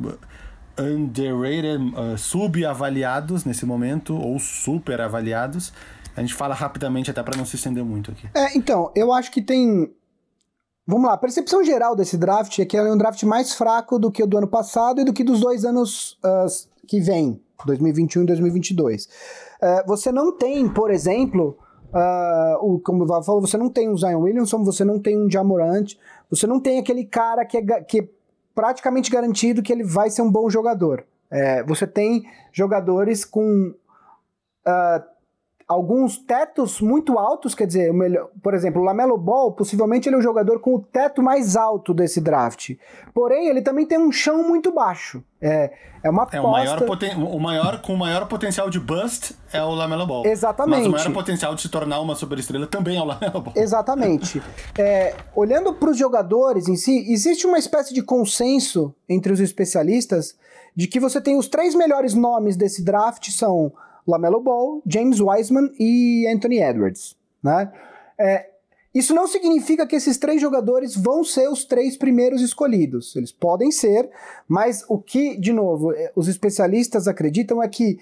underrated, 0.77 1.95
uh, 1.95 2.19
subavaliados 2.19 3.45
nesse 3.45 3.65
momento 3.65 4.17
ou 4.17 4.39
super 4.41 5.01
avaliados. 5.01 5.73
A 6.17 6.21
gente 6.21 6.35
fala 6.35 6.55
rapidamente 6.55 7.11
até 7.11 7.23
para 7.23 7.37
não 7.37 7.45
se 7.45 7.57
estender 7.57 7.85
muito 7.85 8.11
aqui. 8.11 8.29
É, 8.35 8.57
então, 8.57 8.91
eu 8.95 9.13
acho 9.13 9.31
que 9.31 9.43
tem. 9.43 9.93
Vamos 10.87 11.07
lá, 11.07 11.15
a 11.15 11.19
percepção 11.19 11.65
geral 11.65 11.97
desse 11.97 12.17
draft 12.17 12.59
é 12.59 12.65
que 12.67 12.77
é 12.77 12.83
um 12.83 12.97
draft 12.97 13.23
mais 13.25 13.55
fraco 13.55 13.99
do 13.99 14.11
que 14.11 14.23
o 14.23 14.27
do 14.27 14.37
ano 14.37 14.47
passado 14.47 15.01
e 15.01 15.05
do 15.05 15.15
que 15.15 15.25
dos 15.25 15.41
dois 15.41 15.65
anos 15.65 16.19
uh, 16.23 16.47
que 16.87 17.01
vem, 17.01 17.41
2021 17.65 18.23
e 18.23 18.27
2022. 18.27 19.07
Uh, 19.07 19.09
você 19.87 20.13
não 20.13 20.37
tem, 20.37 20.69
por 20.69 20.91
exemplo, 20.91 21.57
uh, 21.89 22.59
o, 22.61 22.79
como 22.81 23.05
o 23.05 23.07
Val 23.07 23.23
falou, 23.23 23.41
você 23.41 23.57
não 23.57 23.71
tem 23.71 23.89
um 23.89 23.97
Zion 23.97 24.21
Williamson, 24.21 24.63
você 24.63 24.85
não 24.85 24.99
tem 24.99 25.19
um 25.19 25.31
Jamorant, 25.31 25.97
você 26.29 26.47
não 26.47 26.61
tem 26.61 26.79
aquele 26.79 27.05
cara 27.05 27.47
que 27.47 27.57
é, 27.57 27.81
que 27.83 28.01
é 28.01 28.09
praticamente 28.55 29.11
garantido 29.11 29.63
que 29.63 29.73
ele 29.73 29.85
vai 29.85 30.11
ser 30.11 30.21
um 30.21 30.31
bom 30.31 30.51
jogador. 30.51 31.05
É, 31.31 31.63
você 31.65 31.87
tem 31.87 32.25
jogadores 32.53 33.25
com 33.25 33.75
uh, 34.67 35.14
alguns 35.67 36.19
tetos 36.19 36.81
muito 36.81 37.19
altos, 37.19 37.55
quer 37.55 37.67
dizer, 37.67 37.93
melhor, 37.93 38.29
por 38.43 38.55
exemplo, 38.55 38.83
o 38.83 38.85
Lamelo 38.85 39.17
Ball, 39.17 39.53
possivelmente 39.53 40.09
ele 40.09 40.17
é 40.17 40.19
o 40.19 40.23
jogador 40.23 40.61
com 40.61 40.75
o 40.75 40.79
teto 40.81 41.23
mais 41.23 41.57
alto 41.57 41.95
desse 41.95 42.21
draft. 42.21 42.73
Porém, 43.15 43.49
ele 43.49 43.63
também 43.63 43.87
tem 43.87 43.99
um 43.99 44.13
chão 44.13 44.47
muito 44.47 44.73
baixo. 44.73 45.23
É, 45.41 45.73
é 46.03 46.11
uma 46.11 46.25
aposta... 46.25 46.39
É, 46.39 46.41
o, 46.41 46.51
maior 46.51 46.83
o 47.35 47.41
maior 47.41 47.81
com 47.81 47.95
o 47.95 47.99
maior 47.99 48.27
potencial 48.29 48.69
de 48.69 48.79
bust 48.79 49.35
é 49.53 49.63
o 49.63 49.71
Lamelo 49.71 50.07
Ball. 50.07 50.27
Exatamente. 50.27 50.89
Mas 50.89 51.05
o 51.05 51.09
maior 51.09 51.13
potencial 51.13 51.55
de 51.55 51.63
se 51.63 51.69
tornar 51.69 52.01
uma 52.01 52.15
superestrela 52.15 52.67
também 52.67 52.99
é 52.99 53.03
o 53.03 53.05
Lamelo 53.05 53.41
Ball. 53.41 53.55
Exatamente. 53.57 54.43
é, 54.79 55.15
olhando 55.35 55.73
para 55.73 55.91
os 55.91 55.97
jogadores 55.97 56.69
em 56.69 56.77
si, 56.77 57.11
existe 57.11 57.47
uma 57.47 57.59
espécie 57.59 57.95
de 57.95 58.03
consenso 58.03 58.95
entre 59.09 59.33
os 59.33 59.41
especialistas 59.41 60.37
de 60.77 60.89
que 60.89 61.01
você 61.01 61.21
tem 61.21 61.39
os 61.39 61.49
três 61.49 61.75
melhores 61.75 62.15
nomes 62.15 62.57
desse 62.57 62.85
draft 62.85 63.31
são 63.31 63.73
LaMelo 64.07 64.41
Ball, 64.41 64.83
James 64.87 65.21
Wiseman 65.21 65.71
e 65.79 66.27
Anthony 66.29 66.61
Edwards, 66.61 67.17
né? 67.43 67.73
É, 68.19 68.51
isso 68.95 69.13
não 69.13 69.27
significa 69.27 69.87
que 69.87 69.97
esses 69.97 70.17
três 70.17 70.41
jogadores 70.41 70.95
vão 70.95 71.25
ser 71.25 71.49
os 71.49 71.65
três 71.65 71.97
primeiros 71.97 72.41
escolhidos. 72.41 73.17
Eles 73.17 73.33
podem 73.33 73.73
ser, 73.73 74.09
mas 74.47 74.85
o 74.89 74.99
que, 74.99 75.37
de 75.37 75.53
novo, 75.53 75.93
é, 75.93 76.13
os 76.15 76.29
especialistas 76.29 77.09
acreditam 77.09 77.61
é 77.61 77.69
que 77.69 77.99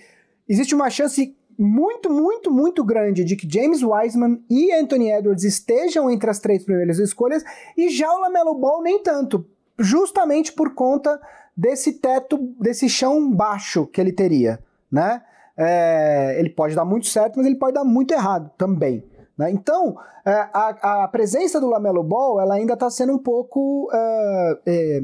existe 0.46 0.74
uma 0.74 0.90
chance 0.90 1.34
muito, 1.58 2.10
muito, 2.10 2.50
muito 2.50 2.84
grande 2.84 3.24
de 3.24 3.36
que 3.36 3.48
James 3.50 3.82
Wiseman 3.82 4.42
e 4.50 4.72
Anthony 4.72 5.10
Edwards 5.10 5.44
estejam 5.44 6.10
entre 6.10 6.28
as 6.28 6.38
três 6.38 6.62
primeiras 6.64 6.98
escolhas 6.98 7.42
e 7.76 7.88
já 7.88 8.12
o 8.12 8.20
LaMelo 8.20 8.54
Ball 8.54 8.82
nem 8.82 9.02
tanto, 9.02 9.46
justamente 9.78 10.52
por 10.52 10.74
conta 10.74 11.18
desse 11.56 11.94
teto, 11.94 12.36
desse 12.60 12.88
chão 12.88 13.30
baixo 13.30 13.86
que 13.86 14.00
ele 14.00 14.12
teria, 14.12 14.58
né? 14.90 15.22
É, 15.56 16.38
ele 16.38 16.50
pode 16.50 16.74
dar 16.74 16.84
muito 16.84 17.06
certo, 17.06 17.36
mas 17.36 17.46
ele 17.46 17.56
pode 17.56 17.74
dar 17.74 17.84
muito 17.84 18.12
errado 18.12 18.50
também. 18.56 19.04
Né? 19.36 19.50
Então, 19.50 19.96
é, 20.24 20.30
a, 20.52 21.04
a, 21.04 21.08
presença 21.08 21.60
do 21.60 21.68
Lamelo 21.68 22.02
Ball 22.02 22.40
ela 22.40 22.54
ainda 22.54 22.74
está 22.74 22.90
sendo 22.90 23.14
um 23.14 23.18
pouco 23.18 23.88
é, 23.92 24.58
é, 24.66 25.02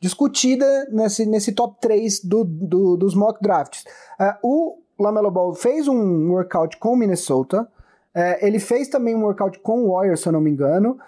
discutida 0.00 0.66
nesse, 0.90 1.26
nesse 1.26 1.52
top 1.52 1.76
3 1.80 2.24
do, 2.24 2.44
do, 2.44 2.96
dos 2.96 3.14
mock 3.14 3.40
drafts. 3.40 3.84
É, 4.20 4.36
o 4.42 4.78
Lamelo 4.98 5.30
Ball 5.30 5.54
fez 5.54 5.88
um 5.88 6.30
workout 6.30 6.76
com 6.78 6.96
Minnesota, 6.96 7.68
é, 8.14 8.46
ele 8.46 8.58
fez 8.58 8.88
também 8.88 9.14
um 9.14 9.22
workout 9.22 9.58
com 9.60 9.84
o 9.84 9.92
Warriors, 9.92 10.20
se 10.20 10.28
eu 10.28 10.32
não 10.32 10.40
me 10.40 10.50
engano. 10.50 10.98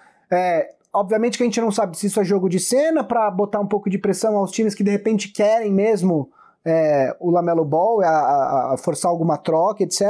obviamente 0.92 1.36
que 1.36 1.42
a 1.42 1.46
gente 1.46 1.60
não 1.60 1.70
sabe 1.70 1.98
se 1.98 2.06
isso 2.06 2.20
é 2.20 2.24
jogo 2.24 2.48
de 2.48 2.58
cena 2.58 3.04
para 3.04 3.30
botar 3.30 3.60
um 3.60 3.66
pouco 3.66 3.90
de 3.90 3.98
pressão 3.98 4.36
aos 4.36 4.50
times 4.50 4.74
que 4.74 4.82
de 4.82 4.90
repente 4.90 5.28
querem 5.28 5.72
mesmo 5.72 6.30
é, 6.64 7.14
o 7.20 7.30
Lamelo 7.30 7.64
Ball, 7.64 8.00
a, 8.00 8.08
a, 8.08 8.74
a, 8.74 8.76
forçar 8.78 9.10
alguma 9.10 9.36
troca, 9.36 9.82
etc. 9.82 10.02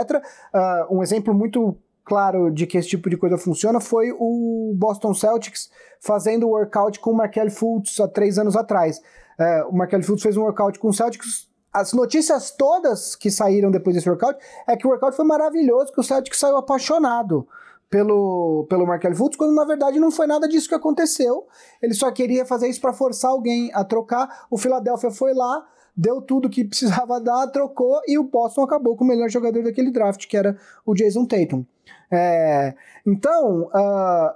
Uh, 0.55 0.97
um 0.99 1.03
exemplo 1.03 1.35
muito 1.35 1.77
claro 2.05 2.51
de 2.51 2.67
que 2.67 2.79
esse 2.79 2.89
tipo 2.89 3.09
de 3.09 3.17
coisa 3.17 3.39
funciona 3.39 3.81
foi 3.81 4.13
o 4.13 4.73
Boston 4.77 5.15
Celtics 5.15 5.71
fazendo 6.01 6.47
o 6.47 6.51
workout 6.51 7.01
com 7.01 7.11
o 7.11 7.17
Markel 7.17 7.51
Fultz 7.51 7.99
há 7.99 8.07
três 8.07 8.39
anos 8.39 8.55
atrás. 8.57 9.01
É, 9.39 9.65
o 9.65 9.73
Markel 9.73 10.03
Fultz 10.03 10.23
fez 10.23 10.37
um 10.37 10.43
workout 10.43 10.79
com 10.79 10.89
o 10.89 10.93
Celtics. 10.93 11.49
As 11.73 11.93
notícias 11.93 12.51
todas 12.53 13.17
que 13.17 13.31
saíram 13.31 13.71
depois 13.71 13.97
desse 13.97 14.09
workout 14.09 14.39
é 14.69 14.77
que 14.77 14.87
o 14.87 14.91
workout 14.91 15.17
foi 15.17 15.25
maravilhoso, 15.25 15.93
que 15.93 16.01
o 16.01 16.05
Celtics 16.05 16.39
saiu 16.39 16.57
apaixonado 16.57 17.49
pelo, 17.91 18.67
pelo 18.69 18.87
Markel 18.87 19.15
Fultz, 19.15 19.37
quando 19.37 19.55
na 19.55 19.65
verdade 19.65 19.99
não 19.99 20.11
foi 20.11 20.27
nada 20.27 20.47
disso 20.47 20.69
que 20.69 20.75
aconteceu. 20.75 21.47
Ele 21.83 21.95
só 21.95 22.11
queria 22.11 22.45
fazer 22.45 22.69
isso 22.69 22.81
para 22.81 22.93
forçar 22.93 23.31
alguém 23.31 23.71
a 23.73 23.83
trocar. 23.83 24.47
O 24.51 24.59
Philadelphia 24.59 25.11
foi 25.11 25.33
lá, 25.33 25.65
deu 25.97 26.21
tudo 26.21 26.51
que 26.51 26.65
precisava 26.65 27.21
dar, 27.23 27.47
trocou 27.49 28.01
e 28.07 28.19
o 28.19 28.25
Boston 28.25 28.63
acabou 28.63 28.97
com 28.97 29.05
o 29.05 29.07
melhor 29.07 29.29
jogador 29.29 29.63
daquele 29.63 29.91
draft, 29.91 30.27
que 30.27 30.37
era 30.37 30.57
o 30.85 30.95
Jason 30.95 31.27
Tatum. 31.27 31.65
É, 32.11 32.75
então, 33.07 33.69
uh, 33.69 34.35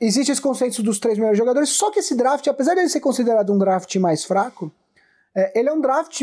existe 0.00 0.32
esse 0.32 0.40
consenso 0.40 0.82
dos 0.82 0.98
três 0.98 1.18
melhores 1.18 1.38
jogadores, 1.38 1.70
só 1.70 1.90
que 1.90 2.00
esse 2.00 2.16
draft, 2.16 2.46
apesar 2.48 2.74
de 2.74 2.80
ele 2.80 2.88
ser 2.88 3.00
considerado 3.00 3.52
um 3.52 3.58
draft 3.58 3.94
mais 3.96 4.24
fraco, 4.24 4.70
é, 5.34 5.58
ele 5.58 5.68
é 5.68 5.72
um 5.72 5.80
draft 5.80 6.22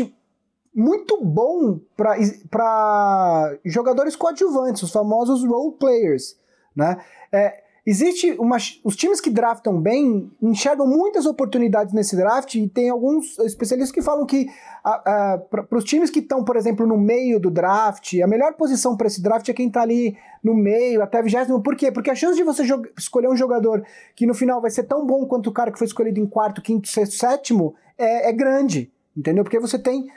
muito 0.74 1.22
bom 1.22 1.78
para 1.96 3.56
jogadores 3.64 4.16
coadjuvantes, 4.16 4.82
os 4.82 4.90
famosos 4.90 5.44
role 5.44 5.76
players. 5.78 6.36
Né? 6.74 7.00
É, 7.32 7.62
Existe 7.86 8.32
uma. 8.38 8.56
Os 8.82 8.96
times 8.96 9.20
que 9.20 9.28
draftam 9.28 9.78
bem 9.78 10.30
enxergam 10.40 10.86
muitas 10.86 11.26
oportunidades 11.26 11.92
nesse 11.92 12.16
draft 12.16 12.54
e 12.54 12.66
tem 12.66 12.88
alguns 12.88 13.38
especialistas 13.40 13.92
que 13.92 14.00
falam 14.00 14.24
que 14.24 14.46
para 14.82 15.66
os 15.76 15.84
times 15.84 16.08
que 16.08 16.20
estão, 16.20 16.42
por 16.42 16.56
exemplo, 16.56 16.86
no 16.86 16.96
meio 16.96 17.38
do 17.38 17.50
draft, 17.50 18.14
a 18.22 18.26
melhor 18.26 18.54
posição 18.54 18.96
para 18.96 19.06
esse 19.06 19.22
draft 19.22 19.46
é 19.50 19.52
quem 19.52 19.68
está 19.68 19.82
ali 19.82 20.16
no 20.42 20.54
meio, 20.54 21.02
até 21.02 21.22
vigésimo. 21.22 21.62
Por 21.62 21.76
quê? 21.76 21.92
Porque 21.92 22.10
a 22.10 22.14
chance 22.14 22.36
de 22.36 22.42
você 22.42 22.62
escolher 22.96 23.28
um 23.28 23.36
jogador 23.36 23.84
que 24.16 24.26
no 24.26 24.32
final 24.32 24.62
vai 24.62 24.70
ser 24.70 24.84
tão 24.84 25.06
bom 25.06 25.26
quanto 25.26 25.50
o 25.50 25.52
cara 25.52 25.70
que 25.70 25.78
foi 25.78 25.86
escolhido 25.86 26.18
em 26.18 26.26
quarto, 26.26 26.62
quinto, 26.62 26.88
sexto, 26.88 27.16
sétimo 27.16 27.74
é, 27.98 28.30
é 28.30 28.32
grande. 28.32 28.90
Entendeu? 29.14 29.44
Porque 29.44 29.60
você 29.60 29.78
tem 29.78 30.08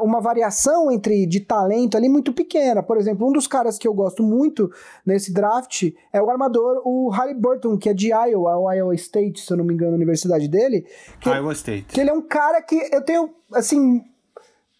uma 0.00 0.20
variação 0.20 0.90
entre 0.90 1.26
de 1.26 1.40
talento 1.40 1.96
ali 1.96 2.08
muito 2.08 2.32
pequena. 2.32 2.82
Por 2.82 2.96
exemplo, 2.96 3.28
um 3.28 3.32
dos 3.32 3.46
caras 3.46 3.78
que 3.78 3.88
eu 3.88 3.94
gosto 3.94 4.22
muito 4.22 4.70
nesse 5.04 5.32
draft 5.32 5.92
é 6.12 6.22
o 6.22 6.30
armador, 6.30 6.82
o 6.84 7.08
Halliburton, 7.08 7.76
que 7.76 7.88
é 7.88 7.94
de 7.94 8.08
Iowa, 8.08 8.56
ou 8.56 8.72
Iowa 8.72 8.94
State, 8.94 9.40
se 9.40 9.52
eu 9.52 9.56
não 9.56 9.64
me 9.64 9.74
engano, 9.74 9.92
a 9.92 9.96
universidade 9.96 10.46
dele. 10.48 10.86
Que, 11.20 11.28
Iowa 11.28 11.52
State. 11.52 11.86
Que 11.86 12.00
ele 12.00 12.10
é 12.10 12.12
um 12.12 12.22
cara 12.22 12.62
que 12.62 12.76
eu 12.92 13.02
tenho, 13.02 13.30
assim, 13.52 14.02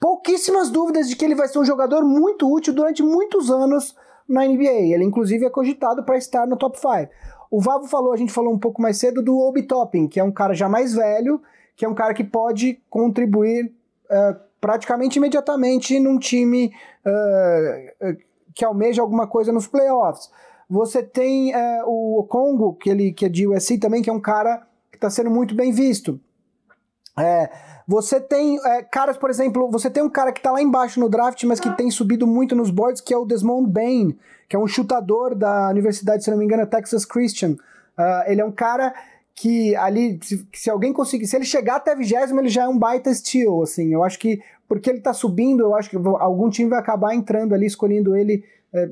pouquíssimas 0.01 0.71
dúvidas 0.71 1.09
de 1.09 1.17
que 1.17 1.25
ele 1.25 1.35
vai 1.35 1.49
ser 1.49 1.59
um 1.59 1.65
jogador 1.65 2.05
muito 2.05 2.53
útil 2.53 2.73
durante 2.73 3.03
muitos 3.03 3.51
anos 3.51 3.97
na 4.29 4.47
NBA. 4.47 4.95
Ele, 4.95 5.05
inclusive, 5.05 5.45
é 5.45 5.51
cogitado 5.51 6.05
para 6.05 6.17
estar 6.17 6.47
no 6.47 6.57
top 6.57 6.79
5. 6.79 7.11
O 7.51 7.61
Vavo 7.61 7.87
falou, 7.87 8.13
a 8.13 8.17
gente 8.17 8.33
falou 8.33 8.53
um 8.53 8.59
pouco 8.59 8.81
mais 8.81 8.97
cedo 8.97 9.23
do 9.23 9.39
Obi 9.39 9.63
Toppin, 9.63 10.09
que 10.09 10.19
é 10.19 10.25
um 10.25 10.33
cara 10.33 10.55
já 10.55 10.69
mais 10.69 10.95
velho, 10.95 11.43
que 11.77 11.85
é 11.85 11.89
um 11.89 11.95
cara 11.95 12.15
que 12.15 12.25
pode 12.25 12.81
contribuir 12.89 13.67
uh, 14.11 14.52
praticamente 14.63 15.19
imediatamente 15.19 15.99
num 15.99 16.21
time 16.21 16.73
uh, 17.05 18.17
que 18.55 18.65
almeja 18.65 19.03
alguma 19.03 19.27
coisa 19.27 19.53
nos 19.53 19.67
playoffs. 19.67 20.31
Você 20.71 21.03
tem 21.03 21.53
uh, 21.53 21.83
o 21.85 22.25
Congo, 22.29 22.75
que, 22.75 22.89
ele, 22.89 23.13
que 23.13 23.27
é 23.27 23.29
de 23.29 23.47
USC 23.47 23.77
também, 23.79 24.01
que 24.01 24.09
é 24.09 24.13
um 24.13 24.21
cara 24.21 24.63
que 24.89 24.97
está 24.97 25.11
sendo 25.11 25.31
muito 25.31 25.53
bem 25.53 25.73
visto. 25.73 26.21
É, 27.19 27.51
você 27.87 28.21
tem 28.21 28.57
é, 28.65 28.83
caras, 28.85 29.17
por 29.17 29.29
exemplo, 29.29 29.69
você 29.69 29.91
tem 29.91 30.03
um 30.03 30.09
cara 30.09 30.33
que 30.33 30.39
está 30.39 30.53
lá 30.53 30.63
embaixo 30.63 31.01
no 31.01 31.09
draft, 31.09 31.43
mas 31.43 31.59
que 31.59 31.71
tem 31.77 31.91
subido 31.91 32.27
muito 32.27 32.55
nos 32.55 32.71
boards, 32.71 33.03
que 33.03 33.13
é 33.13 33.19
o 33.19 33.27
Desmond 33.27 33.69
Bain, 33.69 34.17
que 34.49 34.55
é 34.55 34.59
um 34.59 34.69
chutador 34.69 35.35
da 35.35 35.69
universidade, 35.71 36.23
se 36.23 36.31
não 36.31 36.39
me 36.39 36.45
engano, 36.45 36.65
Texas 36.67 37.05
Christian. 37.05 37.57
Uh, 37.99 38.23
ele 38.27 38.41
é 38.41 38.45
um 38.45 38.53
cara 38.53 38.95
que 39.35 39.75
ali, 39.77 40.19
se, 40.23 40.47
se, 40.53 40.71
alguém 40.71 40.93
conseguir, 40.93 41.27
se 41.27 41.37
ele 41.37 41.45
chegar 41.45 41.77
até 41.77 41.97
vigésimo, 41.97 42.41
ele 42.41 42.49
já 42.49 42.65
é 42.65 42.69
um 42.69 42.79
baita 42.79 43.13
steal, 43.13 43.63
assim, 43.63 43.93
eu 43.93 44.05
acho 44.05 44.19
que, 44.19 44.41
porque 44.69 44.91
ele 44.91 45.01
tá 45.01 45.13
subindo, 45.13 45.63
eu 45.63 45.75
acho 45.75 45.91
que 45.91 45.97
algum 45.97 46.51
time 46.51 46.71
vai 46.71 46.79
acabar 46.79 47.15
entrando 47.15 47.55
ali, 47.55 47.67
escolhendo 47.67 48.15
ele 48.15 48.45
é, 48.73 48.89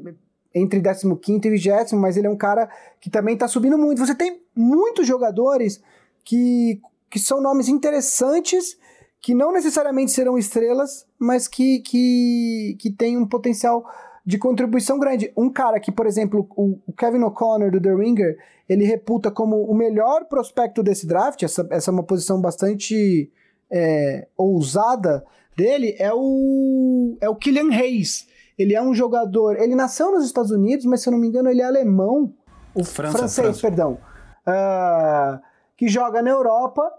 entre 0.54 0.80
15 0.80 1.46
e 1.46 1.50
20, 1.50 1.94
mas 1.94 2.16
ele 2.16 2.26
é 2.26 2.30
um 2.30 2.36
cara 2.36 2.68
que 3.00 3.08
também 3.08 3.36
tá 3.36 3.46
subindo 3.46 3.78
muito. 3.78 4.04
Você 4.04 4.14
tem 4.14 4.42
muitos 4.54 5.06
jogadores 5.06 5.80
que, 6.24 6.80
que 7.08 7.18
são 7.18 7.40
nomes 7.40 7.68
interessantes, 7.68 8.76
que 9.20 9.34
não 9.34 9.52
necessariamente 9.52 10.10
serão 10.10 10.38
estrelas, 10.38 11.06
mas 11.18 11.46
que, 11.46 11.80
que, 11.80 12.76
que 12.80 12.90
têm 12.90 13.16
um 13.16 13.26
potencial 13.26 13.84
de 14.24 14.38
contribuição 14.38 14.98
grande. 14.98 15.32
Um 15.36 15.50
cara 15.50 15.80
que, 15.80 15.90
por 15.90 16.06
exemplo, 16.06 16.46
o, 16.56 16.78
Kevin 16.96 17.22
O'Connor 17.22 17.70
do 17.70 17.80
The 17.80 17.94
Ringer, 17.94 18.38
ele 18.68 18.84
reputa 18.84 19.30
como 19.30 19.64
o 19.64 19.74
melhor 19.74 20.26
prospecto 20.26 20.82
desse 20.82 21.06
draft, 21.06 21.42
essa, 21.42 21.66
essa 21.70 21.90
é 21.90 21.92
uma 21.92 22.02
posição 22.02 22.40
bastante 22.40 23.30
é, 23.70 24.26
ousada 24.36 25.24
dele, 25.56 25.94
é 25.98 26.12
o, 26.12 27.16
é 27.20 27.28
o 27.28 27.36
Killian 27.36 27.70
Hayes. 27.70 28.28
Ele 28.58 28.74
é 28.74 28.82
um 28.82 28.94
jogador, 28.94 29.58
ele 29.58 29.74
nasceu 29.74 30.12
nos 30.12 30.24
Estados 30.24 30.50
Unidos, 30.50 30.84
mas 30.84 31.00
se 31.00 31.08
eu 31.08 31.12
não 31.12 31.18
me 31.18 31.28
engano 31.28 31.48
ele 31.48 31.62
é 31.62 31.64
alemão, 31.64 32.34
o 32.74 32.84
França, 32.84 33.18
francês, 33.18 33.46
França. 33.46 33.60
perdão, 33.62 33.98
uh, 34.46 35.40
que 35.76 35.88
joga 35.88 36.22
na 36.22 36.30
Europa 36.30 36.92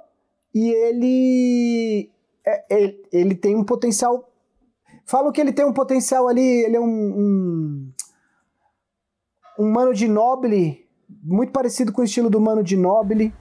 e 0.54 0.70
ele, 0.70 2.12
é, 2.46 2.66
ele, 2.70 3.04
ele 3.12 3.36
tem 3.36 3.56
um 3.56 3.64
potencial 3.64 4.31
Falo 5.12 5.30
que 5.34 5.42
ele 5.42 5.52
tem 5.52 5.66
um 5.66 5.74
potencial 5.74 6.26
ali, 6.30 6.64
ele 6.64 6.78
é 6.78 6.80
um, 6.80 6.86
um, 6.86 7.92
um 9.60 9.70
mano 9.70 9.94
de 9.94 10.08
noble, 10.08 10.88
muito 11.22 11.52
parecido 11.52 11.92
com 11.92 12.02
o 12.02 12.06
estilo 12.06 12.30
do 12.30 12.40
mano 12.40 12.64
de 12.64 12.78
noble. 12.78 13.34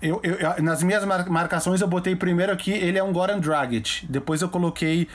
Eu, 0.00 0.18
eu, 0.22 0.62
nas 0.62 0.82
minhas 0.82 1.04
marcações 1.04 1.82
eu 1.82 1.88
botei 1.88 2.16
primeiro 2.16 2.50
aqui, 2.50 2.72
ele 2.72 2.96
é 2.96 3.04
um 3.04 3.12
Goran 3.12 3.38
Dragic. 3.38 4.06
Depois 4.06 4.40
eu 4.40 4.48
coloquei 4.48 5.06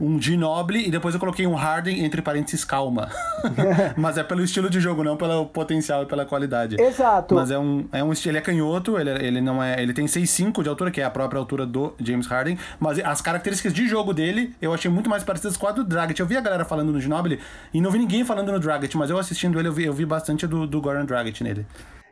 um 0.00 0.20
Ginobili 0.20 0.86
e 0.86 0.90
depois 0.90 1.14
eu 1.14 1.20
coloquei 1.20 1.46
um 1.46 1.54
Harden, 1.54 2.04
entre 2.04 2.20
parênteses, 2.20 2.64
calma. 2.64 3.08
Mas 3.96 4.18
é 4.18 4.24
pelo 4.24 4.42
estilo 4.42 4.68
de 4.68 4.80
jogo, 4.80 5.04
não 5.04 5.16
pelo 5.16 5.46
potencial 5.46 6.02
e 6.02 6.06
pela 6.06 6.24
qualidade. 6.24 6.80
Exato. 6.80 7.34
Mas 7.34 7.50
é 7.50 7.58
um, 7.58 7.86
é 7.92 8.02
um 8.02 8.12
ele 8.12 8.38
é 8.38 8.40
canhoto, 8.40 8.98
ele, 8.98 9.10
ele 9.10 9.40
não 9.40 9.62
é. 9.62 9.80
Ele 9.80 9.92
tem 9.92 10.06
6'5 10.06 10.62
de 10.62 10.68
altura, 10.68 10.90
que 10.90 11.00
é 11.00 11.04
a 11.04 11.10
própria 11.10 11.38
altura 11.38 11.66
do 11.66 11.94
James 12.00 12.26
Harden. 12.26 12.58
Mas 12.78 12.98
as 12.98 13.20
características 13.20 13.72
de 13.72 13.86
jogo 13.86 14.12
dele 14.12 14.54
eu 14.60 14.72
achei 14.72 14.90
muito 14.90 15.08
mais 15.10 15.22
parecidas 15.22 15.56
com 15.56 15.66
a 15.66 15.72
do 15.72 15.84
Dragic. 15.84 16.18
Eu 16.18 16.26
vi 16.26 16.36
a 16.36 16.40
galera 16.40 16.64
falando 16.64 16.92
no 16.92 17.00
Ginobili 17.00 17.40
e 17.72 17.80
não 17.80 17.90
vi 17.90 17.98
ninguém 17.98 18.24
falando 18.24 18.52
no 18.52 18.58
Dragic, 18.58 18.96
mas 18.96 19.10
eu 19.10 19.18
assistindo 19.18 19.58
ele, 19.58 19.68
eu 19.68 19.72
vi, 19.72 19.84
eu 19.84 19.92
vi 19.92 20.06
bastante 20.06 20.46
do, 20.46 20.66
do 20.66 20.80
Goran 20.80 21.04
Dragic 21.04 21.42
nele. 21.42 21.66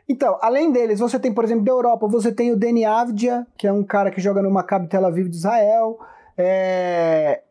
Então, 0.07 0.37
além 0.41 0.71
deles, 0.71 0.99
você 0.99 1.17
tem, 1.17 1.33
por 1.33 1.45
exemplo, 1.45 1.63
da 1.63 1.71
Europa, 1.71 2.07
você 2.07 2.31
tem 2.31 2.51
o 2.51 2.57
Deni 2.57 2.83
Avdia, 2.83 3.47
que 3.57 3.65
é 3.65 3.71
um 3.71 3.83
cara 3.83 4.11
que 4.11 4.19
joga 4.19 4.41
no 4.41 4.51
Maccabi 4.51 4.87
Tel 4.87 5.05
Aviv 5.05 5.29
de 5.29 5.37
Israel. 5.37 5.97
É, 6.37 7.41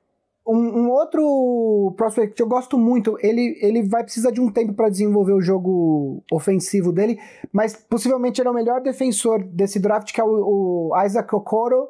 um, 0.47 0.57
um, 0.57 0.91
outro 0.91 1.95
prospect 1.97 2.35
que 2.35 2.43
eu 2.43 2.49
gosto 2.49 2.77
muito, 2.77 3.17
ele, 3.21 3.57
ele 3.61 3.83
vai 3.83 4.03
precisar 4.03 4.31
de 4.31 4.41
um 4.41 4.51
tempo 4.51 4.75
para 4.75 4.89
desenvolver 4.89 5.33
o 5.33 5.41
jogo 5.41 6.23
ofensivo 6.33 6.93
dele, 6.93 7.19
mas 7.53 7.77
possivelmente 7.77 8.41
ele 8.41 8.49
é 8.49 8.51
o 8.51 8.55
melhor 8.55 8.81
defensor 8.81 9.43
desse 9.45 9.79
draft, 9.79 10.13
que 10.13 10.21
é 10.21 10.25
o, 10.25 10.91
o 10.91 11.05
Isaac 11.05 11.33
Okoro, 11.35 11.89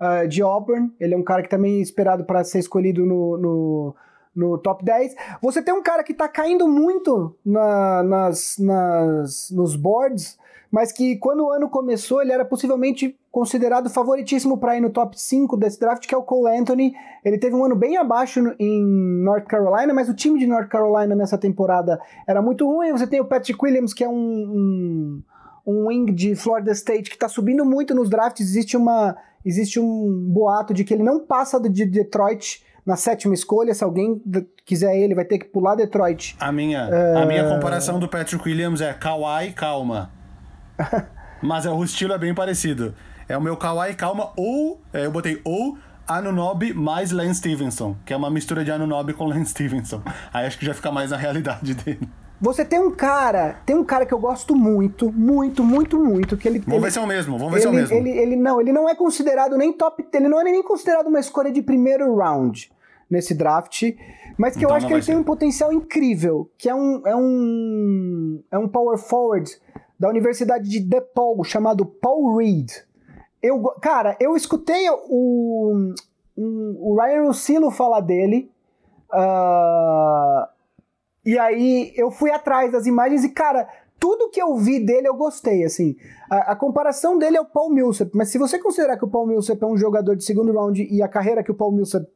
uh, 0.00 0.28
de 0.28 0.42
Auburn. 0.42 0.92
Ele 1.00 1.14
é 1.14 1.16
um 1.16 1.22
cara 1.22 1.42
que 1.42 1.48
também 1.48 1.78
é 1.78 1.80
esperado 1.80 2.24
para 2.24 2.44
ser 2.44 2.58
escolhido 2.58 3.06
no, 3.06 3.38
no, 3.38 3.96
no, 4.34 4.58
top 4.58 4.84
10. 4.84 5.14
Você 5.40 5.62
tem 5.62 5.72
um 5.72 5.82
cara 5.82 6.04
que 6.04 6.12
está 6.12 6.28
caindo 6.28 6.68
muito 6.68 7.34
na, 7.44 8.02
nas, 8.02 8.58
nas, 8.58 9.50
nos 9.50 9.76
boards, 9.76 10.38
mas 10.70 10.92
que 10.92 11.16
quando 11.16 11.44
o 11.44 11.50
ano 11.50 11.70
começou, 11.70 12.20
ele 12.20 12.32
era 12.32 12.44
possivelmente 12.44 13.16
considerado 13.34 13.90
favoritíssimo 13.90 14.56
para 14.56 14.76
ir 14.76 14.80
no 14.80 14.90
top 14.90 15.20
5 15.20 15.56
desse 15.56 15.80
draft, 15.80 16.06
que 16.06 16.14
é 16.14 16.16
o 16.16 16.22
Cole 16.22 16.56
Anthony. 16.56 16.94
Ele 17.24 17.36
teve 17.36 17.56
um 17.56 17.64
ano 17.64 17.74
bem 17.74 17.96
abaixo 17.96 18.38
em 18.60 18.80
North 19.24 19.46
Carolina, 19.48 19.92
mas 19.92 20.08
o 20.08 20.14
time 20.14 20.38
de 20.38 20.46
North 20.46 20.68
Carolina 20.68 21.16
nessa 21.16 21.36
temporada 21.36 22.00
era 22.28 22.40
muito 22.40 22.64
ruim. 22.64 22.92
Você 22.92 23.08
tem 23.08 23.20
o 23.20 23.24
Patrick 23.24 23.58
Williams, 23.60 23.92
que 23.92 24.04
é 24.04 24.08
um, 24.08 24.14
um, 24.14 25.22
um 25.66 25.88
wing 25.88 26.12
de 26.12 26.36
Florida 26.36 26.70
State, 26.70 27.10
que 27.10 27.16
está 27.16 27.28
subindo 27.28 27.64
muito 27.64 27.92
nos 27.92 28.08
drafts. 28.08 28.46
Existe, 28.46 28.76
uma, 28.76 29.16
existe 29.44 29.80
um 29.80 30.28
boato 30.32 30.72
de 30.72 30.84
que 30.84 30.94
ele 30.94 31.02
não 31.02 31.18
passa 31.18 31.58
de 31.58 31.84
Detroit 31.84 32.64
na 32.86 32.94
sétima 32.94 33.34
escolha. 33.34 33.74
Se 33.74 33.82
alguém 33.82 34.22
quiser 34.64 34.96
ele, 34.96 35.12
vai 35.12 35.24
ter 35.24 35.38
que 35.38 35.46
pular 35.46 35.74
Detroit. 35.74 36.36
A 36.38 36.52
minha, 36.52 36.88
uh... 36.88 37.18
a 37.18 37.26
minha 37.26 37.48
comparação 37.48 37.98
do 37.98 38.08
Patrick 38.08 38.48
Williams 38.48 38.80
é 38.80 38.92
Kawhi, 38.92 39.52
calma. 39.54 40.12
Mas 41.42 41.66
é, 41.66 41.70
o 41.70 41.82
estilo 41.82 42.12
é 42.12 42.18
bem 42.18 42.32
parecido. 42.32 42.94
É 43.28 43.36
o 43.36 43.40
meu 43.40 43.56
Kawaii 43.56 43.94
Calma 43.94 44.32
ou, 44.36 44.80
é, 44.92 45.06
eu 45.06 45.10
botei 45.10 45.40
ou 45.44 45.76
Anunobi 46.06 46.74
mais 46.74 47.10
Lance 47.10 47.40
Stevenson, 47.40 47.96
que 48.04 48.12
é 48.12 48.16
uma 48.16 48.30
mistura 48.30 48.64
de 48.64 48.70
Anunobi 48.70 49.14
com 49.14 49.24
Lance 49.24 49.52
Stevenson. 49.52 50.02
Aí 50.32 50.46
acho 50.46 50.58
que 50.58 50.66
já 50.66 50.74
fica 50.74 50.92
mais 50.92 51.10
na 51.10 51.16
realidade 51.16 51.72
dele. 51.82 52.08
Você 52.40 52.64
tem 52.64 52.78
um 52.78 52.90
cara, 52.90 53.60
tem 53.64 53.74
um 53.74 53.84
cara 53.84 54.04
que 54.04 54.12
eu 54.12 54.18
gosto 54.18 54.54
muito, 54.54 55.10
muito, 55.10 55.64
muito, 55.64 55.98
muito, 55.98 56.36
que 56.36 56.46
ele... 56.46 56.58
Vamos 56.58 56.74
ele, 56.74 56.84
ver 56.84 56.90
se 56.90 56.98
é 56.98 57.02
o 57.02 57.06
mesmo, 57.06 57.38
vamos 57.38 57.54
ver 57.54 57.58
ele, 57.58 57.62
se 57.62 57.66
é 57.68 57.70
o 57.70 57.74
mesmo. 57.74 57.96
Ele, 57.96 58.10
ele, 58.10 58.36
não, 58.36 58.60
ele 58.60 58.72
não 58.72 58.88
é 58.88 58.94
considerado 58.94 59.56
nem 59.56 59.72
top, 59.72 60.04
ele 60.12 60.28
não 60.28 60.40
é 60.40 60.44
nem 60.44 60.62
considerado 60.62 61.06
uma 61.06 61.20
escolha 61.20 61.50
de 61.50 61.62
primeiro 61.62 62.14
round. 62.16 62.70
nesse 63.08 63.34
draft, 63.34 63.82
mas 64.36 64.54
que 64.54 64.58
Então 64.58 64.70
eu 64.70 64.76
acho 64.76 64.86
que 64.86 64.92
ele 64.92 65.00
vai 65.00 65.06
tem 65.06 65.14
ser. 65.14 65.20
um 65.20 65.24
potencial 65.24 65.72
incrível, 65.72 66.50
que 66.58 66.68
é 66.68 66.74
um, 66.74 67.02
é 67.06 67.16
um, 67.16 68.42
é 68.50 68.58
um 68.58 68.68
power 68.68 68.98
forward 68.98 69.50
da 69.98 70.08
Universidade 70.08 70.68
de 70.68 70.80
DePaul, 70.80 71.44
chamado 71.44 71.86
Paul 71.86 72.36
Reed. 72.36 72.70
Eu, 73.46 73.60
cara, 73.82 74.16
eu 74.18 74.34
escutei 74.34 74.88
o, 74.90 75.92
um- 76.36 76.76
o 76.80 76.96
Ryan 76.98 77.24
Russillo 77.26 77.70
falar 77.70 78.00
dele, 78.00 78.50
ah, 79.12 80.48
e 81.24 81.38
aí 81.38 81.92
eu 81.96 82.10
fui 82.10 82.30
atrás 82.30 82.72
das 82.72 82.86
imagens 82.86 83.22
e, 83.24 83.28
cara, 83.30 83.68
tudo 83.98 84.30
que 84.30 84.40
eu 84.40 84.56
vi 84.56 84.78
dele 84.80 85.08
eu 85.08 85.14
gostei, 85.14 85.64
assim. 85.64 85.94
A, 86.30 86.52
a 86.52 86.56
comparação 86.56 87.18
dele 87.18 87.36
é 87.36 87.40
o 87.40 87.44
Paul 87.44 87.70
Millsap, 87.70 88.10
mas 88.14 88.30
se 88.30 88.38
você 88.38 88.58
considerar 88.58 88.96
que 88.98 89.04
o 89.04 89.08
Paul 89.10 89.26
Millsap 89.26 89.62
é 89.62 89.66
um 89.66 89.76
jogador 89.76 90.16
de 90.16 90.24
segundo 90.24 90.52
round 90.52 90.82
e 90.90 91.02
a 91.02 91.08
carreira 91.08 91.42
que 91.42 91.50
o 91.50 91.54
Paul 91.54 91.72
Millsap 91.72 92.06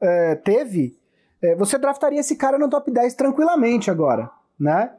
eh, 0.00 0.34
teve, 0.44 0.96
eh, 1.42 1.54
você 1.56 1.78
draftaria 1.78 2.20
esse 2.20 2.36
cara 2.36 2.58
no 2.58 2.68
top 2.68 2.90
10 2.90 3.14
tranquilamente 3.14 3.90
agora, 3.90 4.30
né? 4.58 4.92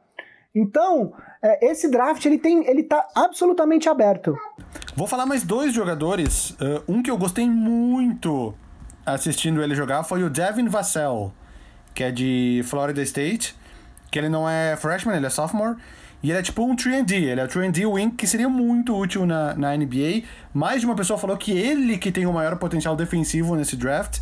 Então, 0.56 1.14
eh, 1.42 1.68
esse 1.72 1.90
draft, 1.90 2.26
ele, 2.26 2.38
tem, 2.38 2.68
ele 2.70 2.84
tá 2.84 3.08
absolutamente 3.16 3.88
aberto. 3.90 4.36
Vou 4.96 5.08
falar 5.08 5.26
mais 5.26 5.44
dois 5.44 5.74
jogadores. 5.74 6.52
Uh, 6.52 6.84
um 6.88 7.02
que 7.02 7.10
eu 7.10 7.18
gostei 7.18 7.50
muito 7.50 8.54
assistindo 9.06 9.62
ele 9.62 9.76
jogar 9.76 10.04
foi 10.04 10.24
o 10.24 10.30
Devin 10.30 10.68
Vassell, 10.68 11.34
que 11.94 12.04
é 12.04 12.12
de 12.12 12.62
Florida 12.66 13.02
State. 13.02 13.56
Que 14.12 14.20
ele 14.20 14.30
não 14.30 14.48
é 14.48 14.78
freshman, 14.78 15.18
ele 15.18 15.26
é 15.26 15.30
sophomore. 15.30 15.78
E 16.22 16.30
ele 16.30 16.40
é 16.40 16.42
tipo 16.42 16.64
um 16.64 16.76
3D, 16.76 17.12
ele 17.12 17.42
é 17.42 17.44
o 17.44 17.48
3D 17.48 17.86
wing 17.86 18.16
que 18.16 18.26
seria 18.26 18.48
muito 18.48 18.96
útil 18.96 19.26
na, 19.26 19.54
na 19.56 19.76
NBA. 19.76 20.24
Mais 20.54 20.80
de 20.80 20.86
uma 20.86 20.96
pessoa 20.96 21.20
falou 21.20 21.36
que 21.36 21.52
ele 21.52 21.98
que 21.98 22.12
tem 22.12 22.26
o 22.26 22.32
maior 22.32 22.56
potencial 22.58 22.96
defensivo 22.96 23.56
nesse 23.56 23.76
draft. 23.76 24.20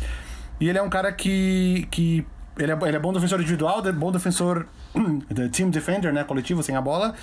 E 0.58 0.68
ele 0.68 0.78
é 0.78 0.82
um 0.82 0.90
cara 0.90 1.12
que. 1.12 1.86
que 1.90 2.26
ele, 2.58 2.72
é, 2.72 2.78
ele 2.86 2.96
é 2.96 2.98
bom 2.98 3.12
defensor 3.12 3.40
individual, 3.40 3.82
bom 3.92 4.10
defensor 4.10 4.66
de 5.30 5.48
team 5.50 5.70
defender, 5.70 6.12
né? 6.12 6.24
Coletivo, 6.24 6.62
sem 6.62 6.74
a 6.74 6.80
bola. 6.80 7.14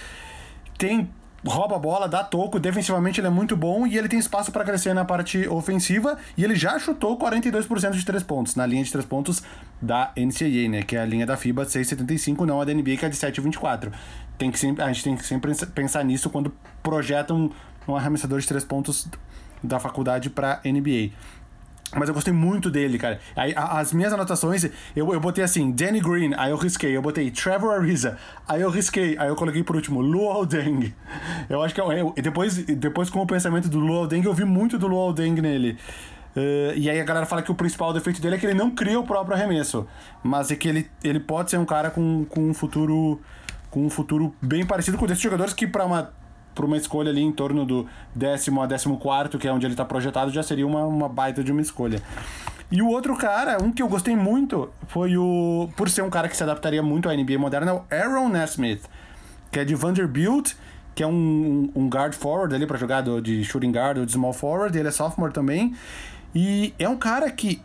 Tem. 0.78 1.10
Rouba 1.46 1.78
a 1.78 1.80
bola, 1.80 2.08
dá 2.08 2.24
toco, 2.24 2.60
defensivamente 2.60 3.20
ele 3.20 3.28
é 3.28 3.30
muito 3.30 3.56
bom 3.56 3.88
e 3.88 3.98
ele 3.98 4.10
tem 4.10 4.20
espaço 4.20 4.52
para 4.52 4.66
crescer 4.66 4.94
na 4.94 5.06
parte 5.06 5.48
ofensiva 5.48 6.18
e 6.38 6.44
ele 6.44 6.56
já 6.56 6.78
chutou 6.78 7.18
42% 7.18 7.92
de 7.92 8.06
três 8.06 8.24
pontos, 8.24 8.56
na 8.56 8.66
linha 8.66 8.84
de 8.84 8.92
três 8.92 9.06
pontos 9.06 9.42
da 9.82 10.12
NCAA, 10.18 10.70
né? 10.70 10.84
Que 10.84 10.98
é 10.98 11.02
a 11.02 11.06
linha 11.06 11.26
da 11.26 11.38
FIBA 11.38 11.66
de 11.66 11.72
6,75, 11.72 12.46
não 12.46 12.60
a 12.60 12.66
da 12.66 12.74
NBA, 12.74 12.98
que 12.98 13.06
é 13.06 13.10
de 13.10 13.16
7,24. 13.16 13.92
Tem 14.38 14.52
que 14.52 14.60
sempre, 14.60 14.84
a 14.84 14.88
gente 14.88 15.04
tem 15.04 15.16
que 15.16 15.26
sempre 15.26 15.54
pensar 15.68 16.04
nisso 16.04 16.30
quando 16.30 16.54
projetam 16.84 17.52
um 17.88 17.96
arremessador 17.96 18.40
de 18.40 18.48
três 18.48 18.64
pontos 18.64 19.08
da 19.64 19.80
faculdade 19.80 20.30
para 20.30 20.60
NBA. 20.66 21.12
Mas 21.96 22.08
eu 22.08 22.14
gostei 22.14 22.32
muito 22.34 22.70
dele, 22.70 23.00
cara. 23.00 23.20
Aí, 23.36 23.54
a- 23.56 23.80
as 23.80 23.92
minhas 23.94 24.14
anotações, 24.14 24.64
eu, 24.96 25.12
eu 25.14 25.20
botei 25.20 25.44
assim, 25.44 25.72
Danny 25.72 26.00
Green, 26.00 26.34
aí 26.38 26.52
eu 26.52 26.58
risquei. 26.58 26.96
Eu 26.96 27.02
botei 27.02 27.32
Trevor 27.32 27.74
Ariza, 27.74 28.18
aí 28.48 28.62
eu 28.62 28.70
risquei. 28.70 29.18
Aí 29.18 29.28
eu 29.28 29.36
coloquei 29.36 29.64
por 29.64 29.76
último, 29.76 30.00
Luol 30.02 30.46
Deng. 30.46 30.94
Eu 31.50 31.64
acho 31.64 31.74
que 31.74 31.82
eu, 31.82 31.92
eu- 31.92 32.14
e 32.16 32.22
depois, 32.22 32.58
depois 32.58 33.10
com 33.10 33.22
o 33.22 33.26
pensamento 33.28 33.68
do 33.68 33.80
Luol 33.80 34.06
Deng, 34.08 34.24
eu 34.26 34.34
vi 34.34 34.46
muito 34.46 34.78
do 34.78 34.88
Luol 34.88 35.12
Deng 35.14 35.42
nele. 35.42 35.78
Eh, 36.36 36.74
e 36.78 36.90
aí 36.90 37.00
a 37.02 37.04
galera 37.04 37.26
fala 37.26 37.42
que 37.42 37.52
o 37.52 37.56
principal 37.56 37.92
defeito 37.92 38.22
dele 38.22 38.36
é 38.36 38.38
que 38.38 38.46
ele 38.46 38.54
não 38.54 38.70
cria 38.70 39.00
o 39.00 39.04
próprio 39.04 39.36
arremesso. 39.36 39.88
Mas 40.24 40.52
é 40.52 40.56
que 40.56 40.68
ele, 40.68 40.90
ele 41.04 41.20
pode 41.20 41.50
ser 41.50 41.58
um 41.58 41.66
cara 41.66 41.90
com, 41.90 42.24
com 42.26 42.42
um 42.50 42.54
futuro 42.54 43.20
com 43.72 43.86
um 43.86 43.90
futuro 43.90 44.34
bem 44.42 44.66
parecido 44.66 44.98
com 44.98 45.06
desses 45.06 45.22
jogadores 45.24 45.54
que 45.54 45.68
para 45.68 45.86
uma 45.86 46.12
para 46.60 46.66
uma 46.66 46.76
escolha 46.76 47.10
ali 47.10 47.22
em 47.22 47.32
torno 47.32 47.64
do 47.66 47.88
décimo 48.14 48.62
a 48.62 48.66
décimo 48.66 48.98
quarto, 48.98 49.40
que 49.40 49.48
é 49.48 49.52
onde 49.54 49.66
ele 49.66 49.76
tá 49.76 49.86
projetado, 49.86 50.30
já 50.30 50.44
seria 50.44 50.68
uma, 50.68 50.84
uma 50.86 51.08
baita 51.08 51.42
de 51.42 51.54
uma 51.54 51.62
escolha. 51.62 52.02
E 52.70 52.82
o 52.82 52.90
outro 52.90 53.16
cara, 53.16 53.64
um 53.64 53.72
que 53.72 53.82
eu 53.82 53.88
gostei 53.88 54.14
muito, 54.14 54.70
foi 54.90 55.16
o. 55.16 55.70
Por 55.78 55.90
ser 55.90 56.02
um 56.02 56.10
cara 56.10 56.28
que 56.28 56.36
se 56.36 56.44
adaptaria 56.44 56.84
muito 56.84 57.08
à 57.10 57.16
NBA 57.16 57.40
moderna, 57.40 57.72
é 57.72 57.74
o 57.74 57.84
Aaron 58.14 58.28
Nesmith, 58.28 58.82
que 59.50 59.60
é 59.60 59.64
de 59.64 59.74
Vanderbilt, 59.74 60.52
que 60.94 61.02
é 61.02 61.08
um, 61.08 61.72
um 61.74 61.88
guard 61.88 62.14
forward 62.14 62.54
ali 62.54 62.68
pra 62.68 62.78
jogar 62.78 63.00
do- 63.02 63.22
de 63.22 63.42
shooting 63.46 63.72
guard 63.72 64.00
ou 64.00 64.06
de 64.06 64.12
small 64.12 64.34
forward, 64.34 64.78
ele 64.78 64.90
é 64.90 64.92
sophomore 64.92 65.32
também. 65.32 65.74
E 66.36 66.74
é 66.78 66.90
um 66.90 66.98
cara 66.98 67.32
que 67.32 67.62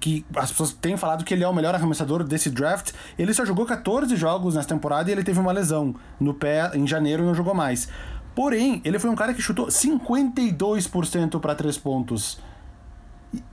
que 0.00 0.24
as 0.36 0.50
pessoas 0.50 0.72
têm 0.72 0.96
falado 0.96 1.24
que 1.24 1.32
ele 1.32 1.44
é 1.44 1.48
o 1.48 1.54
melhor 1.54 1.74
arremessador 1.74 2.24
desse 2.24 2.50
draft. 2.50 2.92
Ele 3.18 3.32
só 3.32 3.44
jogou 3.44 3.64
14 3.64 4.14
jogos 4.16 4.54
nessa 4.54 4.68
temporada 4.68 5.08
e 5.08 5.12
ele 5.12 5.24
teve 5.24 5.40
uma 5.40 5.52
lesão 5.52 5.94
no 6.20 6.34
pé 6.34 6.70
em 6.74 6.86
janeiro 6.86 7.22
e 7.22 7.26
não 7.26 7.34
jogou 7.34 7.54
mais. 7.54 7.88
Porém, 8.34 8.82
ele 8.84 8.98
foi 8.98 9.10
um 9.10 9.14
cara 9.14 9.32
que 9.32 9.40
chutou 9.40 9.66
52% 9.66 11.40
para 11.40 11.54
três 11.54 11.78
pontos. 11.78 12.38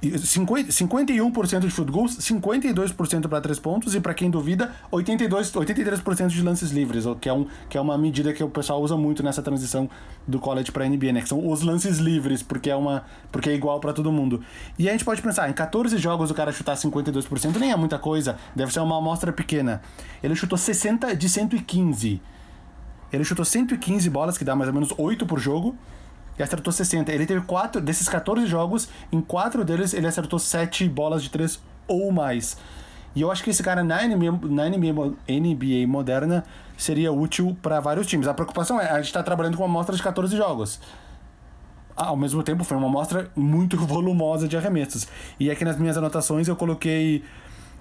E- 0.01 0.07
e 0.09 0.19
50 0.19 0.71
51% 0.71 1.59
de 1.61 1.69
field 1.71 1.91
goals, 1.91 2.17
52% 2.17 3.27
para 3.27 3.41
três 3.41 3.59
pontos 3.59 3.95
e 3.95 3.99
para 3.99 4.13
quem 4.13 4.29
duvida, 4.29 4.71
82, 4.91 5.51
83% 5.51 6.27
de 6.27 6.41
lances 6.41 6.71
livres, 6.71 7.05
que 7.19 7.27
é, 7.29 7.33
um, 7.33 7.45
que 7.69 7.77
é 7.77 7.81
uma 7.81 7.97
medida 7.97 8.31
que 8.33 8.43
o 8.43 8.49
pessoal 8.49 8.81
usa 8.81 8.95
muito 8.97 9.23
nessa 9.23 9.41
transição 9.41 9.89
do 10.27 10.39
college 10.39 10.71
para 10.71 10.85
NBA, 10.87 11.11
né? 11.13 11.21
Que 11.21 11.29
são 11.29 11.49
os 11.49 11.61
lances 11.61 11.97
livres, 11.97 12.43
porque 12.43 12.69
é 12.69 12.75
uma 12.75 13.03
porque 13.31 13.49
é 13.49 13.53
igual 13.55 13.79
para 13.79 13.93
todo 13.93 14.11
mundo. 14.11 14.41
E 14.77 14.87
a 14.87 14.91
gente 14.91 15.05
pode 15.05 15.21
pensar, 15.21 15.49
em 15.49 15.53
14 15.53 15.97
jogos 15.97 16.29
o 16.29 16.33
cara 16.33 16.51
chutar 16.51 16.75
52% 16.75 17.57
nem 17.57 17.71
é 17.71 17.75
muita 17.75 17.97
coisa, 17.97 18.37
deve 18.55 18.71
ser 18.71 18.79
uma 18.81 18.97
amostra 18.97 19.31
pequena. 19.31 19.81
Ele 20.21 20.35
chutou 20.35 20.57
60 20.57 21.15
de 21.15 21.27
115. 21.29 22.21
Ele 23.11 23.23
chutou 23.23 23.43
115 23.43 24.09
bolas, 24.09 24.37
que 24.37 24.43
dá 24.45 24.55
mais 24.55 24.67
ou 24.69 24.73
menos 24.73 24.93
8 24.97 25.25
por 25.25 25.39
jogo, 25.39 25.75
e 26.41 26.43
acertou 26.43 26.73
60. 26.73 27.11
Ele 27.11 27.25
teve 27.25 27.41
quatro 27.41 27.79
desses 27.79 28.09
14 28.09 28.45
jogos, 28.47 28.89
em 29.11 29.21
quatro 29.21 29.63
deles 29.63 29.93
ele 29.93 30.07
acertou 30.07 30.39
7 30.39 30.89
bolas 30.89 31.21
de 31.23 31.29
3 31.29 31.59
ou 31.87 32.11
mais. 32.11 32.57
E 33.15 33.21
eu 33.21 33.29
acho 33.31 33.43
que 33.43 33.49
esse 33.49 33.61
cara 33.61 33.83
na 33.83 34.01
NBA, 34.07 34.31
na 34.47 34.69
NBA, 34.69 34.93
mo- 34.93 35.17
NBA 35.29 35.85
moderna 35.87 36.43
seria 36.77 37.11
útil 37.11 37.55
para 37.61 37.79
vários 37.79 38.07
times. 38.07 38.27
A 38.27 38.33
preocupação 38.33 38.79
é, 38.79 38.89
a 38.89 39.01
gente 39.01 39.13
tá 39.13 39.21
trabalhando 39.21 39.55
com 39.57 39.63
uma 39.63 39.69
amostra 39.69 39.95
de 39.95 40.01
14 40.01 40.35
jogos. 40.35 40.79
Ao 41.95 42.15
mesmo 42.15 42.41
tempo, 42.41 42.63
foi 42.63 42.77
uma 42.77 42.87
amostra 42.87 43.29
muito 43.35 43.77
volumosa 43.85 44.47
de 44.47 44.57
arremessos. 44.57 45.07
E 45.39 45.51
aqui 45.51 45.63
nas 45.65 45.77
minhas 45.77 45.97
anotações 45.97 46.47
eu 46.47 46.55
coloquei. 46.55 47.23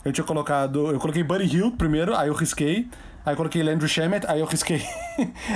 Eu 0.05 0.13
tinha 0.13 0.25
colocado. 0.25 0.91
Eu 0.91 0.99
coloquei 0.99 1.23
Buddy 1.23 1.57
Hill 1.57 1.73
primeiro, 1.73 2.15
aí 2.17 2.29
eu 2.29 2.35
risquei. 2.35 2.89
Aí 3.31 3.37
coloquei 3.37 3.63
Landry 3.63 3.89
Shamet, 3.89 4.27
aí 4.27 4.41
eu 4.41 4.47
risquei. 4.47 4.83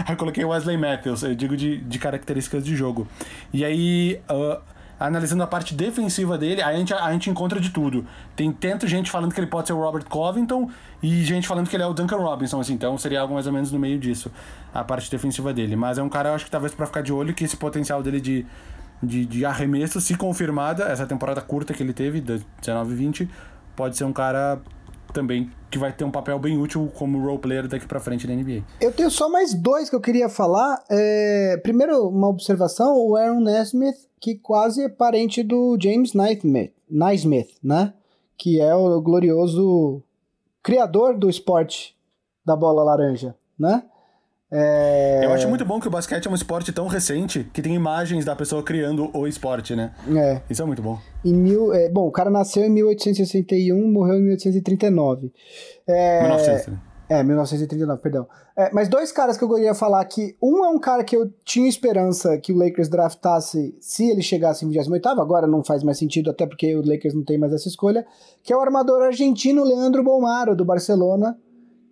aí 0.07 0.14
coloquei 0.16 0.45
Wesley 0.45 0.77
Matthews, 0.77 1.25
eu 1.25 1.35
digo 1.35 1.57
de, 1.57 1.79
de 1.79 1.99
características 1.99 2.64
de 2.64 2.77
jogo. 2.77 3.09
E 3.53 3.64
aí. 3.64 4.20
ah, 4.29 4.61
analisando 4.99 5.43
a 5.43 5.47
parte 5.47 5.75
defensiva 5.75 6.39
dele, 6.39 6.62
a 6.62 6.72
gente, 6.72 6.95
a 6.95 7.12
gente 7.12 7.29
encontra 7.29 7.59
de 7.59 7.70
tudo. 7.70 8.07
Tem 8.37 8.53
tanto 8.53 8.87
gente 8.87 9.11
falando 9.11 9.35
que 9.35 9.41
ele 9.41 9.49
pode 9.49 9.66
ser 9.66 9.72
o 9.72 9.81
Robert 9.81 10.05
Covington 10.05 10.70
e 11.03 11.25
gente 11.25 11.49
falando 11.49 11.68
que 11.68 11.75
ele 11.75 11.83
é 11.83 11.87
o 11.87 11.93
Duncan 11.93 12.18
Robinson, 12.18 12.61
assim, 12.61 12.75
então 12.75 12.97
seria 12.97 13.20
algo 13.20 13.35
mais 13.35 13.47
ou 13.49 13.53
menos 13.53 13.72
no 13.72 13.79
meio 13.79 13.99
disso, 13.99 14.31
a 14.72 14.85
parte 14.85 15.11
defensiva 15.11 15.53
dele. 15.53 15.75
Mas 15.75 15.99
é 15.99 16.03
um 16.03 16.09
cara, 16.09 16.29
eu 16.29 16.35
acho 16.35 16.45
que 16.45 16.51
talvez 16.51 16.72
pra 16.72 16.87
ficar 16.87 17.03
de 17.03 17.12
olho, 17.12 17.35
que 17.35 17.43
esse 17.43 17.57
potencial 17.57 18.05
dele 18.05 18.20
de, 18.20 18.47
de, 19.03 19.27
de 19.27 19.45
arremesso, 19.45 20.01
se 20.01 20.14
confirmada, 20.14 20.85
essa 20.85 21.07
temporada 21.07 21.41
curta 21.41 21.75
que 21.75 21.83
ele 21.83 21.93
teve, 21.93 22.20
de 22.20 22.41
19 22.61 22.93
e 22.93 22.97
20, 22.97 23.31
pode 23.75 23.97
ser 23.97 24.05
um 24.05 24.12
cara 24.12 24.61
também 25.15 25.51
que 25.71 25.79
vai 25.79 25.93
ter 25.93 26.05
um 26.05 26.11
papel 26.11 26.39
bem 26.39 26.59
útil 26.59 26.91
como 26.95 27.25
role 27.25 27.39
player 27.39 27.67
daqui 27.67 27.87
pra 27.87 28.01
frente 28.01 28.27
na 28.27 28.35
NBA. 28.35 28.62
Eu 28.81 28.93
tenho 28.93 29.11
só 29.11 29.31
mais 29.31 29.55
dois 29.55 29.89
que 29.89 29.97
eu 29.97 30.01
queria 30.01 30.29
falar. 30.29 30.85
É, 30.91 31.57
primeiro, 31.62 32.09
uma 32.09 32.29
observação: 32.29 32.99
o 32.99 33.17
Aaron 33.17 33.41
Nesmith, 33.41 33.97
que 34.21 34.35
quase 34.35 34.83
é 34.83 34.89
parente 34.89 35.43
do 35.43 35.79
James 35.81 36.12
Naismith, 36.12 36.73
Naismith 36.91 37.49
né? 37.62 37.95
Que 38.37 38.61
é 38.61 38.75
o 38.75 39.01
glorioso 39.01 40.03
criador 40.62 41.17
do 41.17 41.31
esporte 41.31 41.97
da 42.45 42.57
bola 42.57 42.83
laranja, 42.83 43.35
né? 43.59 43.85
É, 44.57 45.24
Eu 45.24 45.32
acho 45.32 45.48
muito 45.48 45.64
bom 45.64 45.80
que 45.80 45.88
o 45.88 45.90
basquete 45.90 46.28
é 46.28 46.30
um 46.30 46.34
esporte 46.34 46.72
tão 46.72 46.86
recente 46.86 47.44
que 47.52 47.61
tem 47.61 47.74
imagens 47.74 48.24
da 48.24 48.36
pessoa 48.36 48.62
criando 48.62 49.11
o 49.12 49.26
esporte, 49.26 49.74
né? 49.74 49.92
é, 50.16 50.40
Isso 50.48 50.62
é 50.62 50.64
muito 50.64 50.80
bom. 50.80 50.96
em 51.24 51.34
mil, 51.34 51.74
é, 51.74 51.88
bom, 51.88 52.07
o 52.07 52.12
cara 52.12 52.30
nasceu 52.30 52.62
em 52.62 52.70
1861, 52.70 53.90
morreu 53.90 54.14
em 54.14 54.22
1839. 54.22 55.32
É, 55.88 56.22
1900, 56.22 56.66
né? 56.68 56.78
É, 57.09 57.22
1939, 57.22 58.00
perdão. 58.00 58.26
É, 58.57 58.70
mas 58.72 58.88
dois 58.88 59.11
caras 59.11 59.36
que 59.36 59.42
eu 59.42 59.50
queria 59.52 59.74
falar 59.74 60.00
aqui. 60.00 60.36
Um 60.40 60.64
é 60.64 60.68
um 60.68 60.78
cara 60.78 61.02
que 61.02 61.16
eu 61.16 61.30
tinha 61.44 61.68
esperança 61.68 62.38
que 62.38 62.52
o 62.52 62.57
Lakers 62.57 62.88
draftasse 62.88 63.76
se 63.80 64.09
ele 64.09 64.22
chegasse 64.22 64.64
em 64.64 64.70
28 64.70 65.09
agora 65.20 65.46
não 65.46 65.64
faz 65.64 65.82
mais 65.82 65.98
sentido, 65.98 66.30
até 66.30 66.46
porque 66.46 66.74
o 66.76 66.86
Lakers 66.86 67.12
não 67.12 67.24
tem 67.24 67.36
mais 67.36 67.52
essa 67.52 67.68
escolha, 67.68 68.07
que 68.42 68.52
é 68.52 68.57
o 68.57 68.61
armador 68.61 69.02
argentino 69.02 69.64
Leandro 69.64 70.05
Bolmaro, 70.05 70.55
do 70.55 70.64
Barcelona, 70.64 71.36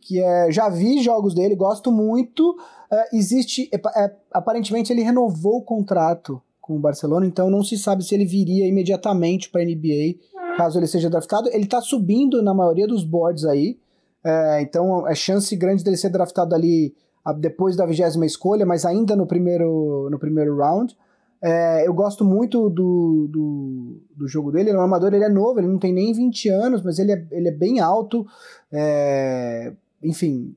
que 0.03 0.21
é, 0.21 0.51
já 0.51 0.69
vi 0.69 1.01
jogos 1.01 1.35
dele, 1.35 1.55
gosto 1.55 1.91
muito. 1.93 2.57
É, 2.91 3.17
existe, 3.17 3.71
é, 3.73 3.77
é, 3.77 4.15
aparentemente 4.33 4.93
ele 4.93 5.03
renovou 5.03 5.59
o 5.59 5.63
contrato 5.63 6.43
com 6.61 6.77
o 6.77 6.81
Barcelona, 6.81 7.27
então 7.27 7.49
não 7.49 7.63
se 7.63 7.79
sabe 7.79 8.05
se 8.05 8.15
ele 8.15 8.25
viria 8.25 8.67
imediatamente 8.67 9.49
para 9.49 9.63
a 9.63 9.65
NBA, 9.65 10.19
caso 10.57 10.79
ele 10.79 10.87
seja 10.87 11.09
draftado. 11.09 11.49
Ele 11.53 11.67
tá 11.67 11.81
subindo 11.81 12.43
na 12.43 12.53
maioria 12.53 12.87
dos 12.87 13.05
boards 13.05 13.45
aí, 13.45 13.79
é, 14.25 14.61
então 14.63 15.09
é 15.09 15.15
chance 15.15 15.55
grande 15.57 15.83
dele 15.83 15.97
ser 15.97 16.11
draftado 16.11 16.55
ali 16.55 16.95
depois 17.39 17.77
da 17.77 17.87
vigésima 17.87 18.27
escolha, 18.27 18.67
mas 18.67 18.85
ainda 18.85 19.15
no 19.15 19.27
primeiro, 19.27 20.09
no 20.11 20.19
primeiro 20.19 20.57
round. 20.57 20.97
É, 21.45 21.87
eu 21.87 21.93
gosto 21.93 22.25
muito 22.25 22.71
do, 22.71 23.27
do, 23.29 24.01
do, 24.17 24.29
jogo 24.29 24.53
dele. 24.53 24.71
Ele 24.71 24.77
é 24.77 24.81
um 24.81 24.83
armador, 24.83 25.13
ele 25.13 25.25
é 25.25 25.29
novo, 25.29 25.59
ele 25.59 25.67
não 25.67 25.79
tem 25.79 25.93
nem 25.93 26.13
20 26.13 26.49
anos, 26.49 26.83
mas 26.83 27.01
ele 27.01 27.11
é, 27.11 27.27
ele 27.33 27.49
é 27.49 27.53
bem 27.53 27.81
alto. 27.81 28.25
É, 28.71 29.73
enfim, 30.03 30.57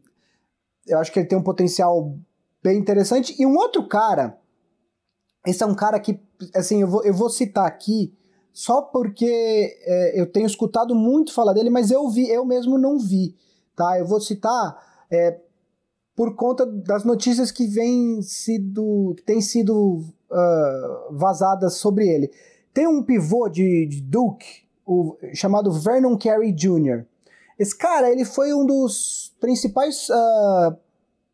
eu 0.88 1.00
acho 1.00 1.12
que 1.12 1.20
ele 1.20 1.28
tem 1.28 1.38
um 1.38 1.44
potencial 1.44 2.18
bem 2.64 2.80
interessante. 2.80 3.36
E 3.40 3.46
um 3.46 3.56
outro 3.56 3.88
cara, 3.88 4.38
esse 5.46 5.64
é 5.64 5.66
um 5.66 5.76
cara 5.76 6.00
que, 6.00 6.20
assim, 6.54 6.82
eu 6.82 6.88
vou, 6.88 7.04
eu 7.04 7.14
vou 7.14 7.30
citar 7.30 7.66
aqui 7.66 8.14
só 8.52 8.82
porque 8.82 9.26
é, 9.82 10.22
eu 10.22 10.32
tenho 10.32 10.46
escutado 10.46 10.96
muito 10.96 11.34
falar 11.34 11.54
dele, 11.54 11.70
mas 11.70 11.92
eu 11.92 12.10
vi, 12.10 12.30
eu 12.30 12.46
mesmo 12.46 12.78
não 12.78 12.98
vi, 12.98 13.36
tá? 13.76 14.00
Eu 14.00 14.06
vou 14.06 14.22
citar 14.22 15.06
é, 15.12 15.40
por 16.16 16.36
conta 16.36 16.66
das 16.66 17.04
notícias 17.04 17.52
que 17.52 17.68
vêm 17.68 18.22
sido, 18.22 19.14
que 19.18 19.24
têm 19.24 19.42
sido 19.42 19.98
uh, 20.32 21.18
vazadas 21.18 21.74
sobre 21.74 22.08
ele. 22.08 22.32
Tem 22.74 22.88
um 22.88 23.04
pivô 23.04 23.50
de, 23.50 23.86
de 23.88 24.02
Duke, 24.02 24.66
o, 24.86 25.18
chamado 25.34 25.72
Vernon 25.72 26.18
Carey 26.18 26.54
Jr. 26.54 27.06
Esse 27.58 27.78
cara, 27.78 28.12
ele 28.12 28.26
foi 28.26 28.54
um 28.54 28.66
dos 28.66 29.34
principais 29.40 30.10
uh, 30.10 30.72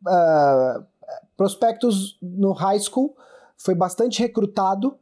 uh, 0.07 0.85
prospectos 1.35 2.17
no 2.21 2.51
high 2.51 2.79
school, 2.79 3.15
foi 3.57 3.73
bastante 3.73 4.19
recrutado. 4.19 4.97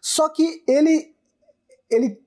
Só 0.00 0.28
que 0.28 0.62
ele, 0.66 1.14
ele, 1.90 2.20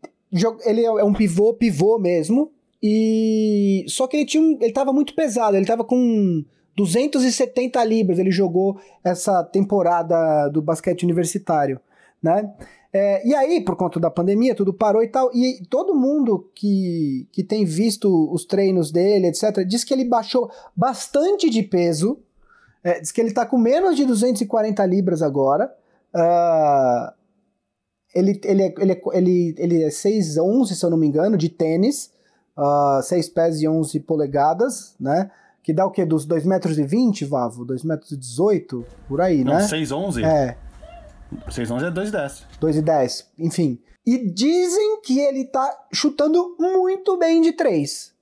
ele 0.66 0.86
é 0.86 1.04
um 1.04 1.14
pivô, 1.14 1.54
pivô 1.54 2.00
mesmo, 2.00 2.52
e 2.82 3.86
só 3.88 4.08
que 4.08 4.18
ele 4.18 4.26
tinha 4.26 4.58
ele 4.62 4.72
tava 4.72 4.94
muito 4.94 5.16
pesado, 5.16 5.58
ele 5.58 5.66
tava 5.66 5.84
com 5.84 6.44
270 6.76 7.84
libras 7.84 8.20
ele 8.20 8.32
jogou 8.32 8.80
essa 9.04 9.44
temporada 9.44 10.50
do 10.50 10.62
basquete 10.62 11.04
universitário, 11.04 11.80
né? 12.22 12.54
É, 12.98 13.28
e 13.28 13.36
aí, 13.36 13.60
por 13.60 13.76
conta 13.76 14.00
da 14.00 14.10
pandemia, 14.10 14.56
tudo 14.56 14.74
parou 14.74 15.04
e 15.04 15.10
tal. 15.10 15.30
E 15.36 15.62
todo 15.70 15.94
mundo 15.94 16.50
que, 16.56 17.28
que 17.30 17.44
tem 17.44 17.66
visto 17.66 18.32
os 18.32 18.46
treinos 18.46 18.90
dele, 18.90 19.28
etc., 19.28 19.66
diz 19.68 19.84
que 19.84 19.94
ele 19.94 20.06
baixou 20.06 20.50
bastante 20.74 21.50
de 21.50 21.62
peso. 21.62 22.18
É, 22.82 23.02
diz 23.02 23.12
que 23.12 23.20
ele 23.20 23.34
tá 23.34 23.46
com 23.46 23.58
menos 23.58 23.98
de 23.98 24.06
240 24.06 24.86
libras 24.86 25.22
agora. 25.22 25.76
Uh, 26.14 27.12
ele, 28.14 28.40
ele, 28.46 28.64
é, 28.64 28.74
ele, 28.78 28.92
é, 28.94 29.02
ele, 29.12 29.56
ele 29.58 29.84
é 29.84 29.90
6'11, 29.90 30.68
se 30.68 30.86
eu 30.86 30.90
não 30.90 30.98
me 30.98 31.06
engano, 31.06 31.38
de 31.38 31.50
tênis. 31.50 32.12
Uh, 32.58 33.04
6 33.04 33.28
pés 33.28 33.62
e 33.62 33.68
11 33.68 34.00
polegadas, 34.00 34.96
né? 34.98 35.30
Que 35.62 35.74
dá 35.74 35.86
o 35.86 35.92
quê? 35.92 36.06
Dos 36.06 36.26
2,20 36.26 36.46
metros, 36.46 36.80
e 36.80 36.84
20, 36.84 37.26
Vavo? 37.26 37.66
2,18 37.66 37.86
metros, 37.86 38.12
e 38.14 38.16
18, 38.16 38.86
por 39.06 39.20
aí, 39.20 39.44
Não, 39.44 39.56
né? 39.56 39.68
6,11? 39.68 40.24
É. 40.24 40.58
6,11 41.50 41.88
é 41.88 41.92
2,10. 41.92 42.44
2,10, 42.62 43.26
enfim. 43.40 43.82
E 44.06 44.30
dizem 44.30 45.02
que 45.02 45.20
ele 45.20 45.46
tá 45.46 45.86
chutando 45.92 46.56
muito 46.60 47.18
bem 47.18 47.42
de 47.42 47.54
3. 47.54 48.14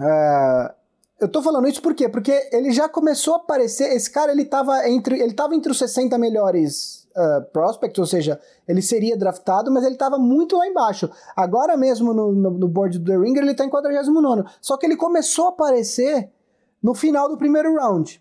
É... 0.00 0.74
Eu 1.20 1.28
tô 1.28 1.40
falando 1.40 1.68
isso 1.68 1.80
por 1.80 1.94
quê? 1.94 2.08
Porque 2.08 2.32
ele 2.52 2.72
já 2.72 2.88
começou 2.88 3.34
a 3.34 3.36
aparecer. 3.36 3.94
Esse 3.94 4.10
cara 4.10 4.32
ele 4.32 4.44
tava 4.44 4.88
entre, 4.88 5.20
ele 5.20 5.32
tava 5.32 5.54
entre 5.54 5.70
os 5.70 5.78
60 5.78 6.18
melhores 6.18 7.08
uh, 7.16 7.44
prospects, 7.52 7.98
ou 7.98 8.06
seja, 8.06 8.40
ele 8.66 8.82
seria 8.82 9.16
draftado, 9.16 9.70
mas 9.70 9.84
ele 9.84 9.94
tava 9.94 10.18
muito 10.18 10.56
lá 10.56 10.66
embaixo. 10.66 11.08
Agora 11.36 11.76
mesmo 11.76 12.12
no, 12.12 12.32
no, 12.32 12.50
no 12.50 12.68
board 12.68 12.98
do 12.98 13.04
The 13.04 13.16
Ringer 13.16 13.44
ele 13.44 13.54
tá 13.54 13.64
em 13.64 13.70
49. 13.70 14.42
Só 14.60 14.76
que 14.76 14.84
ele 14.84 14.96
começou 14.96 15.46
a 15.46 15.50
aparecer 15.50 16.28
no 16.82 16.92
final 16.92 17.28
do 17.28 17.38
primeiro 17.38 17.72
round. 17.76 18.20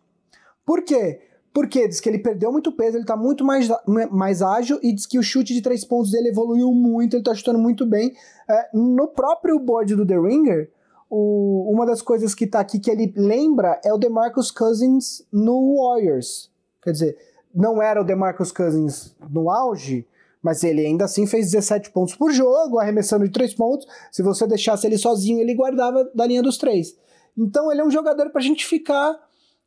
Por 0.64 0.84
quê? 0.84 1.20
Porque 1.54 1.88
diz 1.88 2.00
que 2.00 2.08
ele 2.08 2.20
perdeu 2.20 2.52
muito 2.52 2.72
peso, 2.72 2.98
ele 2.98 3.06
tá 3.06 3.18
muito 3.18 3.44
mais, 3.44 3.68
mais 4.10 4.42
ágil 4.42 4.80
e 4.82 4.94
diz 4.94 5.06
que 5.06 5.20
o 5.20 5.24
chute 5.24 5.54
de 5.54 5.62
três 5.62 5.84
pontos 5.84 6.12
dele 6.12 6.30
evoluiu 6.30 6.72
muito, 6.72 7.16
ele 7.16 7.24
tá 7.24 7.34
chutando 7.34 7.60
muito 7.60 7.86
bem. 7.86 8.14
É, 8.50 8.70
no 8.74 9.08
próprio 9.10 9.60
board 9.60 9.96
do 9.96 10.06
The 10.06 10.18
Ringer, 10.18 10.72
o, 11.10 11.70
uma 11.70 11.86
das 11.86 12.02
coisas 12.02 12.34
que 12.34 12.48
tá 12.48 12.62
aqui 12.62 12.80
que 12.80 12.90
ele 12.90 13.14
lembra 13.18 13.82
é 13.84 13.94
o 13.94 13.98
DeMarcus 13.98 14.50
Cousins 14.50 15.26
no 15.32 15.76
Warriors. 15.76 16.50
Quer 16.82 16.92
dizer, 16.92 17.18
não 17.54 17.82
era 17.82 18.02
o 18.02 18.06
DeMarcus 18.06 18.52
Cousins 18.54 19.14
no 19.30 19.52
auge, 19.52 20.08
mas 20.42 20.64
ele 20.64 20.86
ainda 20.86 21.04
assim 21.04 21.28
fez 21.28 21.52
17 21.52 21.92
pontos 21.92 22.16
por 22.16 22.32
jogo, 22.32 22.80
arremessando 22.80 23.26
de 23.26 23.32
três 23.32 23.54
pontos. 23.54 23.86
Se 24.10 24.24
você 24.24 24.48
deixasse 24.48 24.88
ele 24.88 24.98
sozinho, 24.98 25.40
ele 25.40 25.54
guardava 25.54 26.10
da 26.16 26.26
linha 26.26 26.42
dos 26.42 26.58
três. 26.58 26.96
Então 27.38 27.70
ele 27.70 27.82
é 27.82 27.84
um 27.84 27.92
jogador 27.92 28.30
para 28.30 28.40
a 28.40 28.44
gente 28.44 28.66
ficar 28.66 29.20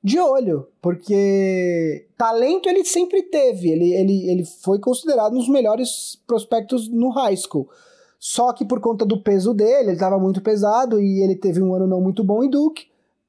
de 0.05 0.21
olho, 0.21 0.69
porque 0.83 2.07
talento 2.15 2.69
ele 2.69 2.85
sempre 2.85 3.23
teve, 3.23 3.71
ele, 3.71 3.95
ele, 3.95 4.31
ele 4.31 4.45
foi 4.45 4.79
considerado 4.79 5.33
um 5.33 5.39
dos 5.39 5.49
melhores 5.49 6.21
prospectos 6.27 6.91
no 6.91 7.09
high 7.09 7.35
school. 7.35 7.67
Só 8.21 8.53
que 8.53 8.67
por 8.67 8.81
conta 8.81 9.07
do 9.07 9.23
peso 9.23 9.55
dele, 9.55 9.89
ele 9.89 9.93
estava 9.93 10.19
muito 10.19 10.43
pesado 10.43 11.01
e 11.01 11.23
ele 11.23 11.35
teve 11.35 11.63
um 11.63 11.75
ano 11.75 11.87
não 11.87 12.03
muito 12.03 12.23
bom 12.23 12.45
em 12.45 12.51
Duke. 12.51 12.87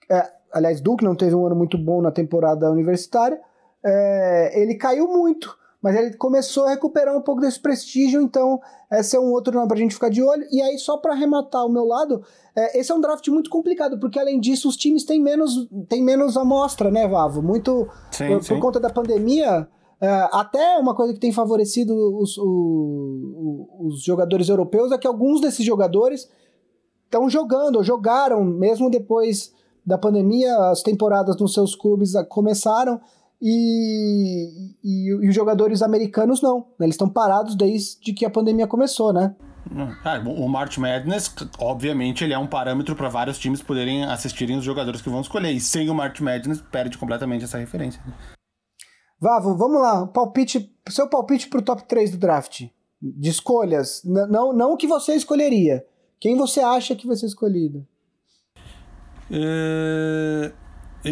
É, 0.10 0.30
aliás, 0.52 0.82
Duke 0.82 1.06
não 1.06 1.16
teve 1.16 1.34
um 1.34 1.46
ano 1.46 1.56
muito 1.56 1.78
bom 1.78 2.02
na 2.02 2.12
temporada 2.12 2.70
universitária. 2.70 3.40
É, 3.82 4.62
ele 4.62 4.76
caiu 4.76 5.08
muito 5.08 5.58
mas 5.86 5.96
ele 5.96 6.18
começou 6.18 6.66
a 6.66 6.72
recuperar 6.72 7.16
um 7.16 7.22
pouco 7.22 7.42
desse 7.42 7.60
prestígio, 7.60 8.20
então 8.20 8.60
esse 8.92 9.16
é 9.16 9.20
um 9.20 9.32
outro 9.32 9.54
nome 9.54 9.68
pra 9.68 9.78
gente 9.78 9.94
ficar 9.94 10.10
de 10.10 10.20
olho. 10.20 10.44
E 10.52 10.60
aí, 10.60 10.80
só 10.80 10.98
para 10.98 11.14
arrematar 11.14 11.64
o 11.64 11.70
meu 11.70 11.86
lado, 11.86 12.24
é, 12.56 12.80
esse 12.80 12.92
é 12.92 12.96
um 12.96 13.00
draft 13.00 13.28
muito 13.28 13.52
complicado, 13.52 14.00
porque 14.00 14.18
além 14.18 14.40
disso, 14.40 14.68
os 14.68 14.76
times 14.76 15.04
têm 15.04 15.22
menos, 15.22 15.70
têm 15.88 16.02
menos 16.02 16.38
amostra, 16.38 16.90
né, 16.90 17.08
Vavo? 17.08 17.40
Muito 17.40 17.88
sim, 18.10 18.28
por, 18.30 18.42
sim. 18.42 18.56
por, 18.56 18.62
conta 18.62 18.80
da 18.80 18.90
pandemia. 18.90 19.68
É, 20.02 20.08
até 20.32 20.76
uma 20.80 20.96
coisa 20.96 21.14
que 21.14 21.20
tem 21.20 21.32
favorecido 21.32 21.94
os, 22.18 22.36
o, 22.40 23.68
os 23.82 24.02
jogadores 24.02 24.50
europeus 24.50 24.92
é 24.92 24.98
que 24.98 25.06
alguns 25.06 25.40
desses 25.40 25.64
jogadores 25.64 26.28
estão 27.04 27.30
jogando, 27.30 27.76
ou 27.76 27.84
jogaram, 27.84 28.44
mesmo 28.44 28.90
depois 28.90 29.54
da 29.86 30.00
pandemia, 30.00 30.52
as 30.72 30.82
temporadas 30.82 31.38
nos 31.38 31.54
seus 31.54 31.76
clubes 31.76 32.14
começaram 32.28 33.00
e, 33.42 34.74
e, 34.84 35.10
e, 35.10 35.30
os 35.30 35.36
jogadores 35.36 35.82
americanos 35.82 36.42
não. 36.42 36.60
Né? 36.80 36.86
Eles 36.86 36.96
estão 36.96 37.10
parados 37.10 37.56
desde 37.56 38.14
que 38.14 38.26
a 38.26 38.30
pandemia 38.30 38.68
começou, 38.68 39.14
né? 39.14 39.36
Ah, 40.04 40.22
o 40.26 40.48
March 40.48 40.78
Madness, 40.78 41.34
obviamente, 41.60 42.24
ele 42.24 42.34
é 42.34 42.38
um 42.38 42.48
parâmetro 42.48 42.96
para 42.96 43.10
vários 43.10 43.40
times 43.40 43.64
poderem 43.64 44.06
assistirem 44.06 44.58
os 44.58 44.64
jogadores 44.64 45.02
que 45.02 45.10
vão 45.10 45.22
escolher. 45.22 45.52
E 45.52 45.60
sem 45.60 45.90
o 45.90 45.96
March 45.96 46.22
Madness, 46.22 46.62
perde 46.62 46.98
completamente 46.98 47.46
essa 47.46 47.58
referência. 47.58 48.02
Vavo, 49.20 49.56
vamos 49.58 49.82
lá. 49.82 50.06
Palpite, 50.08 50.72
seu 50.88 51.10
palpite 51.10 51.50
pro 51.50 51.62
top 51.62 51.88
3 51.88 52.12
do 52.12 52.18
draft. 52.18 52.68
De 53.02 53.30
escolhas. 53.30 54.04
N 54.06 54.28
não, 54.28 54.54
não 54.54 54.74
o 54.74 54.78
que 54.78 54.88
você 54.88 55.16
escolheria. 55.16 55.86
Quem 56.20 56.38
você 56.38 56.60
acha 56.60 56.96
que 56.96 57.08
vai 57.08 57.16
ser 57.16 57.26
escolhido? 57.26 57.86
Uh, 59.30 60.54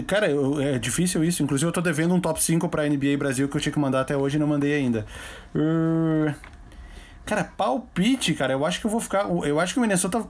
Cara, 0.02 0.30
eu, 0.30 0.60
é 0.60 0.80
difícil 0.80 1.24
isso. 1.24 1.44
Inclusive, 1.44 1.70
eu 1.70 1.74
tô 1.74 1.82
devendo 1.82 2.16
um 2.16 2.20
top 2.20 2.42
5 2.42 2.68
pra 2.70 2.88
NBA 2.88 3.18
Brasil 3.18 3.48
que 3.48 3.56
eu 3.56 3.62
tinha 3.62 3.72
que 3.72 3.80
mandar 3.80 4.02
até 4.02 4.18
hoje 4.18 4.38
e 4.38 4.40
não 4.40 4.48
mandei 4.48 4.74
ainda. 4.74 5.06
Uh... 5.54 6.34
Cara, 7.26 7.44
palpite, 7.44 8.34
cara. 8.34 8.54
Eu 8.54 8.66
acho 8.66 8.80
que 8.80 8.88
eu 8.88 8.92
vou 8.92 9.00
ficar. 9.00 9.30
Eu 9.46 9.60
acho 9.60 9.74
que 9.74 9.80
o 9.80 9.82
Minnesota, 9.82 10.26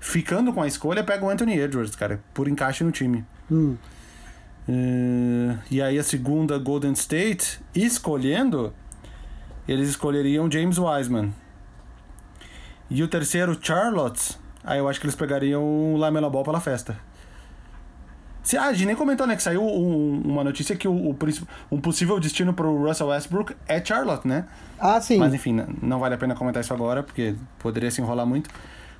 ficando 0.00 0.52
com 0.52 0.62
a 0.62 0.66
escolha, 0.66 1.04
pega 1.04 1.24
o 1.24 1.30
Anthony 1.30 1.58
Edwards, 1.58 1.94
cara, 1.94 2.20
por 2.34 2.48
encaixe 2.48 2.82
no 2.82 2.90
time. 2.90 3.24
Hum. 3.50 3.76
Uh... 4.68 5.58
E 5.70 5.80
aí, 5.80 5.98
a 5.98 6.02
segunda, 6.02 6.58
Golden 6.58 6.92
State, 6.92 7.60
escolhendo, 7.74 8.74
eles 9.68 9.88
escolheriam 9.88 10.50
James 10.50 10.78
Wiseman. 10.78 11.32
E 12.90 13.02
o 13.02 13.08
terceiro, 13.08 13.56
Charlotte, 13.60 14.36
aí 14.62 14.78
eu 14.78 14.88
acho 14.88 15.00
que 15.00 15.06
eles 15.06 15.16
pegariam 15.16 15.62
o 15.62 15.96
Lamela 15.96 16.28
Ball 16.28 16.44
pela 16.44 16.60
festa. 16.60 16.98
Se, 18.42 18.56
ah, 18.56 18.64
a 18.64 18.72
gente 18.72 18.86
nem 18.86 18.96
comentou, 18.96 19.26
né? 19.26 19.36
Que 19.36 19.42
saiu 19.42 19.62
um, 19.62 20.20
uma 20.24 20.42
notícia 20.42 20.74
que 20.74 20.88
o, 20.88 20.92
o, 20.92 21.16
um 21.70 21.80
possível 21.80 22.18
destino 22.18 22.52
pro 22.52 22.86
Russell 22.86 23.08
Westbrook 23.08 23.54
é 23.68 23.82
Charlotte, 23.84 24.26
né? 24.26 24.46
Ah, 24.78 25.00
sim. 25.00 25.16
Mas 25.16 25.32
enfim, 25.32 25.64
não 25.80 26.00
vale 26.00 26.16
a 26.16 26.18
pena 26.18 26.34
comentar 26.34 26.60
isso 26.60 26.74
agora, 26.74 27.02
porque 27.02 27.36
poderia 27.60 27.90
se 27.90 28.00
enrolar 28.00 28.26
muito. 28.26 28.50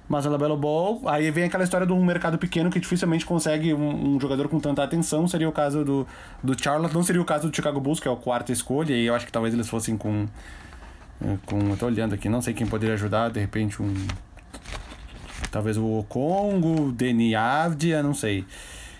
Mas 0.08 0.26
a 0.26 0.30
Labelo 0.30 0.56
Ball, 0.56 1.00
aí 1.06 1.30
vem 1.30 1.44
aquela 1.44 1.64
história 1.64 1.86
de 1.86 1.92
um 1.92 2.04
mercado 2.04 2.36
pequeno 2.36 2.70
que 2.70 2.78
dificilmente 2.78 3.24
consegue 3.24 3.72
um, 3.72 4.14
um, 4.14 4.20
jogador 4.20 4.48
com 4.48 4.60
tanta 4.60 4.82
atenção. 4.82 5.26
Seria 5.26 5.48
o 5.48 5.52
caso 5.52 5.84
do, 5.84 6.06
do 6.42 6.60
Charlotte, 6.60 6.94
não 6.94 7.02
seria 7.02 7.22
o 7.22 7.24
caso 7.24 7.48
do 7.48 7.54
Chicago 7.54 7.80
Bulls, 7.80 7.98
que 7.98 8.06
é 8.06 8.12
a 8.12 8.16
quarta 8.16 8.52
escolha, 8.52 8.92
e 8.92 9.06
eu 9.06 9.14
acho 9.14 9.26
que 9.26 9.32
talvez 9.32 9.54
eles 9.54 9.68
fossem 9.68 9.96
com. 9.96 10.26
com 11.46 11.58
eu 11.70 11.76
tô 11.76 11.86
olhando 11.86 12.14
aqui, 12.14 12.28
não 12.28 12.42
sei 12.42 12.52
quem 12.52 12.66
poderia 12.66 12.94
ajudar, 12.94 13.30
de 13.30 13.40
repente 13.40 13.82
um. 13.82 13.94
Talvez 15.50 15.76
o 15.76 16.04
Congo, 16.08 16.92
Deni 16.92 17.34
Avdia, 17.34 18.02
não 18.02 18.14
sei. 18.14 18.44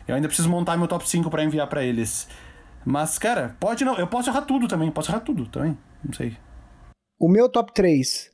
Eu 0.06 0.14
ainda 0.14 0.28
preciso 0.28 0.48
montar 0.48 0.76
meu 0.76 0.88
top 0.88 1.08
5 1.08 1.30
para 1.30 1.44
enviar 1.44 1.68
para 1.68 1.84
eles. 1.84 2.28
Mas, 2.84 3.18
cara, 3.18 3.56
pode 3.60 3.84
não. 3.84 3.96
Eu 3.96 4.06
posso 4.06 4.30
errar 4.30 4.42
tudo 4.42 4.66
também. 4.66 4.90
Posso 4.90 5.10
errar 5.10 5.20
tudo 5.20 5.46
também. 5.46 5.76
Não 6.04 6.12
sei. 6.12 6.36
O 7.18 7.28
meu 7.28 7.48
top 7.48 7.72
3. 7.72 8.30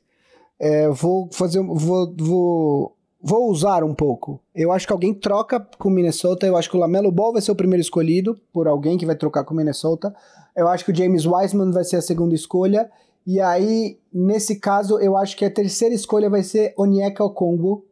É, 0.59 0.89
vou 0.89 1.29
fazer. 1.31 1.61
Vou, 1.61 2.13
vou 2.17 2.95
vou 3.21 3.49
usar 3.49 3.83
um 3.83 3.93
pouco. 3.93 4.41
Eu 4.55 4.71
acho 4.71 4.87
que 4.87 4.93
alguém 4.93 5.13
troca 5.13 5.59
com 5.77 5.89
o 5.89 5.91
Minnesota. 5.91 6.47
Eu 6.47 6.55
acho 6.55 6.69
que 6.69 6.77
o 6.77 6.79
Lamelo 6.79 7.11
Ball 7.11 7.33
vai 7.33 7.41
ser 7.41 7.51
o 7.51 7.55
primeiro 7.55 7.81
escolhido 7.81 8.39
por 8.53 8.67
alguém 8.67 8.97
que 8.97 9.05
vai 9.05 9.15
trocar 9.15 9.43
com 9.43 9.53
o 9.53 9.57
Minnesota. 9.57 10.15
Eu 10.55 10.67
acho 10.67 10.85
que 10.85 10.91
o 10.91 10.95
James 10.95 11.25
Wiseman 11.25 11.71
vai 11.71 11.83
ser 11.83 11.97
a 11.97 12.01
segunda 12.01 12.33
escolha. 12.33 12.89
E 13.27 13.39
aí, 13.39 13.99
nesse 14.11 14.55
caso, 14.55 14.97
eu 14.99 15.17
acho 15.17 15.35
que 15.35 15.45
a 15.45 15.51
terceira 15.51 15.93
escolha 15.93 16.29
vai 16.29 16.41
ser 16.41 16.73
Onyeka 16.77 17.23
Okongwu, 17.23 17.85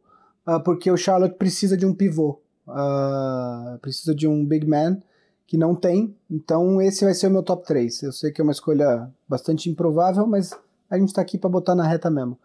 uh, 0.48 0.64
porque 0.64 0.90
o 0.90 0.98
Charlotte 0.98 1.38
precisa 1.38 1.78
de 1.78 1.86
um 1.86 1.94
pivô. 1.94 2.40
Uh, 2.68 3.78
precisa 3.80 4.14
de 4.14 4.28
um 4.28 4.46
big 4.46 4.68
man 4.68 4.98
que 5.46 5.58
não 5.58 5.74
tem. 5.74 6.16
Então, 6.30 6.82
esse 6.82 7.06
vai 7.06 7.14
ser 7.14 7.28
o 7.28 7.32
meu 7.32 7.42
top 7.42 7.66
3. 7.66 8.04
Eu 8.04 8.12
sei 8.12 8.32
que 8.32 8.42
é 8.42 8.44
uma 8.44 8.52
escolha 8.52 9.10
bastante 9.28 9.70
improvável, 9.70 10.28
mas 10.28 10.54
a 10.90 10.98
gente 10.98 11.14
tá 11.14 11.22
aqui 11.22 11.38
para 11.38 11.50
botar 11.50 11.74
na 11.74 11.88
reta 11.88 12.10
mesmo. 12.10 12.38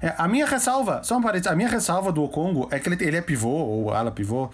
É, 0.00 0.14
a 0.16 0.28
minha 0.28 0.46
ressalva, 0.46 1.02
só 1.02 1.16
um 1.16 1.22
parênteses, 1.22 1.52
a 1.52 1.56
minha 1.56 1.68
ressalva 1.68 2.10
do 2.12 2.22
Okongo 2.22 2.68
é 2.70 2.78
que 2.78 2.88
ele, 2.88 3.04
ele 3.04 3.16
é 3.16 3.20
pivô, 3.20 3.48
ou 3.48 3.90
ala 3.90 4.10
pivô. 4.10 4.50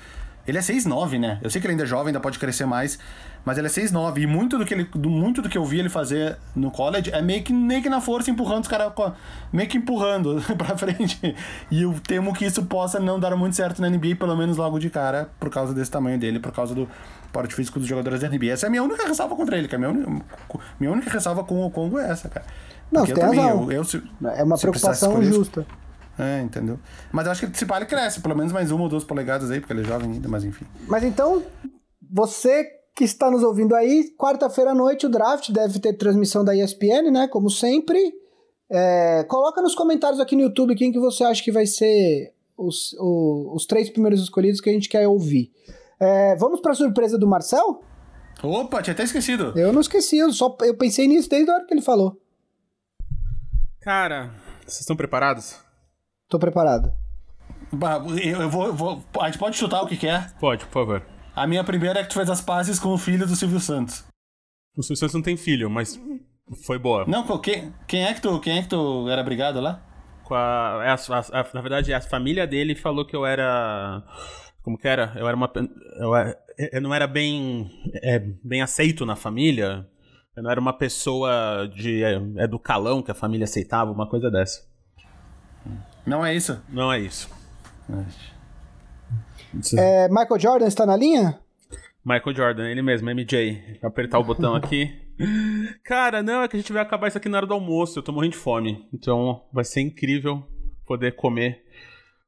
Ele 0.47 0.59
é 0.59 0.61
6'9, 0.61 1.19
né? 1.19 1.41
Eu 1.43 1.51
sei 1.51 1.61
que 1.61 1.66
ele 1.66 1.73
ainda 1.73 1.85
é 1.85 1.87
jovem, 1.87 2.09
ainda 2.09 2.21
pode 2.21 2.39
crescer 2.39 2.66
mais, 2.66 2.99
mas 3.45 3.59
ele 3.59 3.66
é 3.66 3.71
6'9. 3.71 4.19
E 4.19 4.27
muito 4.27 4.59
do 4.59 4.65
que, 4.65 4.75
ele, 4.75 4.89
muito 4.97 5.43
do 5.43 5.49
que 5.49 5.59
eu 5.59 5.65
vi 5.65 5.79
ele 5.79 5.89
fazer 5.89 6.37
no 6.55 6.71
college 6.71 7.11
é 7.11 7.21
meio 7.21 7.43
que, 7.43 7.53
meio 7.53 7.83
que 7.83 7.89
na 7.89 8.01
força, 8.01 8.31
empurrando 8.31 8.62
os 8.62 8.69
caras, 8.69 8.93
meio 9.53 9.69
que 9.69 9.79
empurrando 9.79 10.43
pra 10.57 10.77
frente. 10.77 11.37
E 11.71 11.83
eu 11.83 11.95
temo 12.07 12.33
que 12.33 12.45
isso 12.45 12.65
possa 12.65 12.99
não 12.99 13.21
dar 13.21 13.37
muito 13.37 13.55
certo 13.55 13.83
na 13.83 13.91
NBA, 13.91 14.16
pelo 14.19 14.37
menos 14.37 14.57
logo 14.57 14.79
de 14.79 14.89
cara, 14.89 15.29
por 15.39 15.51
causa 15.51 15.75
desse 15.75 15.91
tamanho 15.91 16.19
dele, 16.19 16.39
por 16.41 16.53
causa 16.53 16.75
do 16.75 16.89
porte 17.33 17.55
físico 17.55 17.79
dos 17.79 17.89
jogadores 17.89 18.21
da 18.21 18.29
NBA. 18.29 18.53
Essa 18.53 18.66
é 18.66 18.69
a 18.69 18.71
minha 18.71 18.83
única 18.83 19.07
ressalva 19.07 19.35
contra 19.37 19.59
ele, 19.59 19.69
cara. 19.69 19.79
Minha, 19.79 20.09
única, 20.09 20.25
minha 20.79 20.93
única 20.93 21.11
ressalva 21.11 21.45
com 21.45 21.66
o 21.66 21.71
Congo 21.71 21.99
é 21.99 22.11
essa, 22.11 22.29
cara. 22.29 22.47
Não, 22.91 23.03
Porque 23.03 23.15
tem 23.15 23.25
também, 23.25 23.41
razão. 23.41 23.65
Eu, 23.65 23.73
eu, 23.73 23.85
se, 23.85 24.03
é 24.37 24.43
uma 24.43 24.57
preocupação 24.57 25.23
justa. 25.23 25.66
É, 26.16 26.41
entendeu? 26.41 26.79
Mas 27.11 27.27
eu 27.27 27.33
acho 27.33 27.47
que 27.49 27.59
se 27.59 27.66
pá, 27.66 27.77
ele 27.79 27.87
cresce, 27.87 28.21
pelo 28.21 28.37
menos 28.37 28.53
mais 28.53 28.71
uma 28.71 28.85
ou 28.85 28.89
duas 28.89 29.03
polegadas 29.03 29.51
aí, 29.51 29.59
porque 29.59 29.73
ele 29.73 29.81
é 29.81 29.85
jovem 29.85 30.12
ainda, 30.12 30.29
mas 30.29 30.45
enfim. 30.45 30.65
Mas 30.87 31.03
então, 31.03 31.43
você 32.09 32.71
que 32.95 33.05
está 33.05 33.31
nos 33.31 33.43
ouvindo 33.43 33.75
aí, 33.75 34.15
quarta-feira 34.16 34.71
à 34.71 34.75
noite 34.75 35.07
o 35.07 35.09
draft 35.09 35.51
deve 35.51 35.81
ter 35.81 35.95
transmissão 35.95 36.45
da 36.45 36.55
ESPN, 36.55 37.11
né? 37.11 37.27
Como 37.27 37.51
sempre. 37.51 37.99
É, 38.71 39.25
coloca 39.25 39.61
nos 39.61 39.75
comentários 39.75 40.21
aqui 40.21 40.37
no 40.37 40.43
YouTube 40.43 40.77
quem 40.77 40.93
que 40.93 40.99
você 40.99 41.25
acha 41.25 41.43
que 41.43 41.51
vai 41.51 41.66
ser 41.66 42.33
os, 42.57 42.93
os, 42.95 43.55
os 43.57 43.66
três 43.66 43.91
primeiros 43.91 44.23
escolhidos 44.23 44.61
que 44.61 44.71
a 44.71 44.73
gente 44.73 44.89
quer 44.89 45.09
ouvir. 45.09 45.51
É, 45.99 46.37
vamos 46.37 46.61
para 46.61 46.73
a 46.73 46.75
surpresa 46.75 47.19
do 47.19 47.27
Marcel? 47.27 47.83
Opa, 48.43 48.83
tinha 48.83 48.95
até 48.95 49.03
esquecido. 49.03 49.53
Eu 49.57 49.73
não 49.73 49.81
esqueci, 49.81 50.19
eu, 50.19 50.33
só, 50.33 50.57
eu 50.62 50.77
pensei 50.77 51.09
nisso 51.09 51.29
desde 51.29 51.51
a 51.51 51.55
hora 51.55 51.66
que 51.66 51.75
ele 51.75 51.83
falou. 51.83 52.21
Cara, 53.81 54.31
vocês 54.65 54.81
estão 54.81 54.97
preparados? 54.97 55.57
Tô 56.29 56.39
preparado. 56.39 56.93
Eu 58.23 58.49
vou, 58.49 58.66
eu 58.66 58.75
vou, 58.75 59.03
A 59.21 59.27
gente 59.27 59.39
pode 59.39 59.57
chutar 59.57 59.83
o 59.83 59.87
que 59.87 59.97
quer? 59.97 60.33
Pode, 60.39 60.65
por 60.66 60.73
favor. 60.73 61.14
A 61.35 61.47
minha 61.47 61.65
primeira 61.65 62.01
é 62.01 62.02
que 62.02 62.11
tu 62.11 62.15
fez 62.15 62.31
as 62.31 62.40
pazes 62.40 62.78
com 62.78 62.90
o 62.90 62.98
filho 62.98 63.27
do 63.27 63.35
Silvio 63.35 63.59
Santos. 63.59 64.05
O 64.77 64.82
Silvio 64.82 64.97
Santos 64.97 65.15
não 65.15 65.23
tem 65.23 65.36
filho, 65.36 65.69
mas 65.69 66.01
foi 66.65 66.78
boa. 66.78 67.05
Não, 67.06 67.27
quem, 67.39 67.73
quem, 67.89 68.05
é, 68.05 68.15
que 68.15 68.20
tu, 68.20 68.39
quem 68.39 68.59
é 68.59 68.62
que 68.62 68.69
tu 68.69 69.09
era 69.09 69.23
brigado 69.23 69.61
lá? 69.61 69.82
Com 70.23 70.35
a, 70.35 70.81
é 70.85 70.90
a, 70.90 71.40
a, 71.40 71.47
na 71.52 71.61
verdade, 71.61 71.93
a 71.93 72.01
família 72.01 72.47
dele 72.47 72.74
falou 72.74 73.05
que 73.05 73.16
eu 73.16 73.27
era. 73.27 74.02
Como 74.62 74.78
que 74.78 74.86
era? 74.86 75.12
Eu 75.16 75.27
era 75.27 75.36
uma. 75.36 75.51
Eu, 75.98 76.12
eu 76.73 76.81
não 76.81 76.94
era 76.94 77.06
bem, 77.06 77.69
é, 78.02 78.19
bem 78.43 78.62
aceito 78.62 79.05
na 79.05 79.16
família. 79.16 79.89
Eu 80.36 80.43
não 80.43 80.51
era 80.51 80.61
uma 80.61 80.73
pessoa 80.73 81.69
de, 81.73 82.02
é, 82.02 82.20
é 82.36 82.47
do 82.47 82.59
calão 82.59 83.02
que 83.02 83.11
a 83.11 83.15
família 83.15 83.44
aceitava, 83.44 83.90
uma 83.90 84.09
coisa 84.09 84.31
dessa. 84.31 84.66
Não 86.06 86.24
é 86.24 86.35
isso? 86.35 86.62
Não 86.69 86.93
é 86.93 87.01
isso. 87.01 87.28
É, 89.77 90.09
Michael 90.09 90.39
Jordan 90.39 90.66
está 90.66 90.85
na 90.85 90.97
linha? 90.97 91.39
Michael 92.05 92.36
Jordan, 92.36 92.69
ele 92.69 92.82
mesmo, 92.82 93.09
MJ. 93.09 93.78
Vou 93.81 93.89
apertar 93.89 94.19
o 94.19 94.24
botão 94.24 94.55
aqui. 94.55 94.93
Cara, 95.85 96.23
não, 96.23 96.43
é 96.43 96.48
que 96.48 96.56
a 96.56 96.61
gente 96.61 96.73
vai 96.73 96.82
acabar 96.82 97.09
isso 97.09 97.16
aqui 97.16 97.28
na 97.28 97.39
hora 97.39 97.47
do 97.47 97.55
almoço. 97.55 97.98
Eu 97.98 98.02
tô 98.02 98.12
morrendo 98.12 98.32
de 98.32 98.39
fome. 98.39 98.86
Então 98.93 99.43
vai 99.52 99.65
ser 99.65 99.81
incrível 99.81 100.43
poder 100.86 101.12
comer 101.12 101.65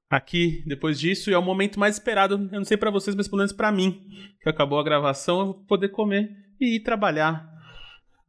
aqui 0.08 0.62
depois 0.66 0.98
disso. 0.98 1.30
E 1.30 1.34
é 1.34 1.38
o 1.38 1.42
momento 1.42 1.78
mais 1.78 1.96
esperado. 1.96 2.34
Eu 2.50 2.58
não 2.58 2.64
sei 2.64 2.78
para 2.78 2.90
vocês, 2.90 3.14
mas 3.14 3.28
pelo 3.28 3.38
menos 3.38 3.52
pra 3.52 3.70
mim. 3.70 4.02
Que 4.40 4.48
acabou 4.48 4.78
a 4.78 4.84
gravação, 4.84 5.40
eu 5.40 5.46
vou 5.46 5.54
poder 5.66 5.90
comer 5.90 6.30
e 6.58 6.76
ir 6.76 6.80
trabalhar. 6.80 7.46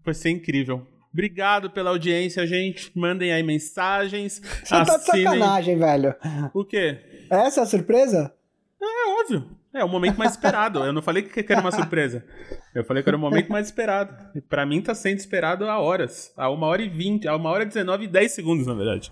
Vai 0.03 0.13
ser 0.13 0.31
incrível. 0.31 0.85
Obrigado 1.13 1.69
pela 1.69 1.91
audiência, 1.91 2.45
gente. 2.45 2.91
Mandem 2.93 3.31
aí 3.31 3.41
mensagens. 3.41 4.41
Você 4.63 4.75
assinem... 4.75 4.85
tá 4.85 4.97
de 4.97 5.05
sacanagem, 5.05 5.77
velho. 5.77 6.13
O 6.53 6.65
quê? 6.65 6.99
Essa 7.29 7.61
é 7.61 7.63
a 7.63 7.65
surpresa? 7.65 8.33
É, 8.81 9.21
óbvio. 9.21 9.57
É 9.73 9.83
o 9.83 9.89
momento 9.89 10.17
mais 10.17 10.31
esperado. 10.31 10.79
Eu 10.83 10.93
não 10.93 11.01
falei 11.01 11.23
que 11.23 11.51
era 11.51 11.61
uma 11.61 11.71
surpresa. 11.71 12.25
Eu 12.73 12.83
falei 12.83 13.03
que 13.03 13.09
era 13.09 13.17
o 13.17 13.19
momento 13.19 13.51
mais 13.51 13.67
esperado. 13.67 14.15
E 14.35 14.41
pra 14.41 14.65
mim 14.65 14.81
tá 14.81 14.95
sendo 14.95 15.17
esperado 15.17 15.65
há 15.65 15.79
horas. 15.79 16.33
Há 16.35 16.49
uma 16.49 16.67
hora 16.67 16.81
e 16.81 16.89
vinte. 16.89 17.27
Há 17.27 17.35
uma 17.35 17.49
hora 17.49 17.63
e 17.63 17.67
dezenove 17.67 18.05
e 18.05 18.07
dez 18.07 18.31
segundos, 18.31 18.65
na 18.65 18.73
verdade. 18.73 19.11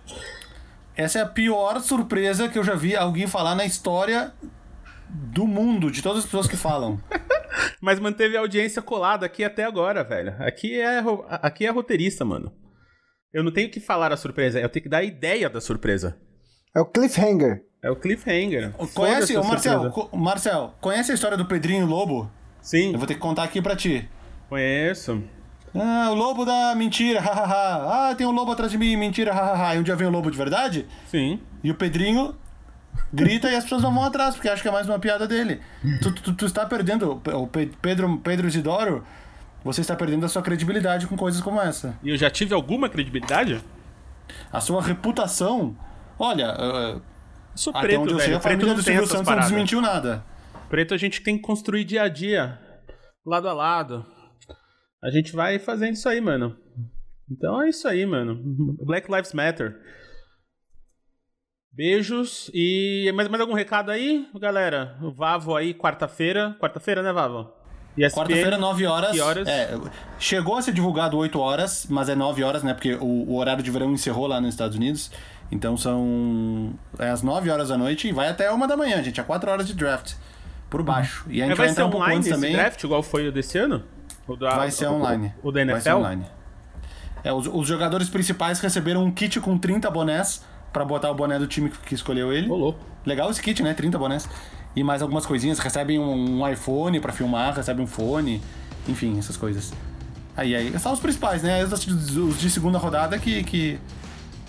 Essa 0.95 1.19
é 1.19 1.21
a 1.21 1.27
pior 1.27 1.79
surpresa 1.81 2.47
que 2.47 2.57
eu 2.57 2.63
já 2.63 2.73
vi 2.73 2.95
alguém 2.95 3.27
falar 3.27 3.53
na 3.53 3.65
história 3.65 4.33
do 5.09 5.45
mundo, 5.45 5.91
de 5.91 6.01
todas 6.01 6.19
as 6.19 6.25
pessoas 6.25 6.47
que 6.47 6.55
falam. 6.55 7.01
Mas 7.81 7.99
manteve 7.99 8.37
a 8.37 8.39
audiência 8.39 8.81
colada 8.81 9.25
aqui 9.25 9.43
até 9.43 9.63
agora, 9.63 10.03
velho. 10.03 10.33
Aqui 10.39 10.79
é, 10.79 11.03
aqui 11.29 11.65
é 11.65 11.69
roteirista, 11.69 12.23
mano. 12.23 12.53
Eu 13.33 13.43
não 13.43 13.51
tenho 13.51 13.69
que 13.69 13.79
falar 13.79 14.13
a 14.13 14.17
surpresa, 14.17 14.59
eu 14.59 14.69
tenho 14.69 14.83
que 14.83 14.89
dar 14.89 14.99
a 14.99 15.03
ideia 15.03 15.49
da 15.49 15.59
surpresa. 15.59 16.17
É 16.75 16.81
o 16.81 16.85
cliffhanger. 16.85 17.63
É 17.81 17.89
o 17.89 17.95
cliffhanger. 17.95 18.71
Conhece, 18.93 19.37
o 19.37 19.43
Marcel, 19.43 20.09
Marcel, 20.11 20.73
conhece 20.81 21.11
a 21.11 21.15
história 21.15 21.37
do 21.37 21.45
Pedrinho 21.45 21.85
Lobo? 21.85 22.29
Sim. 22.61 22.91
Eu 22.91 22.97
vou 22.97 23.07
ter 23.07 23.13
que 23.13 23.19
contar 23.21 23.43
aqui 23.43 23.61
pra 23.61 23.77
ti. 23.77 24.09
Conheço. 24.49 25.23
Ah, 25.73 26.09
o 26.11 26.15
lobo 26.15 26.43
da 26.43 26.75
mentira, 26.75 27.19
hahaha. 27.21 28.09
ah, 28.09 28.15
tem 28.15 28.27
um 28.27 28.31
lobo 28.31 28.51
atrás 28.51 28.71
de 28.71 28.77
mim, 28.77 28.95
mentira, 28.97 29.33
hahaha. 29.33 29.75
E 29.75 29.79
um 29.79 29.83
dia 29.83 29.95
vem 29.95 30.07
o 30.07 30.09
um 30.09 30.13
lobo 30.13 30.29
de 30.29 30.37
verdade? 30.37 30.85
Sim. 31.07 31.39
E 31.63 31.71
o 31.71 31.75
Pedrinho 31.75 32.35
grita 33.13 33.49
e 33.49 33.55
as 33.55 33.63
pessoas 33.63 33.81
não 33.81 33.93
vão 33.93 34.03
atrás, 34.03 34.35
porque 34.35 34.49
acham 34.49 34.61
que 34.61 34.67
é 34.67 34.71
mais 34.71 34.87
uma 34.87 34.99
piada 34.99 35.25
dele. 35.27 35.61
Tu, 36.01 36.11
tu, 36.11 36.33
tu 36.33 36.45
está 36.45 36.65
perdendo, 36.65 37.21
o 37.33 37.47
Pedro, 37.81 38.17
Pedro 38.17 38.47
Isidoro, 38.47 39.03
você 39.63 39.81
está 39.81 39.95
perdendo 39.95 40.25
a 40.25 40.29
sua 40.29 40.41
credibilidade 40.41 41.07
com 41.07 41.15
coisas 41.15 41.39
como 41.39 41.61
essa. 41.61 41.97
E 42.03 42.09
eu 42.09 42.17
já 42.17 42.29
tive 42.29 42.53
alguma 42.53 42.89
credibilidade? 42.89 43.63
A 44.51 44.59
sua 44.59 44.81
reputação. 44.81 45.75
Olha, 46.17 46.53
uh, 46.53 47.01
sou 47.55 47.73
preto, 47.73 47.85
até 47.85 47.97
onde 47.97 48.13
eu 48.13 48.17
velho. 48.17 48.29
sei, 48.29 48.35
a 48.35 48.39
família 48.39 48.73
do 48.73 48.81
Silvio 48.81 49.07
Santos 49.07 49.27
não 49.27 49.39
desmentiu 49.39 49.81
nada. 49.81 50.23
Preto 50.69 50.93
a 50.93 50.97
gente 50.97 51.21
tem 51.21 51.37
que 51.37 51.43
construir 51.43 51.83
dia 51.83 52.03
a 52.03 52.07
dia, 52.07 52.59
lado 53.25 53.47
a 53.47 53.53
lado. 53.53 54.05
A 55.03 55.09
gente 55.11 55.33
vai 55.33 55.59
fazendo 55.59 55.93
isso 55.93 56.09
aí, 56.09 56.19
mano. 56.19 56.57
Então 57.29 57.61
é 57.61 57.69
isso 57.69 57.87
aí, 57.87 58.05
mano. 58.05 58.39
Black 58.83 59.11
Lives 59.11 59.33
Matter. 59.33 59.75
Beijos 61.71 62.49
e 62.53 63.11
mais, 63.13 63.27
mais 63.27 63.41
algum 63.41 63.53
recado 63.53 63.91
aí, 63.91 64.27
galera? 64.39 64.97
O 65.01 65.11
Vavo 65.11 65.55
aí, 65.55 65.73
quarta-feira. 65.73 66.55
Quarta-feira, 66.59 67.03
né, 67.03 67.11
Vavo? 67.11 67.51
Quarta-feira, 68.13 68.57
9 68.57 68.85
horas. 68.85 69.19
Horas? 69.19 69.47
É, 69.47 69.77
chegou 70.19 70.57
a 70.57 70.61
ser 70.61 70.73
divulgado 70.73 71.17
8 71.17 71.39
horas, 71.39 71.87
mas 71.89 72.09
é 72.09 72.15
9 72.15 72.43
horas, 72.43 72.61
né? 72.61 72.73
Porque 72.73 72.93
o, 72.95 73.05
o, 73.05 73.37
horário 73.37 73.63
de 73.63 73.71
verão 73.71 73.91
encerrou 73.93 74.27
lá 74.27 74.41
nos 74.41 74.53
Estados 74.53 74.75
Unidos. 74.75 75.11
Então 75.51 75.77
são 75.77 76.73
é 76.99 77.09
às 77.09 77.21
9 77.21 77.49
horas 77.49 77.69
da 77.69 77.77
noite 77.77 78.07
e 78.07 78.11
vai 78.11 78.27
até 78.27 78.51
uma 78.51 78.67
da 78.67 78.75
manhã, 78.75 79.01
gente. 79.03 79.19
É 79.19 79.23
4 79.23 79.49
horas 79.49 79.67
de 79.67 79.73
draft 79.73 80.13
por 80.69 80.81
baixo. 80.83 81.25
E 81.29 81.41
a 81.41 81.45
gente 81.45 81.55
vai, 81.55 81.67
vai 81.67 81.71
entrar 81.71 81.85
um 81.85 81.89
pouco 81.89 82.05
antes 82.05 82.29
também. 82.29 82.53
draft, 82.53 82.83
igual 82.83 83.03
foi 83.03 83.27
o 83.27 83.31
desse 83.31 83.57
ano? 83.57 83.83
O 84.27 84.35
da, 84.35 84.55
vai 84.55 84.71
ser 84.71 84.87
online. 84.87 85.33
O, 85.43 85.49
o 85.49 85.51
da 85.51 85.61
NFL? 85.61 85.73
Vai 85.73 85.81
ser 85.81 85.93
online. 85.93 86.25
É, 87.23 87.33
os, 87.33 87.47
os 87.47 87.67
jogadores 87.67 88.09
principais 88.09 88.59
receberam 88.59 89.03
um 89.03 89.11
kit 89.11 89.39
com 89.39 89.57
30 89.57 89.89
bonés 89.89 90.43
para 90.71 90.83
botar 90.83 91.09
o 91.09 91.15
boné 91.15 91.39
do 91.39 91.47
time 91.47 91.69
que 91.69 91.95
escolheu 91.95 92.33
ele. 92.33 92.49
Ô, 92.49 92.75
Legal 93.05 93.29
esse 93.29 93.41
kit, 93.41 93.61
né? 93.63 93.73
30 93.73 93.97
bonés. 93.97 94.27
E 94.75 94.83
mais 94.83 95.01
algumas 95.01 95.25
coisinhas. 95.25 95.59
Recebem 95.59 95.99
um, 95.99 96.41
um 96.41 96.47
iPhone 96.49 96.99
para 96.99 97.13
filmar, 97.13 97.55
recebem 97.55 97.83
um 97.83 97.87
fone. 97.87 98.41
Enfim, 98.87 99.17
essas 99.17 99.37
coisas. 99.37 99.73
Aí, 100.35 100.55
aí. 100.55 100.77
São 100.79 100.91
os 100.91 100.99
principais, 100.99 101.41
né? 101.41 101.63
Os 101.63 102.39
de 102.39 102.49
segunda 102.49 102.77
rodada 102.77 103.17
que, 103.17 103.43
que, 103.43 103.79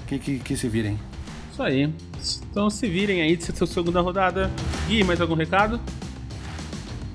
que, 0.06 0.18
que, 0.18 0.38
que 0.38 0.56
se 0.56 0.68
virem. 0.68 0.98
Isso 1.52 1.62
aí. 1.62 1.92
Então 2.50 2.68
se 2.70 2.88
virem 2.88 3.22
aí 3.22 3.36
de 3.36 3.44
sua 3.56 3.66
segunda 3.66 4.00
rodada. 4.00 4.50
Gui, 4.86 5.04
mais 5.04 5.20
algum 5.20 5.34
recado? 5.34 5.80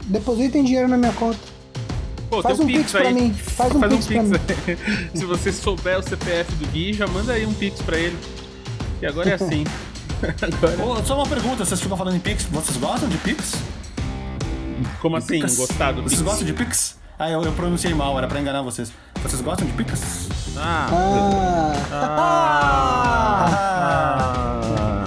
Depositem 0.06 0.64
dinheiro 0.64 0.88
na 0.88 0.98
minha 0.98 1.14
conta. 1.14 1.40
Pô, 2.30 2.42
Faz 2.42 2.60
um 2.60 2.66
pix, 2.66 2.80
pix 2.80 2.92
pra 2.92 3.12
mim. 3.12 3.34
Faz 3.34 3.76
um 3.76 3.80
Faz 3.80 4.08
pix, 4.08 4.26
um 4.26 4.30
pra 4.30 4.40
pix 4.40 4.68
mim. 4.68 4.78
Se 5.20 5.26
você 5.26 5.52
souber 5.52 6.00
o 6.00 6.02
CPF 6.02 6.56
do 6.56 6.68
Gui, 6.68 6.94
já 6.94 7.08
manda 7.08 7.34
aí 7.34 7.46
um 7.46 7.54
pix 7.54 7.82
pra 7.82 7.98
ele. 7.98 8.18
E 9.02 9.06
agora 9.06 9.30
é 9.30 9.34
assim. 9.34 9.64
agora... 10.42 11.04
só 11.04 11.16
uma 11.16 11.28
pergunta, 11.28 11.66
vocês 11.66 11.82
ficam 11.82 11.98
falando 11.98 12.16
em 12.16 12.20
Pix, 12.20 12.44
vocês 12.46 12.78
gostam 12.78 13.10
de 13.10 13.18
Pix? 13.18 13.56
Como 15.02 15.18
assim, 15.18 15.40
Pix? 15.40 15.58
gostar 15.58 15.92
do 15.92 16.04
Vocês 16.04 16.20
Pix? 16.20 16.24
gostam 16.24 16.46
de 16.46 16.54
Pix? 16.54 17.00
Ah, 17.18 17.30
eu, 17.30 17.44
eu 17.44 17.52
pronunciei 17.54 17.94
mal, 17.94 18.18
era 18.18 18.28
pra 18.28 18.40
enganar 18.40 18.62
vocês. 18.62 18.92
Vocês 19.22 19.42
gostam 19.42 19.68
de 19.68 19.74
Pix? 19.74 20.30
Ah, 20.58 20.88
Ah. 21.92 23.46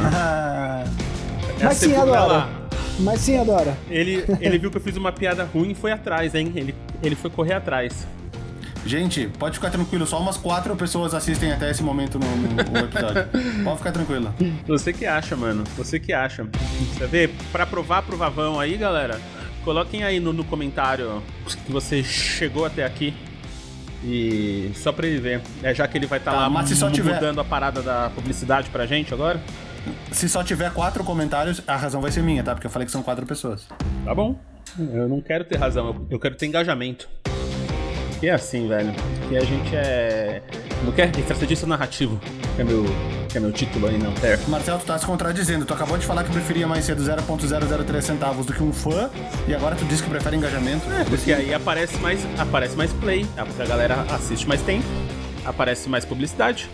ah, 0.05 0.85
ah, 0.85 0.85
Mas 1.63 1.77
sim, 1.77 1.89
viu- 1.89 2.03
adora. 2.03 2.49
Mas 3.01 3.21
sim, 3.21 3.39
adora. 3.39 3.77
Ele, 3.91 4.25
ele 4.41 4.59
viu 4.59 4.71
que 4.71 4.77
eu 4.77 4.81
fiz 4.81 4.97
uma 4.97 5.13
piada 5.13 5.45
ruim 5.45 5.71
e 5.73 5.75
foi 5.75 5.93
atrás, 5.93 6.35
hein? 6.35 6.53
Ele, 6.55 6.75
ele 7.03 7.15
foi 7.17 7.31
correr 7.31 7.55
atrás. 7.55 8.07
Gente, 8.87 9.29
pode 9.39 9.55
ficar 9.57 9.71
tranquilo, 9.71 10.07
só 10.07 10.21
umas 10.21 10.37
quatro 10.37 10.77
pessoas 10.77 11.15
assistem 11.15 11.51
até 11.53 11.71
esse 11.71 11.83
momento 11.83 12.19
no, 12.19 12.27
no- 12.37 12.49
no 12.49 12.79
episódio. 12.87 13.27
pode 13.65 13.79
ficar 13.79 13.93
tranquilo. 13.93 14.33
Você 14.67 14.93
que 14.93 15.07
acha, 15.07 15.35
mano. 15.37 15.65
Você 15.77 15.99
que 15.99 16.13
acha. 16.13 16.47
Você 16.93 17.07
vê, 17.07 17.29
pra 17.51 17.65
provar 17.67 18.03
pro 18.03 18.17
Vavão 18.17 18.61
aí, 18.61 18.77
galera, 18.77 19.19
coloquem 19.65 20.05
aí 20.05 20.21
no, 20.21 20.33
no 20.33 20.45
comentário 20.45 21.23
que 21.67 21.73
você 21.73 22.03
chegou 22.05 22.65
até 22.67 22.85
aqui. 22.85 23.15
E 24.07 24.71
só 24.75 24.93
pra 24.93 25.07
ele 25.07 25.19
ver. 25.21 25.41
É, 25.63 25.75
já 25.75 25.89
que 25.89 25.97
ele 25.97 26.07
vai 26.07 26.19
estar 26.19 26.33
Tá, 26.33 26.37
lá 26.41 26.51
mas 26.51 26.69
se 26.69 26.77
só 26.77 26.91
tiver- 26.91 27.15
mudando 27.15 27.41
a 27.41 27.45
parada 27.45 27.81
da 27.83 28.11
publicidade 28.15 28.69
pra 28.71 28.85
gente 28.87 29.15
agora. 29.15 29.41
Se 30.13 30.29
só 30.29 30.43
tiver 30.45 30.71
quatro 30.73 31.03
comentários, 31.05 31.61
a 31.67 31.77
razão 31.77 32.01
vai 32.01 32.11
ser 32.11 32.23
minha, 32.23 32.43
tá? 32.43 32.55
Porque 32.55 32.67
eu 32.67 32.71
falei 32.71 32.85
que 32.87 32.93
são 32.93 33.03
quatro 33.03 33.25
pessoas. 33.27 33.67
Tá 34.05 34.15
bom. 34.15 34.39
Eu 34.79 35.09
não 35.09 35.21
quero 35.21 35.45
ter 35.45 35.57
razão, 35.59 36.07
eu, 36.11 36.19
quero 36.19 36.35
ter 36.35 36.47
engajamento. 36.47 37.09
Que 38.21 38.29
é 38.29 38.33
assim, 38.33 38.67
velho. 38.69 38.93
Que 39.29 39.37
a 39.37 39.41
gente 39.45 39.75
é. 39.77 40.43
Não 40.85 40.93
quer 40.93 41.11
estrategista 41.19 41.67
narrativo. 41.67 42.21
Que 42.55 42.61
é 42.61 42.65
meu, 42.65 42.85
que 43.29 43.39
é 43.39 43.41
meu 43.41 43.51
título 43.51 43.87
aí, 43.87 43.97
não 43.97 44.13
quer. 44.13 44.39
Marcelo, 44.49 44.79
tu 44.79 44.85
tá 44.85 44.99
se 44.99 45.07
contradizendo. 45.07 45.65
Tu 45.65 45.73
acabou 45.73 45.97
de 45.97 46.05
falar 46.05 46.25
que 46.25 46.31
preferia 46.31 46.67
mais 46.67 46.85
cedo 46.85 47.03
0.003 47.03 48.03
centavos 48.03 48.45
do 48.45 48.53
que 48.53 48.63
um 48.63 48.73
fã, 48.73 49.11
e 49.49 49.55
agora 49.55 49.75
tu 49.75 49.85
diz 49.87 50.01
que 50.01 50.09
prefere 50.11 50.37
engajamento. 50.37 50.85
É, 50.93 51.05
porque 51.05 51.33
aí 51.33 51.55
aparece 51.55 51.97
mais, 51.99 52.21
aparece 52.39 52.77
mais 52.77 52.93
play, 52.93 53.27
a 53.37 53.65
galera 53.67 54.05
assiste 54.11 54.47
mais 54.47 54.61
tempo, 54.61 54.85
aparece 55.45 55.89
mais 55.89 56.05
publicidade. 56.05 56.69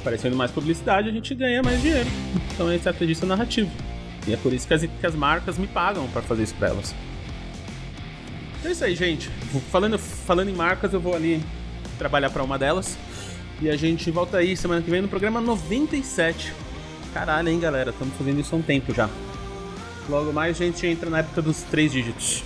Aparecendo 0.00 0.36
mais 0.36 0.50
publicidade, 0.50 1.08
a 1.08 1.12
gente 1.12 1.34
ganha 1.34 1.62
mais 1.62 1.80
dinheiro. 1.80 2.08
Então 2.52 2.68
é 2.68 2.76
estrategista 2.76 3.24
narrativo. 3.24 3.70
E 4.26 4.34
é 4.34 4.36
por 4.36 4.52
isso 4.52 4.68
que 4.68 4.74
as, 4.74 4.82
que 4.82 5.06
as 5.06 5.14
marcas 5.14 5.56
me 5.56 5.66
pagam 5.66 6.06
pra 6.08 6.20
fazer 6.20 6.42
isso 6.42 6.54
pra 6.54 6.68
elas. 6.68 6.94
Então 8.58 8.68
é 8.70 8.72
isso 8.72 8.84
aí, 8.84 8.94
gente. 8.94 9.30
Falando, 9.72 9.98
falando 9.98 10.50
em 10.50 10.54
marcas, 10.54 10.92
eu 10.92 11.00
vou 11.00 11.14
ali 11.14 11.42
trabalhar 11.98 12.28
pra 12.28 12.42
uma 12.42 12.58
delas. 12.58 12.98
E 13.60 13.70
a 13.70 13.76
gente 13.76 14.10
volta 14.10 14.38
aí 14.38 14.56
semana 14.56 14.82
que 14.82 14.90
vem 14.90 15.00
no 15.02 15.08
programa 15.08 15.40
97. 15.40 16.52
Caralho, 17.12 17.48
hein, 17.48 17.60
galera? 17.60 17.90
Estamos 17.90 18.14
fazendo 18.16 18.40
isso 18.40 18.54
há 18.54 18.58
um 18.58 18.62
tempo 18.62 18.92
já. 18.92 19.08
Logo 20.08 20.32
mais 20.32 20.60
a 20.60 20.64
gente 20.64 20.86
entra 20.86 21.08
na 21.08 21.18
época 21.20 21.40
dos 21.40 21.62
três 21.62 21.92
dígitos. 21.92 22.42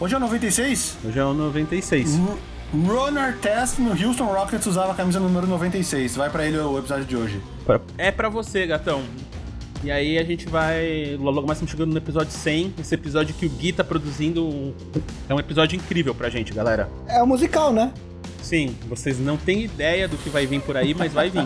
Hoje 0.00 0.14
é 0.14 0.16
o 0.18 0.20
96? 0.20 0.96
Hoje 1.04 1.18
é 1.18 1.24
o 1.24 1.32
96. 1.32 2.14
R- 2.16 2.38
Ron 2.86 3.18
Artest 3.18 3.78
no 3.78 3.90
Houston 3.92 4.26
Rockets 4.26 4.66
usava 4.66 4.92
a 4.92 4.94
camisa 4.94 5.18
número 5.18 5.46
96. 5.46 6.16
Vai 6.16 6.28
pra 6.28 6.44
ele 6.46 6.58
o 6.58 6.78
episódio 6.78 7.04
de 7.06 7.16
hoje. 7.16 7.40
É 7.96 8.10
pra 8.10 8.28
você, 8.28 8.66
gatão. 8.66 9.02
E 9.82 9.90
aí 9.90 10.18
a 10.18 10.24
gente 10.24 10.46
vai. 10.48 11.16
Logo 11.18 11.40
mais 11.46 11.52
estamos 11.58 11.70
chegando 11.70 11.92
no 11.92 11.98
episódio 11.98 12.32
100. 12.32 12.74
Esse 12.80 12.94
episódio 12.94 13.34
que 13.34 13.46
o 13.46 13.48
Gui 13.48 13.72
tá 13.72 13.82
produzindo. 13.84 14.44
um- 14.44 14.74
É 15.28 15.34
um 15.34 15.38
episódio 15.40 15.76
incrível 15.76 16.14
pra 16.14 16.28
gente, 16.28 16.52
galera. 16.52 16.90
É 17.06 17.22
o 17.22 17.26
musical, 17.26 17.72
né? 17.72 17.92
Sim, 18.48 18.74
vocês 18.88 19.18
não 19.20 19.36
têm 19.36 19.64
ideia 19.64 20.08
do 20.08 20.16
que 20.16 20.30
vai 20.30 20.46
vir 20.46 20.62
por 20.62 20.74
aí, 20.74 20.94
mas 20.94 21.12
vai 21.12 21.28
vir. 21.28 21.44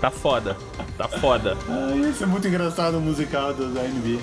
Tá 0.00 0.10
foda. 0.10 0.56
Tá 0.96 1.06
foda. 1.06 1.54
Ai, 1.68 2.08
isso 2.08 2.22
é 2.22 2.26
muito 2.26 2.48
engraçado 2.48 2.96
o 2.96 3.00
musical 3.00 3.52
do, 3.52 3.68
da 3.74 3.82
NBA. 3.82 4.18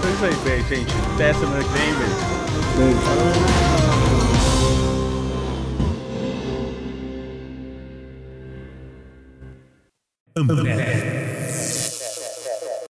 Então 0.00 0.08
é 0.08 0.12
isso 0.12 0.24
aí, 0.24 0.34
bem, 0.42 0.64
gente. 0.66 0.92
Até 1.14 1.34
semana 1.34 1.62
que 1.62 1.68
vem. 1.70 1.90
Ambev 10.36 10.99